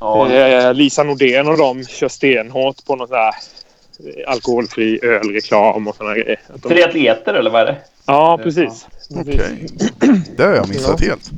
Ja. 0.01 0.31
eh, 0.33 0.75
Lisa 0.75 1.03
Nordén 1.03 1.49
och 1.49 1.59
de 1.59 1.85
kör 1.85 2.09
stenhårt 2.09 2.85
på 2.85 2.97
någon 2.97 3.09
så 3.09 3.15
här 3.15 3.29
eh, 3.29 4.31
alkoholfri 4.33 4.99
ölreklam 5.03 5.89
och 5.89 5.97
sådana 5.97 6.15
grejer. 6.15 6.41
De, 6.63 6.69
För 6.69 6.89
atleter 6.89 7.35
eller 7.35 7.51
vad 7.51 7.61
är 7.63 7.67
det? 7.67 7.77
ja, 8.07 8.39
precis. 8.43 8.87
Okej. 9.11 9.69
Det 10.37 10.43
har 10.45 10.55
jag 10.55 10.69
missat 10.69 11.01
Ja. 11.03 11.09
helt. 11.09 11.31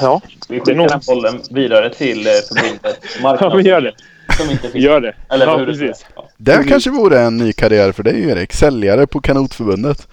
Ja, 0.00 0.20
Vi 0.48 0.56
Det 0.58 0.60
är 0.60 0.64
skickar 0.64 0.88
den 0.88 1.00
bollen 1.06 1.42
vidare 1.50 1.94
till 1.94 2.26
eh, 2.26 2.32
förbundet 2.32 2.98
ja 3.40 3.54
men 3.56 3.64
gör 3.64 3.80
det. 3.80 3.92
Som 4.38 4.50
inte 4.50 4.62
finns. 4.70 4.84
Gör 4.84 5.00
det. 5.00 5.14
Eller 5.30 5.46
ja, 5.46 5.56
hur 5.56 5.66
det 5.66 5.72
precis. 5.72 6.06
Ja. 6.16 6.28
Det 6.36 6.52
Mm. 6.54 6.66
kanske 6.68 6.90
vore 6.90 7.20
en 7.20 7.36
ny 7.36 7.52
karriär 7.52 7.92
för 7.92 8.02
dig 8.02 8.28
Erik. 8.30 8.52
Säljare 8.52 9.06
på 9.06 9.20
Kanotförbundet. 9.20 10.08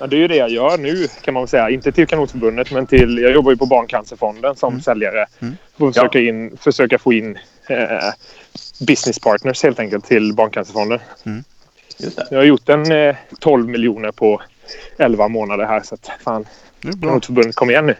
Ja, 0.00 0.06
det 0.06 0.16
är 0.16 0.20
ju 0.20 0.28
det 0.28 0.36
jag 0.36 0.50
gör 0.50 0.78
nu 0.78 1.08
kan 1.22 1.34
man 1.34 1.42
väl 1.42 1.48
säga. 1.48 1.70
Inte 1.70 1.92
till 1.92 2.06
Kanotförbundet 2.06 2.70
men 2.70 2.86
till... 2.86 3.18
Jag 3.18 3.32
jobbar 3.32 3.50
ju 3.50 3.56
på 3.56 3.66
Barncancerfonden 3.66 4.56
som 4.56 4.80
säljare. 4.80 5.26
Mm. 5.40 5.56
För 5.78 5.88
att 5.88 5.94
försöka, 5.94 6.20
in, 6.20 6.56
försöka 6.60 6.98
få 6.98 7.12
in 7.12 7.38
eh, 7.68 7.78
business 8.86 9.18
partners 9.18 9.62
helt 9.62 9.78
enkelt 9.80 10.04
till 10.06 10.34
Barncancerfonden. 10.34 10.98
Mm. 11.26 11.44
Just 11.98 12.16
det. 12.16 12.26
Jag 12.30 12.38
har 12.38 12.44
gjort 12.44 12.68
en 12.68 12.92
eh, 12.92 13.16
12 13.40 13.68
miljoner 13.68 14.10
på 14.12 14.42
11 14.98 15.28
månader 15.28 15.64
här. 15.64 15.80
Så 15.84 15.94
att 15.94 16.10
fan, 16.24 16.46
Det. 16.80 17.00
Kanotförbundet, 17.00 17.54
kom 17.54 17.70
igen 17.70 17.86
nu. 17.86 17.94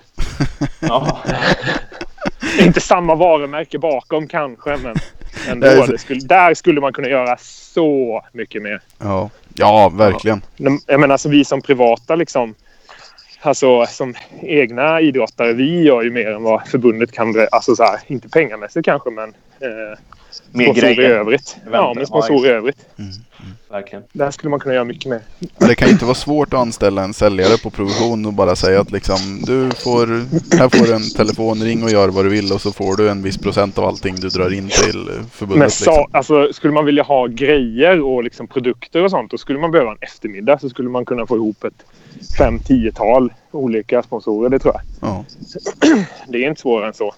Ja. 0.80 1.18
Inte 2.60 2.80
samma 2.80 3.14
varumärke 3.14 3.78
bakom 3.78 4.28
kanske, 4.28 4.76
men 4.76 4.96
ändå. 5.48 5.86
Det 5.86 5.98
skulle, 5.98 6.20
där 6.20 6.54
skulle 6.54 6.80
man 6.80 6.92
kunna 6.92 7.08
göra 7.08 7.36
så 7.40 8.22
mycket 8.32 8.62
mer. 8.62 8.80
Ja, 8.98 9.30
ja 9.54 9.88
verkligen. 9.94 10.42
Men, 10.56 10.78
Jag 10.86 11.00
menar, 11.00 11.12
alltså, 11.12 11.28
vi 11.28 11.44
som 11.44 11.62
privata 11.62 12.16
liksom. 12.16 12.54
Alltså 13.40 13.86
som 13.86 14.14
egna 14.42 15.00
idrottare, 15.00 15.52
vi 15.52 15.82
gör 15.82 16.02
ju 16.02 16.10
mer 16.10 16.30
än 16.30 16.42
vad 16.42 16.68
förbundet 16.68 17.12
kan. 17.12 17.46
Alltså 17.50 17.76
så 17.76 17.82
här, 17.82 18.00
inte 18.06 18.28
pengamässigt 18.28 18.84
kanske, 18.84 19.10
men 19.10 19.28
eh, 19.60 19.98
Mer 20.50 20.64
sponsorer 20.64 20.90
i 20.90 20.94
grejer. 20.94 21.10
övrigt. 21.10 21.56
Ja, 21.72 21.92
men 21.96 22.06
sponsorer 22.06 22.50
i 22.50 22.52
övrigt. 22.52 22.86
Verkligen. 23.70 24.04
Där 24.12 24.30
skulle 24.30 24.50
man 24.50 24.60
kunna 24.60 24.74
göra 24.74 24.84
mycket 24.84 25.10
mer. 25.10 25.20
Det 25.58 25.74
kan 25.74 25.88
ju 25.88 25.92
inte 25.92 26.04
vara 26.04 26.14
svårt 26.14 26.54
att 26.54 26.60
anställa 26.60 27.04
en 27.04 27.14
säljare 27.14 27.58
på 27.62 27.70
provision 27.70 28.26
och 28.26 28.32
bara 28.32 28.56
säga 28.56 28.80
att 28.80 28.90
liksom 28.90 29.42
du 29.46 29.70
får, 29.70 30.06
här 30.56 30.68
får 30.68 30.86
du 30.86 30.94
en 30.94 31.10
telefon, 31.10 31.62
ring 31.62 31.84
och 31.84 31.90
gör 31.90 32.08
vad 32.08 32.24
du 32.24 32.28
vill 32.28 32.52
och 32.52 32.60
så 32.60 32.72
får 32.72 32.96
du 32.96 33.10
en 33.10 33.22
viss 33.22 33.38
procent 33.38 33.78
av 33.78 33.84
allting 33.84 34.14
du 34.14 34.28
drar 34.28 34.52
in 34.52 34.68
till 34.68 35.10
förbundet. 35.30 35.58
Men 35.58 35.66
liksom. 35.66 36.06
alltså, 36.12 36.52
skulle 36.52 36.72
man 36.72 36.84
vilja 36.84 37.02
ha 37.02 37.26
grejer 37.26 38.00
och 38.00 38.24
liksom 38.24 38.46
produkter 38.46 39.04
och 39.04 39.10
sånt, 39.10 39.30
då 39.30 39.38
skulle 39.38 39.58
man 39.58 39.70
behöva 39.70 39.90
en 39.90 39.98
eftermiddag. 40.00 40.58
Så 40.58 40.68
skulle 40.68 40.88
man 40.88 41.04
kunna 41.04 41.26
få 41.26 41.36
ihop 41.36 41.64
ett 41.64 41.84
fem, 42.38 42.58
tiotal 42.58 43.32
olika 43.50 44.02
sponsorer. 44.02 44.50
Det 44.50 44.58
tror 44.58 44.74
jag. 44.74 44.82
Ja. 45.08 45.24
Det 46.28 46.44
är 46.44 46.48
inte 46.48 46.60
svårare 46.60 46.88
än 46.88 46.94
så. 46.94 47.14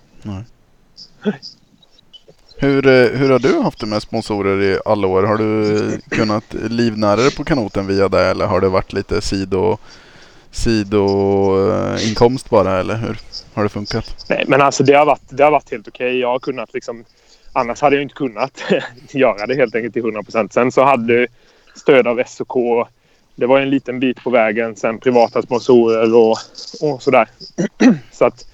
Hur, 2.58 2.86
eh, 2.86 3.18
hur 3.18 3.30
har 3.30 3.38
du 3.38 3.60
haft 3.60 3.80
det 3.80 3.86
med 3.86 4.02
sponsorer 4.02 4.62
i 4.62 4.78
alla 4.84 5.06
år? 5.06 5.22
Har 5.22 5.36
du 5.36 6.00
kunnat 6.08 6.54
livnära 6.54 7.16
dig 7.16 7.34
på 7.36 7.44
kanoten 7.44 7.86
via 7.86 8.08
det 8.08 8.24
eller 8.24 8.46
har 8.46 8.60
det 8.60 8.68
varit 8.68 8.92
lite 8.92 9.20
sido, 9.20 9.78
sidoinkomst 10.50 12.46
eh, 12.46 12.50
bara 12.50 12.80
eller 12.80 12.96
hur 12.96 13.18
har 13.54 13.62
det 13.62 13.68
funkat? 13.68 14.26
Nej, 14.28 14.44
men 14.48 14.60
alltså 14.60 14.84
det 14.84 14.92
har 14.92 15.06
varit, 15.06 15.22
det 15.28 15.44
har 15.44 15.50
varit 15.50 15.70
helt 15.70 15.88
okej. 15.88 16.18
Jag 16.18 16.28
har 16.28 16.38
kunnat 16.38 16.74
liksom... 16.74 17.04
Annars 17.52 17.80
hade 17.80 17.96
jag 17.96 18.02
inte 18.02 18.14
kunnat 18.14 18.62
göra 19.10 19.46
det 19.46 19.54
helt 19.54 19.74
enkelt 19.74 19.94
till 19.94 20.02
100 20.02 20.22
procent. 20.22 20.52
Sen 20.52 20.72
så 20.72 20.84
hade 20.84 21.26
stöd 21.74 22.06
av 22.06 22.22
SOK. 22.26 22.88
Det 23.34 23.46
var 23.46 23.60
en 23.60 23.70
liten 23.70 24.00
bit 24.00 24.24
på 24.24 24.30
vägen. 24.30 24.76
Sen 24.76 24.98
privata 24.98 25.42
sponsorer 25.42 26.14
och, 26.14 26.38
och 26.80 27.02
sådär. 27.02 27.28
så 28.12 28.24
att... 28.24 28.46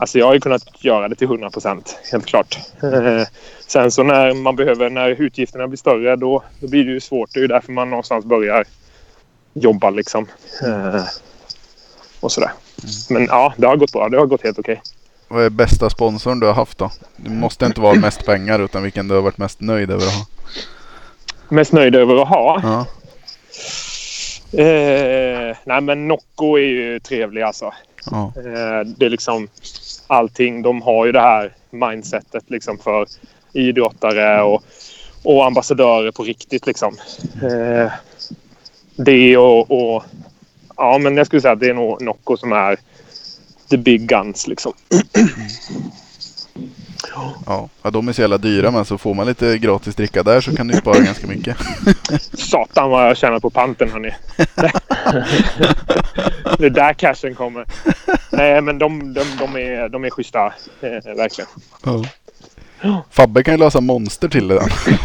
Alltså 0.00 0.18
jag 0.18 0.26
har 0.26 0.34
ju 0.34 0.40
kunnat 0.40 0.84
göra 0.84 1.08
det 1.08 1.14
till 1.14 1.26
100 1.26 1.50
procent, 1.50 1.98
helt 2.12 2.26
klart. 2.26 2.58
Eh, 2.82 3.22
Sen 3.66 3.90
så 3.90 4.02
när 4.02 4.34
man 4.34 4.56
behöver, 4.56 4.90
när 4.90 5.08
utgifterna 5.08 5.68
blir 5.68 5.78
större, 5.78 6.16
då, 6.16 6.42
då 6.60 6.68
blir 6.68 6.84
det 6.84 6.90
ju 6.92 7.00
svårt. 7.00 7.30
Det 7.34 7.38
är 7.38 7.42
ju 7.42 7.46
därför 7.48 7.72
man 7.72 7.90
någonstans 7.90 8.24
börjar 8.24 8.64
jobba 9.54 9.90
liksom. 9.90 10.26
Eh, 10.66 11.02
Och 12.20 12.32
sådär. 12.32 12.50
Men 13.10 13.24
ja, 13.24 13.54
det 13.56 13.66
har 13.66 13.76
gått 13.76 13.92
bra. 13.92 14.08
Det 14.08 14.18
har 14.18 14.26
gått 14.26 14.42
helt 14.44 14.58
okej. 14.58 14.82
Vad 15.28 15.44
är 15.44 15.50
bästa 15.50 15.90
sponsorn 15.90 16.40
du 16.40 16.46
har 16.46 16.54
haft 16.54 16.78
då? 16.78 16.90
Det 17.16 17.30
måste 17.30 17.66
inte 17.66 17.80
vara 17.80 17.94
mest 17.94 18.26
pengar 18.26 18.58
utan 18.60 18.82
vilken 18.82 19.08
du 19.08 19.14
har 19.14 19.22
varit 19.22 19.38
mest 19.38 19.60
nöjd 19.60 19.90
över 19.90 20.06
att 20.06 20.12
ha. 20.14 20.26
Mest 21.48 21.72
nöjd 21.72 21.94
över 21.96 22.22
att 22.22 22.28
ha? 22.28 22.60
Ja, 22.62 22.86
Eh, 24.52 25.56
nej 25.64 25.80
men 25.80 26.08
Nocco 26.08 26.56
är 26.56 26.62
ju 26.62 27.00
trevlig 27.00 27.42
alltså 27.42 27.74
ja, 28.10 28.32
Eh, 28.36 28.86
det 28.86 29.06
är 29.06 29.10
liksom 29.10 29.48
allting. 30.06 30.62
De 30.62 30.82
har 30.82 31.06
ju 31.06 31.12
det 31.12 31.20
här 31.20 31.52
mindsetet 31.70 32.44
liksom 32.46 32.78
för 32.78 33.06
idrottare 33.52 34.42
och, 34.42 34.62
och 35.22 35.46
ambassadörer 35.46 36.10
på 36.10 36.22
riktigt 36.22 36.66
liksom. 36.66 36.96
Eh, 37.42 37.92
det 38.96 39.36
och, 39.36 39.70
och... 39.70 40.04
Ja, 40.76 40.98
men 40.98 41.16
jag 41.16 41.26
skulle 41.26 41.42
säga 41.42 41.52
att 41.52 41.60
det 41.60 41.70
är 41.70 41.74
nog 41.74 42.02
Nocco 42.02 42.36
som 42.36 42.52
är 42.52 42.78
the 43.70 43.76
big 43.76 44.08
guns 44.08 44.46
liksom. 44.46 44.72
ja. 47.46 47.68
ja, 47.82 47.90
de 47.90 48.08
är 48.08 48.12
så 48.12 48.20
jävla 48.20 48.38
dyra 48.38 48.70
men 48.70 48.84
så 48.84 48.98
får 48.98 49.14
man 49.14 49.26
lite 49.26 49.58
gratis 49.58 49.94
dricka 49.94 50.22
där 50.22 50.40
så 50.40 50.56
kan 50.56 50.68
du 50.68 50.74
spara 50.76 50.98
ganska 50.98 51.26
mycket. 51.26 51.56
Satan 52.38 52.90
vad 52.90 53.08
jag 53.08 53.16
tjänar 53.16 53.40
på 53.40 53.50
panten 53.50 53.90
hörni. 53.90 54.14
det 56.58 56.66
är 56.66 56.70
där 56.70 56.92
cashen 56.92 57.34
kommer. 57.34 57.64
Nej 58.32 58.60
men 58.60 58.78
de, 58.78 59.14
de, 59.14 59.24
de, 59.38 59.56
är, 59.56 59.88
de 59.88 60.04
är 60.04 60.10
schyssta. 60.10 60.46
Eh, 60.80 61.14
verkligen. 61.16 61.48
Ja. 61.84 63.02
Fabbe 63.10 63.42
kan 63.42 63.54
ju 63.54 63.58
lösa 63.60 63.80
monster 63.80 64.28
till 64.28 64.48
det 64.48 64.54
där. 64.54 64.72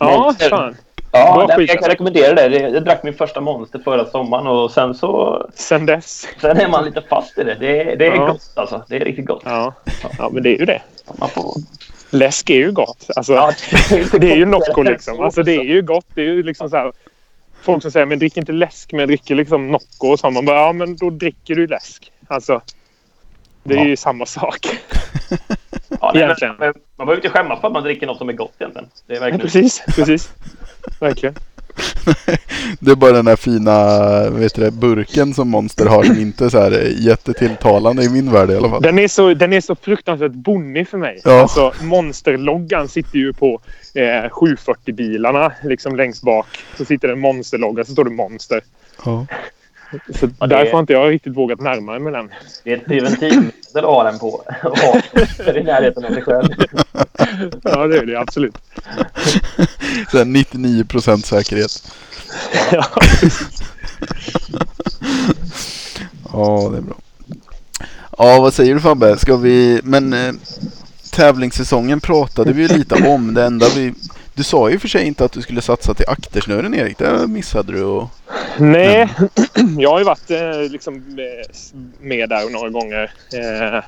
Ja, 0.00 0.34
fan. 0.50 0.76
Ja, 1.12 1.46
nej, 1.56 1.66
jag 1.68 1.78
kan 1.78 1.88
rekommendera 1.88 2.34
det. 2.34 2.48
Det- 2.48 2.58
Jag 2.68 2.84
drack 2.84 3.02
min 3.02 3.14
första 3.14 3.40
monster 3.40 3.78
förra 3.84 4.04
sommaren 4.04 4.46
och 4.46 4.70
sen 4.70 4.94
så... 4.94 5.46
Sen 5.54 5.86
dess. 5.86 6.28
Sen 6.40 6.56
är 6.56 6.68
man 6.68 6.84
lite 6.84 7.02
fast 7.10 7.38
i 7.38 7.44
det. 7.44 7.54
Det 7.60 7.82
är, 7.82 7.96
det 7.96 8.06
är 8.06 8.14
Ja. 8.16 8.26
gott 8.26 8.50
alltså. 8.54 8.84
Det 8.88 8.96
är 8.96 9.00
riktigt 9.00 9.26
gott. 9.26 9.42
Ja. 9.44 9.74
ja, 10.18 10.28
men 10.32 10.42
det 10.42 10.48
är 10.48 10.58
ju 10.58 10.64
det. 10.64 10.82
Man 11.18 11.28
får... 11.28 11.54
Läsk 12.10 12.50
är 12.50 12.54
ju 12.54 12.72
gott. 12.72 13.06
Alltså, 13.16 13.32
Ja, 13.34 13.52
det 14.20 14.32
är 14.32 14.36
ju 14.36 14.44
Nocco 14.56 14.82
liksom. 14.82 15.20
Alltså, 15.20 15.42
det 15.42 15.54
är 15.56 15.64
ju 15.64 15.82
gott. 15.82 16.06
Det 16.14 16.20
är 16.20 16.24
ju 16.26 16.42
liksom 16.42 16.70
så 16.70 16.76
här. 16.76 16.92
Folk 17.62 17.82
som 17.82 17.90
säger 17.90 18.06
men 18.06 18.18
drick 18.18 18.36
inte 18.36 18.52
läsk 18.52 18.92
men 18.92 19.06
dricker 19.08 19.34
liksom 19.34 19.68
Nocco 19.70 20.06
och 20.08 20.20
så. 20.20 20.30
Man 20.30 20.44
bara 20.44 20.56
ja 20.60 20.72
men 20.72 20.96
då 20.96 21.10
dricker 21.10 21.54
du 21.54 21.66
läsk. 21.66 22.12
Alltså. 22.28 22.60
Det 23.64 23.74
är 23.74 23.78
Ja. 23.78 23.84
ju 23.86 23.96
samma 23.96 24.26
sak. 24.26 24.66
Ja, 26.00 26.10
nej, 26.14 26.22
Egentligen. 26.22 26.54
men, 26.58 26.66
men 26.68 26.74
man 26.96 27.06
behöver 27.06 27.26
inte 27.26 27.38
skämmas 27.38 27.60
för 27.60 27.66
att 27.68 27.72
man 27.72 27.82
dricker 27.82 28.06
något 28.06 28.18
som 28.18 28.28
är 28.28 28.32
gott 28.32 28.52
egentligen. 28.58 28.88
Det 29.06 29.16
är 29.16 29.20
verkligen... 29.20 29.40
precis, 29.40 29.82
precis. 29.86 30.30
Verkligen. 31.00 31.34
Det 32.80 32.90
är 32.90 32.94
bara 32.94 33.12
den 33.12 33.26
här 33.26 33.36
fina 33.36 34.30
vet 34.30 34.54
du 34.54 34.70
burken 34.70 35.34
som 35.34 35.48
Monster 35.48 35.86
har 35.86 36.04
som 36.04 36.18
inte 36.18 36.44
är 36.44 36.48
så 36.48 36.58
här 36.58 36.92
jättetilltalande 36.98 38.04
i 38.04 38.08
min 38.08 38.32
värld 38.32 38.50
i 38.50 38.56
alla 38.56 38.68
fall. 38.68 38.82
Den 38.82 38.98
är 38.98 39.08
så, 39.08 39.34
den 39.34 39.52
är 39.52 39.60
så 39.60 39.74
fruktansvärt 39.74 40.32
bonnig 40.32 40.88
för 40.88 40.98
mig. 40.98 41.20
Ja. 41.24 41.40
Alltså, 41.40 41.72
monsterloggan 41.82 42.88
sitter 42.88 43.18
ju 43.18 43.32
på 43.32 43.60
eh, 43.94 44.30
740-bilarna 44.30 45.52
liksom 45.64 45.96
längst 45.96 46.22
bak. 46.22 46.46
Så 46.76 46.84
sitter 46.84 47.08
det 47.08 47.14
en 47.14 47.20
monsterlogga 47.20 47.84
så 47.84 47.92
står 47.92 48.04
det 48.04 48.10
monster. 48.10 48.60
Ja. 49.04 49.26
Så 49.90 50.28
Ja, 50.38 50.46
det 50.46 50.54
därför 50.54 50.66
är- 50.68 50.72
har 50.72 50.80
inte 50.80 50.92
jag 50.92 51.10
riktigt 51.10 51.36
vågat 51.36 51.60
närma 51.60 51.98
mig 51.98 52.12
den. 52.12 52.30
Det 52.64 52.72
är 52.72 52.76
ett 52.76 52.84
preventivmedel 52.86 53.52
att 53.74 53.82
ha 53.84 54.04
den 54.04 54.18
på. 54.18 54.42
Ha 54.62 55.52
i 55.54 55.62
närheten 55.62 56.04
av 56.04 56.08
sig 56.14 56.22
själv. 56.22 56.48
Ja, 57.62 57.86
det 57.86 57.98
är 57.98 58.06
det 58.06 58.16
absolut. 58.20 58.54
Så 60.10 60.18
här 60.18 60.24
99% 60.24 61.24
säkerhet. 61.26 61.92
Ja, 62.72 62.84
Ja, 66.32 66.68
det 66.72 66.76
är 66.78 66.82
bra. 66.82 66.96
Ja, 68.18 68.40
vad 68.40 68.54
säger 68.54 68.74
du 68.74 68.80
Fabbe? 68.80 69.16
Ska 69.18 69.36
vi... 69.36 69.80
Men 69.84 70.12
eh, 70.12 70.32
tävlingssäsongen 71.10 72.00
pratade 72.00 72.52
vi 72.52 72.62
ju 72.62 72.68
lite 72.68 72.94
om. 73.08 73.34
Det 73.34 73.44
enda 73.44 73.66
vi... 73.76 73.94
Du 74.38 74.44
sa 74.44 74.70
ju 74.70 74.78
för 74.78 74.88
sig 74.88 75.06
inte 75.06 75.24
att 75.24 75.32
du 75.32 75.42
skulle 75.42 75.62
satsa 75.62 75.94
till 75.94 76.04
aktersnören 76.08 76.74
Erik. 76.74 76.98
Det 76.98 77.26
missade 77.26 77.72
du. 77.72 77.84
Och... 77.84 78.08
Nej, 78.58 79.08
jag 79.78 79.90
har 79.90 79.98
ju 79.98 80.04
varit 80.04 80.30
eh, 80.30 80.70
liksom, 80.70 80.96
eh, 80.96 81.76
med 82.00 82.28
där 82.28 82.50
några 82.50 82.68
gånger. 82.68 83.12
Eh, 83.32 83.84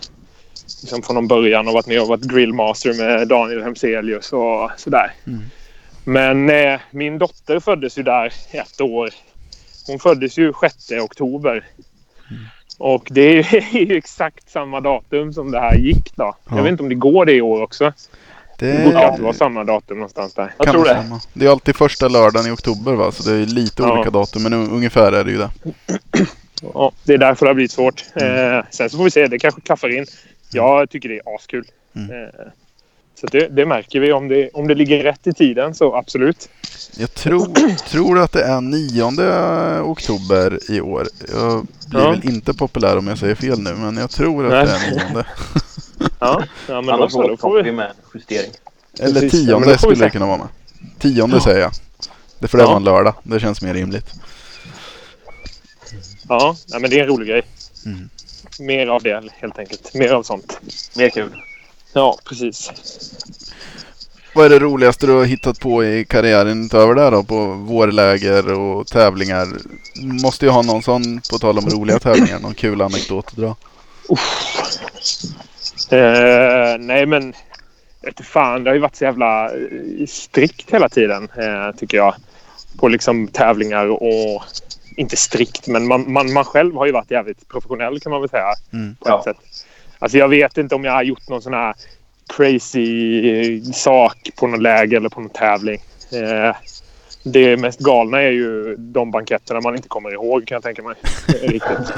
liksom 0.83 1.03
från 1.03 1.29
början 1.29 1.69
och 1.69 1.75
varit 1.75 1.87
med 1.87 2.01
och 2.01 2.09
varit 2.09 2.25
grillmaster 2.25 2.95
med 2.95 3.29
Daniel 3.29 3.63
Hemselius 3.63 4.33
och 4.33 4.71
sådär. 4.77 5.13
Mm. 5.27 5.41
Men 6.05 6.51
eh, 6.51 6.81
min 6.91 7.19
dotter 7.19 7.61
föddes 7.61 7.99
ju 7.99 8.03
där 8.03 8.33
ett 8.51 8.81
år. 8.81 9.11
Hon 9.87 9.99
föddes 9.99 10.39
ju 10.39 10.53
6 10.61 10.93
oktober. 10.93 11.67
Och 12.79 13.09
det 13.11 13.39
är 13.39 13.77
ju 13.77 13.97
exakt 13.99 14.51
samma 14.51 14.81
datum 14.81 15.33
som 15.33 15.51
det 15.51 15.61
här 15.61 15.77
gick 15.77 16.17
då. 16.17 16.37
Ja. 16.49 16.57
Jag 16.57 16.63
vet 16.63 16.71
inte 16.71 16.83
om 16.83 16.89
det 16.89 16.95
går 16.95 17.27
det 17.27 17.33
i 17.33 17.41
år 17.41 17.63
också. 17.63 17.93
Det 18.61 18.85
borde 18.85 19.07
alltid 19.07 19.23
vara 19.25 19.33
samma 19.35 19.65
datum 19.65 19.97
någonstans 19.99 20.35
där. 20.35 20.55
Jag 20.59 20.67
kan 20.67 20.75
tror 20.75 20.85
det. 20.85 20.91
stämma. 20.91 21.21
Det 21.33 21.47
är 21.47 21.51
alltid 21.51 21.77
första 21.77 22.09
lördagen 22.09 22.47
i 22.49 22.51
oktober 22.55 22.93
va? 22.93 23.13
Så 23.13 23.31
det 23.31 23.37
är 23.37 23.47
lite 23.47 23.83
Ja. 23.83 23.93
olika 23.93 24.11
datum. 24.11 24.43
Men 24.43 24.55
un- 24.55 24.71
ungefär 24.73 25.13
är 25.13 25.25
det 25.25 25.31
ju 25.31 25.39
det. 25.39 25.51
Ja, 26.75 26.93
det 27.05 27.13
är 27.15 27.19
därför 27.19 27.47
det 27.47 27.51
har 27.51 27.55
blivit 27.55 27.73
svårt. 27.73 28.05
Eh, 28.15 28.65
sen 28.71 28.91
så 28.91 28.97
får 28.97 29.05
vi 29.05 29.11
se. 29.11 29.27
Det 29.27 29.39
kanske 29.39 29.61
klaffar 29.61 29.97
in. 29.99 30.07
Jag 30.53 30.91
tycker 30.91 31.09
det 31.09 31.15
är 31.15 31.35
askul. 31.37 31.65
Mm. 31.97 32.11
Eh, 32.11 32.29
så 33.21 33.27
det, 33.27 33.49
det 33.49 33.67
märker 33.67 34.01
vi. 34.01 34.13
Om 34.13 34.29
det, 34.29 34.51
om 34.51 34.69
det 34.69 34.75
ligger 34.75 35.03
rätt 35.03 35.27
i 35.27 35.33
tiden 35.33 35.75
så 35.75 35.95
absolut. 35.97 36.49
Jag 36.97 37.15
tror, 37.15 37.49
tror 37.89 38.19
att 38.19 38.33
det 38.33 38.43
är 38.45 38.61
9 38.61 39.83
oktober 39.83 40.59
i 40.71 40.81
år. 40.81 41.07
Jag 41.33 41.67
blir 41.91 42.01
Ja. 42.01 42.11
väl 42.11 42.25
inte 42.25 42.55
populär 42.55 42.99
om 42.99 43.07
jag 43.07 43.19
säger 43.19 43.35
fel 43.35 43.59
nu. 43.59 43.75
Men 43.75 43.97
jag 43.97 44.11
tror 44.11 44.45
att 44.47 44.69
Nej. 44.69 44.79
det 44.91 45.01
är 45.01 45.15
9. 45.15 45.25
Ja, 46.21 46.45
ja 46.69 46.75
men 46.75 46.87
då, 46.87 46.93
Annars 46.93 47.13
så, 47.13 47.29
då 47.29 47.37
får 47.37 47.63
vi 47.63 47.73
med 47.73 47.93
justering. 48.15 48.51
Eller 48.99 49.21
Precis, 49.21 49.41
ja, 49.41 49.47
tionde 49.47 49.67
då 49.67 49.73
vi 49.73 49.79
skulle 49.79 50.05
det 50.05 50.11
kunna 50.11 50.27
vara 50.27 50.37
med. 50.39 50.49
Tionde 50.99 51.37
Ja. 51.37 51.43
säger 51.43 51.61
jag. 51.61 51.73
Det 52.39 52.49
får 52.49 52.59
det 52.59 52.65
Ja. 52.65 52.69
vara 52.69 52.77
en 52.77 52.85
lördag. 52.85 53.15
Det 53.23 53.41
känns 53.41 53.63
mer 53.63 53.75
rimligt. 53.75 54.07
Ja, 56.29 56.57
nej, 56.69 56.81
men 56.81 56.91
det 56.91 56.97
är 56.97 57.01
en 57.03 57.09
rolig 57.09 57.29
grej. 57.29 57.43
Mm. 57.87 58.09
Mer 58.59 58.87
av 58.87 59.03
det 59.03 59.23
helt 59.33 59.59
enkelt. 59.59 59.95
Mer 59.95 60.13
av 60.13 60.23
sånt. 60.23 60.61
Mer 60.97 61.09
kul. 61.11 61.43
Ja, 61.93 62.19
precis. 62.25 62.71
Vad 64.35 64.47
är 64.47 64.51
det 64.51 64.59
roligaste 64.59 65.07
du 65.07 65.13
har 65.13 65.25
hittat 65.25 65.61
på 65.61 65.85
i 65.85 66.05
karriären 66.05 66.65
utöver 66.67 66.95
det 66.95 67.11
då? 67.11 67.23
På 67.25 67.47
vårläger 67.47 68.53
och 68.53 68.87
tävlingar? 68.87 69.49
Måste 70.03 70.45
ju 70.45 70.51
ha 70.51 70.63
någon 70.63 70.83
sån, 70.83 71.21
på 71.31 71.39
tal 71.39 71.59
om 71.59 71.69
roliga 71.71 71.99
tävlingar, 71.99 72.39
någon 72.39 72.55
kul 72.55 72.83
anekdot 72.83 73.27
att 73.29 73.37
dra. 73.37 73.57
Eh, 75.91 76.79
nej, 76.79 77.07
men... 77.07 77.35
Fan, 78.23 78.65
det 78.65 78.71
har 78.71 78.75
ju 78.75 78.81
varit 78.81 78.97
så 78.97 79.05
jävla 79.05 79.45
eh, 79.51 80.07
strikt 80.09 80.71
hela 80.71 80.89
tiden, 80.89 81.29
eh, 81.39 81.77
tycker 81.77 81.97
jag. 81.97 82.15
På 82.79 82.89
liksom 82.89 83.29
tävlingar 83.29 83.87
och... 83.87 84.43
Inte 84.97 85.17
strikt, 85.17 85.67
men 85.67 85.87
man, 85.89 86.13
man, 86.13 86.33
man 86.33 86.45
själv 86.45 86.75
har 86.77 86.87
ju 86.87 86.93
varit 86.93 87.11
jävligt 87.11 87.49
professionell 87.49 88.01
kan 88.01 88.13
man 88.13 88.21
väl 88.21 88.31
säga. 88.31 88.53
Mm. 88.73 88.97
På 89.01 89.09
ett 89.09 89.15
Ja. 89.15 89.23
sätt. 89.25 89.37
Alltså 89.99 90.19
jag 90.19 90.29
vet 90.29 90.59
inte 90.59 90.75
om 90.75 90.85
jag 90.85 90.93
har 90.93 91.03
gjort 91.03 91.29
någon 91.29 91.43
sån 91.43 91.55
här 91.55 91.75
crazy 92.37 93.31
eh, 93.31 93.63
sak 93.63 94.31
på 94.37 94.47
någon 94.47 94.63
läger 94.63 94.97
eller 94.97 95.09
på 95.09 95.21
någon 95.21 95.31
tävling. 95.31 95.81
Eh, 96.13 96.57
det 97.23 97.57
mest 97.57 97.79
galna 97.81 98.23
är 98.23 98.31
ju 98.31 98.77
de 98.79 99.11
banketterna 99.11 99.61
man 99.61 99.77
inte 99.77 99.89
kommer 99.89 100.13
ihåg 100.13 100.47
kan 100.47 100.55
jag 100.57 100.63
tänka 100.63 100.83
mig. 100.83 100.95
Riktigt. 101.43 101.93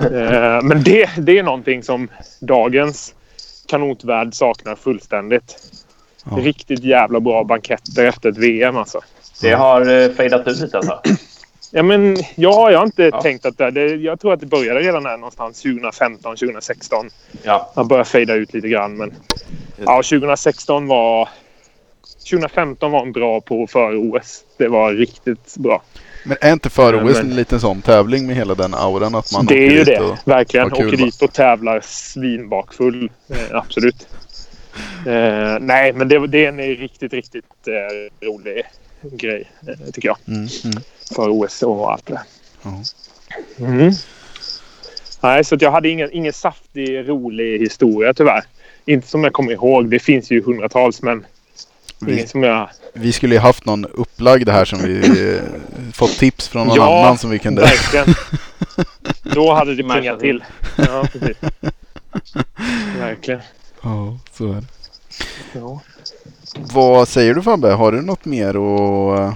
Eh, 0.00 0.62
men 0.62 0.82
det, 0.82 1.10
det 1.18 1.38
är 1.38 1.42
någonting 1.42 1.82
som 1.82 2.08
dagens 2.40 3.14
kanotvärld 3.68 4.34
saknar 4.34 4.74
fullständigt. 4.74 5.56
Ja. 6.30 6.36
Riktigt 6.36 6.84
jävla 6.84 7.20
bra 7.20 7.44
banketter 7.44 8.04
efter 8.04 8.28
ett 8.28 8.38
VM 8.38 8.76
alltså. 8.76 9.00
Det 9.40 9.50
har 9.52 9.88
uh, 9.88 10.12
fejdat 10.12 10.48
ut 10.48 10.60
lite 10.60 10.76
alltså. 10.76 11.00
Ja, 11.70 11.82
men 11.82 12.16
ja, 12.34 12.70
jag 12.70 12.78
har 12.78 12.86
inte 12.86 13.02
Ja. 13.02 13.22
tänkt 13.22 13.46
att 13.46 13.58
det, 13.58 13.70
det... 13.70 13.86
Jag 13.94 14.20
tror 14.20 14.32
att 14.32 14.40
det 14.40 14.46
började 14.46 14.80
redan 14.80 15.02
där 15.02 15.16
någonstans 15.16 15.62
2015, 15.62 16.36
2016. 16.36 17.10
Ja. 17.42 17.72
Han 17.74 17.88
börjar 17.88 18.04
fejda 18.04 18.34
ut 18.34 18.54
lite 18.54 18.68
grann. 18.68 18.96
Men 18.96 19.14
ja, 19.84 19.96
2016 19.96 20.86
var... 20.86 21.28
2015 22.30 22.92
var 22.92 23.02
en 23.02 23.12
bra 23.12 23.40
på 23.40 23.66
före 23.66 23.96
OS. 23.96 24.44
Det 24.56 24.68
var 24.68 24.92
riktigt 24.92 25.56
bra. 25.56 25.82
Men 26.24 26.36
är 26.40 26.52
inte 26.52 26.70
för 26.70 27.04
OS 27.04 27.16
men- 27.16 27.30
en 27.30 27.36
liten 27.36 27.60
sån 27.60 27.82
tävling 27.82 28.26
med 28.26 28.36
hela 28.36 28.54
den 28.54 28.74
auran 28.74 29.14
att 29.14 29.32
man 29.32 29.46
det 29.46 29.66
är 29.66 29.70
ju 29.70 29.84
dit 29.84 29.86
det. 29.86 30.00
och... 30.00 30.16
Verkligen. 30.24 30.70
kul, 30.70 30.86
Åker 30.86 30.96
dit 30.96 31.22
och 31.22 31.32
tävlar 31.32 31.80
svinbakfull. 31.84 33.10
Eh, 33.28 33.36
absolut. 33.52 34.08
Eh, 35.06 35.58
nej, 35.60 35.92
men 35.92 36.08
det, 36.08 36.26
det 36.26 36.44
är 36.44 36.48
en 36.48 36.58
riktigt, 36.58 37.12
riktigt 37.12 37.44
eh, 37.68 38.26
rolig 38.26 38.62
grej, 39.02 39.50
eh, 39.68 39.92
tycker 39.92 40.08
jag. 40.08 40.16
Mm, 40.26 40.48
mm. 40.64 40.76
För 41.14 41.28
OS 41.30 41.62
och 41.62 41.92
allt 41.92 42.06
det. 42.06 42.20
Mm. 43.58 43.92
Nej, 45.20 45.44
så 45.44 45.56
jag 45.60 45.70
hade 45.70 45.88
ingen, 45.88 46.12
ingen 46.12 46.32
saftig, 46.32 47.08
rolig 47.08 47.58
historia 47.58 48.14
tyvärr. 48.14 48.44
Inte 48.86 49.08
som 49.08 49.24
jag 49.24 49.32
kommer 49.32 49.52
ihåg. 49.52 49.88
Det 49.88 49.98
finns 49.98 50.30
ju 50.30 50.42
hundratals, 50.42 51.02
men 51.02 51.26
Vi, 51.98 52.12
ingen 52.12 52.28
som 52.28 52.42
jag... 52.42 52.68
vi 52.92 53.12
skulle 53.12 53.34
ju 53.34 53.40
haft 53.40 53.66
någon 53.66 53.86
upplagd 53.86 54.48
här 54.48 54.64
som 54.64 54.78
vi 54.82 54.98
eh, 55.34 55.42
fått 55.92 56.18
tips 56.18 56.48
från 56.48 56.66
någon 56.66 56.76
Ja, 56.76 57.04
annan 57.04 57.18
som 57.18 57.30
vi 57.30 57.38
kunde... 57.38 57.62
Verkligen. 57.62 58.14
Då 59.34 59.54
hade 59.54 59.74
det 59.74 59.82
plingat 59.82 60.20
till. 60.20 60.44
Ja, 60.76 61.06
precis. 61.12 61.36
Verkligen. 62.98 63.40
Ja, 63.82 64.18
så 64.32 64.52
är 64.52 64.54
det. 64.54 64.66
Ja. 65.52 65.80
Vad 66.54 67.08
säger 67.08 67.34
du 67.34 67.42
Fabbe? 67.42 67.68
Har 67.68 67.92
du 67.92 68.02
något 68.02 68.24
mer 68.24 68.48
att... 68.48 69.34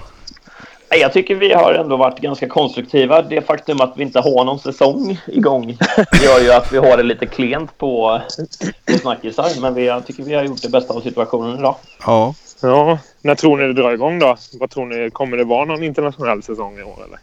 Jag 0.99 1.13
tycker 1.13 1.35
vi 1.35 1.53
har 1.53 1.73
ändå 1.73 1.97
varit 1.97 2.19
ganska 2.19 2.47
konstruktiva. 2.47 3.21
Det 3.21 3.41
faktum 3.41 3.81
att 3.81 3.93
vi 3.97 4.03
inte 4.03 4.19
har 4.19 4.45
någon 4.45 4.59
säsong 4.59 5.19
igång 5.27 5.69
gör 6.23 6.39
ju 6.39 6.51
att 6.51 6.73
vi 6.73 6.77
har 6.77 6.97
det 6.97 7.03
lite 7.03 7.25
klent 7.25 7.77
på, 7.77 8.21
på 8.85 8.97
snackisar. 8.97 9.61
Men 9.61 9.73
vi, 9.73 9.85
jag 9.85 10.05
tycker 10.07 10.23
vi 10.23 10.35
har 10.35 10.43
gjort 10.43 10.61
det 10.61 10.69
bästa 10.69 10.93
av 10.93 11.01
situationen 11.01 11.59
idag. 11.59 11.75
Ja. 12.05 12.33
Ja. 12.61 12.99
När 13.21 13.35
tror 13.35 13.57
ni 13.57 13.67
det 13.67 13.73
drar 13.73 13.91
igång 13.91 14.19
då? 14.19 14.37
Vad 14.53 14.69
tror 14.69 14.85
ni? 14.85 15.09
Kommer 15.09 15.37
det 15.37 15.43
vara 15.43 15.65
någon 15.65 15.83
internationell 15.83 16.43
säsong 16.43 16.79
i 16.79 16.83
år 16.83 17.03
eller? 17.05 17.19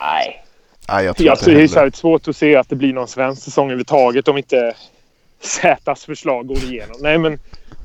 Nej, 0.00 0.44
Nej, 0.88 1.04
jag 1.04 1.16
tror 1.16 1.26
Ja, 1.26 1.32
inte 1.32 1.50
det 1.50 1.80
är 1.80 1.96
svårt 1.96 2.28
att 2.28 2.36
se 2.36 2.56
att 2.56 2.68
det 2.68 2.76
blir 2.76 2.92
någon 2.92 3.08
svensk 3.08 3.42
säsong 3.42 3.64
överhuvudtaget 3.66 4.28
om 4.28 4.36
inte 4.36 4.74
Zätas 5.40 6.04
förslag 6.04 6.46
går 6.46 6.56
igenom. 6.56 6.96
Nej, 7.00 7.18
men 7.18 7.38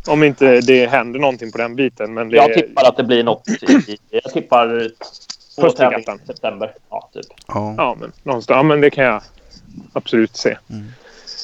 om 0.07 0.23
inte 0.23 0.61
det 0.61 0.85
händer 0.85 1.19
någonting 1.19 1.51
på 1.51 1.57
den 1.57 1.75
biten. 1.75 2.13
Men 2.13 2.29
det 2.29 2.35
jag 2.35 2.53
tippar 2.53 2.83
att 2.83 2.97
det 2.97 3.03
blir 3.03 3.23
något 3.23 3.47
i... 3.47 3.97
Jag 4.09 4.33
tippar 4.33 4.89
Första 5.61 5.99
i 5.99 6.03
september. 6.27 6.73
Ja, 6.89 7.09
typ. 7.13 7.25
Ja. 7.47 7.75
Ja, 7.77 7.97
men 7.99 8.11
någonstans. 8.23 8.57
Ja, 8.57 8.63
men 8.63 8.81
det 8.81 8.89
kan 8.89 9.03
jag 9.03 9.21
absolut 9.93 10.35
se. 10.35 10.57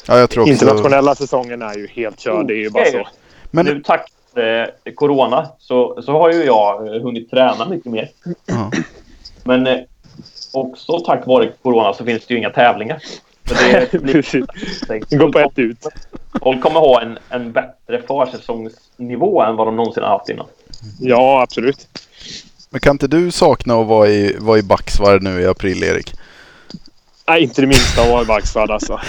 ja, 0.08 0.20
jag 0.20 0.30
tror 0.30 0.44
också... 0.44 0.52
Internationella 0.52 1.16
säsongen 1.16 1.62
är 1.62 1.74
ju 1.74 1.88
helt 1.88 2.20
körd. 2.20 2.48
Det 2.48 2.54
är 2.54 2.58
ju 2.58 2.70
bara 2.70 2.86
så. 2.86 3.08
Men 3.52 3.66
Nu 3.66 3.82
tack 3.84 4.12
vare 4.42 4.92
corona 4.96 5.48
så, 5.60 6.02
så 6.02 6.12
har 6.12 6.32
ju 6.32 6.44
jag 6.44 6.96
eh, 6.96 7.02
hunnit 7.02 7.30
träna 7.30 7.66
mycket 7.70 7.92
mer. 7.92 8.10
Ja. 8.46 8.72
Men 9.44 9.68
eh, 9.68 9.78
också 10.54 11.00
tack 11.00 11.28
vare 11.28 11.52
corona 11.62 11.94
så 11.94 12.06
finns 12.06 12.26
det 12.26 12.34
ju 12.34 12.38
inga 12.38 12.50
tävlingar. 12.50 13.00
Så 13.46 13.56
det 13.92 14.02
blir 14.02 14.22
går 15.18 15.32
på 15.32 15.40
ett 15.40 15.60
ut. 15.60 15.86
Folk 16.44 16.62
kommer 16.62 16.80
ha 16.80 17.02
en, 17.02 17.18
en 17.30 17.52
bättre 17.52 18.02
försäsongsnivå 18.08 19.42
än 19.42 19.56
vad 19.56 19.68
de 19.68 19.76
någonsin 19.76 20.04
har 20.04 20.10
haft 20.10 20.30
innan. 20.30 20.46
Ja, 21.00 21.42
absolut. 21.42 21.88
Men 22.70 22.80
kan 22.80 22.92
inte 22.92 23.08
du 23.08 23.32
sakna 23.32 23.76
att 23.76 23.88
vara 23.88 24.08
i, 24.08 24.36
vara 24.40 24.60
i 24.60 24.64
Backsvard 24.64 25.24
nu 25.24 25.42
i 25.42 25.46
april, 25.46 25.84
Erik? 25.84 26.14
Nej, 27.30 27.44
inte 27.44 27.62
det 27.62 27.68
minsta 27.68 28.24
Vargsvärd 28.24 28.72
alltså. 28.72 29.00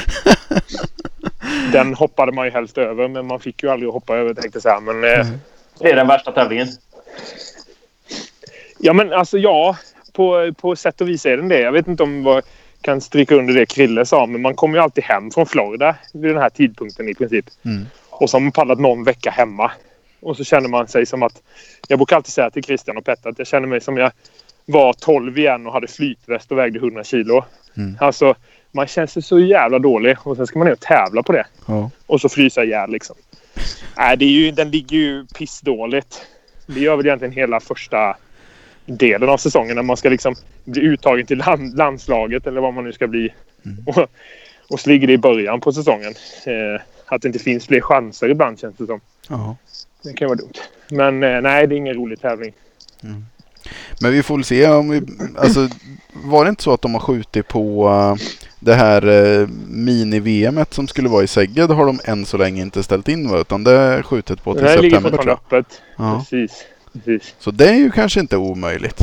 Den 1.73 1.95
hoppade 1.95 2.33
man 2.33 2.47
ju 2.47 2.51
helst 2.53 2.79
över, 2.79 3.09
men 3.09 3.27
man 3.27 3.41
fick 3.41 3.63
ju 3.63 3.71
aldrig 3.71 3.93
hoppa 3.93 4.17
över 4.17 4.35
tänkte 4.35 4.61
jag. 4.65 4.83
Men, 4.83 5.05
eh, 5.05 5.27
Det 5.79 5.91
är 5.91 5.97
den 5.97 6.07
värsta 6.07 6.33
tävlingen. 6.33 6.69
ja, 8.79 8.93
men 8.93 9.13
alltså 9.13 9.39
ja. 9.39 9.77
På, 10.13 10.55
på 10.57 10.77
sätt 10.77 11.01
och 11.01 11.09
vis 11.09 11.27
är 11.27 11.37
den 11.37 11.49
det. 11.49 11.61
Jag 11.61 11.73
vet 11.73 11.89
inte 11.89 12.03
om 12.03 12.27
jag 12.27 12.43
kan 12.81 13.01
stryka 13.01 13.35
under 13.35 13.55
det 13.55 13.67
Krille 13.67 14.07
sa, 14.07 14.27
men 14.27 14.43
man 14.43 14.55
kommer 14.55 14.79
ju 14.79 14.83
alltid 14.83 15.05
hem 15.05 15.31
från 15.31 15.47
Florida 15.47 15.97
vid 16.13 16.31
den 16.31 16.43
här 16.43 16.51
tidpunkten 16.51 17.09
i 17.09 17.15
princip. 17.15 17.47
Mm. 17.65 17.87
Och 18.11 18.31
så 18.31 18.37
har 18.37 18.41
man 18.41 18.53
paddlat 18.53 18.79
någon 18.79 19.05
vecka 19.05 19.31
hemma. 19.31 19.71
Och 20.21 20.37
så 20.37 20.45
känner 20.45 20.69
man 20.69 20.89
sig 20.89 21.07
som 21.07 21.23
att... 21.23 21.43
Jag 21.89 21.99
brukar 21.99 22.17
alltid 22.17 22.33
säga 22.33 22.51
till 22.51 22.65
Christian 22.65 22.97
och 22.97 23.05
Petter 23.05 23.31
att 23.31 23.39
jag 23.39 23.47
känner 23.47 23.69
mig 23.69 23.81
som 23.81 23.97
jag 23.97 24.13
var 24.71 24.93
12 24.93 25.39
igen 25.39 25.67
och 25.67 25.73
hade 25.73 25.87
flytväst 25.87 26.53
och 26.53 26.59
vägde 26.59 26.79
100 26.79 27.05
kilo. 27.05 27.45
Mm. 27.77 27.97
Alltså, 28.01 28.35
man 28.73 28.87
känner 28.87 29.07
sig 29.07 29.23
så 29.23 29.39
jävla 29.41 29.79
dålig 29.79 30.17
och 30.23 30.37
sen 30.37 30.47
ska 30.47 30.59
man 30.59 30.67
ner 30.67 30.73
och 30.73 30.81
tävla 30.81 31.23
på 31.23 31.33
det. 31.33 31.47
Ja. 31.67 31.91
Och 32.07 32.21
så 32.21 32.29
frysa 32.29 32.65
ihjäl 32.65 32.91
liksom. 32.91 33.17
Nej, 33.97 34.17
det 34.17 34.25
är 34.25 34.29
ju, 34.29 34.51
den 34.51 34.71
ligger 34.71 34.97
ju 34.97 35.27
pissdåligt. 35.27 36.27
Det 36.67 36.81
gör 36.81 36.97
väl 36.97 37.07
egentligen 37.07 37.33
hela 37.33 37.61
första 37.61 38.17
delen 38.87 39.29
av 39.29 39.37
säsongen 39.37 39.77
när 39.77 39.83
man 39.83 39.97
ska 39.97 40.09
liksom 40.09 40.35
bli 40.65 40.83
uttagen 40.83 41.27
till 41.27 41.39
land, 41.39 41.77
landslaget 41.77 42.47
eller 42.47 42.61
vad 42.61 42.75
man 42.75 42.85
nu 42.85 42.93
ska 42.93 43.07
bli. 43.07 43.35
Och, 43.87 44.09
och 44.71 44.81
så 44.81 44.91
ligger 44.91 45.07
det 45.07 45.13
i 45.13 45.19
början 45.19 45.61
på 45.61 45.73
säsongen. 45.73 46.15
Eh, 46.47 46.81
att 47.07 47.23
det 47.23 47.29
inte 47.29 47.39
finns 47.39 47.67
fler 47.67 47.81
chanser 47.81 48.29
ibland 48.29 48.61
känns 48.61 48.77
det 48.77 48.87
som. 48.87 49.01
ja. 49.29 49.57
Det 50.03 50.13
kan 50.13 50.29
vara 50.29 50.39
dumt. 50.39 50.53
Men 50.89 51.23
eh, 51.23 51.41
nej, 51.41 51.67
det 51.67 51.75
är 51.75 51.77
ingen 51.77 51.95
rolig 51.95 52.21
tävling. 52.21 52.53
Men 54.01 54.13
vi 54.13 54.23
får 54.23 54.37
väl 54.37 54.45
se 54.45 54.69
om 54.69 54.91
vi... 54.91 55.03
Alltså, 55.39 55.69
var 56.13 56.45
det 56.45 56.49
inte 56.49 56.63
så 56.63 56.73
att 56.73 56.83
de 56.83 56.95
har 56.95 57.01
skjutit 57.01 57.49
på 57.49 57.89
eh, 57.89 58.27
det 58.61 58.75
här 58.75 59.09
uh, 59.09 59.49
mini-VMet 59.69 60.75
som 60.75 60.89
skulle 60.89 61.09
vara 61.09 61.23
i 61.23 61.27
Sägged 61.27 61.71
har 61.71 61.87
de 61.87 62.01
än 62.05 62.27
så 62.27 62.37
länge 62.37 62.63
inte 62.63 62.83
ställt 62.83 63.09
in 63.09 63.31
va? 63.31 63.39
Utan 63.39 63.65
det 63.65 63.73
är 63.73 64.03
skjutet 64.03 64.45
på 64.45 64.55
till 64.55 64.65
Det 64.65 64.77
ligger 64.77 64.97
september 64.97 65.11
tror 65.11 65.19
fortfarande 65.19 65.47
jag. 65.51 65.59
öppet. 65.59 65.83
Ja. 65.97 66.19
Precis. 66.19 66.65
Precis. 66.93 67.35
Så 67.39 67.51
det 67.51 67.69
är 67.69 67.75
ju 67.75 67.91
kanske 67.91 68.21
inte 68.21 68.37
omöjligt. 68.37 69.03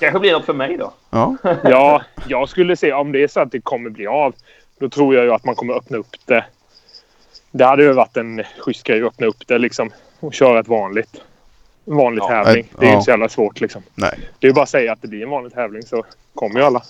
Kanske 0.00 0.20
blir 0.20 0.32
något 0.32 0.46
för 0.46 0.54
mig 0.54 0.76
då. 0.76 0.92
Ja. 1.10 1.36
Ja, 1.64 2.02
jag 2.28 2.48
skulle 2.48 2.76
se 2.76 2.92
om 2.92 3.12
det 3.12 3.22
är 3.22 3.28
så 3.28 3.40
att 3.40 3.52
det 3.52 3.60
kommer 3.60 3.90
bli 3.90 4.06
av. 4.06 4.34
Då 4.80 4.88
tror 4.88 5.14
jag 5.14 5.24
ju 5.24 5.32
att 5.32 5.44
man 5.44 5.54
kommer 5.54 5.74
öppna 5.74 5.96
upp 5.96 6.16
det. 6.26 6.44
Det 7.52 7.64
hade 7.64 7.82
ju 7.82 7.92
varit 7.92 8.16
en 8.16 8.42
schysst 8.58 8.82
grej 8.82 9.02
att 9.02 9.06
öppna 9.06 9.26
upp 9.26 9.46
det 9.46 9.58
liksom. 9.58 9.90
Och 10.20 10.34
köra 10.34 10.60
ett 10.60 10.68
vanligt. 10.68 11.20
En 11.86 11.96
vanlig 11.96 12.22
Ja, 12.22 12.28
tävling. 12.28 12.68
Det 12.78 12.84
är 12.84 12.86
ju 12.86 12.90
ja. 12.90 12.94
inte 12.94 13.04
så 13.04 13.10
jävla 13.10 13.28
svårt 13.28 13.60
liksom. 13.60 13.82
Nej. 13.94 14.18
Det 14.38 14.46
är 14.46 14.48
ju 14.48 14.54
bara 14.54 14.62
att 14.62 14.68
säga 14.68 14.92
att 14.92 15.02
det 15.02 15.08
blir 15.08 15.22
en 15.22 15.30
vanlig 15.30 15.52
tävling 15.52 15.82
så 15.82 16.04
kommer 16.34 16.60
ju 16.60 16.66
alla. 16.66 16.82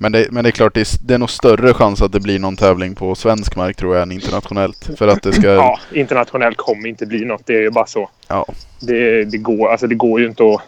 Men 0.00 0.12
det, 0.12 0.28
men 0.30 0.44
det 0.44 0.48
är 0.48 0.52
klart, 0.52 0.74
det 0.74 0.80
är, 0.80 1.06
det 1.06 1.14
är 1.14 1.18
nog 1.18 1.30
större 1.30 1.74
chans 1.74 2.02
att 2.02 2.12
det 2.12 2.20
blir 2.20 2.38
någon 2.38 2.56
tävling 2.56 2.94
på 2.94 3.14
svensk 3.14 3.56
mark 3.56 3.76
tror 3.76 3.94
jag 3.94 4.02
än 4.02 4.12
internationellt. 4.12 4.90
För 4.98 5.08
att 5.08 5.22
det 5.22 5.32
ska... 5.32 5.46
Ja, 5.54 5.78
internationellt 5.92 6.56
kommer 6.56 6.88
inte 6.88 7.06
bli 7.06 7.24
något. 7.24 7.46
Det 7.46 7.54
är 7.54 7.60
ju 7.60 7.70
bara 7.70 7.86
så. 7.86 8.10
Ja. 8.28 8.46
Det, 8.80 9.24
det, 9.24 9.38
går, 9.38 9.68
alltså 9.68 9.86
det 9.86 9.94
går 9.94 10.20
ju 10.20 10.26
inte 10.26 10.42
att... 10.42 10.62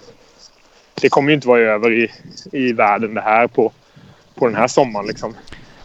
Det 1.00 1.08
kommer 1.08 1.28
ju 1.30 1.34
inte 1.34 1.48
vara 1.48 1.60
över 1.60 1.92
i, 1.92 2.10
i 2.52 2.72
världen 2.72 3.14
det 3.14 3.20
här 3.20 3.46
på, 3.46 3.72
på 4.34 4.46
den 4.46 4.56
här 4.56 4.68
sommaren 4.68 5.06
liksom. 5.06 5.34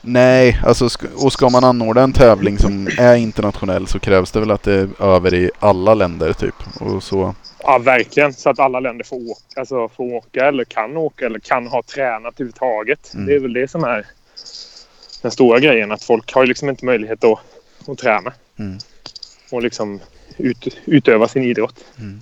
Nej, 0.08 0.60
alltså 0.64 0.90
och 1.16 1.34
ska 1.34 1.50
man 1.50 1.64
anordna 1.64 2.02
en 2.02 2.14
tävling 2.14 2.58
som 2.58 2.88
är 2.98 3.16
internationell 3.16 3.88
så 3.88 4.00
krävs 4.00 4.32
det 4.32 4.40
väl 4.40 4.52
att 4.52 4.64
det 4.64 4.74
är 4.74 5.02
över 5.04 5.34
i 5.34 5.52
alla 5.60 5.94
länder 5.94 6.34
typ. 6.34 6.56
Och 6.80 7.04
så. 7.04 7.36
Ja, 7.64 7.78
verkligen. 7.78 8.34
Så 8.34 8.50
att 8.50 8.60
alla 8.60 8.80
länder 8.80 9.06
får 9.06 9.32
åka, 9.32 9.60
alltså 9.60 9.90
får 9.90 10.14
åka 10.14 10.46
eller 10.48 10.64
kan 10.64 10.98
åka 10.98 11.26
eller 11.26 11.40
kan 11.40 11.68
ha 11.68 11.84
tränat 11.84 12.34
överhuvudtaget. 12.34 13.14
Mm. 13.14 13.26
Det 13.26 13.36
är 13.36 13.40
väl 13.40 13.54
det 13.54 13.72
som 13.72 13.84
är 13.84 14.06
den 15.22 15.32
stora 15.32 15.60
grejen. 15.60 15.92
Att 15.92 16.04
folk 16.04 16.34
har 16.34 16.46
liksom 16.46 16.70
inte 16.70 16.86
möjlighet 16.86 17.24
att, 17.24 17.40
att 17.88 17.98
träna. 17.98 18.34
Mm. 18.60 18.78
Och 19.52 19.62
liksom 19.62 20.00
ut, 20.38 20.78
utöva 20.86 21.28
sin 21.28 21.44
idrott 21.44 21.76
Mm. 22.00 22.20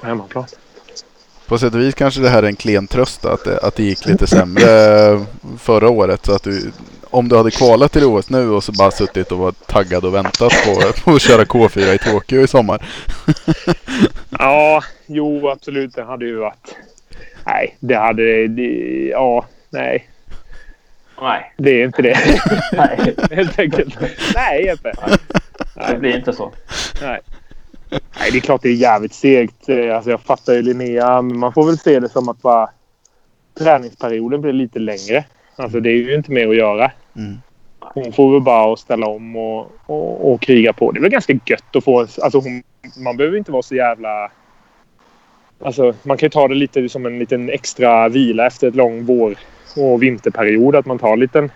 på 0.00 0.06
hemmaplan. 0.06 0.44
På 1.46 1.58
sätt 1.58 1.74
och 1.74 1.80
vis 1.80 1.94
kanske 1.94 2.20
det 2.20 2.28
här 2.28 2.42
är 2.42 2.46
en 2.46 2.56
klen 2.56 2.86
tröst 2.86 3.24
att 3.24 3.44
det, 3.44 3.58
att 3.58 3.74
det 3.76 3.82
gick 3.82 4.06
lite 4.06 4.26
sämre 4.26 4.64
förra 5.58 5.88
året. 5.88 6.26
Så 6.26 6.32
att 6.32 6.42
du, 6.42 6.72
om 7.10 7.28
du 7.28 7.36
hade 7.36 7.50
kvalat 7.50 7.92
till 7.92 8.04
OS 8.04 8.30
nu 8.30 8.50
och 8.50 8.64
så 8.64 8.72
bara 8.72 8.90
suttit 8.90 9.32
och 9.32 9.38
varit 9.38 9.66
taggad 9.66 10.04
och 10.04 10.14
väntat 10.14 10.52
på, 10.64 10.92
på 11.04 11.10
att 11.10 11.22
köra 11.22 11.44
K4 11.44 11.94
i 11.94 11.98
Tokyo 11.98 12.42
i 12.42 12.46
sommar. 12.48 12.86
Ja, 14.38 14.82
jo 15.06 15.48
absolut. 15.48 15.94
Det 15.94 16.04
hade 16.04 16.24
ju 16.26 16.36
varit... 16.36 16.76
Nej, 17.46 17.76
det 17.80 17.94
hade... 17.94 18.48
Det, 18.48 19.08
ja, 19.12 19.46
nej. 19.70 20.08
Nej, 21.22 21.52
Det 21.58 21.70
är 21.70 21.84
inte 21.84 22.02
det. 22.02 22.18
nej, 22.72 23.14
Helt 23.30 23.58
enkelt. 23.58 23.98
Nej, 24.34 24.64
Jeppe. 24.64 24.92
det 25.88 25.96
blir 25.98 26.16
inte 26.16 26.32
så. 26.32 26.52
Nej. 27.02 27.20
Nej, 27.90 28.30
det 28.32 28.38
är 28.38 28.40
klart 28.40 28.62
det 28.62 28.68
är 28.68 28.74
jävligt 28.74 29.14
segt. 29.14 29.68
Eh, 29.68 29.96
Alltså, 29.96 30.10
jag 30.10 30.20
fattar 30.20 30.52
ju 30.52 30.62
Linnea, 30.62 31.22
men 31.22 31.38
man 31.38 31.52
får 31.52 31.66
väl 31.66 31.78
se 31.78 32.00
det 32.00 32.08
som 32.08 32.28
att 32.28 32.42
bara 32.42 32.70
träningsperioden 33.58 34.40
blir 34.40 34.52
lite 34.52 34.78
längre. 34.78 35.24
Alltså, 35.56 35.80
det 35.80 35.90
är 35.90 35.96
ju 35.96 36.14
inte 36.14 36.30
mer 36.32 36.48
att 36.48 36.56
göra. 36.56 36.90
Mm. 37.16 37.38
Hon 37.80 38.12
får 38.12 38.32
väl 38.32 38.40
bara 38.40 38.76
ställa 38.76 39.06
om 39.06 39.36
och, 39.36 39.72
och, 39.86 40.32
och 40.32 40.40
kriga 40.40 40.72
på. 40.72 40.92
Det 40.92 40.98
är 40.98 41.02
väl 41.02 41.10
ganska 41.10 41.38
gött 41.46 41.76
att 41.76 41.84
få... 41.84 42.00
Alltså, 42.00 42.38
hon, 42.38 42.62
man 42.96 43.16
behöver 43.16 43.38
inte 43.38 43.52
vara 43.52 43.62
så 43.62 43.74
jävla... 43.74 44.30
Alltså, 45.64 45.94
man 46.02 46.16
kan 46.16 46.26
ju 46.26 46.30
ta 46.30 46.48
det 46.48 46.54
lite 46.54 46.88
som 46.88 47.06
en 47.06 47.18
liten 47.18 47.50
extra 47.50 48.08
vila 48.08 48.46
efter 48.46 48.68
ett 48.68 48.74
lång 48.74 49.04
vår 49.04 49.34
och 49.76 50.02
vinterperiod. 50.02 50.76
Att 50.76 50.86
man 50.86 50.98
tar 50.98 51.12
en 51.12 51.20
liten 51.20 51.50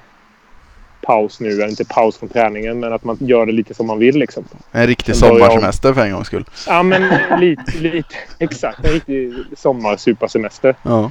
paus 1.03 1.41
nu. 1.41 1.63
Inte 1.69 1.85
paus 1.85 2.19
från 2.19 2.29
träningen, 2.29 2.81
men 2.81 2.93
att 2.93 3.05
man 3.05 3.17
gör 3.21 3.47
det 3.47 3.53
lite 3.53 3.75
som 3.75 3.87
man 3.87 3.99
vill. 3.99 4.19
Liksom. 4.19 4.45
En 4.73 4.87
riktig 4.87 5.11
jag 5.11 5.17
sommarsemester 5.17 5.95
för 5.95 6.05
en 6.05 6.13
gångs 6.13 6.27
skull. 6.27 6.45
Ja, 6.67 6.83
men 6.83 7.03
lite, 7.41 7.79
lite. 7.79 8.15
Exakt. 8.39 8.85
En 8.85 8.91
riktig 8.91 9.35
sommarsuparsemester. 9.57 10.75
Ja. 10.83 11.11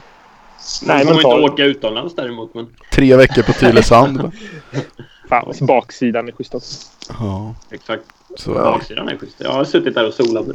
Nej, 0.84 1.06
man 1.06 1.14
får 1.22 1.34
inte 1.36 1.52
åka 1.52 1.64
utomlands 1.66 2.16
däremot. 2.16 2.54
Men 2.54 2.68
Tre 2.92 3.16
veckor 3.16 3.42
på 3.44 3.54
Tylösand. 3.54 4.32
Fan, 5.30 5.54
baksidan 5.62 6.28
är 6.28 6.32
schysst 6.32 6.56
också. 6.56 6.78
ja, 7.20 7.56
exakt. 7.72 8.04
så, 8.38 8.54
Baksidan 8.54 9.10
är 9.10 9.18
schysst. 9.18 9.36
Jag 9.38 9.52
har 9.52 9.64
suttit 9.66 9.96
där 9.96 10.08
och 10.08 10.14
solat. 10.14 10.48
nu. 10.48 10.54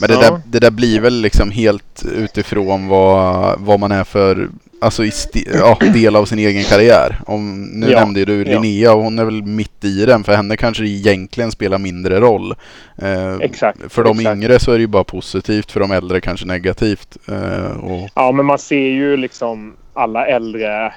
Men 0.00 0.08
det, 0.08 0.14
Ja. 0.14 0.20
där, 0.20 0.40
det 0.46 0.58
där 0.58 0.70
blir 0.70 1.00
väl 1.00 1.14
liksom 1.20 1.50
helt 1.50 2.02
utifrån 2.14 2.88
vad, 2.88 3.60
vad 3.60 3.80
man 3.80 3.92
är 3.92 4.04
för 4.04 4.48
alltså 4.80 5.04
i 5.04 5.10
ja, 5.54 5.78
del 5.92 6.16
av 6.16 6.24
sin 6.24 6.38
egen 6.38 6.64
karriär. 6.64 7.16
Om, 7.26 7.62
nu 7.62 7.90
Ja, 7.90 8.00
nämnde 8.00 8.24
du 8.24 8.42
ja. 8.42 8.60
Linnea 8.60 8.94
och 8.94 9.02
hon 9.02 9.18
är 9.18 9.24
väl 9.24 9.42
mitt 9.42 9.84
i 9.84 10.06
den. 10.06 10.24
För 10.24 10.32
henne 10.32 10.56
kanske 10.56 10.82
det 10.82 10.88
egentligen 10.88 11.52
spelar 11.52 11.78
mindre 11.78 12.20
roll. 12.20 12.54
Eh, 13.02 13.34
Exakt, 13.40 13.78
För 13.92 14.04
de 14.04 14.18
exakt. 14.18 14.36
yngre 14.36 14.58
så 14.58 14.70
är 14.72 14.74
det 14.74 14.80
ju 14.80 14.86
bara 14.86 15.04
positivt. 15.04 15.72
För 15.72 15.80
de 15.80 15.90
äldre 15.90 16.20
kanske 16.20 16.46
negativt. 16.46 17.16
Eh, 17.28 17.76
och, 17.84 18.08
Ja, 18.14 18.32
men 18.32 18.46
man 18.46 18.58
ser 18.58 18.88
ju 18.88 19.16
liksom 19.16 19.76
alla 19.94 20.26
äldre 20.26 20.92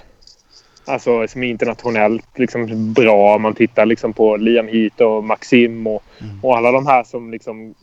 alltså, 0.86 1.28
som 1.28 1.44
är 1.44 1.48
internationellt 1.48 2.26
liksom, 2.36 2.94
bra. 2.94 3.38
Man 3.38 3.54
tittar 3.54 3.86
liksom 3.86 4.14
på 4.14 4.38
Liam 4.38 4.68
Heath 4.68 5.02
och 5.02 5.24
Maxim 5.24 5.88
och, 5.88 6.04
Mm. 6.22 6.40
och 6.44 6.58
alla 6.58 6.72
de 6.72 6.88
här 6.88 7.04
som 7.04 7.32
liksom 7.32 7.74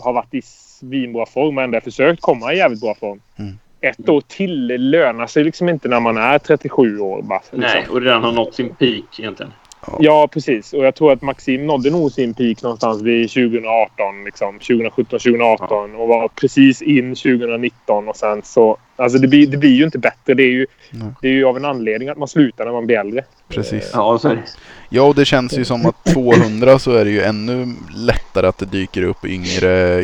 har 0.00 0.12
varit 0.12 0.34
i 0.34 0.42
svinbra 0.44 1.26
form 1.26 1.58
och 1.58 1.64
ändå 1.64 1.80
försökt 1.80 2.20
komma 2.22 2.52
i 2.52 2.56
jävligt 2.56 2.80
bra 2.80 2.94
form. 3.00 3.20
Mm. 3.38 3.58
Ett 3.88 4.08
år 4.08 4.20
till 4.20 4.66
lönar 4.66 5.26
sig 5.26 5.44
liksom 5.44 5.68
inte 5.68 5.88
när 5.88 6.00
man 6.00 6.16
är 6.16 6.38
37 6.38 6.98
år. 6.98 7.22
Bara, 7.22 7.38
liksom. 7.38 7.60
Nej, 7.60 7.86
och 7.90 8.00
redan 8.00 8.24
har 8.24 8.32
nått 8.32 8.54
sin 8.54 8.74
peak 8.74 9.18
egentligen. 9.18 9.52
Ja, 9.98 10.28
precis. 10.32 10.72
Och 10.72 10.84
jag 10.84 10.94
tror 10.94 11.12
att 11.12 11.22
Maxim 11.22 11.66
nådde 11.66 11.90
nog 11.90 12.12
sin 12.12 12.34
peak 12.34 12.62
någonstans 12.62 13.02
vid 13.02 13.30
2018. 13.30 14.24
Liksom, 14.24 14.58
2017, 14.58 15.04
2018 15.04 15.96
och 15.96 16.08
var 16.08 16.28
precis 16.28 16.82
in 16.82 17.14
2019 17.14 18.08
och 18.08 18.16
sen 18.16 18.42
så... 18.42 18.76
Alltså 18.96 19.18
det 19.18 19.28
blir, 19.28 19.46
det 19.46 19.56
blir 19.56 19.70
ju 19.70 19.84
inte 19.84 19.98
bättre. 19.98 20.34
Det 20.34 20.42
är 20.42 20.50
ju, 20.50 20.66
Nej. 20.90 21.08
det 21.22 21.28
är 21.28 21.32
ju 21.32 21.44
av 21.44 21.56
en 21.56 21.64
anledning 21.64 22.08
att 22.08 22.18
man 22.18 22.28
slutar 22.28 22.64
när 22.64 22.72
man 22.72 22.86
blir 22.86 22.98
äldre. 22.98 23.24
precis. 23.48 23.90
Ja, 23.92 24.18
så 24.18 24.28
är 24.28 24.34
det. 24.34 24.42
Ja, 24.88 25.02
och 25.02 25.14
det 25.14 25.24
känns 25.24 25.58
ju 25.58 25.64
som 25.64 25.86
att 25.86 26.04
200 26.04 26.78
så 26.78 26.92
är 26.92 27.04
det 27.04 27.10
ju 27.10 27.22
ännu 27.22 27.66
lättare 27.96 28.46
att 28.46 28.58
det 28.58 28.66
dyker 28.66 29.02
upp 29.02 29.24
yngre 29.24 30.02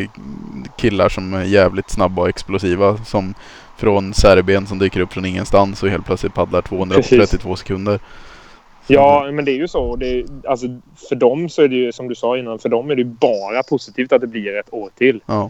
killar 0.77 1.09
som 1.09 1.33
är 1.33 1.43
jävligt 1.43 1.89
snabba 1.89 2.21
och 2.21 2.29
explosiva. 2.29 2.97
Som 2.97 3.33
från 3.77 4.13
Serbien 4.13 4.67
som 4.67 4.79
dyker 4.79 4.99
upp 4.99 5.13
från 5.13 5.25
ingenstans 5.25 5.83
och 5.83 5.89
helt 5.89 6.05
plötsligt 6.05 6.33
paddlar 6.33 6.61
200 6.61 6.95
Precis. 6.95 7.19
på 7.19 7.25
32 7.25 7.55
sekunder. 7.55 7.99
Så 8.87 8.93
Ja, 8.93 9.31
men 9.31 9.45
det 9.45 9.51
är 9.51 9.55
ju 9.55 9.67
så. 9.67 9.95
Det 9.95 10.25
alltså, 10.47 10.67
för 11.09 11.15
dem 11.15 11.49
så 11.49 11.61
är 11.61 11.67
det 11.67 11.75
ju 11.75 11.91
som 11.91 12.07
du 12.07 12.15
sa 12.15 12.37
innan. 12.37 12.59
För 12.59 12.69
dem 12.69 12.91
är 12.91 12.95
det 12.95 13.03
bara 13.03 13.63
positivt 13.63 14.11
att 14.11 14.21
det 14.21 14.27
blir 14.27 14.59
ett 14.59 14.73
år 14.73 14.89
till. 14.97 15.21
Ja. 15.25 15.49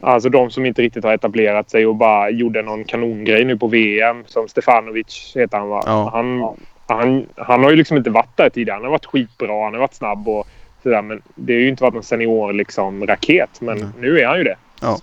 Alltså 0.00 0.28
de 0.28 0.50
som 0.50 0.66
inte 0.66 0.82
riktigt 0.82 1.04
har 1.04 1.12
etablerat 1.12 1.70
sig 1.70 1.86
och 1.86 1.96
bara 1.96 2.30
gjorde 2.30 2.62
någon 2.62 2.84
kanongrej 2.84 3.44
nu 3.44 3.58
på 3.58 3.66
VM. 3.66 4.24
Som 4.26 4.48
Stefanovic 4.48 5.32
heter 5.36 5.58
han 5.58 5.68
va? 5.68 5.82
Ja. 5.86 6.10
Han, 6.12 6.56
han, 6.86 7.26
han 7.36 7.64
har 7.64 7.70
ju 7.70 7.76
liksom 7.76 7.96
inte 7.96 8.10
varit 8.10 8.36
där 8.36 8.50
tidigare. 8.50 8.74
Han 8.74 8.84
har 8.84 8.90
varit 8.90 9.06
skitbra. 9.06 9.64
Han 9.64 9.72
har 9.72 9.80
varit 9.80 9.94
snabb 9.94 10.28
och 10.28 10.46
sådär. 10.82 11.02
Men 11.02 11.22
det 11.34 11.52
har 11.52 11.60
ju 11.60 11.68
inte 11.68 11.82
varit 11.82 11.94
någon 11.94 12.02
senior 12.02 12.52
liksom, 12.52 13.06
raket. 13.06 13.60
Men 13.60 13.78
Nej. 13.78 13.88
nu 13.98 14.20
är 14.20 14.26
han 14.26 14.38
ju 14.38 14.44
det. 14.44 14.56
Ja. 14.80 14.98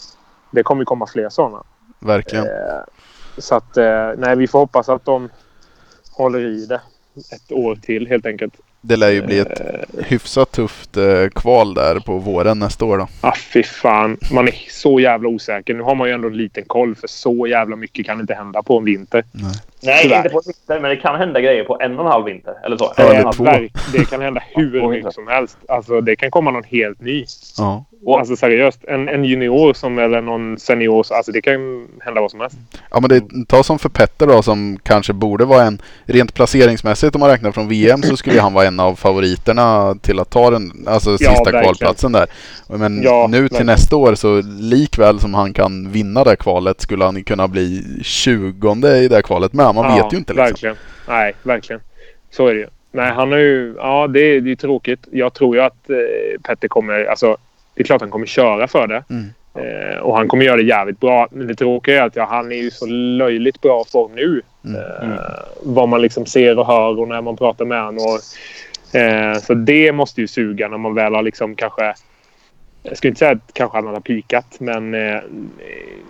Det 0.52 0.64
kommer 0.64 0.82
ju 0.82 0.86
komma 0.86 1.08
fler 1.08 1.30
sådana. 1.30 1.64
Verkligen. 2.00 2.46
Eh, 2.46 2.52
så 3.38 3.56
att, 3.56 3.78
eh, 3.78 4.10
nej, 4.18 4.36
vi 4.36 4.48
får 4.48 4.60
hoppas 4.60 4.90
att 4.90 5.06
de 5.06 5.30
håller 6.12 6.40
i 6.40 6.66
det 6.66 6.82
ett 7.36 7.52
år 7.52 7.76
till 7.76 8.08
helt 8.08 8.26
enkelt. 8.26 8.54
Det 8.82 8.96
lär 8.96 9.10
ju 9.10 9.22
bli 9.22 9.40
ett 9.40 9.60
Eh, 9.60 10.04
hyfsat 10.06 10.52
tufft 10.52 10.98
eh, 10.98 11.28
kval 11.36 11.74
där 11.74 12.00
på 12.00 12.18
våren 12.18 12.60
nästa 12.60 12.86
år 12.86 12.98
då. 12.98 13.08
ah, 13.22 13.34
fy 13.54 13.64
fan. 13.64 14.18
Man 14.34 14.48
är 14.48 14.54
så 14.70 15.00
jävla 15.00 15.30
osäker. 15.30 15.74
Nu 15.74 15.84
har 15.84 15.96
man 15.96 16.08
ju 16.08 16.14
ändå 16.14 16.28
en 16.28 16.38
liten 16.38 16.64
koll 16.68 16.96
för 16.96 17.08
så 17.08 17.48
jävla 17.48 17.76
mycket 17.76 18.06
kan 18.06 18.20
inte 18.20 18.34
hända 18.34 18.64
på 18.64 18.78
en 18.78 18.84
vinter. 18.86 19.24
Nej. 19.32 19.52
Nej, 19.84 20.18
inte 20.18 20.30
på 20.30 20.42
vinter, 20.46 20.80
men 20.80 20.90
det 20.90 20.96
kan 20.96 21.16
hända 21.16 21.42
grejer 21.42 21.64
på 21.64 21.80
en 21.82 22.00
och 22.00 22.06
en 22.06 22.12
halv 22.12 22.26
vinter. 22.26 22.54
Eller 22.66 22.78
så. 22.78 22.94
Ja, 22.98 23.14
eller 23.14 23.32
två. 23.32 23.44
verk- 23.44 23.72
Det 23.94 24.10
kan 24.10 24.22
hända 24.22 24.44
hur 24.56 24.90
mycket 24.90 25.14
som 25.14 25.28
helst. 25.28 25.58
Alltså, 25.68 26.02
det 26.02 26.16
kan 26.16 26.32
komma 26.32 26.52
någon 26.52 26.64
helt 26.64 27.02
ny. 27.02 27.26
Ja. 27.58 27.86
Och- 28.06 28.20
Alltså 28.20 28.36
seriöst. 28.36 28.80
En, 28.88 29.10
en 29.10 29.24
junior 29.26 29.74
som, 29.74 30.00
eller 30.00 30.22
någon 30.22 30.60
senior. 30.60 31.06
Alltså 31.14 31.32
det 31.32 31.42
kan 31.42 31.88
hända 32.02 32.22
vad 32.22 32.32
som 32.32 32.40
helst. 32.40 32.58
ja 32.92 33.00
men 33.00 33.10
det, 33.10 33.46
ta 33.48 33.64
som 33.64 33.80
för 33.80 33.90
Petter 33.90 34.28
då 34.28 34.42
som 34.42 34.80
kanske 34.84 35.14
borde 35.14 35.46
vara 35.46 35.64
en 35.64 35.82
rent 36.06 36.34
placeringsmässigt 36.34 37.16
om 37.16 37.20
man 37.20 37.30
räknar 37.30 37.52
från 37.52 37.68
VM 37.70 38.02
så 38.02 38.18
skulle 38.18 38.42
han 38.42 38.54
vara 38.54 38.66
en 38.66 38.80
av 38.80 38.96
favoriterna 38.96 39.96
till 40.02 40.20
att 40.20 40.30
ta 40.30 40.50
den 40.50 40.72
alltså 40.88 41.18
sista 41.18 41.34
verkligen. 41.34 41.64
kvalplatsen 41.64 42.12
där. 42.12 42.28
Men 42.70 43.02
Ja, 43.04 43.28
nu 43.30 43.36
till 43.38 43.42
verkligen. 43.42 43.66
nästa 43.66 43.96
år 43.96 44.16
så 44.16 44.42
likväl 44.60 45.20
som 45.20 45.34
han 45.34 45.54
kan 45.54 45.92
vinna 45.92 46.24
det 46.24 46.36
kvalet 46.36 46.82
skulle 46.82 47.04
han 47.06 47.24
kunna 47.24 47.48
bli 47.48 47.84
20 48.04 48.88
i 48.88 49.08
det 49.08 49.22
kvalet 49.22 49.54
med. 49.54 49.76
Man 49.76 49.98
Ja, 49.98 50.04
vet 50.04 50.14
ju 50.14 50.18
inte 50.18 50.34
liksom. 50.34 50.46
Verkligen. 50.46 50.76
Nej, 51.08 51.34
verkligen. 51.44 51.82
Så 52.32 52.48
är 52.48 52.54
det 52.54 52.60
ju. 52.60 52.68
Nej, 52.92 53.12
han 53.14 53.32
har 53.32 53.40
ju... 53.40 53.74
Ja, 53.78 54.08
det, 54.08 54.20
är- 54.20 54.42
det 54.42 54.52
är 54.52 54.56
tråkigt. 54.56 55.08
Jag 55.12 55.34
tror 55.34 55.56
ju 55.56 55.62
att 55.62 55.90
eh, 55.90 56.42
Petter 56.44 56.68
kommer... 56.68 57.06
Alltså, 57.06 57.38
det 57.80 57.84
är 57.84 57.86
klart 57.86 58.02
han 58.02 58.12
kommer 58.12 58.26
köra 58.26 58.68
för 58.68 58.88
det. 58.88 59.04
Mm. 59.10 59.26
Eh, 59.54 59.98
och 60.00 60.18
han 60.18 60.28
kommer 60.28 60.46
göra 60.46 60.58
det 60.58 60.64
jävligt 60.64 61.00
bra. 61.00 61.28
Men 61.32 61.48
det 61.48 61.56
tråkiga 61.56 62.02
är 62.02 62.08
att 62.08 62.16
ja, 62.16 62.26
han 62.26 62.52
är 62.52 62.56
ju 62.56 62.72
så 62.72 62.86
löjligt 62.86 63.62
bra 63.62 63.84
form 63.92 64.12
nu. 64.16 64.42
Mm. 64.66 64.82
Eh, 64.82 65.20
vad 65.64 65.90
man 65.90 66.02
liksom 66.02 66.26
ser 66.26 66.60
och 66.60 66.68
hör 66.68 67.00
och 67.00 67.08
när 67.08 67.22
man 67.22 67.38
pratar 67.38 67.66
med 67.66 67.84
honom. 67.84 68.06
Och, 68.06 69.00
eh, 69.00 69.38
så 69.38 69.54
det 69.54 69.92
måste 69.92 70.22
ju 70.22 70.28
suga 70.28 70.68
när 70.68 70.78
man 70.78 70.96
väl 70.96 71.16
har 71.16 71.24
liksom 71.24 71.56
kanske... 71.56 71.94
Jag 72.84 72.98
skulle 72.98 73.10
inte 73.10 73.20
säga 73.20 73.32
att 73.32 73.54
kanske 73.54 73.78
han 73.78 73.88
har 73.88 74.00
pikat, 74.00 74.60
men 74.60 74.94
eh, 74.94 75.22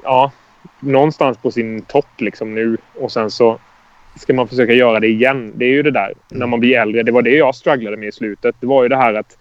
ja. 0.03 0.31
Någonstans 0.79 1.37
på 1.37 1.51
sin 1.51 1.81
topp 1.81 2.21
liksom 2.21 2.55
nu. 2.55 2.77
Och 2.95 3.11
sen 3.11 3.31
så 3.31 3.59
ska 4.17 4.33
man 4.33 4.47
försöka 4.47 4.73
göra 4.73 4.99
det 4.99 5.07
igen. 5.07 5.51
Det 5.55 5.65
är 5.65 5.69
ju 5.69 5.83
det 5.83 5.91
där 5.91 6.13
när 6.29 6.47
man 6.47 6.59
blir 6.59 6.77
äldre. 6.77 7.03
Det 7.03 7.11
var 7.11 7.21
det 7.21 7.35
jag 7.35 7.55
strugglade 7.55 7.97
med 7.97 8.09
i 8.09 8.11
slutet. 8.11 8.55
Det 8.59 8.67
var 8.67 8.83
ju 8.83 8.89
det 8.89 8.97
här 8.97 9.13
att 9.13 9.37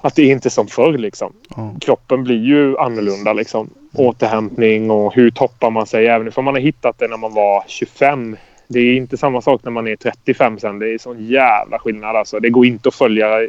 att 0.00 0.14
det 0.14 0.22
är 0.22 0.32
inte 0.32 0.50
som 0.50 0.66
förr 0.66 0.98
liksom. 0.98 1.32
Ja. 1.56 1.74
Kroppen 1.80 2.24
blir 2.24 2.44
ju 2.44 2.78
annorlunda 2.78 3.32
liksom. 3.32 3.70
Återhämtning 3.94 4.90
och 4.90 5.14
hur 5.14 5.30
toppar 5.30 5.70
man 5.70 5.86
sig. 5.86 6.06
Även 6.06 6.32
om 6.36 6.44
man 6.44 6.54
har 6.54 6.60
hittat 6.60 6.98
det 6.98 7.08
när 7.08 7.16
man 7.16 7.34
var 7.34 7.64
25. 7.66 8.36
Det 8.68 8.80
är 8.80 8.96
inte 8.96 9.16
samma 9.16 9.40
sak 9.40 9.60
när 9.64 9.70
man 9.70 9.88
är 9.88 9.96
35 9.96 10.58
sen. 10.58 10.78
Det 10.78 10.94
är 10.94 10.98
sån 10.98 11.26
jävla 11.26 11.78
skillnad 11.78 12.16
alltså. 12.16 12.40
Det 12.40 12.50
går 12.50 12.66
inte 12.66 12.88
att 12.88 12.94
följa 12.94 13.42
eh, 13.42 13.48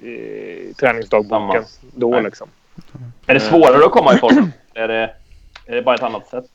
träningsdagboken 0.80 1.64
då 1.96 2.10
Nej. 2.10 2.24
liksom. 2.24 2.48
Är 3.28 3.34
det 3.34 3.40
svårare 3.40 3.86
att 3.86 3.92
komma 3.92 4.14
i 4.14 4.18
form? 4.18 4.52
Är 4.74 4.88
det, 4.88 5.10
är 5.66 5.76
det 5.76 5.82
bara 5.82 5.96
ett 5.96 6.04
annat 6.04 6.28
sätt? 6.28 6.46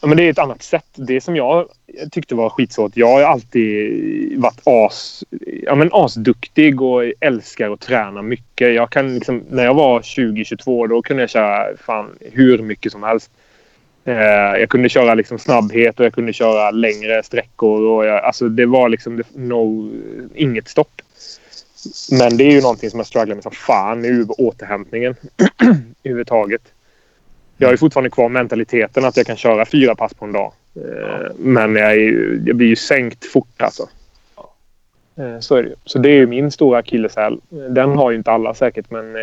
Ja, 0.00 0.08
men 0.08 0.16
det 0.16 0.22
är 0.22 0.30
ett 0.30 0.38
annat 0.38 0.62
sätt. 0.62 0.86
Det 0.94 1.20
som 1.20 1.36
jag 1.36 1.68
tyckte 2.10 2.34
var 2.34 2.50
skitsvårt. 2.50 2.96
Jag 2.96 3.06
har 3.06 3.22
alltid 3.22 4.40
varit 4.40 4.60
as, 4.64 5.24
ja, 5.62 5.74
men 5.74 5.90
asduktig 5.92 6.82
och 6.82 7.12
älskar 7.20 7.70
att 7.70 7.80
träna 7.80 8.22
mycket. 8.22 8.74
Jag 8.74 8.90
kan 8.90 9.14
liksom, 9.14 9.44
när 9.50 9.64
jag 9.64 9.74
var 9.74 10.00
20-22 10.00 10.88
då 10.88 11.02
kunde 11.02 11.22
jag 11.22 11.30
köra 11.30 11.76
fan 11.76 12.18
hur 12.20 12.58
mycket 12.58 12.92
som 12.92 13.02
helst. 13.02 13.30
Eh, 14.04 14.60
jag 14.60 14.68
kunde 14.68 14.88
köra 14.88 15.14
liksom 15.14 15.38
snabbhet 15.38 16.00
och 16.00 16.06
jag 16.06 16.14
kunde 16.14 16.32
köra 16.32 16.70
längre 16.70 17.22
sträckor. 17.22 17.86
Och 17.86 18.06
jag, 18.06 18.24
alltså 18.24 18.48
det 18.48 18.66
var 18.66 18.88
liksom 18.88 19.22
no, 19.34 19.90
inget 20.34 20.68
stopp. 20.68 21.02
Men 22.10 22.36
det 22.36 22.44
är 22.44 22.52
ju 22.52 22.60
någonting 22.60 22.90
som 22.90 23.00
jag 23.00 23.06
strugglar 23.06 23.34
med 23.34 23.42
som 23.42 23.52
fan 23.52 24.02
nu 24.02 24.24
återhämtningen 24.24 25.16
överhuvudtaget. 26.04 26.62
Jag 27.58 27.68
har 27.68 27.72
ju 27.72 27.78
fortfarande 27.78 28.10
kvar 28.10 28.28
mentaliteten 28.28 29.04
att 29.04 29.16
jag 29.16 29.26
kan 29.26 29.36
köra 29.36 29.66
fyra 29.66 29.94
pass 29.94 30.14
på 30.14 30.24
en 30.24 30.32
dag. 30.32 30.52
Eh, 30.76 31.30
Men 31.38 31.76
jag, 31.76 31.90
är 31.90 31.94
ju, 31.94 32.42
jag 32.46 32.56
blir 32.56 32.68
ju 32.68 32.76
sänkt 32.76 33.24
fort 33.32 33.62
alltså. 33.62 33.88
Eh, 35.18 35.40
Så 35.40 35.56
är 35.56 35.62
det 35.62 35.68
ju. 35.68 35.74
Så 35.84 35.98
det 35.98 36.08
är 36.08 36.14
ju 36.14 36.26
min 36.26 36.50
stora 36.50 36.78
akilleshäl. 36.78 37.40
Den 37.48 37.90
har 37.90 38.10
ju 38.10 38.16
inte 38.16 38.30
alla 38.30 38.54
säkert 38.54 38.90
men 38.90 39.16
eh, 39.16 39.22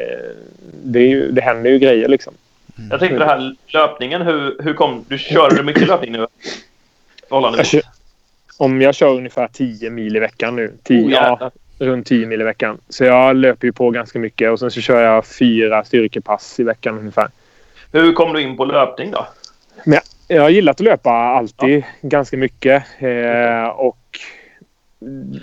det, 0.83 0.99
är 0.99 1.07
ju, 1.07 1.31
det 1.31 1.41
händer 1.41 1.69
ju 1.69 1.79
grejer 1.79 2.07
liksom. 2.07 2.33
Jag 2.89 2.99
tänkte 2.99 3.17
det 3.17 3.25
här 3.25 3.55
löpningen. 3.67 4.21
Hur, 4.21 4.63
hur 4.63 4.73
kom... 4.73 5.05
Du 5.07 5.17
körde 5.17 5.63
mycket 5.63 5.87
löpning 5.87 6.11
nu? 6.11 6.27
Jag 7.57 7.65
kör, 7.65 7.81
om 8.57 8.81
jag 8.81 8.95
kör 8.95 9.15
ungefär 9.15 9.47
10 9.47 9.89
mil 9.89 10.15
i 10.15 10.19
veckan 10.19 10.55
nu. 10.55 10.73
10, 10.83 11.05
Oh, 11.05 11.11
ja, 11.11 11.51
runt 11.79 12.07
10 12.07 12.27
mil 12.27 12.41
i 12.41 12.43
veckan. 12.43 12.77
Så 12.89 13.03
jag 13.03 13.35
löper 13.35 13.67
ju 13.67 13.71
på 13.73 13.89
ganska 13.89 14.19
mycket 14.19 14.51
och 14.51 14.59
sen 14.59 14.71
så 14.71 14.81
kör 14.81 15.01
jag 15.01 15.25
fyra 15.25 15.83
styrkepass 15.83 16.59
i 16.59 16.63
veckan 16.63 16.99
ungefär. 16.99 17.27
Hur 17.95 18.13
kom 18.13 18.33
du 18.33 18.41
in 18.41 18.57
på 18.57 18.65
löpning 18.65 19.11
då? 19.11 19.27
Jag 20.27 20.41
har 20.41 20.49
gillat 20.49 20.75
att 20.75 20.85
löpa 20.85 21.11
alltid 21.11 21.83
ganska 22.01 22.37
mycket. 22.37 22.83
Eh, 22.99 23.67
och 23.67 24.19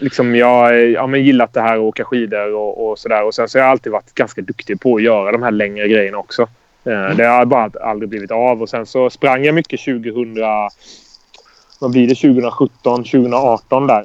liksom 0.00 0.34
jag 0.34 0.46
har 0.46 0.72
ja, 0.72 1.06
men 1.06 1.24
gillat 1.24 1.52
det 1.52 1.60
här 1.60 1.74
att 1.74 1.80
åka 1.80 2.04
skidor 2.04 2.54
och, 2.54 2.90
och 2.90 2.98
sådär. 2.98 3.24
Och 3.24 3.34
sen 3.34 3.48
så 3.48 3.58
har 3.58 3.64
jag 3.64 3.70
alltid 3.70 3.92
varit 3.92 4.14
ganska 4.14 4.42
duktig 4.42 4.80
på 4.80 4.96
att 4.96 5.02
göra 5.02 5.32
de 5.32 5.42
här 5.42 5.50
längre 5.50 5.88
grejerna 5.88 6.18
också. 6.18 6.42
Eh, 6.84 7.16
det 7.16 7.26
har 7.26 7.44
bara 7.44 7.70
aldrig 7.80 8.08
blivit 8.08 8.30
av. 8.30 8.62
Och 8.62 8.68
sen 8.68 8.86
så 8.86 9.10
sprang 9.10 9.44
jag 9.44 9.54
mycket 9.54 9.80
2000... 9.80 10.36
Vad 11.80 11.90
blir 11.90 12.08
det? 12.08 12.14
2017, 12.14 13.04
2018 13.04 13.86
där. 13.86 14.04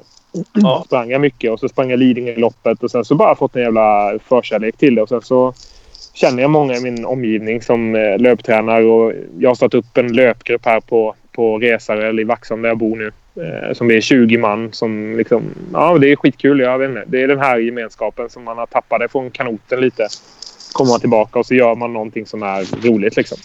Ja. 0.52 0.82
Sprang 0.86 1.10
jag 1.10 1.20
mycket 1.20 1.52
och 1.52 1.60
så 1.60 1.68
sprang 1.68 1.90
jag 1.90 1.98
Lidingö-loppet 1.98 2.82
och 2.82 2.90
sen 2.90 3.04
så 3.04 3.14
bara 3.14 3.34
fått 3.34 3.56
en 3.56 3.62
jävla 3.62 4.18
förkärlek 4.28 4.76
till 4.76 4.94
det. 4.94 5.02
Och 5.02 5.08
sen 5.08 5.22
så 5.22 5.54
känner 6.18 6.42
jag 6.42 6.50
många 6.50 6.74
i 6.74 6.80
min 6.80 7.04
omgivning 7.04 7.62
som 7.62 7.94
eh, 7.94 8.18
löptränar 8.18 8.82
och 8.82 9.12
jag 9.38 9.50
har 9.50 9.54
startat 9.54 9.74
upp 9.74 9.96
en 9.96 10.12
löpgrupp 10.12 10.66
här 10.66 10.80
på, 10.80 11.14
på 11.32 11.58
Resare 11.58 12.08
eller 12.08 12.22
i 12.22 12.24
Vaxholm 12.24 12.62
där 12.62 12.68
jag 12.68 12.78
bor 12.78 12.96
nu. 12.96 13.12
Eh, 13.44 13.72
som 13.72 13.90
är 13.90 14.00
20 14.00 14.38
man 14.38 14.72
som 14.72 15.16
liksom... 15.16 15.42
Ja, 15.72 15.98
det 15.98 16.12
är 16.12 16.16
skitkul. 16.16 16.60
Jag 16.60 16.78
vet 16.78 16.88
inte. 16.88 17.04
Det 17.06 17.22
är 17.22 17.28
den 17.28 17.38
här 17.38 17.58
gemenskapen 17.58 18.30
som 18.30 18.44
man 18.44 18.58
har 18.58 18.66
tappat 18.66 19.12
från 19.12 19.30
kanoten 19.30 19.80
lite. 19.80 20.08
Kommer 20.72 20.90
man 20.90 21.00
tillbaka 21.00 21.38
och 21.38 21.46
så 21.46 21.54
gör 21.54 21.74
man 21.74 21.92
någonting 21.92 22.26
som 22.26 22.42
är 22.42 22.88
roligt 22.88 23.16
liksom. 23.16 23.38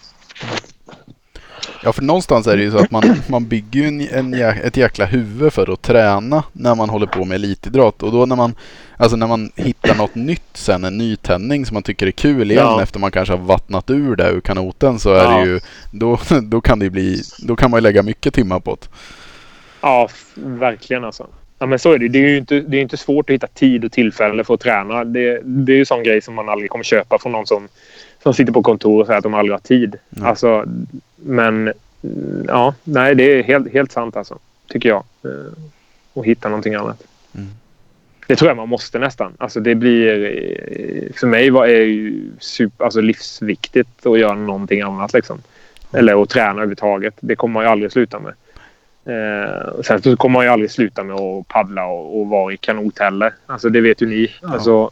Ja, 1.84 1.94
för 1.94 2.02
någonstans 2.02 2.48
är 2.48 2.58
det 2.58 2.64
ju 2.64 2.72
så 2.72 2.78
att 2.78 2.92
man, 2.92 3.04
man 3.30 3.48
bygger 3.48 3.82
ju 3.82 3.88
en, 3.88 4.02
en, 4.02 4.34
ett 4.34 4.78
jäkla 4.78 5.06
huvud 5.06 5.54
för 5.54 5.74
att 5.74 5.82
träna 5.82 6.44
när 6.54 6.76
man 6.76 6.90
håller 6.90 7.06
på 7.08 7.26
med 7.26 7.36
elitidrott. 7.36 8.04
Och 8.04 8.12
då 8.12 8.26
när 8.26 8.36
man, 8.36 8.56
alltså 8.98 9.18
när 9.18 9.28
man 9.28 9.52
hittar 9.56 9.96
något 9.96 10.16
nytt 10.16 10.42
sen, 10.54 10.84
en 10.84 10.98
nytändning 10.98 11.66
som 11.66 11.74
man 11.74 11.84
tycker 11.84 12.08
är 12.08 12.12
kul 12.12 12.52
igen 12.52 12.64
Ja. 12.64 12.82
efter 12.84 13.00
man 13.00 13.12
kanske 13.12 13.34
har 13.34 13.40
vattnat 13.40 13.90
ur 13.90 14.16
det 14.16 14.30
ur 14.32 14.42
kanoten 14.42 15.00
så 15.00 15.14
är 15.14 15.24
Ja. 15.24 15.38
det 15.40 15.46
ju, 15.46 15.60
då, 15.92 16.20
då 16.44 16.62
kan 16.62 16.80
det 16.80 16.90
bli, 16.90 17.22
då 17.40 17.56
kan 17.56 17.72
man 17.72 17.78
ju 17.78 17.82
lägga 17.82 18.04
mycket 18.04 18.34
timmar 18.34 18.60
på 18.60 18.76
det. 18.82 18.88
Ja, 19.82 20.10
verkligen 20.36 21.04
alltså. 21.04 21.28
Ja, 21.60 21.66
men 21.66 21.80
så 21.80 21.92
är 21.92 21.98
det. 22.00 22.08
Det 22.08 22.20
är 22.20 22.30
ju 22.30 22.38
inte, 22.38 22.60
det 22.60 22.78
är 22.78 22.82
inte 22.82 22.98
svårt 22.98 23.30
att 23.30 23.34
hitta 23.34 23.48
tid 23.48 23.86
och 23.86 23.92
tillfälle 23.92 24.44
för 24.44 24.54
att 24.54 24.60
träna. 24.60 25.04
Det, 25.04 25.42
det 25.44 25.72
är 25.74 25.78
ju 25.78 25.86
sån 25.86 26.04
grej 26.04 26.22
som 26.22 26.34
man 26.36 26.50
aldrig 26.50 26.70
kommer 26.72 26.84
köpa 26.84 27.18
från 27.20 27.32
någon 27.32 27.48
som, 27.48 27.68
som 28.24 28.34
sitter 28.34 28.54
på 28.54 28.64
kontor 28.64 29.00
och 29.02 29.06
säger 29.06 29.18
att 29.18 29.24
de 29.24 29.34
aldrig 29.34 29.54
har 29.54 29.60
tid. 29.60 29.96
Nej. 30.10 30.30
Alltså, 30.30 30.66
men 31.16 31.68
mm, 32.04 32.46
ja, 32.48 32.74
nej, 32.84 33.16
det 33.16 33.24
är 33.24 33.44
helt, 33.44 33.74
helt 33.74 33.92
sant 33.92 34.18
alltså. 34.18 34.38
Tycker 34.68 34.90
jag. 34.90 35.04
Eh, 35.26 35.54
Och 36.14 36.26
hitta 36.26 36.50
någonting 36.50 36.76
annat. 36.76 37.04
Mm. 37.36 37.48
Det 38.28 38.36
tror 38.36 38.50
jag 38.50 38.58
man 38.58 38.70
måste 38.70 39.00
nästan. 39.00 39.34
Alltså 39.38 39.60
det 39.60 39.76
blir... 39.76 40.26
eh, 40.26 41.14
För 41.20 41.28
mig 41.28 41.50
var 41.50 41.68
är 41.68 41.82
ju 41.86 42.30
super, 42.40 42.86
alltså 42.86 43.02
livsviktigt 43.02 44.06
att 44.06 44.20
göra 44.20 44.34
någonting 44.36 44.82
annat 44.82 45.14
liksom. 45.14 45.42
Eller 45.94 46.22
att 46.24 46.30
träna 46.30 46.50
överhuvudtaget. 46.52 47.14
Det 47.20 47.36
kommer 47.36 47.54
man 47.54 47.64
ju 47.64 47.70
aldrig 47.70 47.92
sluta 47.92 48.20
med. 48.20 48.34
Eh, 49.06 49.82
sen 49.82 50.02
så 50.02 50.18
kommer 50.18 50.34
man 50.40 50.46
ju 50.46 50.52
aldrig 50.52 50.72
sluta 50.72 51.04
med 51.04 51.16
att 51.16 51.48
paddla 51.48 51.86
och, 51.86 52.20
och 52.20 52.28
vara 52.28 52.54
i 52.54 52.58
kanot 52.58 53.00
heller. 53.00 53.34
Alltså 53.46 53.70
det 53.70 53.82
vet 53.82 54.02
ju 54.02 54.06
ni. 54.08 54.32
Alltså, 54.42 54.92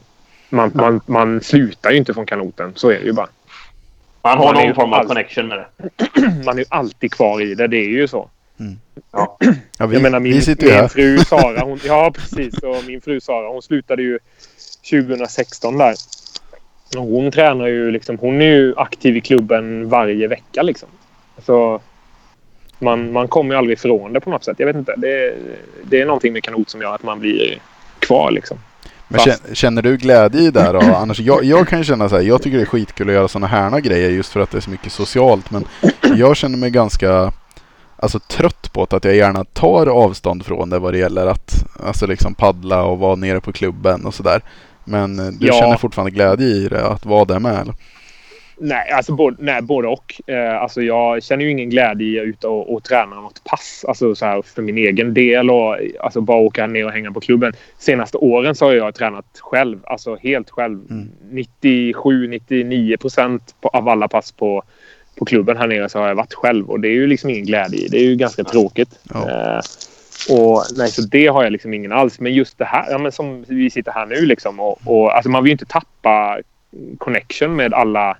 man, 0.52 0.70
man, 0.74 1.00
man 1.06 1.40
slutar 1.40 1.90
ju 1.90 1.96
inte 1.96 2.14
från 2.14 2.26
kanoten. 2.26 2.72
Så 2.74 2.90
är 2.90 2.98
det 2.98 3.04
ju 3.04 3.12
bara. 3.12 3.28
Man 4.22 4.38
har 4.38 4.54
Man 4.54 4.66
någon 4.66 4.74
form 4.74 4.92
av 4.92 5.04
connection 5.04 5.48
med 5.48 5.58
det. 5.58 5.86
Man 6.44 6.54
är 6.54 6.58
ju 6.58 6.64
alltid 6.68 7.12
kvar 7.12 7.40
i 7.40 7.54
det. 7.54 7.66
Det 7.66 7.76
är 7.76 7.88
ju 7.88 8.08
så. 8.08 8.30
Ja. 9.12 9.38
Ja, 9.78 9.86
vi, 9.86 9.94
jag 9.94 10.02
menar 10.02 10.20
min, 10.20 10.40
vi 10.40 10.56
min 10.58 10.88
fru 10.88 11.18
Sara. 11.18 11.60
Hon, 11.60 11.80
ja 11.84 12.12
precis. 12.14 12.58
Och 12.58 12.76
min 12.86 13.00
fru 13.00 13.20
Sara 13.20 13.48
hon 13.48 13.62
slutade 13.62 14.02
ju 14.02 14.18
2016 14.90 15.78
där. 15.78 15.94
Och 16.96 17.04
hon 17.04 17.30
tränar 17.30 17.66
ju 17.66 17.90
liksom. 17.90 18.18
Hon 18.18 18.42
är 18.42 18.46
ju 18.46 18.74
aktiv 18.76 19.16
i 19.16 19.20
klubben 19.20 19.88
varje 19.88 20.28
vecka 20.28 20.62
liksom. 20.62 20.88
Så 21.38 21.80
man, 22.78 23.12
man 23.12 23.28
kommer 23.28 23.54
ju 23.54 23.58
aldrig 23.58 23.78
ifrån 23.78 24.12
det 24.12 24.20
på 24.20 24.30
något 24.30 24.44
sätt. 24.44 24.56
Jag 24.58 24.66
vet 24.66 24.76
inte. 24.76 24.94
Det, 24.96 25.34
det 25.82 26.00
är 26.00 26.06
någonting 26.06 26.32
med 26.32 26.42
kanot 26.42 26.70
som 26.70 26.80
gör 26.80 26.94
att 26.94 27.02
man 27.02 27.20
blir 27.20 27.58
kvar 27.98 28.30
liksom. 28.30 28.58
Men 29.12 29.20
känner, 29.20 29.54
känner 29.54 29.82
du 29.82 29.96
glädje 29.96 30.40
i 30.40 30.50
det 30.50 30.72
då? 30.72 30.80
Annars, 30.96 31.20
jag, 31.20 31.44
jag 31.44 31.68
kan 31.68 31.78
ju 31.78 31.84
känna 31.84 32.08
så 32.08 32.14
här, 32.16 32.22
jag 32.22 32.42
tycker 32.42 32.56
det 32.56 32.62
är 32.62 32.66
skitkul 32.66 33.08
att 33.08 33.14
göra 33.14 33.28
sådana 33.28 33.46
här 33.46 33.80
grejer 33.80 34.10
just 34.10 34.32
för 34.32 34.40
att 34.40 34.50
det 34.50 34.56
är 34.58 34.60
så 34.62 34.70
mycket 34.70 34.92
socialt. 34.92 35.50
Men 35.50 35.64
jag 36.16 36.36
känner 36.36 36.58
mig 36.58 36.70
ganska 36.70 37.32
alltså, 37.96 38.18
trött 38.18 38.72
på 38.72 38.86
det, 38.90 38.96
att 38.96 39.04
jag 39.04 39.16
gärna 39.16 39.44
tar 39.44 39.86
avstånd 39.86 40.46
från 40.46 40.70
det 40.70 40.78
vad 40.78 40.92
det 40.92 40.98
gäller 40.98 41.26
att 41.26 41.64
alltså, 41.86 42.06
liksom 42.06 42.34
paddla 42.34 42.82
och 42.84 42.98
vara 42.98 43.16
nere 43.16 43.40
på 43.40 43.52
klubben 43.52 44.04
och 44.06 44.14
sådär. 44.14 44.40
Men 44.84 45.18
eh, 45.18 45.26
du 45.26 45.46
Ja. 45.46 45.52
känner 45.52 45.76
fortfarande 45.76 46.10
glädje 46.10 46.46
i 46.46 46.68
det, 46.68 46.86
att 46.86 47.06
vara 47.06 47.24
där 47.24 47.38
med? 47.38 47.60
Eller? 47.60 47.74
Nej, 48.64 48.90
alltså 48.90 49.12
både, 49.12 49.36
nej, 49.40 49.62
både 49.62 49.88
och. 49.88 50.20
Eh, 50.26 50.62
alltså 50.62 50.82
jag 50.82 51.22
känner 51.22 51.44
ju 51.44 51.50
ingen 51.50 51.70
glädje 51.70 52.06
i 52.06 52.20
att 52.20 52.26
ut 52.26 52.44
och, 52.44 52.74
och 52.74 52.84
träna 52.84 53.16
något 53.16 53.44
pass. 53.44 53.84
Alltså 53.88 54.14
så 54.14 54.26
här 54.26 54.42
för 54.42 54.62
min 54.62 54.78
egen 54.78 55.14
del 55.14 55.50
och 55.50 55.76
alltså 56.00 56.20
bara 56.20 56.36
åka 56.36 56.66
ner 56.66 56.86
och 56.86 56.92
hänga 56.92 57.12
på 57.12 57.20
klubben. 57.20 57.52
Senaste 57.78 58.18
åren 58.18 58.54
så 58.54 58.64
har 58.64 58.72
jag 58.72 58.94
tränat 58.94 59.24
själv. 59.38 59.80
Alltså 59.84 60.16
helt 60.16 60.50
själv. 60.50 60.80
Mm. 60.90 61.08
97-99 61.62 62.96
procent 62.96 63.54
av 63.60 63.88
alla 63.88 64.08
pass 64.08 64.32
på, 64.32 64.62
på 65.18 65.24
klubben 65.24 65.56
här 65.56 65.66
nere 65.66 65.88
så 65.88 65.98
har 65.98 66.08
jag 66.08 66.14
varit 66.14 66.34
själv. 66.34 66.70
Och 66.70 66.80
det 66.80 66.88
är 66.88 66.94
ju 66.94 67.06
liksom 67.06 67.30
ingen 67.30 67.44
glädje 67.44 67.78
i. 67.78 67.88
Det 67.88 67.96
är 67.96 68.04
ju 68.04 68.16
ganska 68.16 68.44
tråkigt. 68.44 68.98
Ja. 69.14 69.30
Eh, 69.30 69.60
och 70.30 70.64
nej, 70.76 70.88
så 70.88 71.02
det 71.02 71.26
har 71.26 71.42
jag 71.42 71.52
liksom 71.52 71.74
ingen 71.74 71.92
alls. 71.92 72.20
Men 72.20 72.34
just 72.34 72.58
det 72.58 72.64
här, 72.64 72.90
ja, 72.90 72.98
men 72.98 73.12
som 73.12 73.44
vi 73.48 73.70
sitter 73.70 73.92
här 73.92 74.06
nu 74.06 74.26
liksom. 74.26 74.60
Och, 74.60 74.78
och, 74.84 75.16
alltså 75.16 75.30
man 75.30 75.42
vill 75.42 75.50
ju 75.50 75.52
inte 75.52 75.66
tappa 75.66 76.38
connection 76.98 77.56
med 77.56 77.74
alla 77.74 78.16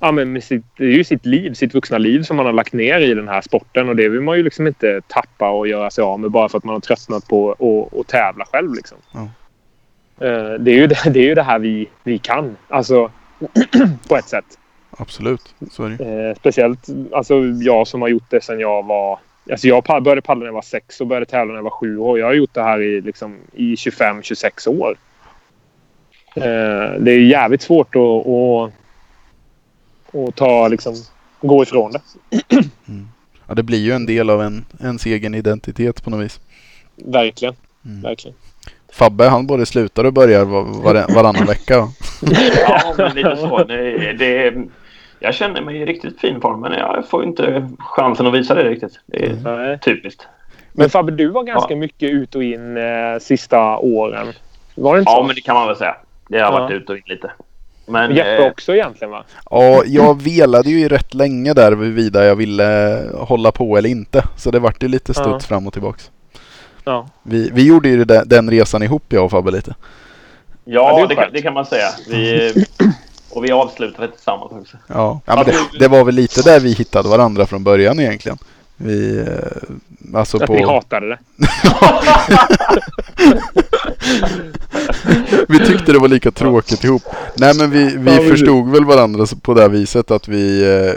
ja, 0.00 0.12
men 0.12 0.32
med 0.32 0.44
sitt, 0.44 0.64
det 0.76 0.84
är 0.84 0.96
ju 0.96 1.04
sitt 1.04 1.26
liv, 1.26 1.54
sitt 1.54 1.74
vuxna 1.74 1.98
liv 1.98 2.22
som 2.22 2.36
man 2.36 2.46
har 2.46 2.52
lagt 2.52 2.72
ner 2.72 3.00
i 3.00 3.14
den 3.14 3.28
här 3.28 3.40
sporten. 3.40 3.88
Och 3.88 3.96
det 3.96 4.08
vill 4.08 4.20
man 4.20 4.36
ju 4.36 4.42
liksom 4.42 4.66
inte 4.66 5.00
tappa 5.06 5.50
och 5.50 5.68
göra 5.68 5.90
sig 5.90 6.02
av 6.02 6.20
med 6.20 6.30
bara 6.30 6.48
för 6.48 6.58
att 6.58 6.64
man 6.64 6.72
har 6.72 6.80
tröttnat 6.80 7.28
på 7.28 7.52
att 8.00 8.08
tävla 8.08 8.44
själv. 8.44 8.74
Liksom. 8.74 8.98
Ja. 9.12 9.28
Eh, 10.26 10.54
Det, 10.54 10.70
är 10.70 10.76
ju 10.76 10.86
det, 10.86 10.98
det 11.10 11.18
är 11.20 11.28
ju 11.28 11.34
det 11.34 11.42
här 11.42 11.58
vi, 11.58 11.88
vi 12.02 12.18
kan. 12.18 12.56
Alltså, 12.68 13.10
på 14.08 14.16
ett 14.16 14.28
sätt. 14.28 14.58
Absolut, 14.90 15.54
så 15.70 15.84
är 15.84 15.88
det 15.88 16.04
ju. 16.04 16.28
Eh, 16.28 16.34
speciellt 16.34 16.86
alltså, 17.12 17.34
jag 17.44 17.86
som 17.86 18.02
har 18.02 18.08
gjort 18.08 18.30
det 18.30 18.44
sedan 18.44 18.60
jag 18.60 18.86
var... 18.86 19.18
Alltså 19.50 19.68
jag 19.68 19.84
började 19.84 20.22
paddla 20.22 20.40
när 20.40 20.46
jag 20.46 20.52
var 20.52 20.62
sex 20.62 21.00
och 21.00 21.06
började 21.06 21.26
tävla 21.26 21.52
när 21.52 21.58
jag 21.58 21.62
var 21.62 21.70
sju 21.70 21.98
år. 21.98 22.18
Jag 22.18 22.26
har 22.26 22.34
gjort 22.34 22.54
det 22.54 22.62
här 22.62 22.80
i, 22.80 23.00
liksom, 23.00 23.36
i 23.52 23.74
25-26 23.74 24.68
år. 24.68 24.96
Eh, 26.36 27.00
det 27.00 27.12
är 27.12 27.18
jävligt 27.18 27.62
svårt 27.62 27.96
att, 27.96 28.26
att, 28.26 28.72
att 30.14 30.36
ta, 30.36 30.68
liksom, 30.68 30.94
gå 31.40 31.62
ifrån 31.62 31.92
det. 31.92 32.00
Ja, 33.48 33.54
det 33.54 33.62
blir 33.62 33.78
ju 33.78 33.92
en 33.92 34.06
del 34.06 34.30
av 34.30 34.42
en, 34.42 34.64
ens 34.80 35.06
egen 35.06 35.34
identitet 35.34 36.04
på 36.04 36.10
något 36.10 36.24
vis. 36.24 36.40
Verkligen. 36.96 37.54
Mm. 37.84 38.02
Verkligen. 38.02 38.36
Fabbe 38.92 39.24
han 39.28 39.46
både 39.46 39.66
slutar 39.66 40.04
och 40.04 40.12
börjar 40.12 40.44
var, 40.44 40.62
var, 40.62 41.14
varannan 41.14 41.46
vecka. 41.46 41.74
Ja, 42.68 42.94
men 42.98 43.14
lite 43.14 43.36
så. 43.36 43.64
Det, 43.64 44.12
det, 44.12 44.54
jag 45.20 45.34
känner 45.34 45.62
mig 45.62 45.76
i 45.76 45.86
riktigt 45.86 46.20
fin 46.20 46.40
form, 46.40 46.60
men 46.60 46.72
jag 46.72 47.08
får 47.08 47.24
inte 47.24 47.68
chansen 47.78 48.26
att 48.26 48.34
visa 48.34 48.54
det 48.54 48.62
riktigt. 48.70 49.00
Det 49.06 49.26
är 49.26 49.34
Nej. 49.34 49.78
typiskt. 49.78 50.26
Men 50.72 50.90
Fabbe, 50.90 51.12
du 51.12 51.28
var 51.28 51.42
ganska 51.44 51.76
mycket 51.76 52.10
ut 52.10 52.34
och 52.34 52.42
in 52.44 52.76
eh, 52.76 52.82
sista 53.20 53.78
åren. 53.78 54.26
Var 54.74 54.94
det 54.94 54.98
inte 54.98 55.10
Ja, 55.10 55.16
så? 55.16 55.22
men 55.22 55.34
det 55.34 55.40
kan 55.40 55.54
man 55.54 55.66
väl 55.66 55.76
säga. 55.76 55.96
Det 56.28 56.38
har 56.38 56.52
varit 56.52 56.70
Ja. 56.70 56.76
ut 56.76 56.90
och 56.90 56.96
in 56.96 57.02
lite. 57.06 57.30
Men 57.90 58.14
Jeppe 58.14 58.36
eh, 58.36 58.50
också 58.50 58.74
egentligen 58.74 59.10
va? 59.10 59.24
Ja, 59.50 59.82
jag 59.86 60.22
velade 60.22 60.70
ju 60.70 60.88
rätt 60.88 61.14
länge 61.14 61.54
där 61.54 61.72
huruvida 61.76 62.24
jag 62.24 62.36
ville 62.36 63.02
hålla 63.14 63.52
på 63.52 63.76
eller 63.76 63.88
inte. 63.88 64.24
Så 64.36 64.50
det 64.50 64.58
vart 64.58 64.82
ju 64.82 64.88
lite 64.88 65.14
studs 65.14 65.28
Ja. 65.30 65.40
fram 65.40 65.66
och 65.66 65.72
tillbaks. 65.72 66.10
Ja. 66.84 67.08
Vi, 67.22 67.50
vi 67.52 67.66
gjorde 67.66 67.88
ju 67.88 68.04
den 68.04 68.50
resan 68.50 68.82
ihop 68.82 69.04
jag 69.08 69.24
och 69.24 69.30
Fabbe 69.30 69.50
lite. 69.50 69.74
ja, 70.64 70.98
Ja, 71.00 71.00
det 71.00 71.06
det, 71.06 71.14
kan, 71.14 71.32
det 71.32 71.42
kan 71.42 71.54
man 71.54 71.66
säga. 71.66 71.88
Vi, 72.08 72.52
och 73.30 73.44
vi 73.44 73.52
avslutade 73.52 74.08
tillsammans 74.08 74.52
också. 74.52 74.76
Ja, 74.86 75.20
ja 75.24 75.36
men 75.36 75.44
det, 75.44 75.78
det 75.78 75.88
var 75.88 76.04
väl 76.04 76.14
lite 76.14 76.42
där 76.42 76.60
vi 76.60 76.72
hittade 76.72 77.08
varandra 77.08 77.46
från 77.46 77.64
början 77.64 78.00
egentligen. 78.00 78.38
Vi, 78.76 79.18
eh, 79.18 79.26
alltså 80.14 80.36
Att 80.36 80.46
på... 80.46 80.54
ni 80.54 80.62
hatade 80.62 81.08
det. 81.08 81.18
vi 85.48 85.58
tyckte 85.58 85.92
det 85.92 85.98
var 85.98 86.08
lika 86.08 86.30
tråkigt 86.30 86.84
ihop. 86.84 87.02
Nej 87.36 87.54
men 87.58 87.70
vi, 87.70 87.96
vi 87.96 88.16
Ja, 88.16 88.22
förstod 88.30 88.70
väl 88.70 88.84
varandra 88.84 89.26
på 89.42 89.54
det 89.54 89.62
här 89.62 89.68
viset 89.68 90.10
att 90.10 90.28
vi, 90.28 90.74
eh, 90.78 90.92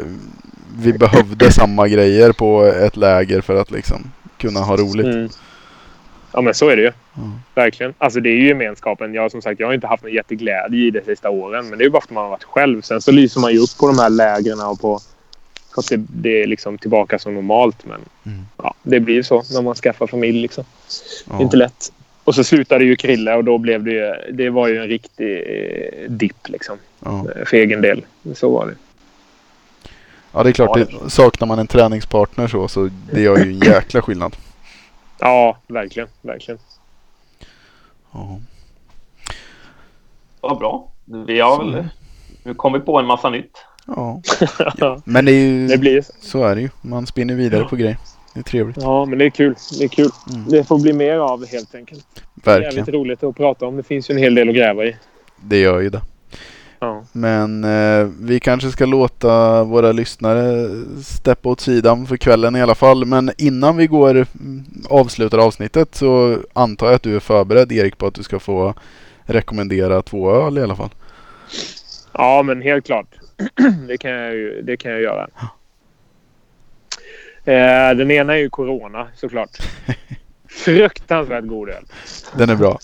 vi 0.77 0.93
behövde 0.93 1.51
samma 1.59 1.87
grejer 1.87 2.31
på 2.31 2.63
ett 2.63 2.97
läger 2.97 3.41
för 3.41 3.61
att 3.61 3.71
liksom 3.71 4.11
kunna 4.37 4.59
ha 4.59 4.77
roligt. 4.77 5.05
Mm. 5.05 5.29
Ja, 6.33 6.41
men 6.41 6.53
så 6.53 6.69
är 6.69 6.75
det 6.75 6.81
ju. 6.81 6.91
Mm. 7.17 7.31
Verkligen. 7.55 7.93
Alltså 7.97 8.19
det 8.19 8.29
är 8.29 8.35
ju 8.35 8.47
gemenskapen. 8.47 9.13
Jag, 9.13 9.31
som 9.31 9.41
sagt, 9.41 9.59
jag 9.59 9.67
har 9.67 9.73
inte 9.73 9.87
haft 9.87 10.03
någon 10.03 10.13
jätteglädje 10.13 10.87
i 10.87 10.91
det 10.91 11.05
sista 11.05 11.29
åren. 11.29 11.69
Men 11.69 11.77
det 11.77 11.83
är 11.83 11.85
ju 11.85 11.91
bara 11.91 12.01
för 12.01 12.07
att 12.07 12.13
man 12.13 12.23
har 12.23 12.29
varit 12.29 12.43
själv. 12.43 12.81
Sen 12.81 13.01
så 13.01 13.11
lyser 13.11 13.39
man 13.39 13.51
ju 13.51 13.59
upp 13.59 13.77
på 13.79 13.87
de 13.87 13.99
här 13.99 14.09
lägren 14.09 14.59
och 14.61 14.81
på... 14.81 14.99
Så 15.73 15.79
att 15.79 15.87
det, 15.89 15.97
det 15.97 16.41
är 16.43 16.47
liksom 16.47 16.77
tillbaka 16.77 17.19
som 17.19 17.33
normalt. 17.33 17.85
Men 17.85 18.01
Mm. 18.25 18.45
ja, 18.57 18.73
det 18.83 18.99
blir 18.99 19.15
ju 19.15 19.23
så 19.23 19.43
när 19.53 19.61
man 19.61 19.75
skaffar 19.75 20.07
familj. 20.07 20.41
Liksom. 20.41 20.63
Ja. 21.29 21.41
Inte 21.41 21.57
lätt. 21.57 21.91
Och 22.23 22.35
så 22.35 22.43
slutade 22.43 22.83
ju 22.85 22.95
Krille 22.95 23.33
och 23.35 23.43
då 23.43 23.57
blev 23.57 23.83
det 23.83 23.91
ju... 23.91 24.13
Det 24.31 24.49
var 24.49 24.67
ju 24.67 24.77
en 24.77 24.87
riktig 24.87 25.37
eh, 25.37 26.09
dipp 26.11 26.49
liksom. 26.49 26.77
Ja. 26.99 27.25
eh, 27.35 27.45
För 27.45 27.57
egen 27.57 27.81
del. 27.81 28.05
Så 28.35 28.49
var 28.53 28.65
det. 28.67 28.75
ja 30.31 30.43
det 30.43 30.49
är 30.49 30.53
klart, 30.53 30.77
det, 30.77 31.09
saknar 31.09 31.47
man 31.47 31.59
en 31.59 31.67
träningspartner 31.67 32.47
så, 32.47 32.67
så 32.67 32.89
det 33.11 33.21
gör 33.21 33.37
ju 33.37 33.43
en 33.43 33.59
jäkla 33.73 34.01
skillnad. 34.01 34.35
Ja, 35.19 35.57
verkligen. 35.67 36.09
Verkligen. 36.21 36.59
Ja. 38.11 38.39
Vad 40.41 40.57
bra. 40.57 40.91
Vi 41.05 41.39
har 41.39 41.63
väl... 41.65 41.87
Nu 42.43 42.53
kom 42.53 42.73
vi 42.73 42.79
på 42.79 42.99
en 42.99 43.05
massa 43.05 43.29
nytt. 43.29 43.57
Ja. 43.87 44.21
Men 45.05 45.25
det 45.25 45.31
är 45.31 45.45
ju, 45.45 45.67
det 45.67 45.77
blir 45.77 46.03
så 46.21 46.43
är 46.43 46.55
det 46.55 46.61
ju. 46.61 46.69
Man 46.81 47.05
spinner 47.05 47.35
vidare 47.35 47.63
på 47.63 47.75
grejer. 47.75 47.97
Det 48.33 48.39
är 48.39 48.43
trevligt. 48.43 48.77
Ja, 48.81 49.05
men 49.05 49.19
det 49.19 49.25
är 49.25 49.29
kul. 49.29 49.55
Det 49.79 49.83
är 49.83 49.87
kul. 49.87 50.09
Mm. 50.33 50.49
Det 50.49 50.63
får 50.63 50.79
bli 50.79 50.93
mer 50.93 51.17
av 51.17 51.47
helt 51.47 51.75
enkelt. 51.75 52.05
Verkligen. 52.33 52.75
Jävligt 52.75 52.95
roligt 52.95 53.23
att 53.23 53.35
prata 53.35 53.65
om. 53.65 53.77
Det 53.77 53.83
finns 53.83 54.09
ju 54.09 54.13
en 54.13 54.19
hel 54.19 54.35
del 54.35 54.49
att 54.49 54.55
gräva 54.55 54.85
i. 54.85 54.95
Det 55.41 55.59
gör 55.59 55.79
ju 55.79 55.89
det. 55.89 56.01
Ja. 56.79 57.03
Men 57.11 57.63
eh, 57.63 58.09
vi 58.19 58.39
kanske 58.39 58.71
ska 58.71 58.85
låta 58.85 59.63
våra 59.63 59.91
lyssnare 59.91 60.69
steppa 61.03 61.49
åt 61.49 61.59
sidan 61.59 62.07
för 62.07 62.17
kvällen 62.17 62.55
i 62.55 62.61
alla 62.61 62.75
fall. 62.75 63.05
Men 63.05 63.31
innan 63.37 63.77
vi 63.77 63.87
går 63.87 64.09
mm, 64.09 64.63
avslutar 64.89 65.37
avsnittet 65.37 65.95
så 65.95 66.37
antar 66.53 66.85
jag 66.85 66.95
att 66.95 67.03
du 67.03 67.15
är 67.15 67.19
förberedd 67.19 67.71
Erik 67.71 67.97
på 67.97 68.07
att 68.07 68.13
du 68.13 68.23
ska 68.23 68.39
få 68.39 68.73
rekommendera 69.23 70.01
två 70.01 70.31
öl 70.31 70.57
i 70.57 70.61
alla 70.61 70.75
fall. 70.75 70.89
Ja, 72.13 72.43
men 72.43 72.61
helt 72.61 72.85
klart. 72.85 73.07
det, 73.87 73.97
kan 73.97 74.11
jag 74.11 74.35
ju, 74.35 74.61
det 74.61 74.77
kan 74.77 74.91
jag 74.91 75.01
göra. 75.01 75.27
Eh, 77.45 77.97
den 77.97 78.11
ena 78.11 78.33
är 78.33 78.37
ju 78.37 78.49
Corona 78.49 79.07
såklart. 79.15 79.49
Fruktansvärt 80.49 81.45
god 81.45 81.69
öl. 81.69 81.83
Den 82.37 82.49
är 82.49 82.55
bra. 82.55 82.79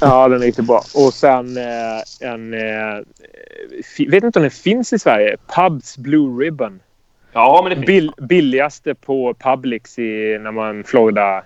Ja, 0.00 0.28
den 0.28 0.42
är 0.42 0.46
riktigt 0.46 0.66
bra. 0.66 0.82
Och 0.94 1.14
sen 1.14 1.56
eh, 1.56 2.28
en... 2.30 2.54
Eh, 2.54 3.00
vet 4.08 4.24
inte 4.24 4.38
om 4.38 4.42
den 4.42 4.50
finns 4.50 4.92
i 4.92 4.98
Sverige. 4.98 5.36
Pubs 5.56 5.98
Blue 5.98 6.44
Ribbon. 6.44 6.80
Ja, 7.32 7.60
men 7.62 7.70
det 7.70 7.76
finns. 7.76 7.86
Bill, 7.86 8.12
billigaste 8.18 8.94
på 8.94 9.34
Publix 9.34 9.98
i 9.98 10.38
när 10.40 10.50
man 10.50 10.84
Florida, 10.84 11.42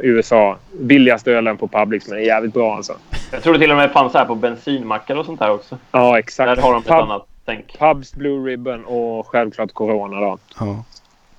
USA. 0.00 0.58
Billigaste 0.80 1.32
ölen 1.32 1.56
på 1.56 1.68
Publix, 1.68 2.08
men 2.08 2.18
är 2.18 2.22
jävligt 2.22 2.54
bra 2.54 2.76
alltså. 2.76 2.96
Jag 3.30 3.42
tror 3.42 3.52
det 3.52 3.58
till 3.58 3.70
och 3.70 3.76
med 3.76 3.90
fanns 3.92 4.14
här 4.14 4.24
på 4.24 4.34
bensinmackar 4.34 5.16
och 5.16 5.26
sånt 5.26 5.40
där 5.40 5.50
också. 5.50 5.78
Ja, 5.92 6.18
exakt. 6.18 6.56
Där 6.56 6.62
har 6.62 6.72
de 6.72 6.80
ett 6.82 6.88
Pub, 6.88 6.96
annat 6.96 7.26
tänk. 7.44 7.78
Pubs 7.78 8.14
Blue 8.14 8.50
Ribbon 8.50 8.84
och 8.84 9.26
självklart 9.26 9.72
Corona 9.72 10.20
då. 10.20 10.38
Ja. 10.60 10.84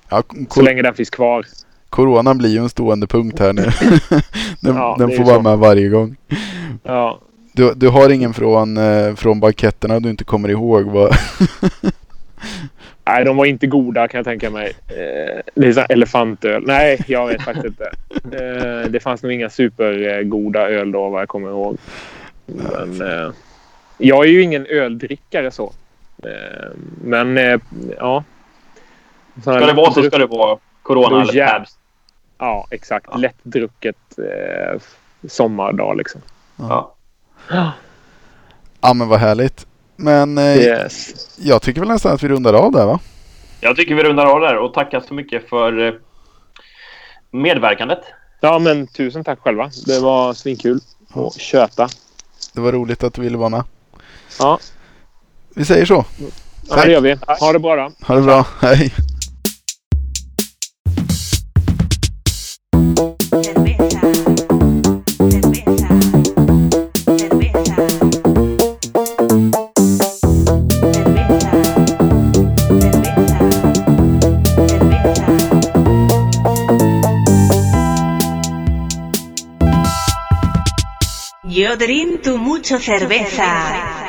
Ja, 0.08 0.22
Så 0.50 0.62
länge 0.62 0.82
den 0.82 0.94
finns 0.94 1.10
kvar. 1.10 1.44
coronan 1.90 2.38
blir 2.38 2.50
ju 2.50 2.58
en 2.58 2.68
stående 2.68 3.06
punkt 3.06 3.38
här 3.40 3.52
nu. 3.52 3.62
den 4.60 4.76
Ja, 4.76 4.96
den 4.98 5.10
får 5.16 5.24
vara 5.24 5.36
så. 5.36 5.42
med 5.42 5.58
varje 5.58 5.88
gång. 5.88 6.16
Ja. 6.82 7.18
Du, 7.52 7.72
du 7.74 7.88
har 7.88 8.10
ingen 8.10 8.34
från, 8.34 8.76
eh, 8.76 9.14
från 9.14 9.40
banketterna 9.40 10.00
du 10.00 10.10
inte 10.10 10.24
kommer 10.24 10.48
ihåg? 10.48 10.84
Vad? 10.84 11.12
Nej, 13.08 13.24
de 13.24 13.36
var 13.36 13.44
inte 13.44 13.66
goda 13.66 14.08
kan 14.08 14.18
jag 14.18 14.24
tänka 14.24 14.50
mig. 14.50 14.72
Eh, 14.88 15.42
det 15.54 15.66
är 15.68 15.72
så 15.72 15.80
här 15.80 15.92
elefantöl. 15.92 16.62
Nej, 16.66 17.00
jag 17.06 17.26
vet 17.26 17.42
faktiskt 17.42 17.66
inte. 17.66 17.90
Eh, 18.24 18.90
det 18.90 19.00
fanns 19.00 19.22
nog 19.22 19.32
inga 19.32 19.50
supergoda 19.50 20.68
öl 20.68 20.92
då 20.92 21.08
vad 21.08 21.20
jag 21.20 21.28
kommer 21.28 21.48
ihåg. 21.48 21.78
Men, 22.46 23.00
eh, 23.00 23.30
jag 23.98 24.24
är 24.24 24.28
ju 24.28 24.42
ingen 24.42 24.66
öldrickare 24.66 25.50
så. 25.50 25.72
Eh, 26.24 26.70
men 27.04 27.38
eh, 27.38 27.60
ja. 27.98 28.24
Ska 29.40 29.52
det 29.52 29.72
vara 29.72 29.92
så 29.92 30.02
ska 30.02 30.18
det 30.18 30.26
vara 30.26 30.58
Corona 30.82 31.22
eller 31.22 31.46
Tabs. 31.46 31.78
Ja, 32.38 32.66
exakt. 32.70 33.06
Ja. 33.10 33.16
Lättdrucket 33.16 34.18
eh, 34.18 34.80
sommardag 35.28 35.96
liksom. 35.96 36.20
Ja. 36.56 36.94
Ja 38.80 38.94
men 38.94 39.08
vad 39.08 39.18
härligt. 39.18 39.67
Men 40.00 40.38
eh, 40.38 40.56
Yes. 40.56 41.14
jag 41.36 41.62
tycker 41.62 41.80
väl 41.80 41.88
nästan 41.88 42.12
att 42.14 42.22
vi 42.22 42.28
rundar 42.28 42.54
av 42.54 42.72
där 42.72 42.86
va? 42.86 43.00
Jag 43.60 43.76
tycker 43.76 43.94
vi 43.94 44.02
rundar 44.02 44.26
av 44.26 44.40
där 44.40 44.56
och 44.56 44.74
tackar 44.74 45.00
så 45.00 45.14
mycket 45.14 45.48
för 45.48 45.86
eh, 45.88 45.94
medverkandet. 47.30 48.00
Ja, 48.40 48.58
men 48.58 48.86
tusen 48.86 49.24
tack 49.24 49.38
själva. 49.40 49.70
Det 49.86 49.98
var 50.00 50.34
svinkul 50.34 50.80
att 51.14 51.40
köta. 51.40 51.88
Det 52.54 52.60
var 52.60 52.72
roligt 52.72 53.04
att 53.04 53.14
du 53.14 53.22
ville 53.22 53.38
vara 53.38 53.48
med. 53.48 53.62
Ja, 54.38 54.58
Vi 55.54 55.64
säger 55.64 55.84
så. 55.86 56.04
ja 56.68 56.84
det 56.84 56.92
gör 56.92 57.00
vi. 57.00 57.16
Ha 57.40 57.52
det 57.52 57.58
bra 57.58 57.76
då. 57.76 57.90
Ha 58.06 58.14
det 58.14 58.22
bra. 58.22 58.46
Hej. 58.60 58.92
Yo 81.68 81.76
tu 82.22 82.38
mucho 82.38 82.78
cerveza. 82.78 84.07